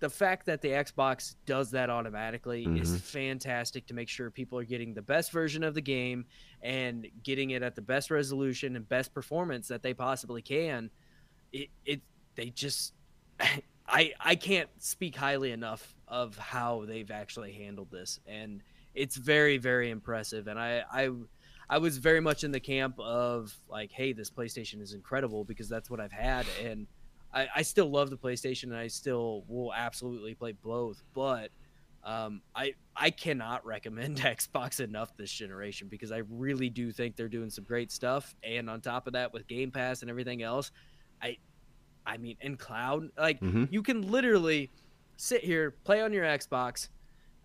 the 0.00 0.08
fact 0.08 0.46
that 0.46 0.62
the 0.62 0.68
Xbox 0.68 1.34
does 1.44 1.72
that 1.72 1.90
automatically 1.90 2.64
is 2.64 2.88
Mhm. 2.90 3.00
fantastic 3.00 3.86
to 3.86 3.94
make 3.94 4.08
sure 4.08 4.30
people 4.30 4.56
are 4.58 4.64
getting 4.64 4.94
the 4.94 5.02
best 5.02 5.32
version 5.32 5.64
of 5.64 5.74
the 5.74 5.80
game 5.80 6.24
and 6.62 7.08
getting 7.24 7.50
it 7.50 7.62
at 7.62 7.74
the 7.74 7.82
best 7.82 8.10
resolution 8.10 8.76
and 8.76 8.88
best 8.88 9.12
performance 9.12 9.66
that 9.68 9.82
they 9.82 9.94
possibly 9.94 10.40
can. 10.42 10.90
It 11.52 11.70
it 11.84 12.02
they 12.36 12.50
just 12.50 12.94
I 13.86 14.12
I 14.20 14.36
can't 14.36 14.70
speak 14.78 15.16
highly 15.16 15.50
enough 15.50 15.96
of 16.06 16.36
how 16.38 16.84
they've 16.84 17.10
actually 17.10 17.52
handled 17.54 17.90
this 17.90 18.20
and 18.26 18.62
it's 18.98 19.16
very 19.16 19.56
very 19.58 19.90
impressive 19.90 20.46
and 20.48 20.58
I 20.58 20.82
I 20.92 21.10
I 21.70 21.78
was 21.78 21.98
very 21.98 22.20
much 22.20 22.44
in 22.44 22.50
the 22.52 22.60
camp 22.60 22.98
of 22.98 23.54
like 23.68 23.90
hey 23.92 24.12
this 24.12 24.30
PlayStation 24.30 24.80
is 24.82 24.92
incredible 24.94 25.44
because 25.44 25.68
that's 25.68 25.88
what 25.90 26.00
I've 26.00 26.12
had 26.12 26.46
and 26.62 26.86
I, 27.32 27.46
I 27.56 27.62
still 27.62 27.90
love 27.90 28.08
the 28.10 28.16
PlayStation 28.16 28.64
and 28.64 28.76
I 28.76 28.88
still 28.88 29.44
will 29.48 29.72
absolutely 29.74 30.34
play 30.34 30.52
both, 30.52 31.02
but 31.14 31.50
um, 32.02 32.40
I 32.56 32.72
I 32.96 33.10
cannot 33.10 33.66
recommend 33.66 34.16
Xbox 34.36 34.80
enough 34.80 35.14
this 35.18 35.30
generation 35.30 35.88
because 35.88 36.10
I 36.10 36.22
really 36.30 36.70
do 36.70 36.90
think 36.90 37.16
they're 37.16 37.28
doing 37.28 37.50
some 37.50 37.64
great 37.64 37.92
stuff. 37.92 38.34
And 38.42 38.70
on 38.70 38.80
top 38.80 39.06
of 39.06 39.12
that, 39.12 39.32
with 39.34 39.46
Game 39.46 39.70
Pass 39.70 40.00
and 40.00 40.10
everything 40.10 40.42
else, 40.42 40.70
I 41.20 41.36
I 42.06 42.16
mean, 42.16 42.36
in 42.40 42.56
cloud, 42.56 43.10
like 43.18 43.40
Mhm. 43.40 43.70
you 43.70 43.82
can 43.82 44.10
literally 44.10 44.70
sit 45.18 45.44
here, 45.44 45.72
play 45.84 46.00
on 46.00 46.14
your 46.14 46.24
Xbox, 46.24 46.88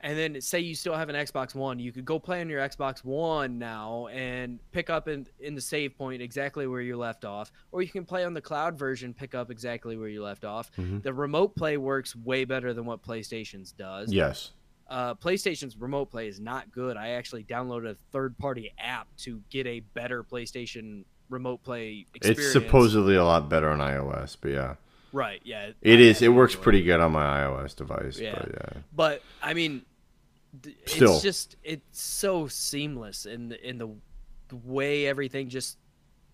and 0.03 0.17
then 0.17 0.39
say 0.41 0.59
you 0.59 0.75
still 0.75 0.93
have 0.95 1.09
an 1.09 1.15
Xbox 1.15 1.55
One, 1.55 1.80
you 1.80 1.91
could 1.91 2.05
go 2.05 2.19
play 2.19 2.41
on 2.41 2.49
your 2.49 2.59
Xbox 2.61 3.03
One 3.03 3.57
now 3.57 4.07
and 4.07 4.59
pick 4.71 4.89
up 4.89 5.07
in 5.07 5.25
in 5.39 5.55
the 5.55 5.61
save 5.61 5.97
point 5.97 6.21
exactly 6.21 6.67
where 6.67 6.81
you 6.81 6.97
left 6.97 7.25
off, 7.25 7.51
or 7.71 7.81
you 7.81 7.89
can 7.89 8.05
play 8.05 8.23
on 8.25 8.34
the 8.34 8.41
cloud 8.41 8.77
version, 8.77 9.13
pick 9.13 9.34
up 9.34 9.49
exactly 9.49 9.97
where 9.97 10.09
you 10.09 10.21
left 10.21 10.45
off. 10.45 10.69
Mhm. 10.77 11.01
The 11.01 11.13
remote 11.13 11.55
play 11.55 11.77
works 11.77 12.15
way 12.15 12.45
better 12.45 12.73
than 12.73 12.85
what 12.85 13.01
PlayStation's 13.01 13.71
does. 13.71 14.11
Yes. 14.13 14.51
Uh, 14.89 15.15
PlayStation's 15.15 15.77
remote 15.77 16.11
play 16.11 16.27
is 16.27 16.39
not 16.39 16.71
good. 16.71 16.97
I 16.97 17.09
actually 17.11 17.45
downloaded 17.45 17.91
a 17.91 17.95
third 18.11 18.38
party 18.38 18.71
app 18.77 19.07
to 19.19 19.41
get 19.49 19.65
a 19.65 19.80
better 19.80 20.23
PlayStation 20.23 21.05
remote 21.30 21.63
play 21.63 22.05
experience. 22.13 22.43
It's 22.43 22.51
supposedly 22.51 23.15
a 23.15 23.23
lot 23.23 23.49
better 23.49 23.69
on 23.69 23.80
iOS, 23.80 24.35
but 24.39 24.51
yeah. 24.51 24.75
right. 25.13 25.39
Yeah, 25.45 25.71
It 25.81 25.99
I 25.99 26.01
is. 26.01 26.21
It 26.21 26.27
works 26.34 26.53
pretty 26.55 26.84
good 26.84 26.99
on 26.99 27.13
my 27.13 27.41
iOS 27.41 27.75
device, 27.75 28.19
Yeah. 28.19 28.35
but 28.38 28.49
yeah. 28.53 28.81
but 28.93 29.21
I 29.41 29.53
mean, 29.53 29.84
Still. 30.85 31.13
it's 31.13 31.23
just 31.23 31.55
it's 31.63 31.99
so 31.99 32.47
seamless 32.47 33.25
in 33.25 33.49
the 33.49 33.67
in 33.69 33.77
the, 33.77 33.89
the 34.49 34.55
way 34.57 35.07
everything 35.07 35.49
just 35.49 35.77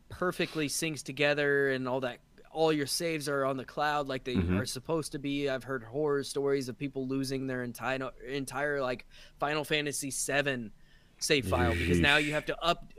perfectly 0.10 0.68
syncs 0.68 1.04
together 1.04 1.70
and 1.70 1.88
all 1.88 2.02
that. 2.02 2.20
All 2.52 2.74
your 2.74 2.88
saves 2.88 3.30
are 3.30 3.46
on 3.46 3.58
the 3.58 3.64
cloud 3.64 4.08
like 4.08 4.24
they 4.24 4.36
Mhm. 4.36 4.60
are 4.60 4.66
supposed 4.66 5.12
to 5.12 5.20
be. 5.20 5.48
I've 5.48 5.64
heard 5.64 5.84
horror 5.84 6.24
stories 6.24 6.68
of 6.68 6.78
people 6.78 7.08
losing 7.08 7.46
their 7.46 7.64
entire 7.64 8.10
entire 8.28 8.82
like 8.82 9.06
Final 9.40 9.64
Fantasy 9.64 10.10
VII 10.10 10.72
save 11.20 11.48
file 11.48 11.74
because 11.76 12.00
now 12.00 12.18
you 12.18 12.34
have 12.34 12.46
to 12.48 12.60
up. 12.64 12.92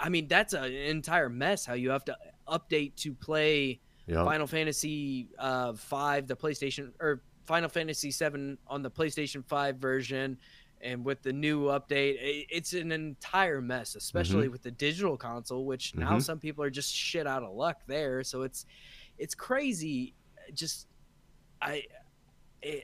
I 0.00 0.08
mean, 0.08 0.26
that's 0.26 0.54
an 0.54 0.72
entire 0.72 1.28
mess. 1.28 1.66
How 1.66 1.74
you 1.74 1.90
have 1.90 2.04
to 2.06 2.16
update 2.48 2.96
to 2.96 3.12
play 3.12 3.80
Yeah. 4.06 4.24
Final 4.24 4.46
Fantasy 4.46 5.28
uh, 5.38 5.74
five, 5.74 6.26
the 6.26 6.34
PlayStation 6.36 6.92
or 6.98 7.22
Final 7.46 7.68
Fantasy 7.68 8.10
seven 8.10 8.56
on 8.66 8.80
the 8.82 8.90
PlayStation 8.90 9.44
five 9.44 9.76
version, 9.76 10.38
and 10.80 11.04
with 11.04 11.22
the 11.22 11.32
new 11.32 11.64
update, 11.66 12.46
it's 12.50 12.72
an 12.74 12.92
entire 12.92 13.60
mess, 13.60 13.94
especially 13.94 14.48
with 14.48 14.62
the 14.62 14.70
digital 14.70 15.16
console, 15.16 15.64
which 15.64 15.94
now 15.94 16.16
Mhm. 16.18 16.22
some 16.22 16.38
people 16.38 16.62
are 16.64 16.70
just 16.70 16.94
shit 16.94 17.26
out 17.26 17.42
of 17.42 17.52
luck 17.54 17.80
there. 17.86 18.22
So 18.24 18.42
it's 18.42 18.66
it's 19.18 19.34
crazy. 19.34 20.14
Just 20.52 20.88
I 21.62 21.84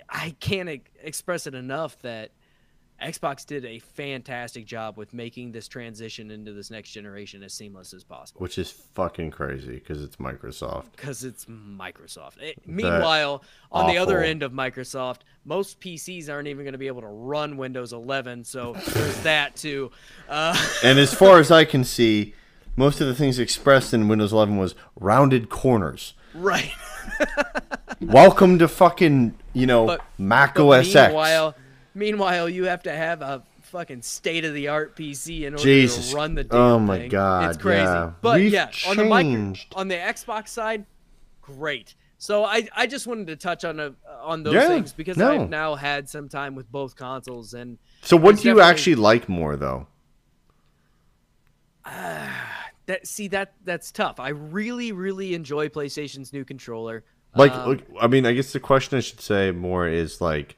I- 0.09 0.37
can't 0.41 0.69
express 1.03 1.47
it 1.47 1.55
enough 1.55 1.99
that. 2.03 2.33
Xbox 3.03 3.47
did 3.47 3.65
a 3.65 3.79
fantastic 3.79 4.67
job 4.67 4.97
with 4.99 5.15
making 5.15 5.53
this 5.53 5.69
transition 5.69 6.31
into 6.31 6.53
this 6.53 6.71
next 6.71 6.91
generation 6.91 7.43
as 7.43 7.55
seamless 7.55 7.95
as 7.95 8.05
possible 8.05 8.41
Which 8.41 8.59
is 8.59 8.71
fucking 8.71 9.31
crazy 9.31 9.75
because 9.75 10.03
it's 10.03 10.17
Microsoft. 10.17 10.87
because 10.97 11.25
it's 11.25 11.47
Microsoft. 11.47 12.35
Eh, 12.43 12.53
meanwhile, 12.67 13.43
on 13.73 13.87
the 13.89 13.97
other 13.99 14.23
end 14.23 14.43
of 14.43 14.53
Microsoft, 14.53 15.21
most 15.45 15.81
PCs 15.81 16.29
aren't 16.29 16.49
even 16.49 16.65
going 16.65 16.73
to 16.73 16.79
be 16.79 16.89
able 16.89 17.01
to 17.01 17.07
run 17.07 17.57
Windows 17.57 17.93
11, 17.93 18.45
so 18.45 18.75
there's 18.89 19.21
that 19.23 19.57
too. 19.57 19.91
Uh, 20.29 20.55
And 20.85 20.99
as 20.99 21.15
far 21.15 21.39
as 21.39 21.51
I 21.51 21.65
can 21.65 21.85
see, 21.85 22.35
most 22.77 23.01
of 23.01 23.07
the 23.07 23.15
things 23.15 23.39
expressed 23.39 23.95
in 23.95 24.09
Windows 24.09 24.33
11 24.33 24.57
was 24.59 24.75
rounded 24.99 25.49
corners. 25.49 26.15
right. 26.35 26.71
Welcome 28.01 28.59
to 28.61 28.69
fucking, 28.69 29.35
you 29.53 29.67
know, 29.67 29.87
But- 29.87 30.01
Mac 30.19 30.55
But 30.55 30.67
OS 30.67 30.95
X. 30.95 31.09
meanwhile, 31.09 31.55
meanwhile, 31.95 32.49
you 32.49 32.65
have 32.65 32.83
to 32.85 32.93
have 32.93 33.23
a 33.23 33.43
fucking 33.63 34.03
state 34.03 34.45
of 34.45 34.55
the 34.55 34.69
art 34.69 34.97
PC 34.97 35.43
in 35.43 35.55
order 35.55 35.63
Jesus. 35.65 36.11
to 36.11 36.17
run 36.17 36.35
the 36.35 36.45
damn 36.45 36.61
Oh 36.61 36.79
my 36.79 36.99
thing. 36.99 37.11
God, 37.11 37.51
It's 37.51 37.59
crazy. 37.59 37.83
yeah. 37.83 38.13
But 38.21 38.41
We've 38.41 38.53
yeah, 38.53 38.71
on 38.89 38.97
the 38.97 39.05
micro, 39.05 39.55
on 39.75 39.89
the 39.89 39.95
Xbox 39.97 40.49
side, 40.49 40.87
great. 41.41 41.95
So 42.19 42.45
I, 42.45 42.69
I 42.77 42.87
just 42.87 43.07
wanted 43.07 43.29
to 43.29 43.37
touch 43.37 43.65
on 43.65 43.81
a, 43.81 43.95
on 44.23 44.43
those 44.43 44.55
Yeah, 44.55 44.69
things 44.69 44.93
because 44.93 45.17
no. 45.17 45.31
I've 45.43 45.49
now 45.49 45.75
had 45.75 46.09
some 46.09 46.29
time 46.29 46.55
with 46.55 46.71
both 46.71 46.95
consoles 46.97 47.55
and 47.55 47.79
So 48.03 48.17
what 48.17 48.39
do 48.39 48.49
you 48.49 48.61
actually 48.61 48.97
like 48.97 49.29
more 49.29 49.57
though? 49.57 49.87
Uh, 51.85 52.29
that 52.87 53.07
see 53.07 53.29
that 53.29 53.55
that's 53.65 53.91
tough. 53.91 54.21
I 54.21 54.29
really 54.31 54.93
really 54.93 55.35
enjoy 55.35 55.69
PlayStation's 55.69 56.33
new 56.33 56.45
controller. 56.45 57.05
Like, 57.35 57.53
Um, 57.53 57.69
look, 57.71 57.81
I 58.01 58.07
mean, 58.09 58.27
I 58.27 58.33
guess 58.33 58.53
the 58.53 58.61
question 58.61 58.99
I 58.99 59.01
should 59.01 59.21
say 59.21 59.53
more 59.53 59.87
is 59.89 60.21
like, 60.21 60.57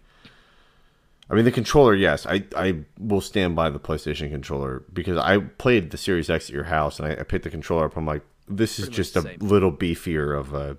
I 1.32 1.34
mean, 1.34 1.46
the 1.46 1.50
controller. 1.50 1.94
Yes, 1.94 2.26
I 2.26 2.44
I 2.54 2.80
will 2.98 3.22
stand 3.22 3.56
by 3.56 3.70
the 3.70 3.80
PlayStation 3.80 4.30
controller 4.30 4.84
because 4.92 5.16
I 5.16 5.38
played 5.38 5.90
the 5.90 5.96
Series 5.96 6.28
X 6.28 6.50
at 6.50 6.54
your 6.54 6.64
house 6.64 6.98
and 7.00 7.08
I, 7.08 7.12
I 7.20 7.22
picked 7.22 7.44
the 7.44 7.50
controller 7.50 7.86
up. 7.86 7.96
I'm 7.96 8.04
like, 8.06 8.22
this 8.46 8.78
is 8.78 8.84
Pretty 8.86 8.96
just 8.96 9.16
a 9.16 9.22
same. 9.22 9.38
little 9.40 9.72
beefier 9.72 10.38
of 10.38 10.52
a. 10.52 10.76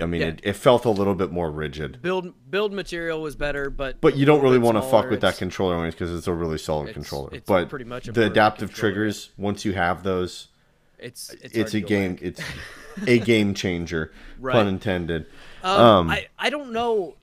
I 0.00 0.06
mean, 0.06 0.20
Yeah. 0.22 0.28
it, 0.28 0.40
it 0.42 0.52
felt 0.54 0.84
a 0.86 0.90
little 0.90 1.14
bit 1.14 1.30
more 1.30 1.50
rigid. 1.50 2.00
build 2.00 2.32
build 2.50 2.72
material 2.72 3.20
was 3.20 3.36
better, 3.36 3.68
but 3.68 4.00
But 4.00 4.16
you 4.16 4.24
don't 4.24 4.40
really 4.42 4.58
want 4.58 4.76
to 4.78 4.82
fuck 4.82 5.10
with 5.10 5.20
that 5.20 5.36
controller 5.36 5.74
only 5.74 5.90
because 5.90 6.14
it's 6.14 6.26
a 6.26 6.32
really 6.32 6.56
solid 6.58 6.88
It's- 6.88 6.94
controller. 6.94 7.30
it's 7.32 7.46
but 7.46 7.68
pretty 7.68 7.84
much 7.84 8.06
the 8.06 8.24
adaptive 8.24 8.70
controller. 8.70 8.92
triggers, 8.94 9.30
once 9.36 9.64
you 9.66 9.72
have 9.74 10.02
those, 10.02 10.48
It's 10.98 11.30
it's, 11.42 11.54
it's, 11.54 11.74
a 11.74 11.80
game. 11.80 12.16
It's 12.22 12.40
a 13.06 13.18
game 13.18 13.52
changer, 13.52 14.12
Right. 14.40 14.52
pun 14.54 14.66
intended. 14.68 15.26
Um, 15.62 15.80
um, 15.80 16.10
I 16.10 16.28
I 16.38 16.48
don't 16.50 16.72
know. 16.72 17.16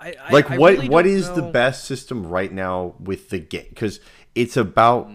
I, 0.00 0.14
I- 0.28 0.32
like 0.32 0.50
I 0.50 0.56
what 0.58 0.72
really 0.74 0.88
what 0.88 1.02
don't 1.04 1.34
the 1.34 1.42
best 1.52 1.84
system 1.84 2.26
right 2.26 2.50
now 2.52 2.94
with 2.98 3.28
the 3.30 3.38
game 3.38 3.66
because 3.68 4.00
it's 4.34 4.56
about 4.56 5.10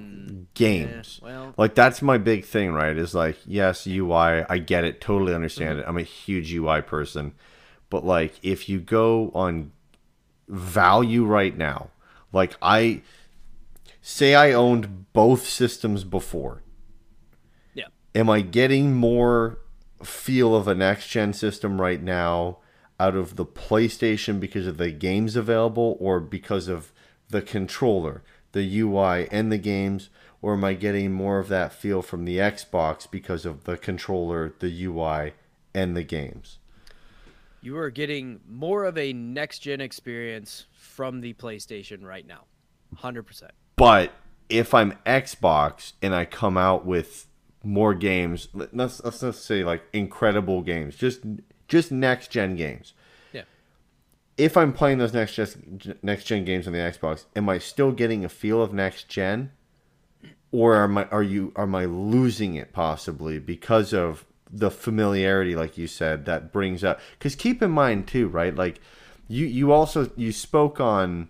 games. 0.53 1.20
Mm, 1.20 1.24
well- 1.24 1.53
like 1.57 1.74
that's 1.76 2.02
my 2.02 2.18
big 2.18 2.45
thing 2.45 2.72
right 2.74 2.95
is 2.98 3.14
like 3.16 3.38
yes 3.45 3.88
ui 3.88 4.12
i 4.14 4.57
get 4.57 4.84
it 4.84 5.02
totally 5.02 5.34
understand 5.34 5.80
Mm-hmm. 5.80 5.88
it. 5.88 5.90
I'm 5.90 5.98
a 5.98 6.03
huge 6.03 6.53
ui 6.53 6.82
person. 6.82 7.34
But 7.90 8.06
like 8.06 8.34
if 8.44 8.68
you 8.70 8.80
go 8.80 9.32
on 9.34 9.72
value 10.48 11.26
right 11.26 11.57
now 11.57 11.90
like 12.32 12.56
i 12.62 13.02
say 14.02 14.36
i 14.36 14.52
owned 14.52 15.12
both 15.14 15.48
systems 15.48 16.03
before. 16.03 16.62
Yeah. 17.74 17.86
am 18.14 18.30
I 18.30 18.41
getting 18.41 18.94
more 18.94 19.57
feel 20.03 20.56
of 20.56 20.68
a 20.68 20.76
next 20.76 21.07
gen 21.07 21.34
system 21.34 21.82
right 21.82 22.02
now 22.02 22.60
out 23.00 23.16
of 23.16 23.36
the 23.36 23.46
PlayStation 23.46 24.40
because 24.40 24.68
of 24.68 24.78
the 24.78 24.92
games 24.92 25.36
available 25.36 25.98
or 26.00 26.20
because 26.20 26.68
of 26.68 26.92
the 27.30 27.42
controller, 27.42 28.24
the 28.52 28.80
UI, 28.80 29.28
and 29.32 29.52
the 29.52 29.58
games? 29.58 30.10
Or 30.42 30.54
am 30.54 30.64
I 30.64 30.74
getting 30.74 31.12
more 31.12 31.40
of 31.40 31.48
that 31.50 31.74
feel 31.74 32.02
from 32.02 32.26
the 32.26 32.38
Xbox 32.38 33.10
because 33.10 33.46
of 33.46 33.64
the 33.64 33.78
controller, 33.78 34.54
the 34.60 34.86
UI, 34.86 35.34
and 35.74 35.96
the 35.96 36.04
games? 36.04 36.60
You 37.62 37.78
are 37.78 37.90
getting 37.90 38.42
more 38.48 38.86
of 38.86 38.98
a 38.98 39.12
next 39.12 39.60
gen 39.60 39.82
experience 39.82 40.66
from 40.74 41.22
the 41.22 41.34
PlayStation 41.34 42.04
right 42.04 42.26
now. 42.26 42.44
100%. 42.98 43.50
But 43.76 44.12
if 44.50 44.74
I'm 44.74 44.94
Xbox 45.06 45.94
and 46.02 46.14
I 46.14 46.26
come 46.26 46.58
out 46.58 46.86
with 46.86 47.28
more 47.64 47.96
games, 47.96 48.48
let's 48.54 49.04
let's 49.04 49.22
not 49.22 49.36
say 49.36 49.64
like 49.64 49.84
incredible 49.92 50.62
games, 50.62 50.96
just 50.96 51.22
just 51.68 51.92
next 51.92 52.30
gen 52.32 52.56
games. 52.56 52.94
Yeah. 53.34 53.44
If 54.38 54.58
I'm 54.58 54.74
playing 54.74 54.98
those 54.98 55.14
next 55.14 55.36
gen 55.36 55.98
next 56.02 56.26
gen 56.26 56.46
games 56.46 56.68
on 56.68 56.74
the 56.74 56.80
Xbox, 56.80 57.26
am 57.36 57.50
I 57.50 57.58
still 57.58 57.92
getting 57.92 58.26
a 58.26 58.30
feel 58.30 58.62
of 58.62 58.74
next 58.74 59.08
gen, 59.08 59.52
or 60.52 60.76
am 60.76 60.98
I 60.98 61.06
are 61.06 61.24
you 61.24 61.54
am 61.56 61.76
I 61.76 61.86
losing 61.86 62.56
it 62.56 62.74
possibly 62.74 63.40
because 63.40 63.94
of 63.94 64.26
the 64.52 64.72
familiarity, 64.72 65.56
like 65.56 65.78
you 65.78 65.88
said, 65.88 66.26
that 66.26 66.52
brings 66.52 66.84
up? 66.84 67.00
Because 67.18 67.36
keep 67.36 67.62
in 67.62 67.72
mind 67.72 68.08
too, 68.08 68.28
right? 68.28 68.56
Like 68.56 68.80
you 69.28 69.46
you 69.46 69.72
also 69.72 70.12
you 70.16 70.32
spoke 70.32 70.80
on 70.80 71.30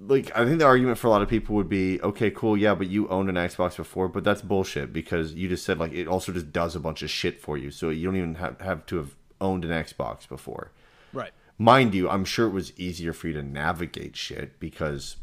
like 0.00 0.36
I 0.36 0.44
think 0.44 0.58
the 0.58 0.66
argument 0.66 0.98
for 0.98 1.06
a 1.06 1.10
lot 1.10 1.22
of 1.22 1.28
people 1.28 1.54
would 1.56 1.68
be, 1.68 2.00
okay, 2.02 2.30
cool, 2.30 2.56
yeah, 2.56 2.74
but 2.74 2.88
you 2.88 3.08
owned 3.08 3.28
an 3.28 3.36
Xbox 3.36 3.76
before, 3.76 4.08
but 4.08 4.24
that's 4.24 4.42
bullshit 4.42 4.92
because 4.92 5.34
you 5.34 5.48
just 5.48 5.64
said 5.64 5.78
like 5.78 5.92
it 5.92 6.08
also 6.08 6.32
just 6.32 6.52
does 6.52 6.74
a 6.76 6.80
bunch 6.80 7.02
of 7.02 7.10
shit 7.10 7.40
for 7.40 7.56
you, 7.56 7.70
so 7.70 7.90
you 7.90 8.04
don't 8.06 8.16
even 8.16 8.34
have, 8.36 8.60
have 8.60 8.86
to 8.86 8.96
have 8.96 9.16
owned 9.44 9.64
an 9.64 9.70
Xbox 9.70 10.28
before. 10.28 10.72
Right. 11.12 11.32
Mind 11.58 11.94
you, 11.94 12.08
I'm 12.10 12.24
sure 12.24 12.46
it 12.46 12.52
was 12.52 12.72
easier 12.78 13.12
for 13.12 13.28
you 13.28 13.34
to 13.34 13.42
navigate 13.42 14.16
shit 14.16 14.58
because 14.58 15.16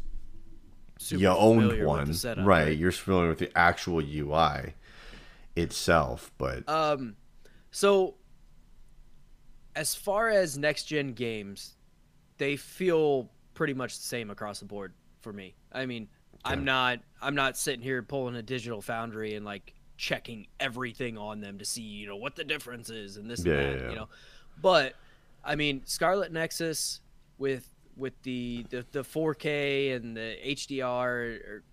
Super 0.96 1.20
you 1.20 1.28
owned 1.28 1.84
one, 1.84 2.14
setup, 2.14 2.46
right? 2.46 2.76
You're 2.76 2.92
familiar 2.92 3.28
with 3.28 3.38
the 3.40 3.56
actual 3.58 4.00
UI 4.00 4.74
itself, 5.56 6.30
but 6.38 6.66
Um, 6.68 7.16
so 7.70 8.14
as 9.74 9.94
far 9.94 10.30
as 10.30 10.56
next 10.56 10.84
gen 10.84 11.12
games, 11.12 11.74
they 12.38 12.56
feel 12.56 13.30
pretty 13.54 13.74
much 13.74 13.96
the 13.98 14.04
same 14.04 14.30
across 14.30 14.60
the 14.60 14.64
board 14.64 14.94
for 15.20 15.32
me. 15.32 15.54
I 15.72 15.86
mean, 15.86 16.08
I'm 16.44 16.64
not 16.64 17.00
I'm 17.20 17.34
not 17.34 17.56
sitting 17.56 17.82
here 17.82 18.02
pulling 18.02 18.36
a 18.36 18.42
digital 18.42 18.80
foundry 18.80 19.34
and 19.34 19.44
like 19.44 19.74
checking 20.02 20.48
everything 20.58 21.16
on 21.16 21.40
them 21.40 21.58
to 21.58 21.64
see, 21.64 21.80
you 21.80 22.08
know, 22.08 22.16
what 22.16 22.34
the 22.34 22.42
difference 22.42 22.90
is 22.90 23.16
and 23.16 23.30
this 23.30 23.44
Yeah, 23.44 23.52
and 23.52 23.60
that, 23.60 23.80
yeah. 23.84 23.90
you 23.90 23.94
know. 23.94 24.08
But 24.60 24.94
I 25.44 25.54
mean, 25.54 25.82
Scarlet 25.84 26.32
Nexus 26.32 27.00
with 27.38 27.70
with 27.96 28.20
the 28.24 28.66
the, 28.68 28.84
the 28.90 29.04
4K 29.04 29.94
and 29.94 30.16
the 30.16 30.36
HDR 30.44 31.38
or 31.46 31.64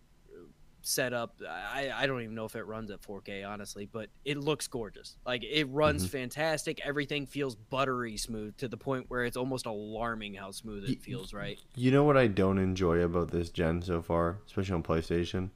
setup, 0.83 1.41
I 1.41 1.91
I 1.93 2.05
don't 2.05 2.21
even 2.21 2.35
know 2.35 2.45
if 2.45 2.55
it 2.55 2.67
runs 2.67 2.91
at 2.91 3.01
4K 3.01 3.43
honestly, 3.43 3.89
but 3.91 4.09
it 4.25 4.37
looks 4.37 4.67
gorgeous. 4.67 5.17
Like 5.25 5.43
it 5.43 5.65
runs 5.65 6.03
Mm-hmm. 6.03 6.11
fantastic. 6.11 6.79
Everything 6.85 7.25
feels 7.25 7.55
buttery 7.55 8.15
smooth 8.15 8.55
to 8.57 8.67
the 8.67 8.77
point 8.77 9.05
where 9.07 9.25
it's 9.25 9.37
almost 9.37 9.65
alarming 9.65 10.35
how 10.35 10.51
smooth 10.51 10.85
it 10.85 11.01
feels, 11.01 11.33
right? 11.33 11.57
You 11.75 11.89
know 11.89 12.03
what 12.03 12.15
I 12.15 12.27
don't 12.27 12.59
enjoy 12.59 12.99
about 12.99 13.31
this 13.31 13.49
gen 13.49 13.81
so 13.81 14.03
far, 14.03 14.37
especially 14.45 14.75
on 14.75 14.83
PlayStation? 14.83 15.49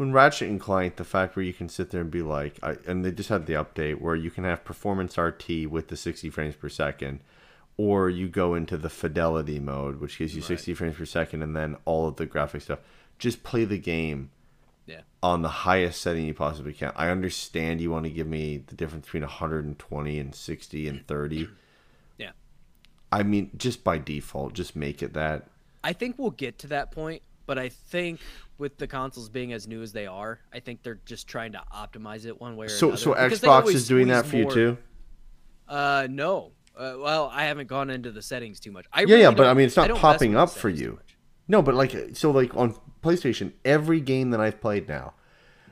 When 0.00 0.12
Ratchet 0.14 0.48
and 0.48 0.58
Clank, 0.58 0.96
the 0.96 1.04
fact 1.04 1.36
where 1.36 1.44
you 1.44 1.52
can 1.52 1.68
sit 1.68 1.90
there 1.90 2.00
and 2.00 2.10
be 2.10 2.22
like, 2.22 2.58
I, 2.62 2.76
and 2.86 3.04
they 3.04 3.12
just 3.12 3.28
had 3.28 3.44
the 3.44 3.52
update 3.52 4.00
where 4.00 4.16
you 4.16 4.30
can 4.30 4.44
have 4.44 4.64
performance 4.64 5.18
RT 5.18 5.66
with 5.68 5.88
the 5.88 5.96
60 5.98 6.30
frames 6.30 6.54
per 6.54 6.70
second, 6.70 7.20
or 7.76 8.08
you 8.08 8.26
go 8.26 8.54
into 8.54 8.78
the 8.78 8.88
fidelity 8.88 9.60
mode, 9.60 10.00
which 10.00 10.16
gives 10.16 10.34
you 10.34 10.40
60 10.40 10.72
frames 10.72 10.96
per 10.96 11.04
second, 11.04 11.42
and 11.42 11.54
then 11.54 11.76
all 11.84 12.08
of 12.08 12.16
the 12.16 12.24
graphic 12.24 12.62
stuff. 12.62 12.78
Just 13.18 13.42
play 13.42 13.66
the 13.66 13.76
game 13.76 14.30
Yeah. 14.86 15.02
on 15.22 15.42
the 15.42 15.50
highest 15.50 16.00
setting 16.00 16.24
you 16.24 16.32
possibly 16.32 16.72
can. 16.72 16.92
I 16.96 17.10
understand 17.10 17.82
you 17.82 17.90
want 17.90 18.04
to 18.06 18.10
give 18.10 18.26
me 18.26 18.56
the 18.56 18.74
difference 18.74 19.04
between 19.04 19.24
120 19.24 20.18
and 20.18 20.34
60 20.34 20.88
and 20.88 21.06
30. 21.08 21.46
Yeah. 22.16 22.30
I 23.12 23.22
mean, 23.22 23.50
just 23.54 23.84
by 23.84 23.98
default, 23.98 24.54
just 24.54 24.74
make 24.74 25.02
it 25.02 25.12
that. 25.12 25.48
I 25.84 25.92
think 25.92 26.14
we'll 26.18 26.30
get 26.30 26.56
to 26.60 26.68
that 26.68 26.90
point, 26.90 27.20
but 27.44 27.58
I 27.58 27.68
think 27.68 28.20
with 28.60 28.76
the 28.78 28.86
consoles 28.86 29.28
being 29.28 29.52
as 29.52 29.66
new 29.66 29.82
as 29.82 29.92
they 29.92 30.06
are, 30.06 30.38
I 30.52 30.60
think 30.60 30.82
they're 30.84 31.00
just 31.06 31.26
trying 31.26 31.52
to 31.52 31.62
optimize 31.74 32.26
it 32.26 32.40
one 32.40 32.56
way 32.56 32.66
or 32.66 32.68
So, 32.68 32.88
another. 32.88 32.96
so 33.02 33.14
Xbox 33.14 33.74
is 33.74 33.88
doing 33.88 34.06
that 34.08 34.26
for 34.26 34.36
you 34.36 34.44
more- 34.44 34.52
too. 34.54 34.78
Uh, 35.68 36.06
no. 36.10 36.52
Uh, 36.76 36.94
well, 36.98 37.30
I 37.32 37.44
haven't 37.44 37.66
gone 37.68 37.90
into 37.90 38.10
the 38.12 38.22
settings 38.22 38.60
too 38.60 38.70
much. 38.70 38.86
I 38.92 39.00
Yeah, 39.00 39.06
really 39.06 39.20
yeah, 39.22 39.30
but 39.32 39.46
I 39.46 39.54
mean, 39.54 39.66
it's 39.66 39.76
not 39.76 39.90
popping 39.96 40.36
up 40.36 40.50
for 40.50 40.68
you. 40.68 41.00
No, 41.48 41.62
but 41.62 41.74
like, 41.74 41.94
so 42.12 42.30
like 42.30 42.54
on 42.56 42.76
PlayStation, 43.02 43.52
every 43.64 44.00
game 44.00 44.30
that 44.30 44.40
I've 44.40 44.60
played 44.60 44.88
now 44.88 45.14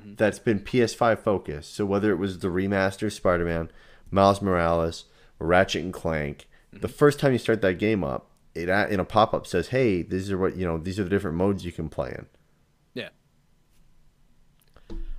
Mm-hmm. 0.00 0.14
that's 0.14 0.38
been 0.38 0.60
PS5 0.60 1.18
focused. 1.18 1.74
So 1.74 1.84
whether 1.84 2.12
it 2.12 2.16
was 2.16 2.38
the 2.38 2.48
remaster 2.48 3.10
Spider-Man, 3.10 3.68
Miles 4.12 4.40
Morales, 4.40 5.04
Ratchet 5.38 5.82
and 5.84 5.92
Clank, 5.92 6.46
Mm-hmm. 6.72 6.80
the 6.82 6.88
first 6.88 7.18
time 7.18 7.32
you 7.32 7.38
start 7.38 7.60
that 7.62 7.78
game 7.78 8.04
up, 8.04 8.30
it 8.54 8.68
in 8.68 9.00
a 9.00 9.04
pop-up 9.04 9.46
says, 9.46 9.68
"Hey, 9.68 10.02
these 10.02 10.30
are 10.30 10.36
what 10.36 10.54
you 10.56 10.66
know. 10.66 10.76
These 10.78 11.00
are 11.00 11.04
the 11.04 11.08
different 11.10 11.36
modes 11.38 11.64
you 11.64 11.72
can 11.72 11.88
play 11.88 12.10
in." 12.16 12.26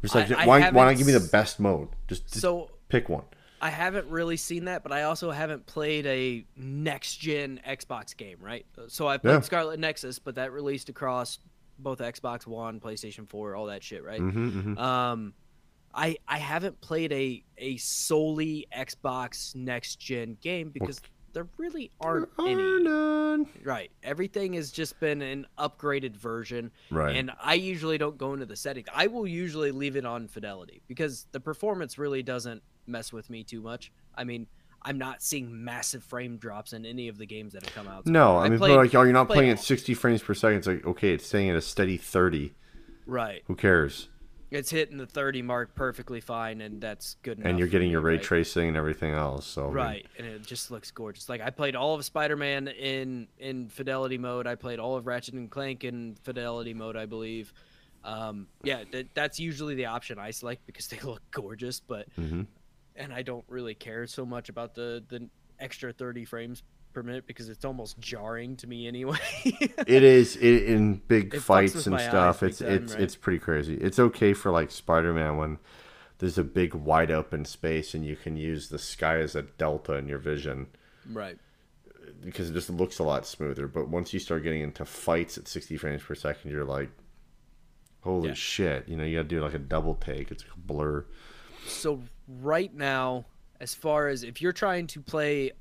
It's 0.03 0.15
like, 0.15 0.31
I- 0.31 0.43
I 0.43 0.45
why, 0.45 0.69
why 0.71 0.85
not 0.85 0.97
give 0.97 1.07
me 1.07 1.13
the 1.13 1.29
best 1.31 1.59
mode? 1.59 1.89
Just, 2.07 2.27
just 2.27 2.39
So 2.41 2.69
pick 2.89 3.09
one. 3.09 3.23
I 3.61 3.69
haven't 3.69 4.07
really 4.09 4.37
seen 4.37 4.65
that, 4.65 4.83
but 4.83 4.93
I 4.93 5.03
also 5.03 5.31
haven't 5.31 5.65
played 5.65 6.05
a 6.05 6.45
next 6.55 7.17
gen 7.17 7.59
Xbox 7.67 8.15
game, 8.15 8.37
right? 8.39 8.65
So 8.87 9.07
I 9.07 9.17
played 9.17 9.33
Yeah. 9.33 9.39
Scarlet 9.41 9.79
Nexus, 9.79 10.17
but 10.19 10.35
that 10.35 10.53
released 10.53 10.87
across 10.87 11.39
both 11.77 11.99
Xbox 11.99 12.47
One, 12.47 12.79
PlayStation 12.79 13.27
4, 13.27 13.55
all 13.55 13.65
that 13.65 13.83
shit, 13.83 14.03
right? 14.03 14.21
Mm-hmm, 14.21 14.77
Um, 14.77 15.33
I 15.93 16.17
I 16.27 16.37
haven't 16.37 16.79
played 16.81 17.11
a 17.11 17.43
a 17.57 17.75
solely 17.77 18.67
Xbox 18.75 19.55
next 19.55 19.95
gen 19.99 20.37
game 20.39 20.69
because 20.69 21.01
there 21.33 21.47
really 21.57 21.91
aren't 22.01 22.29
any. 22.39 23.45
Right, 23.63 23.91
everything 24.03 24.53
has 24.53 24.71
just 24.71 24.99
been 24.99 25.21
an 25.21 25.45
upgraded 25.57 26.15
version, 26.15 26.71
Right. 26.91 27.15
and 27.15 27.31
I 27.41 27.53
usually 27.53 27.97
don't 27.97 28.17
go 28.17 28.33
into 28.33 28.45
the 28.45 28.55
settings. 28.55 28.87
I 28.93 29.07
will 29.07 29.27
usually 29.27 29.71
leave 29.71 29.95
it 29.95 30.05
on 30.05 30.27
fidelity 30.27 30.81
because 30.87 31.27
the 31.31 31.39
performance 31.39 31.97
really 31.97 32.21
doesn't 32.23 32.61
mess 32.87 33.13
with 33.13 33.29
me 33.29 33.43
too 33.43 33.61
much. 33.61 33.91
I 34.15 34.23
mean, 34.23 34.47
I'm 34.81 34.97
not 34.97 35.21
seeing 35.21 35.63
massive 35.63 36.03
frame 36.03 36.37
drops 36.37 36.73
in 36.73 36.85
any 36.85 37.07
of 37.07 37.17
the 37.17 37.25
games 37.25 37.53
that 37.53 37.63
have 37.65 37.73
come 37.75 37.87
out. 37.87 38.05
so 38.05 38.11
No, 38.11 38.25
far. 38.27 38.45
I 38.45 38.49
mean, 38.49 38.59
played- 38.59 38.69
but 38.71 38.77
like, 38.77 38.95
oh, 38.95 39.03
you're 39.03 39.13
not 39.13 39.27
played 39.27 39.35
playing 39.37 39.51
at 39.51 39.59
60 39.59 39.93
frames 39.93 40.21
per 40.23 40.33
second. 40.33 40.57
It's 40.59 40.67
like, 40.67 40.85
okay, 40.85 41.13
it's 41.13 41.25
staying 41.25 41.49
at 41.49 41.55
a 41.55 41.61
steady 41.61 41.97
30. 41.97 42.53
right. 43.05 43.43
Who 43.47 43.55
cares? 43.55 44.07
It's 44.51 44.71
hitting 44.71 44.97
the 44.97 45.05
30 45.05 45.43
mark 45.43 45.75
perfectly 45.75 46.21
fine, 46.21 46.61
and 46.61 46.81
that's 46.81 47.17
good 47.21 47.37
enough. 47.37 47.49
And 47.49 47.59
you're 47.59 47.67
getting 47.67 47.89
me, 47.89 47.91
your 47.91 48.01
ray 48.01 48.15
right? 48.15 48.23
tracing 48.23 48.67
and 48.69 48.77
everything 48.77 49.11
else. 49.13 49.45
So 49.45 49.63
I 49.63 49.65
mean, 49.67 49.73
Right, 49.75 50.07
and 50.17 50.25
it 50.25 50.41
just 50.45 50.71
looks 50.71 50.89
gorgeous. 50.89 51.29
Like 51.29 51.41
I 51.41 51.51
played 51.51 51.75
all 51.75 51.93
of 51.93 52.03
Spider-Man 52.03 52.67
in 52.69 53.27
in 53.37 53.69
fidelity 53.69 54.17
mode. 54.17 54.47
I 54.47 54.55
played 54.55 54.79
all 54.79 54.95
of 54.95 55.05
Ratchet 55.05 55.35
and 55.35 55.51
Clank 55.51 55.83
in 55.83 56.15
fidelity 56.23 56.73
mode, 56.73 56.95
I 56.97 57.05
believe. 57.05 57.53
Um, 58.03 58.47
yeah, 58.63 58.85
that, 58.91 59.13
that's 59.13 59.39
usually 59.39 59.75
the 59.75 59.85
option 59.85 60.17
I 60.17 60.31
select 60.31 60.65
because 60.65 60.87
they 60.87 60.99
look 61.03 61.21
gorgeous. 61.31 61.79
But 61.79 62.07
Mhm. 62.17 62.47
and 62.95 63.13
I 63.13 63.21
don't 63.21 63.45
really 63.47 63.75
care 63.75 64.07
so 64.07 64.25
much 64.25 64.49
about 64.49 64.73
the 64.73 65.03
the 65.09 65.29
extra 65.59 65.91
30 65.93 66.25
frames 66.25 66.63
per 66.93 67.03
minute 67.03 67.27
because 67.27 67.49
it's 67.49 67.65
almost 67.65 67.99
jarring 67.99 68.55
to 68.57 68.67
me 68.67 68.87
anyway. 68.87 69.17
it 69.43 70.03
is 70.03 70.35
it, 70.35 70.63
in 70.63 70.95
big 71.07 71.33
It 71.33 71.41
fights 71.41 71.85
and 71.87 71.99
stuff. 71.99 72.43
It's 72.43 72.59
time, 72.59 72.69
it's 72.69 72.93
right? 72.93 73.01
it's 73.03 73.15
pretty 73.15 73.39
crazy. 73.39 73.75
It's 73.75 73.99
okay 73.99 74.33
for 74.33 74.51
like 74.51 74.71
Spider-Man 74.71 75.37
when 75.37 75.57
there's 76.19 76.37
a 76.37 76.43
big 76.43 76.73
wide 76.73 77.11
open 77.11 77.45
space 77.45 77.93
and 77.93 78.05
you 78.05 78.15
can 78.15 78.35
use 78.35 78.69
the 78.69 78.79
sky 78.79 79.19
as 79.19 79.35
a 79.35 79.43
delta 79.43 79.93
in 79.95 80.07
your 80.07 80.19
vision 80.19 80.67
right. 81.11 81.37
because 82.21 82.49
it 82.49 82.53
just 82.53 82.69
looks 82.69 82.99
a 82.99 83.03
lot 83.03 83.25
smoother. 83.25 83.67
But 83.67 83.89
once 83.89 84.13
you 84.13 84.19
start 84.19 84.43
getting 84.43 84.61
into 84.61 84.85
fights 84.85 85.37
at 85.37 85.47
60 85.47 85.77
frames 85.77 86.03
per 86.03 86.15
second, 86.15 86.51
you're 86.51 86.65
like, 86.65 86.89
holy 88.01 88.29
Yeah. 88.29 88.33
shit! 88.33 88.87
You 88.87 88.97
know, 88.97 89.03
you 89.03 89.17
got 89.17 89.23
to 89.23 89.27
do 89.27 89.41
like 89.41 89.53
a 89.53 89.59
double 89.59 89.95
take. 89.95 90.31
It's 90.31 90.43
like 90.43 90.53
a 90.53 90.59
blur. 90.59 91.05
So 91.67 92.01
right 92.27 92.73
now, 92.73 93.25
as 93.59 93.73
far 93.73 94.07
as 94.07 94.23
if 94.23 94.41
you're 94.41 94.53
trying 94.53 94.87
to 94.87 95.01
play 95.01 95.51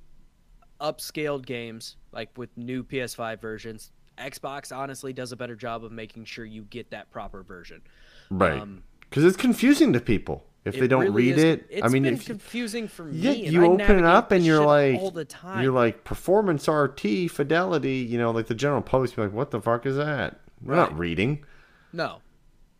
upscaled 0.80 1.44
games 1.46 1.96
like 2.12 2.30
with 2.36 2.50
new 2.56 2.82
PS5 2.82 3.40
versions, 3.40 3.92
Xbox 4.18 4.76
honestly 4.76 5.12
does 5.12 5.32
a 5.32 5.36
better 5.36 5.54
job 5.56 5.84
of 5.84 5.92
making 5.92 6.24
sure 6.24 6.44
you 6.44 6.62
get 6.62 6.90
that 6.90 7.10
proper 7.10 7.42
version. 7.42 7.82
Right. 8.30 8.60
Um, 8.60 8.82
Because 9.08 9.24
it's 9.24 9.36
confusing 9.36 9.92
to 9.92 10.00
people 10.00 10.44
if 10.64 10.78
they 10.78 10.86
don't 10.88 11.04
really 11.04 11.30
read 11.32 11.38
is- 11.38 11.44
it. 11.44 11.66
It's 11.70 11.84
I 11.84 11.88
mean, 11.88 12.04
if, 12.04 12.26
confusing 12.26 12.88
for 12.88 13.04
me. 13.04 13.18
yeah, 13.18 13.30
you 13.30 13.64
open 13.64 13.98
it 13.98 14.04
up 14.04 14.32
and 14.32 14.44
you're 14.44 14.64
like, 14.64 14.98
all 15.00 15.10
the 15.10 15.24
time. 15.24 15.62
you're 15.62 15.72
like 15.72 16.04
performance 16.04 16.68
RT 16.68 17.28
fidelity. 17.30 17.96
You 17.96 18.18
know, 18.18 18.30
like 18.32 18.48
the 18.48 18.54
general 18.54 18.82
post, 18.82 19.16
be 19.16 19.22
like, 19.22 19.32
what 19.32 19.50
the 19.50 19.60
fuck 19.60 19.86
is 19.86 19.96
that? 19.96 20.40
We're 20.62 20.74
not 20.76 20.98
reading. 20.98 21.44
No. 21.92 22.18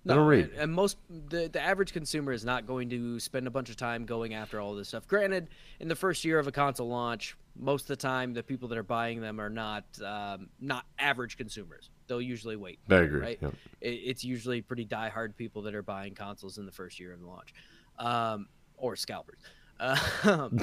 They 0.08 0.14
don't 0.14 0.26
read. 0.26 0.50
And, 0.52 0.60
and 0.60 0.72
most 0.72 0.96
the, 1.10 1.48
the 1.48 1.60
average 1.60 1.92
consumer 1.92 2.32
is 2.32 2.44
not 2.44 2.66
going 2.66 2.88
to 2.90 3.20
spend 3.20 3.46
a 3.46 3.50
bunch 3.50 3.68
of 3.68 3.76
time 3.76 4.06
going 4.06 4.32
after 4.32 4.58
all 4.58 4.74
this 4.74 4.88
stuff. 4.88 5.06
Granted, 5.06 5.48
in 5.80 5.88
the 5.88 5.94
first 5.94 6.24
year 6.24 6.38
of 6.38 6.46
a 6.46 6.52
console 6.52 6.88
launch, 6.88 7.36
most 7.54 7.82
of 7.82 7.88
the 7.88 7.96
time 7.96 8.32
the 8.32 8.42
people 8.42 8.68
that 8.68 8.78
are 8.78 8.82
buying 8.82 9.20
them 9.20 9.38
are 9.38 9.50
not 9.50 9.84
um, 10.02 10.48
not 10.60 10.86
average 10.98 11.36
consumers. 11.36 11.90
They'll 12.06 12.22
usually 12.22 12.56
wait. 12.56 12.78
I 12.88 12.94
agree. 12.96 13.20
Right? 13.20 13.38
Yep. 13.42 13.54
It, 13.82 13.88
it's 13.88 14.24
usually 14.24 14.62
pretty 14.62 14.86
diehard 14.86 15.36
people 15.36 15.60
that 15.62 15.74
are 15.74 15.82
buying 15.82 16.14
consoles 16.14 16.56
in 16.56 16.64
the 16.64 16.72
first 16.72 16.98
year 16.98 17.12
of 17.12 17.20
the 17.20 17.26
launch, 17.26 17.52
um, 17.98 18.48
or 18.76 18.96
scalpers. 18.96 19.40
Um, 20.24 20.58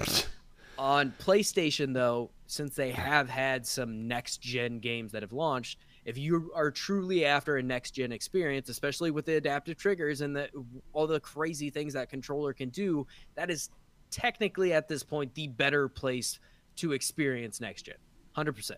on 0.78 1.14
PlayStation, 1.20 1.94
though, 1.94 2.32
since 2.48 2.76
they 2.76 2.92
have 2.92 3.30
had 3.30 3.66
some 3.66 4.08
next 4.08 4.42
gen 4.42 4.80
games 4.80 5.12
that 5.12 5.22
have 5.24 5.34
launched, 5.34 5.80
if 6.06 6.18
you 6.18 6.52
are 6.56 6.70
truly 6.70 7.26
after 7.26 7.58
a 7.58 7.64
next 7.64 7.92
gen 7.92 8.12
experience, 8.12 8.70
especially 8.70 9.12
with 9.12 9.26
the 9.26 9.36
adaptive 9.36 9.78
triggers 9.78 10.22
and 10.22 10.36
the 10.36 10.50
all 10.94 11.08
the 11.08 11.20
crazy 11.20 11.70
things 11.70 11.94
that 11.94 12.10
controller 12.10 12.54
can 12.54 12.70
do, 12.70 13.08
that 13.36 13.50
is 13.50 13.70
technically 14.12 14.74
at 14.74 14.88
this 14.88 15.04
point 15.04 15.34
the 15.34 15.48
better 15.48 15.88
place 15.88 16.40
to 16.76 16.94
experience 16.94 17.60
next 17.60 17.84
gen. 17.84 17.96
100%. 18.38 18.72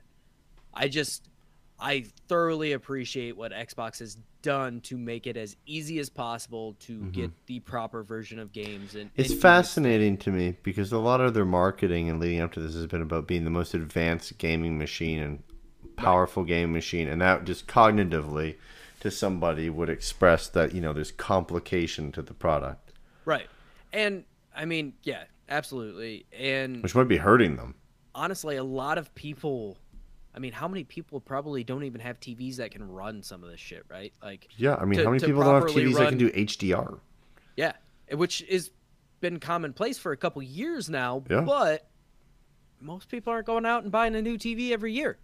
I 0.74 0.88
just 0.88 1.30
I 1.80 2.06
thoroughly 2.28 2.72
appreciate 2.74 3.38
what 3.38 3.52
Xbox 3.52 4.00
has 4.00 4.18
done 4.42 4.82
to 4.82 4.98
make 4.98 5.28
it 5.28 5.38
as 5.38 5.56
easy 5.66 6.00
as 6.00 6.10
possible 6.10 6.76
to 6.80 6.94
mm-hmm. 6.94 7.10
get 7.12 7.32
the 7.46 7.60
proper 7.60 8.02
version 8.04 8.40
of 8.40 8.52
games. 8.52 8.96
And 8.96 9.12
it's 9.16 9.34
fascinating 9.34 10.18
to 10.18 10.32
me 10.32 10.58
because 10.64 10.92
a 10.92 10.98
lot 10.98 11.22
of 11.22 11.34
their 11.34 11.46
marketing 11.46 12.10
and 12.10 12.20
leading 12.20 12.42
up 12.42 12.54
to 12.54 12.60
this 12.60 12.74
has 12.74 12.88
been 12.88 13.02
about 13.02 13.28
being 13.28 13.44
the 13.44 13.52
most 13.52 13.74
advanced 13.74 14.38
gaming 14.38 14.78
machine 14.78 15.20
and 15.20 15.44
powerful 15.98 16.44
right. 16.44 16.48
game 16.48 16.72
machine, 16.72 17.08
and 17.08 17.22
that 17.22 17.44
just 17.44 17.68
cognitively 17.68 18.56
to 19.02 19.12
somebody 19.12 19.70
would 19.70 19.90
express 19.90 20.48
that 20.50 20.74
you 20.74 20.82
know 20.82 20.94
there's 20.94 21.12
complication 21.12 22.12
to 22.14 22.22
the 22.22 22.34
product. 22.34 22.94
Right, 23.26 23.48
and 23.94 24.24
I 24.56 24.66
mean, 24.66 24.94
yeah, 25.04 25.24
absolutely, 25.50 26.26
and 26.38 26.82
which 26.82 26.96
might 26.96 27.08
be 27.08 27.18
hurting 27.18 27.58
them. 27.58 27.76
Honestly, 28.16 28.56
a 28.56 28.64
lot 28.64 28.98
of 28.98 29.14
people 29.14 29.78
I 30.38 30.40
mean, 30.40 30.52
how 30.52 30.68
many 30.68 30.84
people 30.84 31.20
probably 31.20 31.64
don't 31.64 31.84
even 31.84 32.00
have 32.00 32.20
TVs 32.20 32.58
that 32.58 32.70
can 32.70 32.88
run 32.88 33.24
some 33.24 33.44
of 33.44 33.50
this 33.50 33.60
shit, 33.60 33.84
right? 33.90 34.14
Like, 34.22 34.48
yeah, 34.56 34.76
I 34.76 34.86
mean, 34.86 35.00
to, 35.00 35.06
how 35.06 35.10
many 35.10 35.26
people 35.26 35.42
don't 35.42 35.56
have 35.56 35.76
TVs 35.76 35.96
run, 35.96 36.04
that 36.04 36.10
can 36.10 36.18
do 36.20 36.30
HDR? 36.30 37.00
Yeah, 37.56 37.74
which 38.12 38.44
is 38.44 38.70
been 39.20 39.40
commonplace 39.40 39.98
for 39.98 40.12
a 40.12 40.18
couple 40.18 40.44
years 40.44 40.92
now. 40.92 41.24
Yeah. 41.28 41.42
But 41.42 41.90
most 42.80 43.10
people 43.10 43.34
aren't 43.34 43.48
going 43.48 43.66
out 43.66 43.82
and 43.82 43.92
buying 43.92 44.14
a 44.14 44.22
new 44.22 44.38
TV 44.38 44.74
every 44.74 44.94
year. 44.94 45.18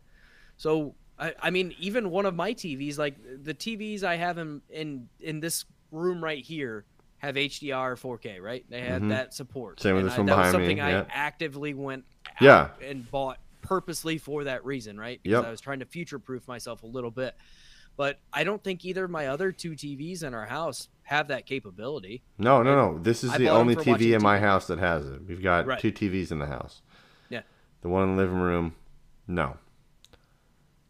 So, 0.58 0.96
I, 1.20 1.36
I 1.40 1.50
mean, 1.52 1.76
even 1.78 2.10
one 2.10 2.26
of 2.26 2.34
my 2.34 2.56
TVs, 2.56 2.98
like 2.98 3.16
the 3.44 3.54
TVs 3.54 4.04
I 4.04 4.16
have 4.16 4.40
in 4.40 4.64
in 4.72 5.10
in 5.20 5.42
this 5.42 5.66
room 5.92 6.24
right 6.24 6.44
here, 6.44 6.86
have 7.20 7.36
HDR 7.36 8.00
4K, 8.02 8.42
right? 8.42 8.66
They 8.68 8.82
have 8.82 9.02
mm-hmm. 9.02 9.10
that 9.10 9.36
support. 9.36 9.80
Same 9.80 9.94
with 9.94 10.06
this 10.06 10.16
I, 10.16 10.18
one 10.18 10.26
behind 10.26 10.48
me. 10.48 10.52
That 10.52 10.58
was 10.58 10.66
something 10.66 10.82
I 10.82 10.90
yeah. 10.90 11.06
actively 11.12 11.76
went 11.76 12.04
yeah. 12.42 12.70
and 12.84 13.10
bought 13.12 13.38
purposely 13.64 14.20
for 14.20 14.44
that 14.44 14.64
reason, 14.64 15.00
right? 15.00 15.20
Because 15.24 15.40
yep. 15.40 15.46
I 15.46 15.50
was 15.50 15.62
trying 15.62 15.80
to 15.80 15.86
future 15.86 16.20
proof 16.20 16.48
myself 16.48 16.84
a 16.84 16.88
little 16.88 17.10
bit. 17.10 17.36
But 17.96 18.20
I 18.32 18.44
don't 18.44 18.64
think 18.64 18.86
either 18.86 19.06
of 19.06 19.12
my 19.12 19.28
other 19.28 19.52
two 19.52 19.72
TVs 19.72 20.24
in 20.24 20.34
our 20.34 20.46
house 20.46 20.90
have 21.04 21.28
that 21.30 21.46
capability. 21.46 22.24
No, 22.38 22.64
no, 22.64 22.76
no. 22.76 23.00
This 23.00 23.24
is 23.24 23.32
I 23.32 23.38
the 23.38 23.50
only 23.50 23.76
TV 23.76 24.16
in 24.16 24.22
my 24.22 24.40
house 24.40 24.68
that 24.68 24.80
has 24.80 25.08
it. 25.08 25.22
We've 25.28 25.44
got 25.44 25.66
right. 25.66 25.80
two 25.80 25.92
TVs 25.92 26.32
in 26.32 26.40
the 26.40 26.48
house. 26.48 26.82
Yeah. 27.30 27.42
The 27.82 27.90
one 27.90 28.10
in 28.10 28.16
the 28.16 28.24
living 28.24 28.40
room, 28.40 28.76
no. 29.28 29.58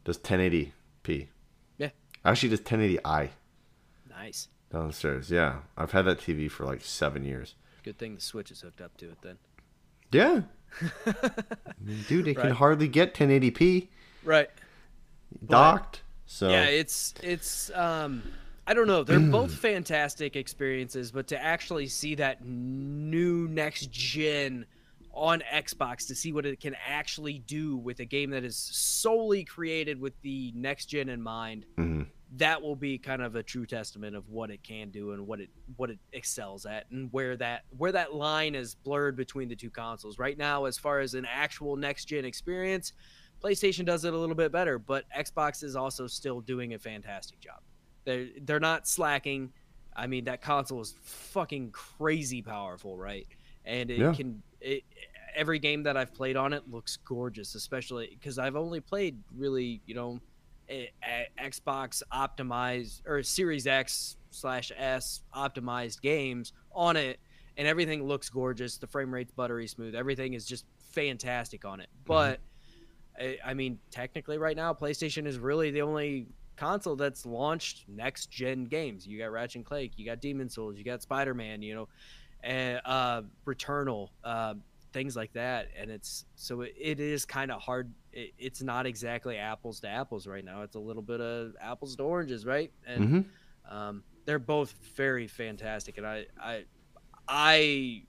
Does 0.05 0.17
1080p. 0.17 1.27
Yeah. 1.77 1.89
Actually, 2.23 2.49
does 2.49 2.61
1080i. 2.61 3.29
Nice. 4.09 4.47
Downstairs, 4.71 5.29
yeah. 5.29 5.59
I've 5.77 5.91
had 5.91 6.05
that 6.05 6.19
TV 6.19 6.49
for 6.49 6.65
like 6.65 6.81
seven 6.81 7.25
years. 7.25 7.55
Good 7.83 7.97
thing 7.97 8.15
the 8.15 8.21
switch 8.21 8.49
is 8.49 8.61
hooked 8.61 8.79
up 8.79 8.97
to 8.97 9.09
it 9.09 9.17
then. 9.21 9.37
Yeah, 10.11 10.41
dude, 12.07 12.27
it 12.27 12.37
right. 12.37 12.43
can 12.43 12.51
hardly 12.51 12.87
get 12.87 13.13
1080p. 13.13 13.87
Right. 14.23 14.49
Docked. 15.45 16.03
so 16.25 16.49
yeah, 16.49 16.65
it's 16.65 17.13
it's 17.21 17.71
um 17.73 18.23
I 18.65 18.73
don't 18.73 18.87
know. 18.87 19.03
They're 19.03 19.19
both 19.19 19.53
fantastic 19.59 20.35
experiences, 20.35 21.11
but 21.11 21.27
to 21.27 21.41
actually 21.41 21.87
see 21.87 22.15
that 22.15 22.45
new 22.45 23.47
next 23.49 23.91
gen 23.91 24.65
on 25.13 25.43
Xbox 25.51 26.07
to 26.07 26.15
see 26.15 26.33
what 26.33 26.45
it 26.45 26.59
can 26.59 26.75
actually 26.87 27.39
do 27.39 27.77
with 27.77 27.99
a 27.99 28.05
game 28.05 28.31
that 28.31 28.43
is 28.43 28.57
solely 28.57 29.43
created 29.43 29.99
with 29.99 30.19
the 30.21 30.51
next 30.55 30.85
gen 30.85 31.09
in 31.09 31.21
mind. 31.21 31.65
Mm-hmm 31.77 32.03
that 32.37 32.61
will 32.61 32.75
be 32.75 32.97
kind 32.97 33.21
of 33.21 33.35
a 33.35 33.43
true 33.43 33.65
testament 33.65 34.15
of 34.15 34.27
what 34.29 34.49
it 34.49 34.63
can 34.63 34.89
do 34.89 35.11
and 35.11 35.27
what 35.27 35.39
it 35.39 35.49
what 35.75 35.89
it 35.89 35.99
excels 36.13 36.65
at 36.65 36.89
and 36.89 37.11
where 37.11 37.37
that 37.37 37.63
where 37.77 37.91
that 37.91 38.13
line 38.13 38.55
is 38.55 38.75
blurred 38.75 39.15
between 39.15 39.47
the 39.47 39.55
two 39.55 39.69
consoles. 39.69 40.17
Right 40.17 40.37
now 40.37 40.65
as 40.65 40.77
far 40.77 40.99
as 40.99 41.13
an 41.13 41.27
actual 41.29 41.75
next 41.75 42.05
gen 42.05 42.25
experience 42.25 42.93
PlayStation 43.43 43.85
does 43.85 44.05
it 44.05 44.13
a 44.13 44.17
little 44.17 44.35
bit 44.35 44.51
better 44.51 44.79
but 44.79 45.05
Xbox 45.15 45.63
is 45.63 45.75
also 45.75 46.07
still 46.07 46.41
doing 46.41 46.73
a 46.73 46.79
fantastic 46.79 47.39
job. 47.39 47.59
They're 48.03 48.27
they're 48.41 48.59
not 48.59 48.87
slacking. 48.87 49.51
I 49.95 50.07
mean 50.07 50.23
that 50.25 50.41
console 50.41 50.81
is 50.81 50.95
fucking 51.03 51.71
crazy 51.71 52.41
powerful 52.41 52.97
right? 52.97 53.27
And 53.65 53.91
it 53.91 53.99
yeah. 53.99 54.13
can 54.13 54.41
it, 54.59 54.83
every 55.35 55.59
game 55.59 55.83
that 55.83 55.97
I've 55.97 56.13
played 56.15 56.35
on 56.35 56.51
it 56.51 56.63
looks 56.69 56.97
gorgeous 56.97 57.53
especially 57.53 58.17
because 58.19 58.39
I've 58.39 58.55
only 58.55 58.79
played 58.79 59.19
really 59.35 59.81
you 59.85 59.93
know 59.93 60.19
Xbox 60.69 62.03
optimized 62.11 63.01
or 63.05 63.21
Series 63.23 63.67
X 63.67 64.17
slash 64.31 64.71
S 64.75 65.21
optimized 65.35 66.01
games 66.01 66.53
on 66.71 66.97
it, 66.97 67.19
and 67.57 67.67
everything 67.67 68.03
looks 68.03 68.29
gorgeous. 68.29 68.77
The 68.77 68.87
frame 68.87 69.13
rate's 69.13 69.31
buttery 69.31 69.67
smooth. 69.67 69.95
Everything 69.95 70.33
is 70.33 70.45
just 70.45 70.65
fantastic 70.91 71.65
on 71.65 71.79
it. 71.79 71.89
Mm-hmm. 71.89 72.07
But 72.07 72.39
mm-hmm. 73.19 73.47
I 73.49 73.53
mean, 73.53 73.79
technically, 73.91 74.37
right 74.37 74.55
now, 74.55 74.73
PlayStation 74.73 75.25
is 75.25 75.37
really 75.37 75.71
the 75.71 75.81
only 75.81 76.27
console 76.55 76.95
that's 76.95 77.25
launched 77.25 77.85
next 77.87 78.29
gen 78.29 78.65
games. 78.65 79.07
You 79.07 79.19
got 79.19 79.31
Ratchet 79.31 79.57
and 79.57 79.65
Clank, 79.65 79.93
you 79.97 80.05
got 80.05 80.21
Demon 80.21 80.49
Souls, 80.49 80.77
you 80.77 80.83
got 80.83 81.01
Spider 81.01 81.33
Man, 81.33 81.61
you 81.61 81.75
know, 81.75 81.89
and 82.43 82.81
uh, 82.85 83.23
Returnal. 83.45 84.09
Uh, 84.23 84.55
things 84.93 85.15
like 85.15 85.33
that 85.33 85.69
and 85.75 85.89
it's 85.89 86.25
so 86.35 86.61
it, 86.61 86.73
it 86.79 86.99
is 86.99 87.25
kind 87.25 87.51
of 87.51 87.59
hard 87.59 87.91
it, 88.13 88.33
it's 88.37 88.61
not 88.61 88.85
exactly 88.85 89.37
apples 89.37 89.79
to 89.81 89.87
apples 89.87 90.27
right 90.27 90.45
now. 90.45 90.61
It's 90.61 90.75
a 90.75 90.79
little 90.79 91.01
bit 91.01 91.19
of 91.19 91.55
apples 91.59 91.95
to 91.97 92.03
oranges 92.03 92.45
right? 92.45 92.71
And 92.85 93.03
mm-hmm. 93.03 93.75
um, 93.75 94.03
they're 94.25 94.39
both 94.39 94.73
very 94.95 95.27
fantastic 95.27 95.97
and 95.97 96.07
i 96.07 96.25
i 96.41 96.63
i 97.27 98.03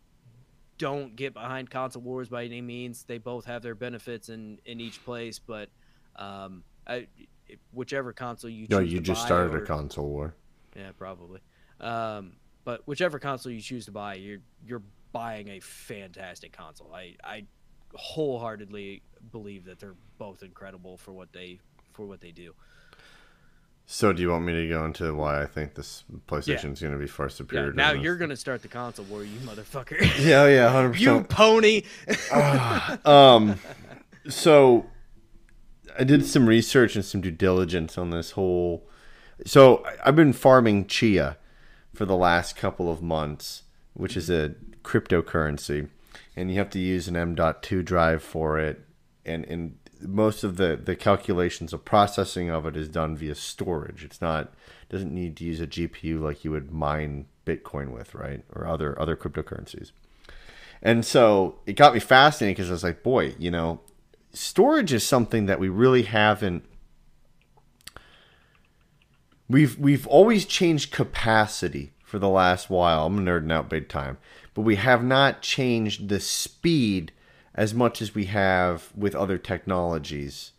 don't 0.79 1.15
get 1.15 1.35
behind 1.35 1.71
console 1.71 2.03
wars 2.03 2.29
by 2.29 2.45
any 2.45 2.61
means. 2.61 3.05
They 3.05 3.19
both 3.19 3.45
have 3.45 3.63
their 3.63 3.77
benefits 3.77 4.29
in 4.29 4.59
in 4.65 4.81
each 4.81 5.05
place 5.05 5.39
but 5.39 5.69
um 6.17 6.65
i 6.87 7.07
whichever 7.73 8.13
console 8.13 8.51
you 8.51 8.67
no 8.69 8.81
you 8.81 9.01
just 9.01 9.25
started 9.25 9.55
or, 9.55 9.63
a 9.63 9.67
console 9.67 10.09
war. 10.09 10.35
Yeah 10.77 10.91
probably. 10.99 11.41
Um 11.81 12.33
but 12.65 12.87
whichever 12.87 13.19
console 13.19 13.53
you 13.53 13.61
choose 13.61 13.85
to 13.87 13.93
buy 13.93 14.15
you're 14.15 14.41
you're 14.67 14.83
buying 15.13 15.49
a 15.49 15.61
fantastic 15.61 16.53
console. 16.53 16.93
I 16.93 17.15
I 17.23 17.45
wholeheartedly 17.95 19.03
believe 19.33 19.65
that 19.65 19.79
they're 19.81 19.95
both 20.19 20.43
incredible 20.43 20.97
for 20.97 21.13
what 21.13 21.33
they 21.33 21.59
for 21.93 22.07
what 22.07 22.21
they 22.21 22.33
do. 22.33 22.55
So, 23.87 24.13
do 24.15 24.23
you 24.23 24.31
want 24.31 24.45
me 24.45 24.55
to 24.55 24.69
go 24.69 24.85
into 24.87 25.15
why 25.15 25.43
I 25.43 25.47
think 25.47 25.75
this 25.75 26.05
PlayStation 26.27 26.73
is 26.73 26.81
going 26.81 26.95
to 26.95 26.99
be 26.99 27.07
far 27.07 27.29
superior? 27.29 27.67
Yeah, 27.67 27.75
now 27.75 27.93
you're 27.93 28.17
going 28.17 28.31
to 28.31 28.37
start 28.37 28.63
the 28.63 28.69
console 28.69 29.05
war, 29.07 29.23
you 29.25 29.39
motherfucker. 29.41 30.01
Yeah, 30.25 30.47
yeah, 30.47 30.71
hundred 30.71 30.95
percent. 30.95 31.19
You 31.19 31.25
pony. 31.25 31.83
uh, 32.33 32.97
um, 33.05 33.61
so 34.27 34.87
I 35.99 36.05
did 36.05 36.25
some 36.25 36.47
research 36.47 36.97
and 36.97 37.05
some 37.05 37.21
due 37.21 37.31
diligence 37.31 37.99
on 37.99 38.09
this 38.09 38.33
whole. 38.33 38.89
So 39.45 39.85
I've 40.03 40.17
been 40.17 40.33
farming 40.33 40.87
Chia 40.87 41.37
for 41.95 42.07
the 42.07 42.17
last 42.17 42.57
couple 42.57 42.91
of 42.91 43.03
months, 43.03 43.65
which 43.93 44.17
is 44.17 44.31
a 44.31 44.55
cryptocurrency, 44.83 45.89
and 46.37 46.51
you 46.51 46.59
have 46.59 46.71
to 46.71 46.79
use 46.79 47.09
an 47.09 47.17
M.2 47.17 47.85
drive 47.85 48.23
for 48.23 48.59
it, 48.59 48.81
and 49.25 49.45
and 49.47 49.79
most 50.01 50.45
of 50.45 50.57
the 50.57 50.79
the 50.83 50.97
calculations 50.97 51.73
of 51.73 51.85
processing 51.85 52.51
of 52.51 52.67
it 52.67 52.77
is 52.77 52.89
done 52.89 53.17
via 53.17 53.35
storage. 53.35 54.05
It's 54.05 54.21
not 54.21 54.53
doesn't 54.89 55.15
need 55.15 55.37
to 55.37 55.45
use 55.45 55.61
a 55.61 55.67
GPU 55.67 56.21
like 56.21 56.45
you 56.45 56.51
would 56.51 56.71
mine 56.71 57.27
Bitcoin 57.47 57.91
with, 57.91 58.15
right, 58.15 58.45
or 58.55 58.67
other 58.67 59.01
other 59.01 59.17
cryptocurrencies. 59.17 59.93
And 60.83 61.05
so 61.05 61.61
it 61.67 61.75
got 61.75 61.95
me 61.95 62.01
fascinated 62.01 62.57
because 62.57 62.71
I 62.71 62.75
was 62.75 62.85
like, 62.85 63.03
boy, 63.03 63.35
you 63.39 63.51
know, 63.51 63.81
storage 64.33 64.93
is 64.93 65.05
something 65.05 65.47
that 65.47 65.59
we 65.59 65.69
really 65.69 66.03
haven't 66.03 66.65
we've 69.49 69.79
we've 69.79 70.07
always 70.07 70.45
changed 70.45 70.93
capacity 70.93 71.93
for 72.05 72.19
the 72.19 72.29
last 72.29 72.69
while. 72.69 73.07
I'm 73.07 73.25
nerding 73.25 73.53
out 73.53 73.71
big 73.71 73.89
time 73.89 74.19
but 74.55 74.63
we 74.63 74.77
have 74.77 75.05
not 75.05 75.43
changed 75.43 76.09
the 76.09 76.21
speed 76.21 77.13
as 77.55 77.75
much 77.75 78.01
as 78.01 78.15
we 78.15 78.27
have 78.27 78.91
with 78.97 79.15
other 79.15 79.39
technologies. 79.39 80.53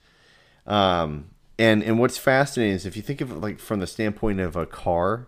Um, 0.67 1.31
and 1.57 1.83
and 1.83 1.99
what's 1.99 2.17
fascinating 2.17 2.75
is 2.75 2.85
if 2.85 2.95
you 2.95 3.01
think 3.01 3.21
of 3.21 3.31
it 3.31 3.35
like 3.35 3.59
from 3.59 3.79
the 3.79 3.87
standpoint 3.87 4.39
of 4.39 4.55
a 4.55 4.65
car, 4.65 5.27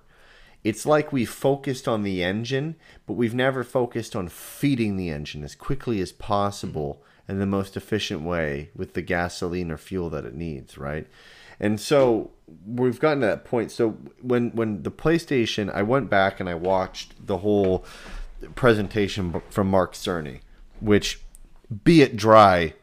it's 0.64 0.86
like 0.86 1.14
we 1.14 1.26
focused 1.26 1.88
on 1.88 2.04
the 2.04 2.24
engine, 2.24 2.76
but 3.06 3.14
we've 3.14 3.36
never 3.36 3.64
focused 3.64 4.16
on 4.16 4.28
feeding 4.28 4.98
the 4.98 5.10
engine 5.10 5.44
as 5.44 5.56
quickly 5.56 6.02
as 6.02 6.12
possible 6.12 7.02
in 7.28 7.40
the 7.40 7.46
most 7.46 7.78
efficient 7.78 8.22
way 8.22 8.70
with 8.76 8.94
the 8.94 9.02
gasoline 9.02 9.72
or 9.72 9.78
fuel 9.78 10.10
that 10.10 10.26
it 10.26 10.34
needs, 10.34 10.78
right? 10.78 11.08
And 11.60 11.80
so 11.80 12.32
we've 12.66 13.00
gotten 13.00 13.22
to 13.22 13.28
that 13.28 13.46
point. 13.46 13.72
So 13.72 13.92
when 14.22 14.52
when 14.52 14.84
the 14.84 14.92
PlayStation, 14.92 15.74
I 15.74 15.84
went 15.84 16.10
back 16.10 16.40
and 16.40 16.48
I 16.50 16.56
watched 16.56 17.28
the 17.28 17.38
whole 17.38 17.86
presentation 18.56 19.42
from 19.50 19.70
Mark 19.70 19.94
Cerny, 19.94 20.42
which, 20.80 21.22
be 21.84 22.02
it 22.02 22.16
dry, 22.16 22.74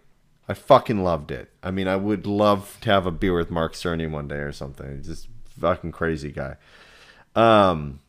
I 0.49 0.55
fucking 0.55 1.03
loved 1.03 1.31
it. 1.31 1.51
I 1.63 1.71
mean, 1.71 1.89
I 1.89 1.97
would 1.97 2.27
love 2.27 2.79
to 2.83 2.91
have 2.91 3.07
a 3.07 3.11
beer 3.11 3.37
with 3.37 3.51
Mark 3.51 3.75
Cerny 3.75 4.11
one 4.11 4.29
day 4.29 4.37
or 4.37 4.53
something. 4.53 4.97
He's 4.97 5.07
just 5.07 5.29
fucking 5.59 5.93
crazy 5.93 6.31
guy. 6.31 6.57
Um, 7.35 8.01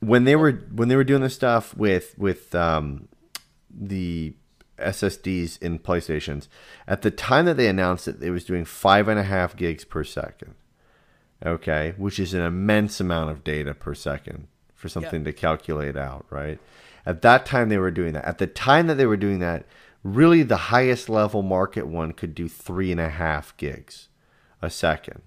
when 0.00 0.24
they 0.24 0.36
were 0.36 0.52
when 0.72 0.88
they 0.88 0.96
were 0.96 1.04
doing 1.04 1.22
this 1.22 1.34
stuff 1.34 1.76
with 1.76 2.16
with 2.18 2.54
um, 2.54 3.08
the 3.70 4.34
SSDs 4.78 5.60
in 5.62 5.78
PlayStations, 5.78 6.48
at 6.86 7.02
the 7.02 7.10
time 7.10 7.46
that 7.46 7.56
they 7.56 7.68
announced 7.68 8.08
it, 8.08 8.22
it 8.22 8.30
was 8.30 8.44
doing 8.44 8.64
five 8.64 9.08
and 9.08 9.18
a 9.18 9.24
half 9.24 9.56
gigs 9.56 9.84
per 9.84 10.04
second. 10.04 10.54
Okay, 11.44 11.94
which 11.96 12.18
is 12.18 12.34
an 12.34 12.40
immense 12.40 13.00
amount 13.00 13.30
of 13.30 13.44
data 13.44 13.74
per 13.74 13.94
second 13.94 14.48
for 14.84 14.90
something 14.90 15.24
to 15.24 15.32
calculate 15.32 15.96
out, 15.96 16.26
right? 16.28 16.60
At 17.06 17.22
that 17.22 17.46
time, 17.46 17.70
they 17.70 17.78
were 17.78 17.90
doing 17.90 18.12
that. 18.12 18.26
At 18.26 18.36
the 18.36 18.46
time 18.46 18.86
that 18.88 18.96
they 18.96 19.06
were 19.06 19.16
doing 19.16 19.38
that, 19.38 19.64
really 20.02 20.42
the 20.42 20.68
highest 20.68 21.08
level 21.08 21.40
market 21.40 21.86
one 21.86 22.12
could 22.12 22.34
do 22.34 22.50
three 22.50 22.92
and 22.92 23.00
a 23.00 23.08
half 23.08 23.56
gigs 23.56 24.08
a 24.60 24.68
second. 24.68 25.22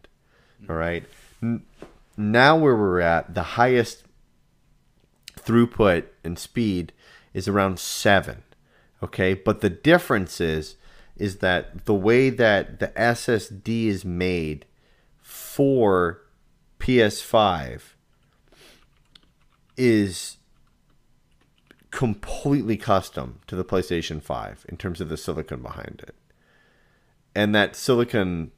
Mm. 0.64 0.70
All 0.70 0.76
right. 0.76 1.04
Now, 2.16 2.56
where 2.56 2.76
we're 2.76 3.00
at, 3.00 3.34
the 3.34 3.58
highest 3.58 4.04
throughput 5.40 6.04
and 6.24 6.38
speed 6.38 6.94
is 7.34 7.48
around 7.48 7.80
seven. 7.80 8.44
Okay. 9.02 9.34
But 9.34 9.62
the 9.62 9.72
difference 9.72 10.40
is, 10.40 10.76
is 11.16 11.38
that 11.38 11.86
the 11.86 11.96
way 11.96 12.30
that 12.30 12.80
the 12.80 12.90
SSD 12.90 13.88
is 13.88 14.06
made 14.06 14.68
for 15.20 16.22
PS5 16.80 17.96
is 19.78 20.38
completely 21.91 22.78
custom 22.78 23.40
to 23.48 23.56
the 23.56 23.66
PlayStation 23.66 24.22
5 24.22 24.66
in 24.70 24.78
terms 24.78 25.02
of 25.02 25.10
the 25.10 25.18
silicon 25.18 25.62
behind 25.62 26.04
it. 26.08 26.16
And 27.36 27.54
that 27.56 27.76
silicon 27.76 28.52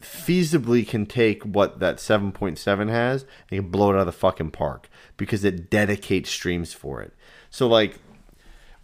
feasibly 0.00 0.86
can 0.86 1.06
take 1.06 1.42
what 1.42 1.80
that 1.80 1.96
7.7 1.96 2.88
has 2.88 3.22
and 3.50 3.60
can 3.60 3.70
blow 3.70 3.90
it 3.90 3.94
out 3.94 4.00
of 4.00 4.06
the 4.06 4.12
fucking 4.12 4.52
park 4.52 4.88
because 5.16 5.44
it 5.44 5.68
dedicates 5.70 6.30
streams 6.30 6.72
for 6.72 7.02
it. 7.02 7.12
So 7.50 7.66
like 7.66 7.98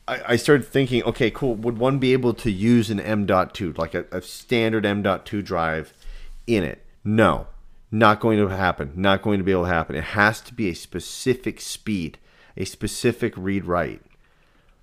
I, 0.07 0.37
started 0.37 0.67
thinking, 0.67 1.03
okay, 1.05 1.31
cool. 1.31 1.55
Would 1.55 1.79
one 1.79 1.99
be 1.99 2.13
able 2.13 2.35
to 2.35 2.51
use 2.51 2.91
an 2.91 3.01
M.2, 3.01 3.79
like 3.79 3.95
a, 3.95 4.05
a 4.13 4.21
standard 4.21 4.85
M.2 4.85 5.43
drive 5.43 5.95
in 6.47 6.63
it? 6.63 6.85
No, 7.03 7.47
not 7.95 8.19
going 8.19 8.39
to 8.39 8.49
happen. 8.49 8.93
Not 8.97 9.23
going 9.23 9.39
to 9.39 9.45
be 9.45 9.53
able 9.53 9.65
to 9.65 9.69
happen. 9.69 9.95
It 9.95 10.05
has 10.05 10.41
to 10.43 10.55
be 10.55 10.69
a 10.69 10.75
specific 10.75 11.61
speed, 11.61 12.19
a 12.57 12.65
specific 12.65 13.33
read 13.37 13.65
write. 13.65 14.03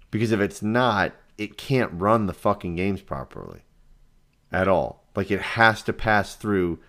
Because 0.10 0.32
if 0.32 0.40
it's 0.40 0.62
not, 0.62 1.14
it 1.38 1.58
can't 1.58 1.92
run 1.94 2.26
the 2.26 2.34
fucking 2.34 2.76
games 2.76 3.02
properly 3.02 3.62
at 4.52 4.68
all. 4.68 5.04
Like 5.16 5.30
it 5.30 5.42
has 5.42 5.82
to 5.84 5.94
pass 5.94 6.36
through 6.36 6.80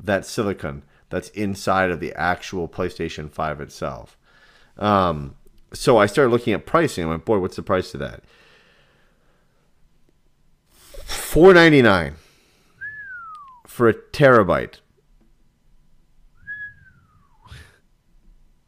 that 0.00 0.26
silicon 0.26 0.82
that's 1.10 1.28
inside 1.30 1.90
of 1.90 2.00
the 2.00 2.12
actual 2.14 2.68
PlayStation 2.68 3.30
5 3.30 3.60
itself. 3.60 4.18
Um, 4.78 5.36
so 5.72 5.96
I 5.96 6.06
started 6.06 6.30
looking 6.30 6.54
at 6.54 6.66
pricing. 6.66 7.04
I 7.04 7.08
went, 7.08 7.24
boy, 7.24 7.38
what's 7.38 7.56
the 7.56 7.62
price 7.62 7.94
of 7.94 8.00
that? 8.00 8.22
Four 11.04 11.54
ninety 11.54 11.82
nine 11.82 12.16
for 13.66 13.88
a 13.88 13.94
terabyte. 13.94 14.80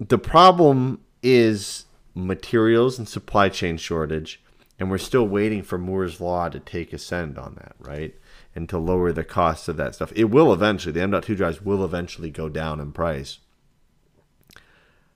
The 0.01 0.19
problem 0.19 1.01
is 1.23 1.85
materials 2.15 2.99
and 2.99 3.09
supply 3.09 3.51
chain 3.51 3.77
shortage, 3.77 4.43
and 4.79 4.91
we're 4.91 4.99
still 4.99 5.29
waiting 5.29 5.63
for 5.63 5.79
Moore's 5.79 6.21
law 6.21 6.49
to 6.49 6.59
take 6.59 6.93
ascend 6.93 7.39
on 7.39 7.55
that, 7.57 7.75
right? 7.79 8.15
and 8.55 8.69
to 8.69 8.79
lower 8.79 9.13
the 9.13 9.25
cost 9.25 9.69
of 9.69 9.77
that 9.77 9.95
stuff. 9.95 10.13
It 10.17 10.25
will 10.25 10.53
eventually, 10.53 10.93
the 10.93 11.03
M.2 11.03 11.37
drives 11.37 11.63
will 11.63 11.85
eventually 11.85 12.31
go 12.31 12.49
down 12.49 12.81
in 12.81 12.93
price. 12.93 13.39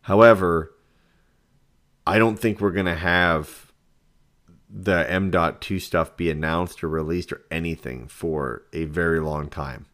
However, 0.02 0.72
I 2.06 2.18
don't 2.18 2.38
think 2.38 2.60
we're 2.60 2.70
going 2.70 2.86
to 2.86 2.94
have 2.94 3.72
the 4.68 5.10
M.2 5.10 5.80
stuff 5.80 6.16
be 6.16 6.30
announced 6.30 6.84
or 6.84 6.88
released 6.88 7.32
or 7.32 7.42
anything 7.50 8.06
for 8.06 8.64
a 8.72 8.84
very 8.84 9.20
long 9.20 9.48
time. 9.48 9.86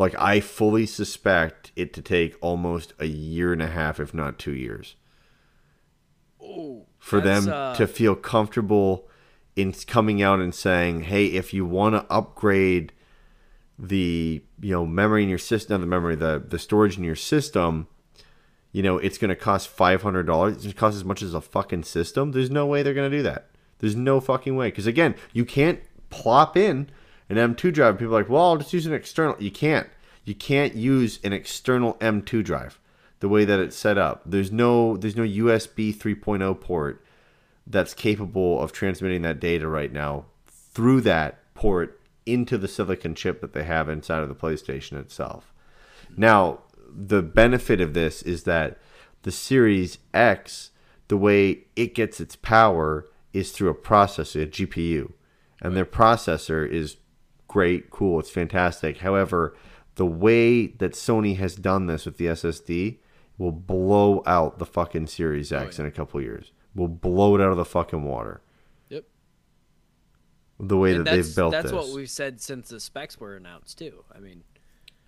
Like, 0.00 0.18
I 0.18 0.40
fully 0.40 0.86
suspect 0.86 1.72
it 1.76 1.92
to 1.92 2.00
take 2.00 2.34
almost 2.40 2.94
a 2.98 3.04
year 3.04 3.52
and 3.52 3.60
a 3.60 3.66
half, 3.66 4.00
if 4.00 4.14
not 4.14 4.38
two 4.38 4.54
years. 4.54 4.96
Oh, 6.42 6.86
for 6.98 7.20
them 7.20 7.50
uh... 7.50 7.74
to 7.74 7.86
feel 7.86 8.16
comfortable 8.16 9.06
in 9.56 9.72
coming 9.72 10.22
out 10.22 10.40
and 10.40 10.54
saying, 10.54 11.02
"Hey, 11.02 11.26
if 11.26 11.52
you 11.52 11.66
want 11.66 11.96
to 11.96 12.10
upgrade 12.10 12.94
the 13.78 14.42
you 14.58 14.70
know 14.70 14.86
memory 14.86 15.22
in 15.22 15.28
your 15.28 15.38
system, 15.38 15.74
not 15.74 15.80
the 15.80 15.86
memory, 15.86 16.16
the 16.16 16.42
the 16.48 16.58
storage 16.58 16.96
in 16.96 17.04
your 17.04 17.14
system, 17.14 17.86
you 18.72 18.82
know, 18.82 18.96
it's 18.96 19.18
going 19.18 19.28
to 19.28 19.36
cost 19.36 19.68
five 19.68 20.00
hundred 20.00 20.22
dollars. 20.22 20.54
It's 20.54 20.64
going 20.64 20.72
to 20.72 20.80
cost 20.80 20.96
as 20.96 21.04
much 21.04 21.20
as 21.20 21.34
a 21.34 21.42
fucking 21.42 21.82
system. 21.82 22.32
There's 22.32 22.50
no 22.50 22.64
way 22.64 22.82
they're 22.82 22.94
going 22.94 23.10
to 23.10 23.16
do 23.18 23.22
that. 23.24 23.50
There's 23.80 23.96
no 23.96 24.18
fucking 24.18 24.56
way. 24.56 24.68
Because 24.68 24.86
again, 24.86 25.14
you 25.34 25.44
can't 25.44 25.80
plop 26.08 26.56
in 26.56 26.88
an 27.30 27.36
M2 27.36 27.72
drive. 27.72 27.98
People 27.98 28.14
are 28.14 28.20
like, 28.20 28.28
well, 28.28 28.50
I'll 28.50 28.56
just 28.56 28.72
use 28.72 28.86
an 28.86 28.92
external. 28.92 29.36
You 29.38 29.50
can't. 29.50 29.88
You 30.24 30.34
can't 30.34 30.74
use 30.74 31.18
an 31.24 31.32
external 31.32 31.94
M2 31.94 32.44
drive 32.44 32.78
the 33.20 33.28
way 33.28 33.44
that 33.44 33.60
it's 33.60 33.76
set 33.76 33.96
up. 33.96 34.22
There's 34.26 34.52
no 34.52 34.96
there's 34.96 35.16
no 35.16 35.22
USB 35.22 35.94
3.0 35.94 36.60
port 36.60 37.04
that's 37.66 37.94
capable 37.94 38.60
of 38.60 38.72
transmitting 38.72 39.22
that 39.22 39.40
data 39.40 39.68
right 39.68 39.92
now 39.92 40.26
through 40.46 41.02
that 41.02 41.38
port 41.54 42.00
into 42.26 42.58
the 42.58 42.68
silicon 42.68 43.14
chip 43.14 43.40
that 43.40 43.52
they 43.52 43.64
have 43.64 43.88
inside 43.88 44.22
of 44.22 44.28
the 44.28 44.34
PlayStation 44.34 44.98
itself. 45.00 45.52
Now, 46.16 46.60
the 46.88 47.22
benefit 47.22 47.80
of 47.80 47.94
this 47.94 48.22
is 48.22 48.44
that 48.44 48.78
the 49.22 49.30
Series 49.30 49.98
X, 50.12 50.70
the 51.08 51.16
way 51.16 51.64
it 51.76 51.94
gets 51.94 52.20
its 52.20 52.36
power 52.36 53.06
is 53.32 53.52
through 53.52 53.68
a 53.68 53.74
processor, 53.74 54.42
a 54.42 54.46
GPU. 54.46 55.12
And 55.62 55.76
their 55.76 55.84
processor 55.84 56.68
is 56.68 56.96
great, 57.50 57.90
cool, 57.90 58.20
it's 58.20 58.30
fantastic. 58.30 58.98
However, 58.98 59.56
the 59.96 60.06
way 60.06 60.68
that 60.68 60.92
Sony 60.92 61.36
has 61.38 61.56
done 61.56 61.86
this 61.86 62.06
with 62.06 62.16
the 62.16 62.26
SSD 62.26 62.98
will 63.38 63.50
blow 63.50 64.22
out 64.24 64.60
the 64.60 64.64
fucking 64.64 65.08
Series 65.08 65.52
X 65.52 65.78
oh, 65.78 65.82
yeah. 65.82 65.86
in 65.86 65.92
a 65.92 65.94
couple 65.94 66.20
years 66.20 66.52
will 66.76 66.86
blow 66.86 67.34
it 67.34 67.40
out 67.40 67.50
of 67.50 67.56
the 67.56 67.64
fucking 67.64 68.04
water. 68.04 68.40
Yep. 68.88 69.04
The 70.60 70.76
way 70.76 70.94
and 70.94 71.04
that 71.04 71.10
they've 71.10 71.34
built 71.34 71.50
that's 71.50 71.72
this. 71.72 71.72
what 71.72 71.88
we've 71.92 72.08
said 72.08 72.40
since 72.40 72.68
the 72.68 72.78
specs 72.78 73.18
were 73.18 73.34
announced 73.34 73.78
too. 73.78 74.04
I 74.14 74.20
mean, 74.20 74.44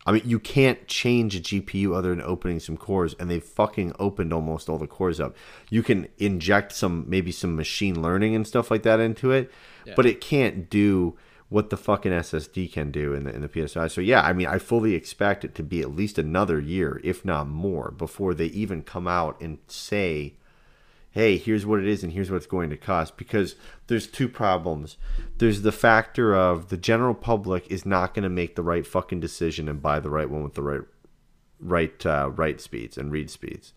I 0.05 0.11
mean, 0.11 0.23
you 0.25 0.41
can't 0.41 0.89
change 0.89 1.37
a 1.37 1.41
GPU 1.41 1.95
other 1.95 2.09
than 2.09 2.23
opening 2.23 2.59
some 2.59 2.77
cores, 2.77 3.15
and 3.21 3.31
they've 3.31 3.45
fucking 3.45 3.93
opened 4.01 4.33
almost 4.33 4.69
all 4.69 4.79
the 4.79 4.89
cores 4.89 5.21
up. 5.21 5.37
You 5.71 5.85
can 5.85 6.09
inject 6.19 6.73
some, 6.73 7.05
maybe 7.07 7.31
some 7.31 7.55
machine 7.55 8.03
learning 8.03 8.35
and 8.35 8.45
stuff 8.45 8.69
like 8.69 8.83
that 8.83 8.99
into 8.99 9.31
it, 9.31 9.53
yeah. 9.87 9.95
but 9.95 10.07
it 10.07 10.21
can't 10.21 10.69
do 10.69 11.17
what 11.53 11.71
the 11.71 11.77
fucking 11.77 12.13
SSD 12.13 12.73
can 12.73 12.91
do 12.91 13.13
in 13.13 13.25
the 13.25 13.35
in 13.35 13.43
the 13.43 13.69
PSI. 13.69 13.89
So 13.89 14.01
yeah, 14.01 14.23
I 14.23 14.33
mean, 14.33 14.47
I 14.47 14.59
fully 14.59 14.95
expect 14.95 15.45
it 15.45 15.55
to 15.57 15.63
be 15.63 15.81
at 15.81 15.95
least 15.95 16.19
another 16.19 16.59
year, 16.59 17.01
if 17.05 17.25
not 17.25 17.49
more, 17.49 17.91
before 17.91 18.35
they 18.35 18.47
even 18.47 18.83
come 18.83 19.07
out 19.07 19.41
and 19.41 19.59
say 19.67 20.35
hey, 21.13 21.37
here's 21.37 21.67
what 21.67 21.79
it 21.79 21.87
is 21.87 22.03
and 22.03 22.13
here's 22.13 22.31
what 22.31 22.39
it's 22.39 22.47
going 22.47 22.71
to 22.71 22.77
cost. 22.77 23.17
Because 23.17 23.55
there's 23.87 24.07
two 24.07 24.29
problems. 24.29 24.97
There's 25.39 25.63
the 25.63 25.73
factor 25.73 26.35
of 26.35 26.69
the 26.69 26.77
general 26.77 27.15
public 27.15 27.71
is 27.71 27.87
not 27.87 28.15
going 28.15 28.23
to 28.25 28.29
make 28.29 28.57
the 28.57 28.63
right 28.63 28.87
fucking 28.87 29.21
decision 29.21 29.69
and 29.69 29.81
buy 29.81 30.01
the 30.01 30.11
right 30.11 30.29
one 30.29 30.43
with 30.43 30.55
the 30.55 30.63
right 30.63 30.81
right 31.61 32.05
uh, 32.05 32.31
write 32.35 32.61
speeds 32.61 32.99
and 32.99 33.13
read 33.13 33.31
speeds. 33.31 33.73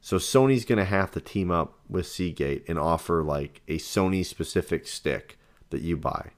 So 0.00 0.16
Sony's 0.16 0.64
going 0.64 0.78
to 0.78 0.84
have 0.84 1.10
to 1.12 1.20
team 1.20 1.50
up 1.50 1.78
with 1.88 2.06
Seagate 2.06 2.64
and 2.68 2.78
offer 2.78 3.22
like 3.22 3.62
a 3.66 3.78
Sony 3.78 4.24
specific 4.24 4.86
stick 4.86 5.38
that 5.70 5.82
you 5.82 5.96
buy. 5.96 6.30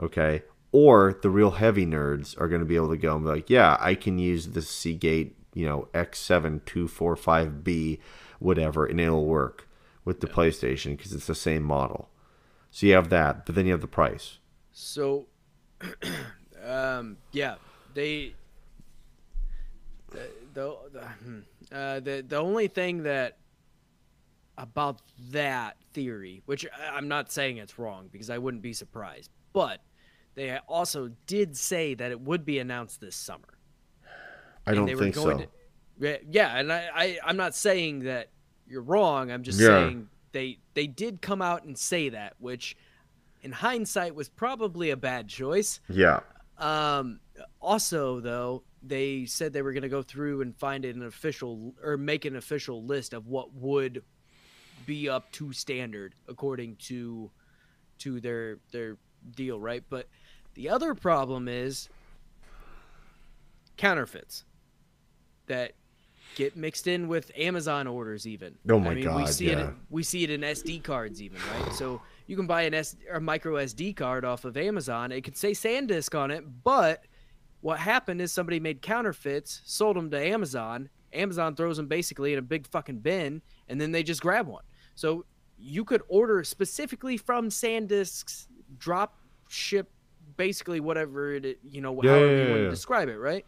Okay? 0.00 0.42
Or 0.72 1.18
the 1.22 1.30
real 1.30 1.52
heavy 1.52 1.86
nerds 1.86 2.38
are 2.40 2.48
going 2.48 2.60
to 2.60 2.66
be 2.66 2.76
able 2.76 2.90
to 2.90 2.96
go 2.96 3.14
and 3.14 3.24
be 3.24 3.30
like, 3.30 3.50
yeah, 3.50 3.76
I 3.80 3.94
can 3.94 4.18
use 4.18 4.48
the 4.48 4.62
Seagate, 4.62 5.36
you 5.54 5.66
know, 5.66 5.88
X7245B, 5.94 7.98
whatever, 8.38 8.84
and 8.84 9.00
it'll 9.00 9.24
work 9.24 9.68
with 10.04 10.20
the 10.20 10.26
yeah. 10.26 10.34
PlayStation 10.34 10.96
because 10.96 11.12
it's 11.12 11.26
the 11.26 11.34
same 11.34 11.62
model. 11.62 12.10
So 12.70 12.86
you 12.86 12.94
have 12.94 13.10
that, 13.10 13.46
but 13.46 13.54
then 13.54 13.66
you 13.66 13.72
have 13.72 13.80
the 13.80 13.86
price. 13.86 14.38
So, 14.72 15.26
um, 16.64 17.16
yeah, 17.32 17.54
they 17.94 18.34
the 20.10 20.28
the 20.52 20.76
the, 20.92 21.00
hmm, 21.00 21.38
uh, 21.72 22.00
the 22.00 22.24
the 22.26 22.36
only 22.36 22.68
thing 22.68 23.04
that 23.04 23.38
about 24.58 25.00
that 25.30 25.76
theory, 25.92 26.42
which 26.46 26.66
I'm 26.92 27.08
not 27.08 27.30
saying 27.30 27.58
it's 27.58 27.78
wrong 27.78 28.08
because 28.10 28.30
I 28.30 28.38
wouldn't 28.38 28.62
be 28.62 28.72
surprised, 28.72 29.30
but 29.56 29.80
they 30.34 30.58
also 30.68 31.10
did 31.26 31.56
say 31.56 31.94
that 31.94 32.10
it 32.10 32.20
would 32.20 32.44
be 32.44 32.58
announced 32.58 33.00
this 33.00 33.16
summer. 33.16 33.56
I 34.66 34.74
don't 34.74 34.86
think 34.86 35.14
so. 35.14 35.38
To, 35.98 36.18
yeah, 36.30 36.58
and 36.58 36.70
I, 36.70 36.90
I 36.94 37.18
I'm 37.24 37.38
not 37.38 37.54
saying 37.54 38.00
that 38.00 38.28
you're 38.68 38.82
wrong. 38.82 39.30
I'm 39.30 39.42
just 39.42 39.58
yeah. 39.58 39.68
saying 39.68 40.08
they 40.32 40.58
they 40.74 40.86
did 40.86 41.22
come 41.22 41.40
out 41.40 41.64
and 41.64 41.78
say 41.78 42.10
that, 42.10 42.34
which 42.38 42.76
in 43.40 43.50
hindsight 43.50 44.14
was 44.14 44.28
probably 44.28 44.90
a 44.90 44.96
bad 44.96 45.26
choice. 45.26 45.80
Yeah. 45.88 46.20
Um, 46.58 47.20
also, 47.58 48.20
though, 48.20 48.62
they 48.82 49.24
said 49.24 49.54
they 49.54 49.62
were 49.62 49.72
going 49.72 49.84
to 49.84 49.88
go 49.88 50.02
through 50.02 50.42
and 50.42 50.54
find 50.54 50.84
an 50.84 51.02
official 51.02 51.72
or 51.82 51.96
make 51.96 52.26
an 52.26 52.36
official 52.36 52.84
list 52.84 53.14
of 53.14 53.26
what 53.26 53.54
would 53.54 54.02
be 54.84 55.08
up 55.08 55.32
to 55.32 55.54
standard 55.54 56.14
according 56.28 56.76
to 56.76 57.30
to 58.00 58.20
their 58.20 58.58
their 58.70 58.98
deal, 59.34 59.60
right? 59.60 59.82
But 59.88 60.08
the 60.54 60.68
other 60.68 60.94
problem 60.94 61.48
is 61.48 61.88
counterfeits 63.76 64.44
that 65.46 65.72
get 66.34 66.56
mixed 66.56 66.86
in 66.86 67.08
with 67.08 67.30
Amazon 67.36 67.86
orders 67.86 68.26
even. 68.26 68.56
Oh 68.68 68.78
my 68.78 68.90
I 68.90 68.94
mean, 68.94 69.04
God, 69.04 69.16
we 69.16 69.26
see 69.26 69.50
yeah. 69.50 69.68
it 69.68 69.74
we 69.90 70.02
see 70.02 70.24
it 70.24 70.30
in 70.30 70.40
SD 70.42 70.82
cards 70.82 71.20
even, 71.22 71.38
right? 71.52 71.72
So 71.72 72.00
you 72.26 72.36
can 72.36 72.46
buy 72.46 72.62
an 72.62 72.74
S 72.74 72.96
or 73.10 73.20
micro 73.20 73.54
SD 73.54 73.96
card 73.96 74.24
off 74.24 74.44
of 74.44 74.56
Amazon. 74.56 75.12
It 75.12 75.22
could 75.22 75.36
say 75.36 75.52
SanDisk 75.52 76.18
on 76.18 76.30
it, 76.30 76.44
but 76.62 77.04
what 77.60 77.78
happened 77.78 78.20
is 78.20 78.32
somebody 78.32 78.60
made 78.60 78.82
counterfeits, 78.82 79.62
sold 79.64 79.96
them 79.96 80.10
to 80.10 80.20
Amazon. 80.20 80.88
Amazon 81.12 81.56
throws 81.56 81.78
them 81.78 81.86
basically 81.86 82.32
in 82.32 82.38
a 82.38 82.42
big 82.42 82.66
fucking 82.66 82.98
bin, 82.98 83.40
and 83.68 83.80
then 83.80 83.92
they 83.92 84.02
just 84.02 84.20
grab 84.20 84.46
one. 84.46 84.64
So 84.94 85.24
you 85.58 85.84
could 85.84 86.02
order 86.08 86.44
specifically 86.44 87.16
from 87.16 87.48
SanDisk's 87.48 88.48
drop 88.78 89.18
ship, 89.48 89.90
basically 90.36 90.80
whatever 90.80 91.34
it 91.34 91.58
you 91.62 91.80
know 91.80 92.00
Yeah, 92.02 92.10
however 92.10 92.32
yeah, 92.32 92.44
you 92.44 92.50
want 92.50 92.62
to 92.62 92.70
describe 92.70 93.08
it, 93.08 93.18
right? 93.18 93.44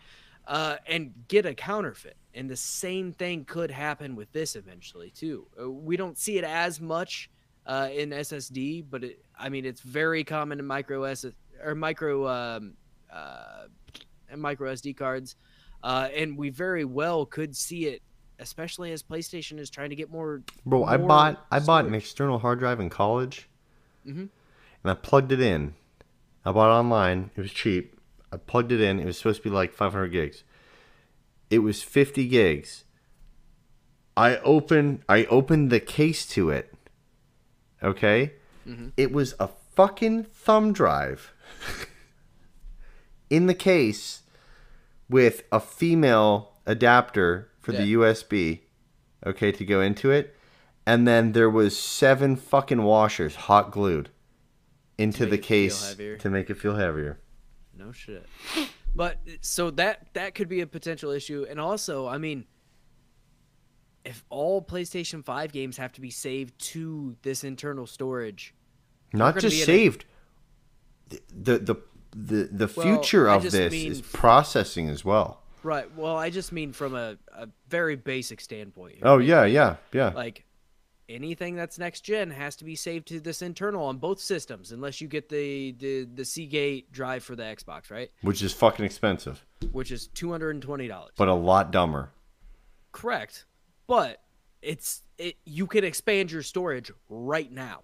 Uh, 0.46 0.76
and 0.86 1.12
get 1.28 1.44
a 1.44 1.54
counterfeit. 1.54 2.16
And 2.34 2.48
the 2.48 2.56
same 2.56 3.12
thing 3.12 3.44
could 3.44 3.70
happen 3.70 4.16
with 4.16 4.32
this 4.32 4.56
eventually 4.56 5.10
too. 5.10 5.46
Uh, 5.60 5.70
we 5.70 5.96
don't 5.96 6.16
see 6.16 6.38
it 6.38 6.44
as 6.44 6.80
much 6.80 7.30
uh, 7.66 7.88
in 7.92 8.10
SSD, 8.10 8.84
but 8.88 9.04
it, 9.04 9.24
I 9.38 9.48
mean 9.48 9.64
it's 9.64 9.80
very 9.80 10.24
common 10.24 10.58
in 10.58 10.66
micro 10.66 11.02
S 11.04 11.26
or 11.62 11.74
micro 11.74 12.26
um, 12.28 12.74
uh, 13.12 13.66
and 14.30 14.40
micro 14.40 14.72
SD 14.72 14.96
cards, 14.96 15.36
uh, 15.82 16.08
and 16.14 16.36
we 16.36 16.50
very 16.50 16.84
well 16.84 17.26
could 17.26 17.56
see 17.56 17.86
it, 17.86 18.02
especially 18.38 18.92
as 18.92 19.02
PlayStation 19.02 19.58
is 19.58 19.70
trying 19.70 19.90
to 19.90 19.96
get 19.96 20.10
more. 20.10 20.42
Bro, 20.64 20.84
I 20.84 20.96
more 20.96 21.08
bought 21.08 21.46
I 21.50 21.60
bought 21.60 21.84
an 21.86 21.94
external 21.94 22.38
hard 22.38 22.58
drive 22.58 22.80
in 22.80 22.88
college, 22.88 23.48
Mhm. 24.06 24.28
And 24.82 24.90
I 24.90 24.94
plugged 24.94 25.32
it 25.32 25.40
in. 25.40 25.74
I 26.44 26.52
bought 26.52 26.70
it 26.70 26.78
online. 26.78 27.30
It 27.36 27.40
was 27.40 27.50
cheap. 27.52 27.98
I 28.32 28.36
plugged 28.36 28.72
it 28.72 28.80
in. 28.80 29.00
It 29.00 29.06
was 29.06 29.18
supposed 29.18 29.42
to 29.42 29.48
be 29.48 29.54
like 29.54 29.72
500 29.72 30.08
gigs. 30.08 30.44
It 31.50 31.60
was 31.60 31.82
50 31.82 32.28
gigs. 32.28 32.84
I 34.16 34.36
opened 34.38 35.02
I 35.08 35.24
opened 35.26 35.70
the 35.70 35.80
case 35.80 36.26
to 36.28 36.50
it. 36.50 36.74
Okay, 37.82 38.32
Mhm. 38.66 38.92
it 38.96 39.12
was 39.12 39.34
a 39.38 39.48
fucking 39.76 40.24
thumb 40.24 40.72
drive 40.72 41.32
in 43.30 43.46
the 43.46 43.54
case 43.54 44.22
with 45.08 45.44
a 45.52 45.60
female 45.60 46.52
adapter 46.66 47.48
for 47.60 47.72
the 47.72 47.92
USB, 47.94 48.60
okay, 49.24 49.52
to 49.52 49.64
go 49.64 49.80
into 49.80 50.10
it, 50.10 50.34
and 50.86 51.06
then 51.06 51.32
there 51.32 51.48
was 51.48 51.78
seven 51.78 52.34
fucking 52.36 52.82
washers 52.82 53.36
hot 53.46 53.70
glued 53.70 54.10
into 54.98 55.24
the 55.26 55.38
case 55.38 55.94
to 56.18 56.28
make 56.30 56.50
it 56.50 56.56
feel 56.56 56.74
heavier. 56.74 57.18
No 57.76 57.92
shit. 57.92 58.26
But 58.94 59.18
so 59.40 59.70
that 59.72 60.08
that 60.14 60.34
could 60.34 60.48
be 60.48 60.60
a 60.60 60.66
potential 60.66 61.10
issue, 61.12 61.46
and 61.48 61.60
also, 61.60 62.06
I 62.08 62.18
mean, 62.18 62.44
if 64.04 64.24
all 64.30 64.62
PlayStation 64.62 65.24
Five 65.24 65.52
games 65.52 65.76
have 65.76 65.92
to 65.92 66.00
be 66.00 66.10
saved 66.10 66.58
to 66.72 67.16
this 67.22 67.44
internal 67.44 67.86
storage, 67.86 68.54
Not 69.12 69.38
just 69.38 69.56
in 69.56 69.62
a- 69.62 69.64
saved. 69.64 70.04
The 71.08 71.20
the 71.30 71.58
the 71.58 71.74
the, 72.16 72.44
the 72.66 72.72
Well, 72.76 72.86
future 73.02 73.28
of 73.28 73.42
this 73.42 73.70
mean 73.70 73.92
is 73.92 74.00
processing 74.00 74.88
as 74.88 75.04
well. 75.04 75.42
right? 75.62 75.94
Well, 75.96 76.16
I 76.16 76.30
just 76.30 76.52
mean 76.52 76.72
from 76.72 76.94
a, 76.94 77.16
a 77.34 77.48
very 77.68 77.96
basic 77.96 78.40
standpoint. 78.40 78.94
here, 78.96 79.02
Oh 79.06 79.18
right? 79.18 79.26
yeah, 79.26 79.44
yeah, 79.44 79.76
yeah. 79.92 80.12
like 80.14 80.44
anything 81.08 81.54
that's 81.56 81.78
next 81.78 82.02
gen 82.02 82.30
has 82.30 82.56
to 82.56 82.64
be 82.64 82.76
saved 82.76 83.08
to 83.08 83.20
this 83.20 83.42
internal 83.42 83.84
on 83.86 83.98
both 83.98 84.20
systems, 84.20 84.72
unless 84.72 85.00
you 85.00 85.08
get 85.08 85.28
the 85.28 85.72
the 85.72 86.04
the 86.14 86.24
Seagate 86.24 86.90
drive 86.92 87.24
for 87.24 87.34
the 87.36 87.42
Xbox, 87.42 87.90
right? 87.90 88.10
Which 88.22 88.42
is 88.42 88.52
fucking 88.52 88.84
expensive, 88.84 89.44
Which 89.72 89.90
is 89.90 90.08
two 90.08 90.30
hundred 90.30 90.50
and 90.50 90.62
twenty 90.62 90.88
dollars. 90.88 91.12
but 91.16 91.28
a 91.28 91.34
lot 91.34 91.70
dumber. 91.70 92.10
Correct. 92.92 93.44
But 93.86 94.20
it's 94.62 95.02
it 95.18 95.36
you 95.44 95.66
can 95.66 95.84
expand 95.84 96.30
your 96.32 96.42
storage 96.42 96.90
right 97.08 97.50
now. 97.50 97.82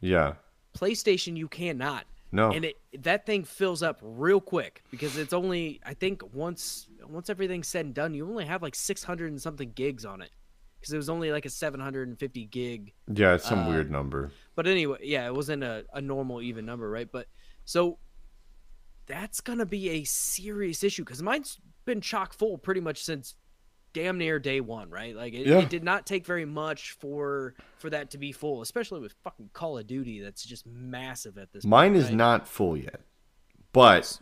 Yeah. 0.00 0.34
PlayStation 0.76 1.36
you 1.36 1.48
cannot. 1.48 2.04
No. 2.34 2.50
And 2.50 2.64
it 2.64 2.76
that 3.02 3.26
thing 3.26 3.44
fills 3.44 3.82
up 3.82 3.98
real 4.02 4.40
quick 4.40 4.82
because 4.90 5.16
it's 5.18 5.32
only 5.32 5.80
I 5.84 5.94
think 5.94 6.22
once 6.34 6.86
once 7.06 7.28
everything's 7.28 7.68
said 7.68 7.84
and 7.86 7.94
done, 7.94 8.14
you 8.14 8.26
only 8.26 8.46
have 8.46 8.62
like 8.62 8.74
600 8.74 9.30
and 9.30 9.40
something 9.42 9.70
gigs 9.74 10.04
on 10.06 10.22
it. 10.22 10.30
Cuz 10.82 10.92
it 10.92 10.96
was 10.96 11.08
only 11.08 11.30
like 11.30 11.46
a 11.46 11.50
750 11.50 12.46
gig. 12.46 12.92
Yeah, 13.12 13.34
it's 13.34 13.48
some 13.48 13.60
Uh, 13.60 13.68
weird 13.68 13.90
number. 13.90 14.32
But 14.54 14.66
anyway, 14.66 14.98
yeah, 15.02 15.26
it 15.26 15.34
wasn't 15.34 15.62
a, 15.64 15.84
a 15.94 16.00
normal 16.00 16.42
even 16.42 16.64
number, 16.66 16.90
right? 16.90 17.10
But 17.10 17.28
so 17.64 17.98
that's 19.06 19.40
going 19.40 19.58
to 19.58 19.66
be 19.66 19.90
a 19.90 20.04
serious 20.04 20.82
issue 20.84 21.04
cuz 21.04 21.22
mine's 21.22 21.58
been 21.84 22.00
chock 22.00 22.32
full 22.32 22.58
pretty 22.58 22.80
much 22.80 23.02
since 23.02 23.34
damn 23.92 24.16
near 24.16 24.38
day 24.38 24.60
one, 24.60 24.88
right? 24.90 25.14
Like 25.14 25.34
it, 25.34 25.46
Yeah. 25.46 25.58
it 25.58 25.68
did 25.68 25.84
not 25.84 26.06
take 26.06 26.24
very 26.24 26.44
much 26.46 26.92
for 26.92 27.54
for 27.78 27.90
that 27.90 28.10
to 28.12 28.18
be 28.18 28.32
full, 28.32 28.62
especially 28.62 29.00
with 29.00 29.12
fucking 29.24 29.50
Call 29.52 29.76
of 29.78 29.86
Duty. 29.86 30.20
That's 30.20 30.44
just 30.44 30.66
massive 30.66 31.36
at 31.38 31.52
this. 31.52 31.64
Mine 31.64 31.90
point, 31.92 31.96
is 31.98 32.04
right? 32.06 32.14
not 32.14 32.48
full 32.48 32.76
yet, 32.76 33.00
but 33.72 34.18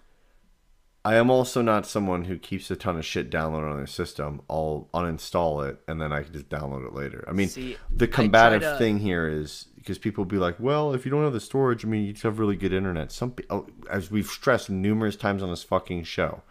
I 1.03 1.15
am 1.15 1.31
also 1.31 1.63
not 1.63 1.87
someone 1.87 2.25
who 2.25 2.37
keeps 2.39 2.71
a 2.71 2.77
ton 2.77 2.99
of 2.99 3.07
shit 3.07 3.31
downloaded 3.31 3.71
on 3.71 3.79
their 3.79 3.87
system. 3.87 4.43
I'll 4.51 4.89
uninstall 4.93 5.67
it 5.67 5.81
and 5.89 6.01
then 6.01 6.13
I 6.13 6.23
can 6.23 6.33
just 6.35 6.51
download 6.51 6.87
it 6.87 6.93
later. 6.93 7.25
I 7.27 7.33
mean, 7.33 7.49
See, 7.49 7.79
the 7.91 8.07
combative 8.07 8.61
to- 8.61 8.77
thing 8.79 8.99
here 8.99 9.27
is 9.27 9.69
because 9.77 9.97
people 9.97 10.27
be 10.27 10.37
like, 10.37 10.57
"Well, 10.61 10.93
if 10.93 11.07
you 11.07 11.11
don't 11.11 11.25
have 11.25 11.33
the 11.33 11.41
storage, 11.41 11.87
I 11.87 11.89
mean, 11.89 12.05
you 12.05 12.13
just 12.13 12.25
have 12.25 12.39
really 12.39 12.57
good 12.57 12.75
internet." 12.75 13.13
Some, 13.13 13.35
oh, 13.49 13.67
as 13.91 14.11
we've 14.11 14.27
stressed 14.27 14.69
numerous 14.69 15.17
times 15.17 15.43
on 15.43 15.49
this 15.49 15.63
fucking 15.63 16.05
show, 16.05 16.43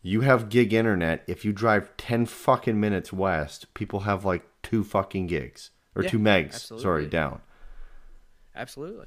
you 0.00 0.20
have 0.20 0.48
gig 0.48 0.72
internet. 0.72 1.24
If 1.26 1.44
you 1.44 1.52
drive 1.52 1.96
ten 1.96 2.24
fucking 2.26 2.78
minutes 2.78 3.12
west, 3.12 3.74
people 3.74 4.00
have 4.00 4.24
like 4.24 4.44
two 4.62 4.84
fucking 4.84 5.26
gigs 5.26 5.70
or 5.96 6.04
Yeah, 6.04 6.10
two 6.10 6.18
megs. 6.20 6.78
Sorry, 6.80 7.06
down. 7.06 7.40
Absolutely. 8.54 9.06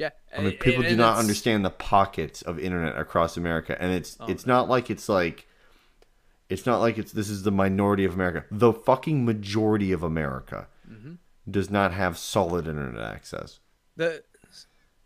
Yeah. 0.00 0.10
I 0.36 0.40
mean, 0.40 0.56
people 0.58 0.82
and 0.84 0.88
do 0.90 0.96
not 0.96 1.10
it's- 1.12 1.20
understand 1.20 1.64
the 1.64 1.70
pockets 1.70 2.40
of 2.42 2.58
internet 2.58 2.96
across 2.96 3.36
America, 3.36 3.76
and 3.82 3.92
it's 3.92 4.16
Oh, 4.20 4.26
it's 4.32 4.46
not 4.46 4.68
like 4.68 4.90
it's 4.90 5.08
like 5.08 5.46
it's 6.48 6.64
not 6.66 6.80
like 6.80 6.96
it's 6.98 7.12
this 7.12 7.28
is 7.28 7.42
the 7.42 7.52
minority 7.52 8.04
of 8.04 8.14
America. 8.14 8.44
The 8.50 8.72
fucking 8.72 9.24
majority 9.24 9.92
of 9.92 10.02
America 10.02 10.66
Mm-hmm. 10.90 11.14
does 11.48 11.70
not 11.70 11.92
have 11.92 12.18
solid 12.18 12.66
internet 12.66 13.02
access. 13.16 13.60
The 13.96 14.24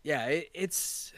yeah, 0.03 0.25
it, 0.27 0.49
it's 0.53 1.13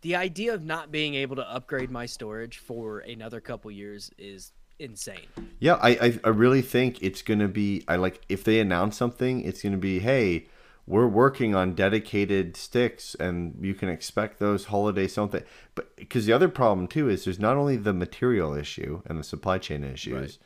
the 0.00 0.16
idea 0.16 0.54
of 0.54 0.64
not 0.64 0.90
being 0.90 1.14
able 1.14 1.36
to 1.36 1.48
upgrade 1.48 1.90
my 1.90 2.06
storage 2.06 2.58
for 2.58 3.00
another 3.00 3.40
couple 3.40 3.70
years 3.70 4.10
is 4.18 4.52
insane. 4.78 5.28
Yeah, 5.60 5.74
I, 5.74 5.90
I 5.90 6.20
I 6.24 6.28
really 6.30 6.62
think 6.62 7.02
it's 7.02 7.22
gonna 7.22 7.46
be. 7.48 7.84
I 7.86 7.96
like 7.96 8.20
if 8.28 8.42
they 8.42 8.58
announce 8.58 8.96
something, 8.96 9.44
it's 9.44 9.62
gonna 9.62 9.76
be 9.76 9.98
hey. 10.00 10.46
We're 10.86 11.06
working 11.06 11.54
on 11.54 11.74
dedicated 11.74 12.56
sticks, 12.56 13.14
and 13.14 13.56
you 13.60 13.72
can 13.74 13.88
expect 13.88 14.38
those 14.38 14.66
holiday 14.66 15.06
something. 15.06 15.42
But 15.74 15.94
because 15.96 16.26
the 16.26 16.32
other 16.32 16.48
problem 16.48 16.88
too 16.88 17.08
is 17.08 17.24
there's 17.24 17.38
not 17.38 17.56
only 17.56 17.76
the 17.76 17.92
material 17.92 18.54
issue 18.54 19.02
and 19.06 19.18
the 19.18 19.24
supply 19.24 19.58
chain 19.58 19.84
issues, 19.84 20.12
Right. 20.12 20.38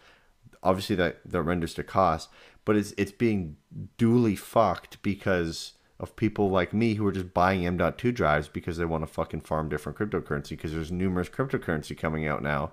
obviously 0.62 0.96
that 0.96 1.20
that 1.24 1.42
renders 1.42 1.72
to 1.74 1.82
cost, 1.82 2.28
but 2.66 2.76
it's 2.76 2.92
it's 2.98 3.12
being 3.12 3.56
duly 3.96 4.36
fucked 4.36 5.00
because 5.02 5.72
of 5.98 6.14
people 6.16 6.50
like 6.50 6.74
me 6.74 6.94
who 6.94 7.06
are 7.06 7.12
just 7.12 7.32
buying 7.32 7.64
M.2 7.66 8.12
drives 8.14 8.48
because 8.48 8.76
they 8.76 8.84
want 8.84 9.02
to 9.02 9.06
fucking 9.10 9.40
farm 9.40 9.70
different 9.70 9.96
cryptocurrency 9.96 10.50
because 10.50 10.74
there's 10.74 10.92
numerous 10.92 11.30
cryptocurrency 11.30 11.96
coming 11.96 12.26
out 12.28 12.42
now 12.42 12.72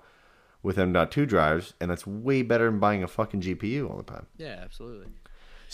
with 0.62 0.78
M.2 0.78 1.26
drives, 1.26 1.72
and 1.80 1.90
that's 1.90 2.06
way 2.06 2.42
better 2.42 2.66
than 2.66 2.78
buying 2.78 3.02
a 3.02 3.08
fucking 3.08 3.40
GPU 3.40 3.88
all 3.88 3.96
the 3.96 4.02
time. 4.02 4.26
Yeah, 4.36 4.58
absolutely. 4.62 5.06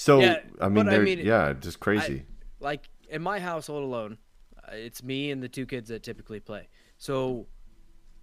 So 0.01 0.21
Yeah, 0.21 0.39
I 0.63 0.71
mean, 0.71 0.89
I 0.89 0.91
they're 0.93 1.03
mean, 1.05 1.19
yeah, 1.19 1.53
just 1.53 1.79
crazy. 1.79 2.25
Like 2.59 2.89
in 3.11 3.21
my 3.21 3.39
household 3.39 3.83
alone, 3.85 4.17
uh, 4.57 4.73
it's 4.75 5.03
me 5.03 5.31
and 5.31 5.43
the 5.43 5.49
two 5.49 5.67
kids 5.67 5.91
that 5.91 6.03
typically 6.03 6.41
play. 6.41 6.69
So 6.97 7.49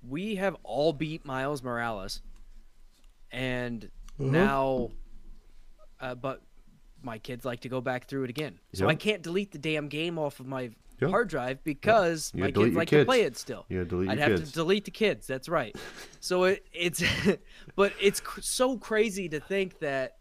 we 0.02 0.36
have 0.38 0.56
all 0.64 0.91
beat 0.91 1.24
Miles 1.24 1.62
Morales, 1.62 2.22
and 3.32 3.91
Mm-hmm. 4.20 4.32
now, 4.32 4.90
uh, 5.99 6.16
but 6.16 6.41
my 7.04 7.20
kids 7.20 7.45
like 7.45 7.60
to 7.60 7.70
go 7.70 7.80
back 7.80 8.08
through 8.08 8.24
it 8.24 8.32
again. 8.32 8.58
So 8.74 8.88
I 8.90 8.95
can't 8.95 9.22
delete 9.22 9.52
the 9.52 9.60
damn 9.60 9.88
game 9.90 10.18
off 10.18 10.40
of 10.40 10.48
my 10.48 10.72
Yep. 10.99 11.12
hard 11.12 11.28
drive 11.30 11.64
because 11.64 12.32
You 12.34 12.41
my 12.41 12.49
kids 12.52 12.76
like 12.76 12.88
kids. 12.88 13.02
to 13.04 13.06
play 13.06 13.22
it 13.22 13.38
still. 13.38 13.68
You 13.70 13.78
gotta 13.78 13.90
delete 13.90 14.10
I'd 14.10 14.18
your 14.18 14.30
have 14.30 14.40
kids. 14.40 14.49
to 14.49 14.56
delete 14.56 14.86
the 14.86 14.90
kids. 14.91 15.28
That's 15.28 15.48
right. 15.48 15.78
so 16.20 16.45
it, 16.45 16.66
it's, 16.74 17.04
but 17.76 17.94
it's 18.02 18.20
cr- 18.20 18.41
so 18.41 18.80
crazy 18.80 19.30
to 19.30 19.40
think 19.40 19.78
that 19.82 20.16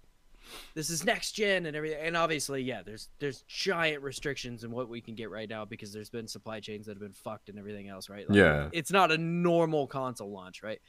this 0.74 0.90
is 0.90 1.05
next 1.05 1.32
gen 1.32 1.66
and 1.66 1.77
everything. 1.77 1.98
And 2.01 2.16
obviously, 2.16 2.62
yeah, 2.62 2.82
there's 2.82 3.09
there's 3.18 3.43
giant 3.48 4.02
restrictions 4.02 4.64
in 4.64 4.70
what 4.70 4.89
we 4.89 5.01
can 5.01 5.14
get 5.14 5.31
right 5.31 5.48
now 5.48 5.64
because 5.64 5.93
there's 5.93 6.10
been 6.10 6.28
supply 6.28 6.60
chains 6.60 6.86
that 6.86 6.93
have 6.93 7.01
been 7.01 7.12
fucked 7.12 7.48
and 7.48 7.59
everything 7.59 7.89
else, 7.89 8.09
right? 8.09 8.28
Like, 8.28 8.36
Yeah. 8.36 8.68
it's 8.73 8.90
not 8.90 9.10
a 9.12 9.18
normal 9.18 9.86
console 9.86 10.31
launch, 10.32 10.62
right? 10.62 10.81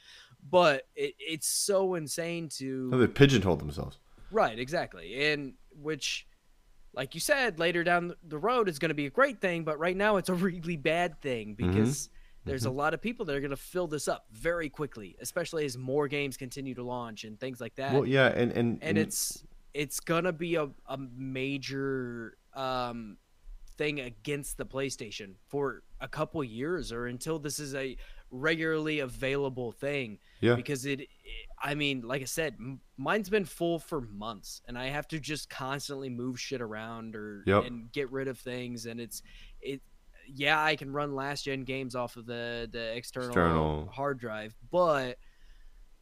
But 0.50 0.86
it, 0.94 1.14
it's 1.18 1.46
so 1.48 1.94
insane 1.94 2.48
to 2.58 2.90
No, 2.90 2.98
they 2.98 3.06
pigeonholed 3.06 3.60
themselves. 3.60 3.98
Right, 4.30 4.58
exactly. 4.58 5.32
And 5.32 5.54
which, 5.80 6.26
like 6.92 7.14
you 7.14 7.20
said, 7.20 7.58
later 7.58 7.82
down 7.84 8.14
the 8.26 8.38
road 8.38 8.68
is 8.68 8.78
going 8.78 8.90
to 8.90 8.94
be 8.94 9.06
a 9.06 9.10
great 9.10 9.40
thing, 9.40 9.64
but 9.64 9.78
right 9.78 9.96
now 9.96 10.16
it's 10.16 10.28
a 10.28 10.34
really 10.48 10.76
bad 10.76 11.20
thing 11.20 11.56
Mm-hmm. 11.56 11.70
because 11.72 12.10
there's 12.44 12.64
a 12.64 12.70
lot 12.70 12.94
of 12.94 13.02
people 13.02 13.26
that 13.26 13.34
are 13.36 13.40
going 13.40 13.50
to 13.50 13.56
fill 13.56 13.86
this 13.88 14.08
up 14.08 14.24
very 14.32 14.70
quickly, 14.70 15.16
especially 15.20 15.66
as 15.66 15.76
more 15.76 16.08
games 16.08 16.38
continue 16.38 16.74
to 16.74 16.82
launch 16.82 17.24
and 17.24 17.38
things 17.38 17.60
like 17.60 17.74
that. 17.74 17.92
Well, 17.92 18.06
yeah, 18.06 18.28
and 18.28 18.52
and 18.52 18.78
and 18.82 18.96
it's 18.96 19.44
it's 19.74 20.00
gonna 20.00 20.32
be 20.32 20.54
a, 20.56 20.68
a 20.86 20.98
major 20.98 22.36
um 22.54 23.16
thing 23.76 24.00
against 24.00 24.56
the 24.56 24.66
PlayStation 24.66 25.34
for 25.46 25.82
a 26.00 26.08
couple 26.08 26.42
years 26.42 26.90
or 26.92 27.06
until 27.06 27.38
this 27.38 27.60
is 27.60 27.74
a 27.74 27.96
regularly 28.30 28.98
available 29.00 29.72
thing 29.72 30.18
yeah, 30.40 30.54
because 30.54 30.84
it, 30.84 31.00
it 31.00 31.08
i 31.62 31.74
mean 31.74 32.02
like 32.02 32.20
i 32.20 32.26
said 32.26 32.54
m- 32.60 32.78
mine's 32.98 33.30
been 33.30 33.44
full 33.46 33.78
for 33.78 34.02
months 34.02 34.60
and 34.68 34.76
i 34.76 34.86
have 34.88 35.08
to 35.08 35.18
just 35.18 35.48
constantly 35.48 36.10
move 36.10 36.38
shit 36.38 36.60
around 36.60 37.16
or 37.16 37.42
Yep. 37.46 37.64
and 37.64 37.90
get 37.92 38.10
rid 38.12 38.28
of 38.28 38.38
things 38.38 38.84
and 38.84 39.00
it's 39.00 39.22
it 39.62 39.80
yeah 40.26 40.62
i 40.62 40.76
can 40.76 40.92
run 40.92 41.14
last 41.14 41.44
gen 41.46 41.62
games 41.64 41.94
off 41.94 42.16
of 42.18 42.26
the 42.26 42.68
the 42.70 42.94
external, 42.94 43.28
External. 43.28 43.86
hard 43.94 44.18
drive 44.18 44.54
but 44.70 45.16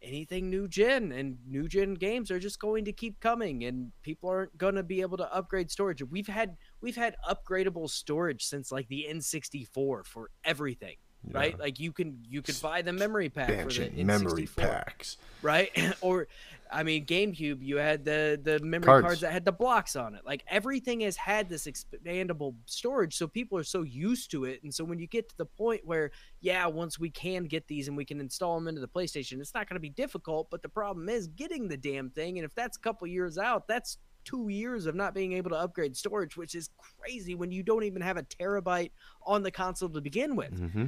anything 0.03 0.51
new 0.51 0.69
gen 0.69 1.13
and 1.13 1.39
new 1.47 1.69
gen 1.69 1.95
games 1.95 2.31
are 2.31 2.39
just 2.39 2.59
going 2.61 2.85
to 2.85 2.93
keep 2.93 3.19
coming 3.21 3.65
and 3.65 3.93
people 4.03 4.29
aren't 4.29 4.57
going 4.59 4.75
to 4.75 4.83
be 4.83 5.01
able 5.01 5.17
to 5.17 5.35
upgrade 5.35 5.71
storage 5.71 6.03
we've 6.05 6.27
had 6.27 6.57
we've 6.81 6.97
had 6.97 7.17
upgradable 7.29 7.89
storage 7.89 8.45
since 8.45 8.71
like 8.71 8.87
the 8.89 9.07
n64 9.11 9.67
for 10.07 10.31
everything 10.45 10.97
right 11.33 11.59
like 11.59 11.81
you 11.81 11.93
can 11.93 12.19
you 12.29 12.43
could 12.43 12.61
buy 12.61 12.83
the 12.83 12.93
memory 12.93 13.29
pack 13.29 13.49
for 13.49 13.55
the 13.55 13.63
expansion 13.63 14.07
memory 14.07 14.47
N64 14.47 14.57
packs. 14.57 15.17
right? 15.43 15.71
or 16.01 16.29
I 16.73 16.83
mean, 16.83 17.07
GameCube, 17.07 17.59
you 17.63 17.77
had 17.77 18.05
the 18.05 18.41
the 18.43 18.59
memory 18.61 18.87
Cards. 18.87 19.05
cards. 19.07 19.21
that 19.21 19.33
had 19.33 19.45
the 19.45 19.53
blocks 19.53 19.95
on 19.97 20.15
it. 20.15 20.23
Like 20.25 20.45
everything 20.49 21.01
has 21.01 21.17
had 21.17 21.49
this 21.49 21.67
expandable 21.67 22.55
storage, 22.67 23.15
so 23.17 23.27
people 23.29 23.57
are 23.59 23.65
so 23.65 23.83
used 23.83 24.31
to 24.33 24.45
it. 24.45 24.63
And 24.63 24.75
so 24.75 24.85
when 24.85 24.99
you 24.99 25.07
get 25.07 25.29
to 25.29 25.37
the 25.37 25.47
point 25.47 25.83
where, 25.85 26.11
yeah, 26.41 26.67
once 26.67 26.99
we 26.99 27.11
can 27.11 27.45
get 27.45 27.69
these 27.69 27.89
and 27.89 27.97
we 27.97 28.05
can 28.05 28.21
install 28.21 28.55
them 28.57 28.69
into 28.69 28.81
the 28.81 28.89
PlayStation, 28.89 29.41
it's 29.41 29.55
not 29.55 29.69
going 29.69 29.77
to 29.77 29.81
be 29.81 29.91
difficult. 29.91 30.49
But 30.51 30.63
the 30.63 30.69
problem 30.69 31.09
is 31.09 31.27
getting 31.29 31.69
the 31.69 31.77
damn 31.77 32.11
thing, 32.11 32.39
and 32.39 32.45
if 32.45 32.55
that's 32.55 32.77
a 32.77 32.81
couple 32.81 33.07
years 33.07 33.39
out, 33.39 33.69
that's 33.69 33.99
two 34.25 34.49
years 34.49 34.87
of 34.87 34.95
not 34.97 35.15
being 35.15 35.35
able 35.35 35.51
to 35.51 35.57
upgrade 35.57 35.97
storage, 35.97 36.37
which 36.37 36.57
is 36.57 36.69
crazy 37.01 37.37
when 37.37 37.53
you 37.53 37.63
don't 37.63 37.85
even 37.85 38.03
have 38.03 38.17
a 38.17 38.25
terabyte 38.25 38.91
on 39.25 39.43
the 39.45 39.51
console 39.53 39.89
to 39.89 40.01
begin 40.01 40.35
with. 40.35 40.59
hmm 40.59 40.87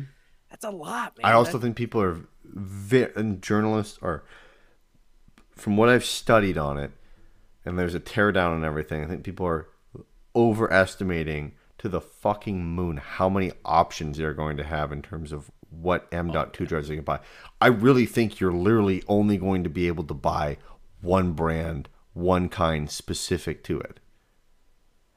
That's 0.50 0.64
a 0.64 0.70
lot, 0.70 1.16
man. 1.16 1.24
I 1.30 1.34
also 1.34 1.52
That- 1.52 1.60
think 1.60 1.76
people 1.76 2.02
are 2.02 2.18
very 2.44 3.12
and 3.14 3.40
journalists 3.40 3.96
are 4.02 4.24
from 5.60 5.76
what 5.76 5.88
I've 5.88 6.04
studied 6.04 6.56
on 6.56 6.78
it, 6.78 6.92
and 7.64 7.78
there's 7.78 7.94
a 7.94 8.00
teardown 8.00 8.54
and 8.54 8.64
everything. 8.64 9.04
I 9.04 9.06
think 9.06 9.24
people 9.24 9.46
are 9.46 9.68
overestimating 10.34 11.52
to 11.78 11.88
the 11.88 12.00
fucking 12.00 12.64
moon 12.64 12.96
how 12.96 13.28
many 13.28 13.52
options 13.64 14.18
they're 14.18 14.34
going 14.34 14.56
to 14.56 14.64
have 14.64 14.92
in 14.92 15.02
terms 15.02 15.32
of 15.32 15.50
what 15.70 16.08
M.2 16.12 16.66
drives 16.66 16.88
they 16.88 16.96
can 16.96 17.04
buy. 17.04 17.20
I 17.60 17.68
really 17.68 18.06
think 18.06 18.40
you're 18.40 18.52
literally 18.52 19.02
only 19.06 19.36
going 19.36 19.64
to 19.64 19.70
be 19.70 19.86
able 19.86 20.04
to 20.04 20.14
buy 20.14 20.56
one 21.00 21.32
brand, 21.32 21.88
one 22.14 22.48
kind 22.48 22.90
specific 22.90 23.62
to 23.64 23.78
it. 23.80 24.00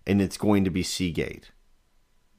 And 0.05 0.22
it's 0.22 0.38
going 0.38 0.63
to 0.65 0.69
be 0.69 0.84
Seagate. 0.84 1.51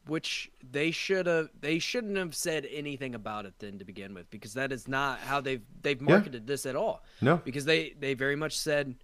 Which 0.07 0.51
they 0.69 0.91
should 0.91 1.27
have 1.27 1.49
they 1.59 1.79
shouldn't 1.79 2.17
have 2.17 2.35
said 2.35 2.67
anything 2.71 3.15
about 3.15 3.47
it 3.47 3.55
then 3.59 3.79
to 3.79 3.85
begin 3.85 4.15
with 4.15 4.29
because 4.31 4.55
that 4.55 4.73
is 4.73 4.89
not 4.89 5.19
how 5.21 5.41
they've 5.41 5.63
they've 5.81 6.01
marketed 6.01 6.47
this 6.47 6.67
at 6.67 6.77
all. 6.77 7.03
No. 7.21 7.37
because 7.37 7.65
they 7.65 7.95
they 7.99 8.15
very 8.15 8.37
much 8.37 8.59
said 8.59 8.95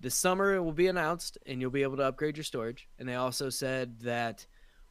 this 0.00 0.14
summer 0.14 0.54
it 0.54 0.60
will 0.60 0.72
be 0.72 0.88
announced 0.88 1.38
and 1.46 1.60
you'll 1.60 1.70
be 1.70 1.82
able 1.82 1.96
to 1.98 2.04
upgrade 2.04 2.36
your 2.36 2.44
storage. 2.44 2.88
And 2.98 3.08
they 3.08 3.14
also 3.14 3.50
said 3.50 4.00
that 4.00 4.46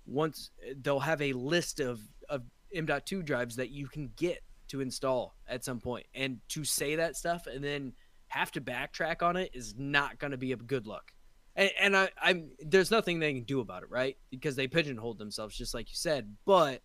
once 0.06 0.52
they'll 0.82 1.00
have 1.00 1.22
a 1.22 1.34
list 1.34 1.80
of 1.80 2.00
of 2.30 2.44
m.2 2.74 3.26
drives 3.26 3.56
that 3.58 3.70
you 3.70 3.88
can 3.88 4.12
get 4.16 4.42
to 4.70 4.82
install 4.82 5.36
at 5.48 5.66
some 5.66 5.80
point. 5.80 6.06
And 6.14 6.40
to 6.50 6.64
say 6.64 6.96
that 6.96 7.16
stuff 7.16 7.48
and 7.48 7.64
then 7.64 7.94
have 8.28 8.52
to 8.52 8.62
backtrack 8.62 9.24
on 9.24 9.36
it 9.36 9.50
is 9.54 9.74
not 9.78 10.20
going 10.20 10.32
to 10.32 10.38
be 10.38 10.52
a 10.52 10.56
good 10.56 10.86
look 10.86 11.12
and, 11.56 11.70
and 11.80 11.98
I, 11.98 12.10
I'm 12.22 12.50
there's 12.60 12.92
nothing 12.92 13.20
they 13.20 13.34
can 13.34 13.44
do 13.44 13.60
about 13.60 13.84
it, 13.84 13.90
right? 13.90 14.18
Because 14.32 14.56
they 14.56 14.68
pigeonholed 14.68 15.18
themselves, 15.18 15.58
just 15.58 15.74
like 15.74 15.90
you 15.90 15.96
said. 15.96 16.36
But 16.46 16.82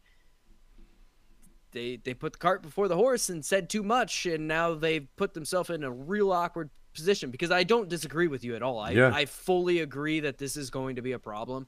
they 1.73 1.97
they 1.97 2.15
put 2.15 2.35
the 2.35 2.39
cart 2.39 2.63
before 2.63 2.89
the 2.89 2.97
horse 2.97 3.29
and 3.29 3.45
said 3.45 3.69
too 3.69 3.83
much, 3.83 4.27
and 4.27 4.49
now 4.49 4.75
they've 4.75 5.07
put 5.17 5.35
themselves 5.35 5.71
in 5.71 5.85
a 5.85 5.91
real 5.91 6.33
awkward 6.33 6.71
position. 6.95 7.31
Because 7.31 7.51
I 7.51 7.65
don't 7.65 7.89
disagree 7.89 8.29
with 8.29 8.45
you 8.45 8.55
at 8.57 8.63
all. 8.63 8.79
I 8.79 8.91
Yeah. 8.91 9.11
I 9.15 9.27
fully 9.27 9.81
agree 9.81 10.21
that 10.21 10.39
this 10.39 10.57
is 10.57 10.71
going 10.71 10.97
to 10.97 11.03
be 11.03 11.13
a 11.13 11.19
problem, 11.19 11.67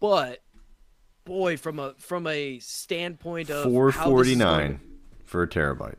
but 0.00 0.42
boy, 1.24 1.56
from 1.56 1.78
a 1.78 1.94
from 1.98 2.26
a 2.26 2.58
standpoint 2.60 3.50
of 3.50 3.64
Four 3.64 3.92
forty 3.92 4.34
nine 4.34 4.80
for 5.24 5.42
a 5.42 5.48
terabyte. 5.48 5.96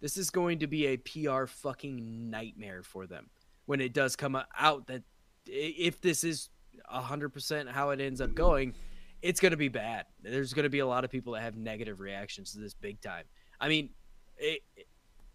this 0.00 0.16
is 0.16 0.30
going 0.30 0.58
to 0.58 0.66
be 0.66 0.86
a 0.86 0.96
PR 0.96 1.46
fucking 1.46 2.28
nightmare 2.28 2.82
for 2.82 3.06
them 3.06 3.30
when 3.66 3.80
it 3.80 3.94
does 3.94 4.16
come 4.16 4.36
out 4.58 4.86
that 4.88 5.02
if 5.46 6.00
this 6.00 6.24
is 6.24 6.48
100% 6.92 7.68
how 7.70 7.90
it 7.90 8.00
ends 8.00 8.20
up 8.20 8.34
going, 8.34 8.74
it's 9.22 9.40
going 9.40 9.52
to 9.52 9.56
be 9.56 9.68
bad. 9.68 10.06
There's 10.22 10.52
going 10.52 10.64
to 10.64 10.70
be 10.70 10.80
a 10.80 10.86
lot 10.86 11.04
of 11.04 11.10
people 11.10 11.32
that 11.32 11.42
have 11.42 11.56
negative 11.56 12.00
reactions 12.00 12.52
to 12.52 12.58
this 12.58 12.74
big 12.74 13.00
time. 13.00 13.24
I 13.60 13.68
mean, 13.68 13.90
it, 14.36 14.60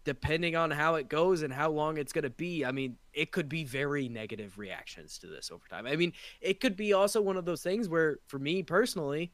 depending 0.04 0.56
on 0.56 0.70
how 0.70 0.94
it 0.94 1.08
goes 1.08 1.42
and 1.42 1.52
how 1.52 1.70
long 1.70 1.98
it's 1.98 2.12
going 2.12 2.24
to 2.24 2.30
be, 2.30 2.64
I 2.64 2.72
mean, 2.72 2.96
it 3.12 3.32
could 3.32 3.48
be 3.48 3.64
very 3.64 4.08
negative 4.08 4.58
reactions 4.58 5.18
to 5.18 5.26
this 5.26 5.50
over 5.50 5.64
time. 5.68 5.86
I 5.86 5.96
mean, 5.96 6.12
it 6.40 6.60
could 6.60 6.76
be 6.76 6.92
also 6.92 7.20
one 7.20 7.36
of 7.36 7.44
those 7.44 7.62
things 7.62 7.88
where, 7.88 8.18
for 8.26 8.38
me 8.38 8.62
personally, 8.62 9.32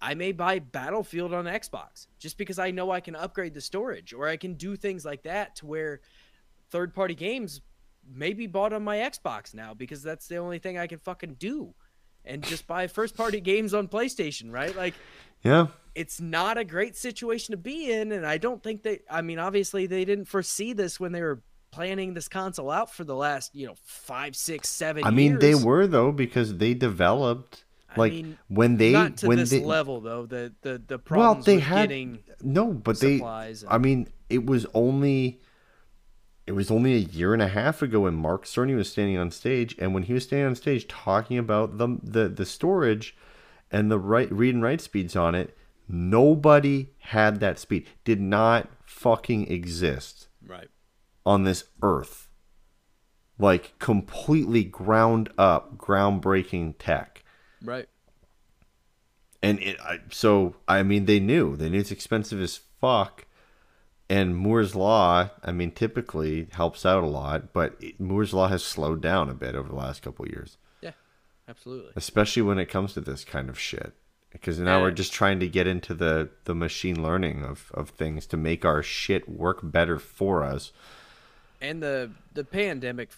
I 0.00 0.14
may 0.14 0.32
buy 0.32 0.58
Battlefield 0.58 1.32
on 1.32 1.44
Xbox 1.46 2.06
just 2.18 2.38
because 2.38 2.58
I 2.58 2.70
know 2.70 2.90
I 2.90 3.00
can 3.00 3.16
upgrade 3.16 3.54
the 3.54 3.60
storage 3.60 4.12
or 4.12 4.28
I 4.28 4.36
can 4.36 4.54
do 4.54 4.76
things 4.76 5.04
like 5.04 5.22
that 5.22 5.56
to 5.56 5.66
where 5.66 6.00
third 6.70 6.94
party 6.94 7.14
games 7.14 7.60
may 8.12 8.32
be 8.32 8.46
bought 8.46 8.72
on 8.72 8.82
my 8.84 8.96
Xbox 8.98 9.54
now 9.54 9.74
because 9.74 10.02
that's 10.02 10.26
the 10.28 10.36
only 10.36 10.58
thing 10.58 10.78
I 10.78 10.86
can 10.86 10.98
fucking 10.98 11.34
do. 11.38 11.74
And 12.24 12.42
just 12.42 12.66
buy 12.66 12.86
first 12.86 13.16
party 13.16 13.40
games 13.40 13.74
on 13.74 13.86
PlayStation, 13.88 14.50
right? 14.50 14.74
Like 14.74 14.94
Yeah. 15.42 15.66
it's 15.94 16.20
not 16.20 16.56
a 16.58 16.64
great 16.64 16.96
situation 16.96 17.52
to 17.52 17.56
be 17.58 17.92
in 17.92 18.12
and 18.12 18.26
I 18.26 18.38
don't 18.38 18.62
think 18.62 18.82
they 18.82 19.00
I 19.10 19.20
mean 19.22 19.38
obviously 19.38 19.86
they 19.86 20.04
didn't 20.04 20.24
foresee 20.26 20.72
this 20.72 20.98
when 20.98 21.12
they 21.12 21.20
were 21.22 21.42
planning 21.70 22.14
this 22.14 22.28
console 22.28 22.70
out 22.70 22.92
for 22.94 23.04
the 23.04 23.14
last, 23.16 23.54
you 23.54 23.66
know, 23.66 23.74
five, 23.84 24.34
six, 24.36 24.68
seven 24.68 25.04
I 25.04 25.10
mean, 25.10 25.38
they 25.38 25.54
were 25.54 25.86
though 25.86 26.12
because 26.12 26.56
they 26.58 26.72
developed 26.72 27.64
I 27.90 28.00
like 28.00 28.12
mean, 28.12 28.38
when 28.48 28.76
they 28.78 28.92
not 28.92 29.18
to 29.18 29.26
when 29.28 29.38
this 29.38 29.50
they 29.50 29.60
level 29.60 30.00
though. 30.00 30.24
The 30.26 30.52
the 30.62 30.82
the 30.86 30.98
problems 30.98 31.46
well 31.46 31.56
they 31.56 31.60
had 31.60 31.88
getting 31.90 32.24
no, 32.42 32.72
but 32.72 32.98
they. 33.00 33.16
supplies 33.18 33.62
and- 33.64 33.72
I 33.72 33.78
mean, 33.78 34.08
it 34.30 34.46
was 34.46 34.66
only 34.74 35.40
it 36.46 36.52
was 36.52 36.70
only 36.70 36.94
a 36.94 36.98
year 36.98 37.32
and 37.32 37.42
a 37.42 37.48
half 37.48 37.80
ago 37.80 38.00
when 38.00 38.14
Mark 38.14 38.44
Cerny 38.44 38.76
was 38.76 38.90
standing 38.90 39.16
on 39.16 39.30
stage, 39.30 39.74
and 39.78 39.94
when 39.94 40.04
he 40.04 40.12
was 40.12 40.24
standing 40.24 40.46
on 40.46 40.54
stage 40.54 40.86
talking 40.86 41.38
about 41.38 41.78
the 41.78 41.98
the, 42.02 42.28
the 42.28 42.46
storage 42.46 43.16
and 43.70 43.90
the 43.90 43.98
right 43.98 44.30
read 44.30 44.54
and 44.54 44.62
write 44.62 44.80
speeds 44.80 45.16
on 45.16 45.34
it, 45.34 45.56
nobody 45.88 46.90
had 46.98 47.40
that 47.40 47.58
speed. 47.58 47.86
Did 48.04 48.20
not 48.20 48.68
fucking 48.84 49.50
exist 49.50 50.28
right. 50.46 50.68
on 51.24 51.44
this 51.44 51.64
earth. 51.82 52.28
Like 53.38 53.78
completely 53.78 54.64
ground 54.64 55.30
up, 55.36 55.76
groundbreaking 55.76 56.74
tech. 56.78 57.24
Right. 57.62 57.88
And 59.42 59.58
it, 59.60 59.78
I, 59.80 60.00
so, 60.10 60.56
I 60.68 60.82
mean, 60.82 61.06
they 61.06 61.20
knew. 61.20 61.56
They 61.56 61.68
knew 61.68 61.80
it's 61.80 61.90
expensive 61.90 62.40
as 62.40 62.60
fuck. 62.80 63.26
And 64.08 64.36
Moore's 64.36 64.74
Law, 64.74 65.30
I 65.42 65.52
mean, 65.52 65.70
typically 65.70 66.48
helps 66.52 66.84
out 66.84 67.02
a 67.02 67.06
lot, 67.06 67.52
but 67.52 67.76
it, 67.80 67.98
Moore's 67.98 68.34
Law 68.34 68.48
has 68.48 68.62
slowed 68.62 69.00
down 69.00 69.30
a 69.30 69.34
bit 69.34 69.54
over 69.54 69.68
the 69.68 69.74
last 69.74 70.02
couple 70.02 70.26
of 70.26 70.30
years, 70.30 70.58
Yeah. 70.82 70.92
Absolutely. 71.48 71.92
especially 71.96 72.42
when 72.42 72.58
it 72.58 72.66
comes 72.66 72.92
to 72.94 73.00
this 73.00 73.24
kind 73.24 73.48
of 73.48 73.58
shit. 73.58 73.94
Because 74.30 74.58
now 74.58 74.82
we're 74.82 74.90
just 74.90 75.12
trying 75.12 75.38
to 75.40 75.48
get 75.48 75.68
into 75.68 75.94
the, 75.94 76.28
the 76.44 76.56
machine 76.56 77.00
learning 77.00 77.44
of, 77.44 77.70
of 77.72 77.90
things 77.90 78.26
to 78.26 78.36
make 78.36 78.64
our 78.64 78.82
shit 78.82 79.28
work 79.28 79.60
better 79.62 79.98
for 80.00 80.42
us. 80.42 80.72
And 81.60 81.80
the 81.80 82.10
the 82.34 82.42
pandemic 82.42 83.10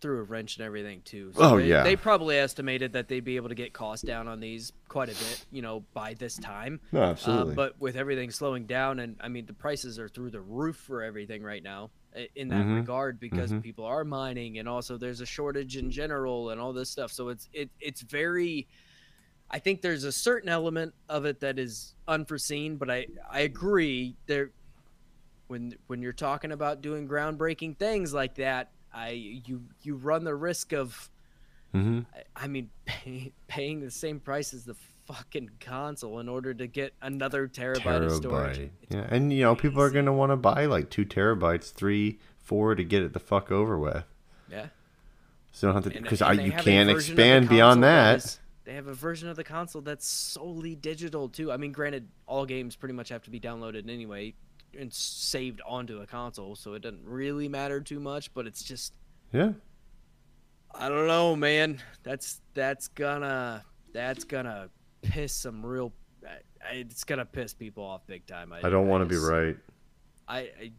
threw 0.00 0.20
a 0.20 0.22
wrench 0.22 0.58
in 0.58 0.64
everything 0.64 1.02
too. 1.04 1.32
Oh, 1.36 1.58
they, 1.58 1.66
yeah. 1.66 1.82
They 1.82 1.96
probably 1.96 2.38
estimated 2.38 2.92
that 2.92 3.08
they'd 3.08 3.24
be 3.24 3.36
able 3.36 3.48
to 3.48 3.54
get 3.54 3.72
costs 3.72 4.04
down 4.04 4.28
on 4.28 4.40
these 4.40 4.72
quite 4.88 5.08
a 5.08 5.12
bit, 5.12 5.44
you 5.50 5.62
know, 5.62 5.84
by 5.94 6.14
this 6.14 6.36
time. 6.36 6.80
No, 6.92 7.02
Uh, 7.02 7.10
absolutely. 7.10 7.54
but 7.54 7.80
with 7.80 7.96
everything 7.96 8.30
slowing 8.30 8.66
down, 8.66 8.98
and 9.00 9.16
I 9.20 9.28
mean 9.28 9.46
the 9.46 9.52
prices 9.52 9.98
are 9.98 10.08
through 10.08 10.30
the 10.30 10.40
roof 10.40 10.76
for 10.76 11.02
everything 11.02 11.42
right 11.42 11.62
now. 11.62 11.90
in 12.34 12.48
that 12.48 12.56
mm-hmm. 12.56 12.76
regard 12.76 13.20
because 13.20 13.50
mm-hmm. 13.50 13.60
people 13.60 13.84
are 13.84 14.02
mining 14.02 14.58
and 14.58 14.66
also 14.68 14.96
there's 14.96 15.20
a 15.20 15.26
shortage 15.26 15.76
in 15.76 15.90
general 15.90 16.50
and 16.50 16.60
all 16.60 16.72
this 16.72 16.90
stuff. 16.90 17.12
So 17.12 17.28
it's 17.28 17.48
it 17.52 17.70
it's 17.80 18.00
very 18.00 18.66
I 19.50 19.58
think 19.58 19.80
there's 19.80 20.04
a 20.04 20.12
certain 20.12 20.48
element 20.48 20.94
of 21.08 21.24
it 21.24 21.40
that 21.40 21.58
is 21.58 21.94
unforeseen, 22.06 22.76
but 22.76 22.90
I 22.90 23.06
I 23.30 23.40
agree 23.40 24.16
there 24.26 24.50
when 25.48 25.74
when 25.86 26.02
you're 26.02 26.12
talking 26.12 26.52
about 26.52 26.82
doing 26.82 27.08
groundbreaking 27.08 27.78
things 27.78 28.12
like 28.12 28.34
that, 28.36 28.70
I 28.92 29.10
you 29.10 29.62
you 29.82 29.96
run 29.96 30.24
the 30.24 30.34
risk 30.34 30.72
of 30.72 31.10
mm-hmm. 31.74 32.00
I, 32.14 32.44
I, 32.44 32.46
mean 32.46 32.70
pay, 32.84 33.32
paying 33.46 33.80
the 33.80 33.90
same 33.90 34.20
price 34.20 34.54
as 34.54 34.64
the 34.64 34.76
fucking 35.06 35.50
console 35.60 36.20
in 36.20 36.28
order 36.28 36.52
to 36.54 36.66
get 36.66 36.92
another 37.00 37.48
terabyte, 37.48 37.82
terabyte. 37.82 38.06
of 38.06 38.12
storage. 38.12 38.58
It's 38.58 38.70
yeah, 38.94 39.06
and 39.08 39.32
you 39.32 39.42
know 39.42 39.54
people 39.54 39.82
are 39.82 39.90
gonna 39.90 40.12
want 40.12 40.32
to 40.32 40.36
buy 40.36 40.66
like 40.66 40.90
two 40.90 41.04
terabytes, 41.04 41.72
three, 41.72 42.18
four 42.38 42.74
to 42.74 42.84
get 42.84 43.02
it 43.02 43.12
the 43.12 43.20
fuck 43.20 43.50
over 43.50 43.78
with. 43.78 44.04
Yeah. 44.50 44.66
So 45.52 45.68
don't 45.68 45.82
have 45.82 45.92
to 45.92 46.00
because 46.00 46.20
you 46.20 46.52
can't 46.52 46.90
expand 46.90 47.48
beyond 47.48 47.82
that. 47.82 48.18
Is, 48.18 48.40
they 48.64 48.74
have 48.74 48.86
a 48.86 48.94
version 48.94 49.28
of 49.28 49.36
the 49.36 49.44
console 49.44 49.80
that's 49.80 50.06
solely 50.06 50.74
digital 50.74 51.28
too. 51.28 51.50
I 51.50 51.56
mean, 51.56 51.72
granted, 51.72 52.06
all 52.26 52.44
games 52.44 52.76
pretty 52.76 52.94
much 52.94 53.08
have 53.08 53.22
to 53.22 53.30
be 53.30 53.40
downloaded 53.40 53.88
anyway 53.90 54.34
and 54.76 54.92
saved 54.92 55.60
onto 55.66 56.00
a 56.00 56.06
console, 56.06 56.56
so 56.56 56.74
it 56.74 56.82
doesn't 56.82 57.04
really 57.04 57.48
matter 57.48 57.80
too 57.80 58.00
much. 58.00 58.32
But 58.34 58.46
it's 58.46 58.62
just, 58.62 58.94
yeah. 59.32 59.52
I 60.74 60.88
don't 60.88 61.06
know, 61.06 61.36
man. 61.36 61.82
That's 62.02 62.40
that's 62.54 62.88
gonna 62.88 63.64
that's 63.92 64.24
gonna 64.24 64.68
piss 65.02 65.32
some 65.32 65.64
real. 65.64 65.92
It's 66.70 67.04
gonna 67.04 67.24
piss 67.24 67.54
people 67.54 67.84
off 67.84 68.02
big 68.06 68.26
time. 68.26 68.52
I, 68.52 68.66
I 68.66 68.70
don't 68.70 68.88
want 68.88 69.02
to 69.02 69.06
be 69.06 69.16
right. 69.16 69.56
I, 70.26 70.38
I 70.38 70.72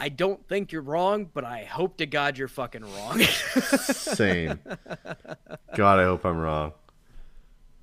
I 0.00 0.08
don't 0.10 0.46
think 0.46 0.70
you're 0.70 0.82
wrong, 0.82 1.28
but 1.32 1.44
I 1.44 1.64
hope 1.64 1.96
to 1.96 2.06
God 2.06 2.38
you're 2.38 2.46
fucking 2.46 2.82
wrong. 2.82 3.20
Same. 3.80 4.60
God, 5.74 5.98
I 5.98 6.04
hope 6.04 6.24
I'm 6.24 6.38
wrong. 6.38 6.72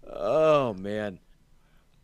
Oh 0.09 0.73
man. 0.75 1.19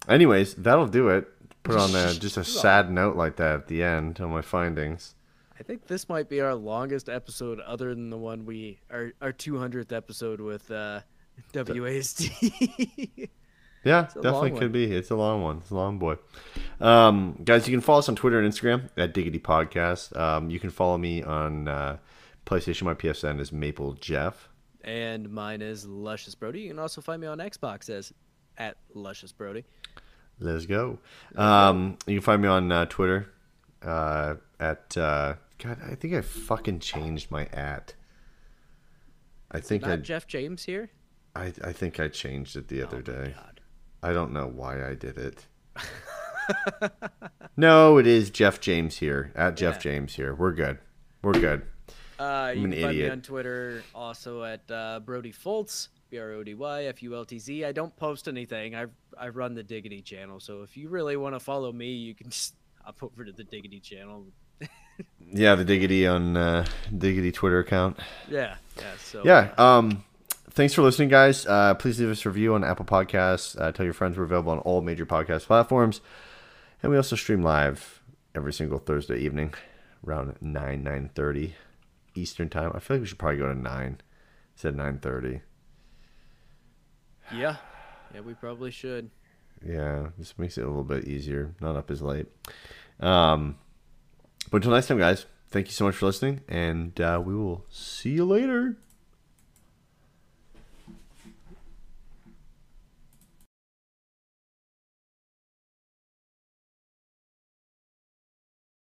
Anyways, 0.09 0.55
that'll 0.55 0.87
do 0.87 1.09
it. 1.09 1.27
Put 1.63 1.75
on 1.75 1.95
a, 1.95 2.13
just 2.19 2.37
a 2.37 2.43
sad 2.43 2.91
note 2.91 3.15
like 3.15 3.35
that 3.37 3.55
at 3.55 3.67
the 3.67 3.83
end 3.83 4.19
on 4.19 4.31
my 4.31 4.41
findings. 4.41 5.15
I 5.59 5.63
think 5.63 5.87
this 5.87 6.09
might 6.09 6.27
be 6.27 6.41
our 6.41 6.55
longest 6.55 7.07
episode, 7.07 7.59
other 7.59 7.89
than 7.89 8.09
the 8.09 8.17
one 8.17 8.45
we 8.45 8.79
our 8.89 9.11
our 9.21 9.31
200th 9.31 9.91
episode 9.91 10.41
with 10.41 10.71
uh, 10.71 11.01
WASD. 11.53 13.29
Yeah, 13.83 14.07
definitely 14.13 14.51
could 14.51 14.71
be. 14.71 14.83
It's 14.83 15.09
a 15.09 15.15
long 15.15 15.41
one. 15.41 15.57
It's 15.57 15.71
a 15.71 15.75
long 15.75 15.97
boy. 15.97 16.17
Um, 16.79 17.41
guys, 17.43 17.67
you 17.67 17.73
can 17.73 17.81
follow 17.81 17.99
us 17.99 18.09
on 18.09 18.15
Twitter 18.15 18.39
and 18.39 18.51
Instagram 18.51 18.89
at 18.95 19.13
Diggity 19.13 19.39
Podcast. 19.39 20.15
Um, 20.15 20.51
you 20.51 20.59
can 20.59 20.69
follow 20.69 20.99
me 20.99 21.23
on 21.23 21.67
uh, 21.67 21.97
PlayStation. 22.45 22.83
My 22.83 22.93
PSN 22.93 23.39
is 23.39 23.51
Maple 23.51 23.93
Jeff. 23.93 24.49
And 24.83 25.31
mine 25.31 25.63
is 25.63 25.87
Luscious 25.87 26.35
Brody. 26.35 26.61
You 26.61 26.69
can 26.69 26.79
also 26.79 27.01
find 27.01 27.19
me 27.21 27.27
on 27.27 27.39
Xbox 27.39 27.89
as 27.89 28.13
at 28.57 28.77
Luscious 28.93 29.31
Brody. 29.31 29.65
Let's 30.41 30.65
go. 30.65 30.97
Um, 31.35 31.97
you 32.07 32.15
can 32.15 32.23
find 32.23 32.41
me 32.41 32.47
on 32.47 32.71
uh, 32.71 32.85
Twitter 32.85 33.31
uh, 33.83 34.35
at 34.59 34.97
uh, 34.97 35.35
God. 35.59 35.77
I 35.89 35.95
think 35.95 36.15
I 36.15 36.21
fucking 36.21 36.79
changed 36.79 37.29
my 37.29 37.45
at. 37.47 37.93
I 39.51 39.59
think 39.59 39.85
I 39.85 39.97
Jeff 39.97 40.25
James 40.27 40.63
here. 40.63 40.89
I 41.35 41.53
I 41.63 41.71
think 41.71 41.99
I 41.99 42.07
changed 42.07 42.55
it 42.55 42.67
the 42.67 42.81
other 42.81 42.97
oh 42.97 43.01
day. 43.01 43.33
God. 43.35 43.61
I 44.01 44.13
don't 44.13 44.33
know 44.33 44.47
why 44.47 44.83
I 44.83 44.95
did 44.95 45.17
it. 45.17 45.45
no, 47.57 47.97
it 47.99 48.07
is 48.07 48.31
Jeff 48.31 48.59
James 48.59 48.97
here 48.97 49.31
at 49.35 49.55
Jeff 49.55 49.75
yeah. 49.75 49.91
James 49.91 50.15
here. 50.15 50.33
We're 50.33 50.53
good. 50.53 50.79
We're 51.21 51.33
good. 51.33 51.61
Uh, 52.17 52.53
you 52.55 52.61
can 52.61 52.73
idiot. 52.73 52.85
find 52.87 52.97
me 52.97 53.09
on 53.09 53.21
Twitter 53.21 53.83
also 53.93 54.43
at 54.43 54.69
uh, 54.71 54.99
Brody 54.99 55.31
Fultz, 55.31 55.89
B 56.11 56.19
R 56.19 56.31
O 56.33 56.43
D 56.43 56.53
Y 56.53 56.83
F 56.83 57.01
U 57.01 57.15
L 57.15 57.25
T 57.25 57.39
Z. 57.39 57.65
I 57.65 57.71
don't 57.71 57.95
post 57.95 58.27
anything. 58.27 58.75
I 58.75 58.85
I 59.17 59.29
run 59.29 59.55
the 59.55 59.63
Diggity 59.63 60.01
channel, 60.01 60.39
so 60.39 60.61
if 60.61 60.77
you 60.77 60.89
really 60.89 61.17
want 61.17 61.33
to 61.33 61.39
follow 61.39 61.71
me, 61.71 61.93
you 61.93 62.13
can 62.13 62.29
just 62.29 62.53
hop 62.83 63.01
over 63.01 63.25
to 63.25 63.31
the 63.31 63.43
Diggity 63.43 63.79
channel. 63.79 64.25
yeah, 65.31 65.55
the 65.55 65.65
Diggity 65.65 66.05
on 66.05 66.37
uh, 66.37 66.65
Diggity 66.95 67.31
Twitter 67.31 67.59
account. 67.59 67.97
Yeah, 68.29 68.55
yeah. 68.77 68.83
So 68.99 69.23
yeah. 69.25 69.53
Um, 69.57 70.03
thanks 70.51 70.73
for 70.73 70.81
listening, 70.81 71.09
guys. 71.09 71.47
Uh, 71.47 71.73
please 71.73 71.99
leave 71.99 72.09
us 72.09 72.25
a 72.25 72.29
review 72.29 72.53
on 72.53 72.63
Apple 72.63 72.85
Podcasts. 72.85 73.59
Uh, 73.59 73.71
tell 73.71 73.85
your 73.85 73.93
friends 73.93 74.17
we're 74.17 74.25
available 74.25 74.51
on 74.51 74.59
all 74.59 74.81
major 74.81 75.05
podcast 75.05 75.45
platforms. 75.45 76.01
And 76.83 76.91
we 76.91 76.97
also 76.97 77.15
stream 77.15 77.41
live 77.41 78.01
every 78.35 78.53
single 78.53 78.79
Thursday 78.79 79.19
evening 79.19 79.53
around 80.05 80.35
9, 80.41 80.83
9.30 80.83 81.53
Eastern 82.15 82.49
Time. 82.49 82.71
I 82.73 82.79
feel 82.79 82.97
like 82.97 83.01
we 83.01 83.07
should 83.07 83.19
probably 83.19 83.37
go 83.37 83.47
to 83.47 83.55
9 83.55 84.01
instead 84.53 84.73
of 84.73 85.01
9.30. 85.01 85.41
Yeah. 87.35 87.57
Yeah, 88.13 88.21
we 88.21 88.33
probably 88.33 88.71
should. 88.71 89.09
Yeah, 89.65 90.07
this 90.17 90.37
makes 90.37 90.57
it 90.57 90.63
a 90.63 90.67
little 90.67 90.83
bit 90.83 91.05
easier. 91.05 91.53
Not 91.61 91.75
up 91.75 91.91
as 91.91 92.01
late. 92.01 92.27
Um, 92.99 93.57
but 94.49 94.57
until 94.57 94.71
next 94.71 94.87
time, 94.87 94.97
guys, 94.97 95.25
thank 95.49 95.67
you 95.67 95.73
so 95.73 95.85
much 95.85 95.95
for 95.95 96.07
listening, 96.07 96.41
and 96.49 96.99
uh, 96.99 97.21
we 97.23 97.35
will 97.35 97.65
see 97.69 98.11
you 98.11 98.25
later. 98.25 98.77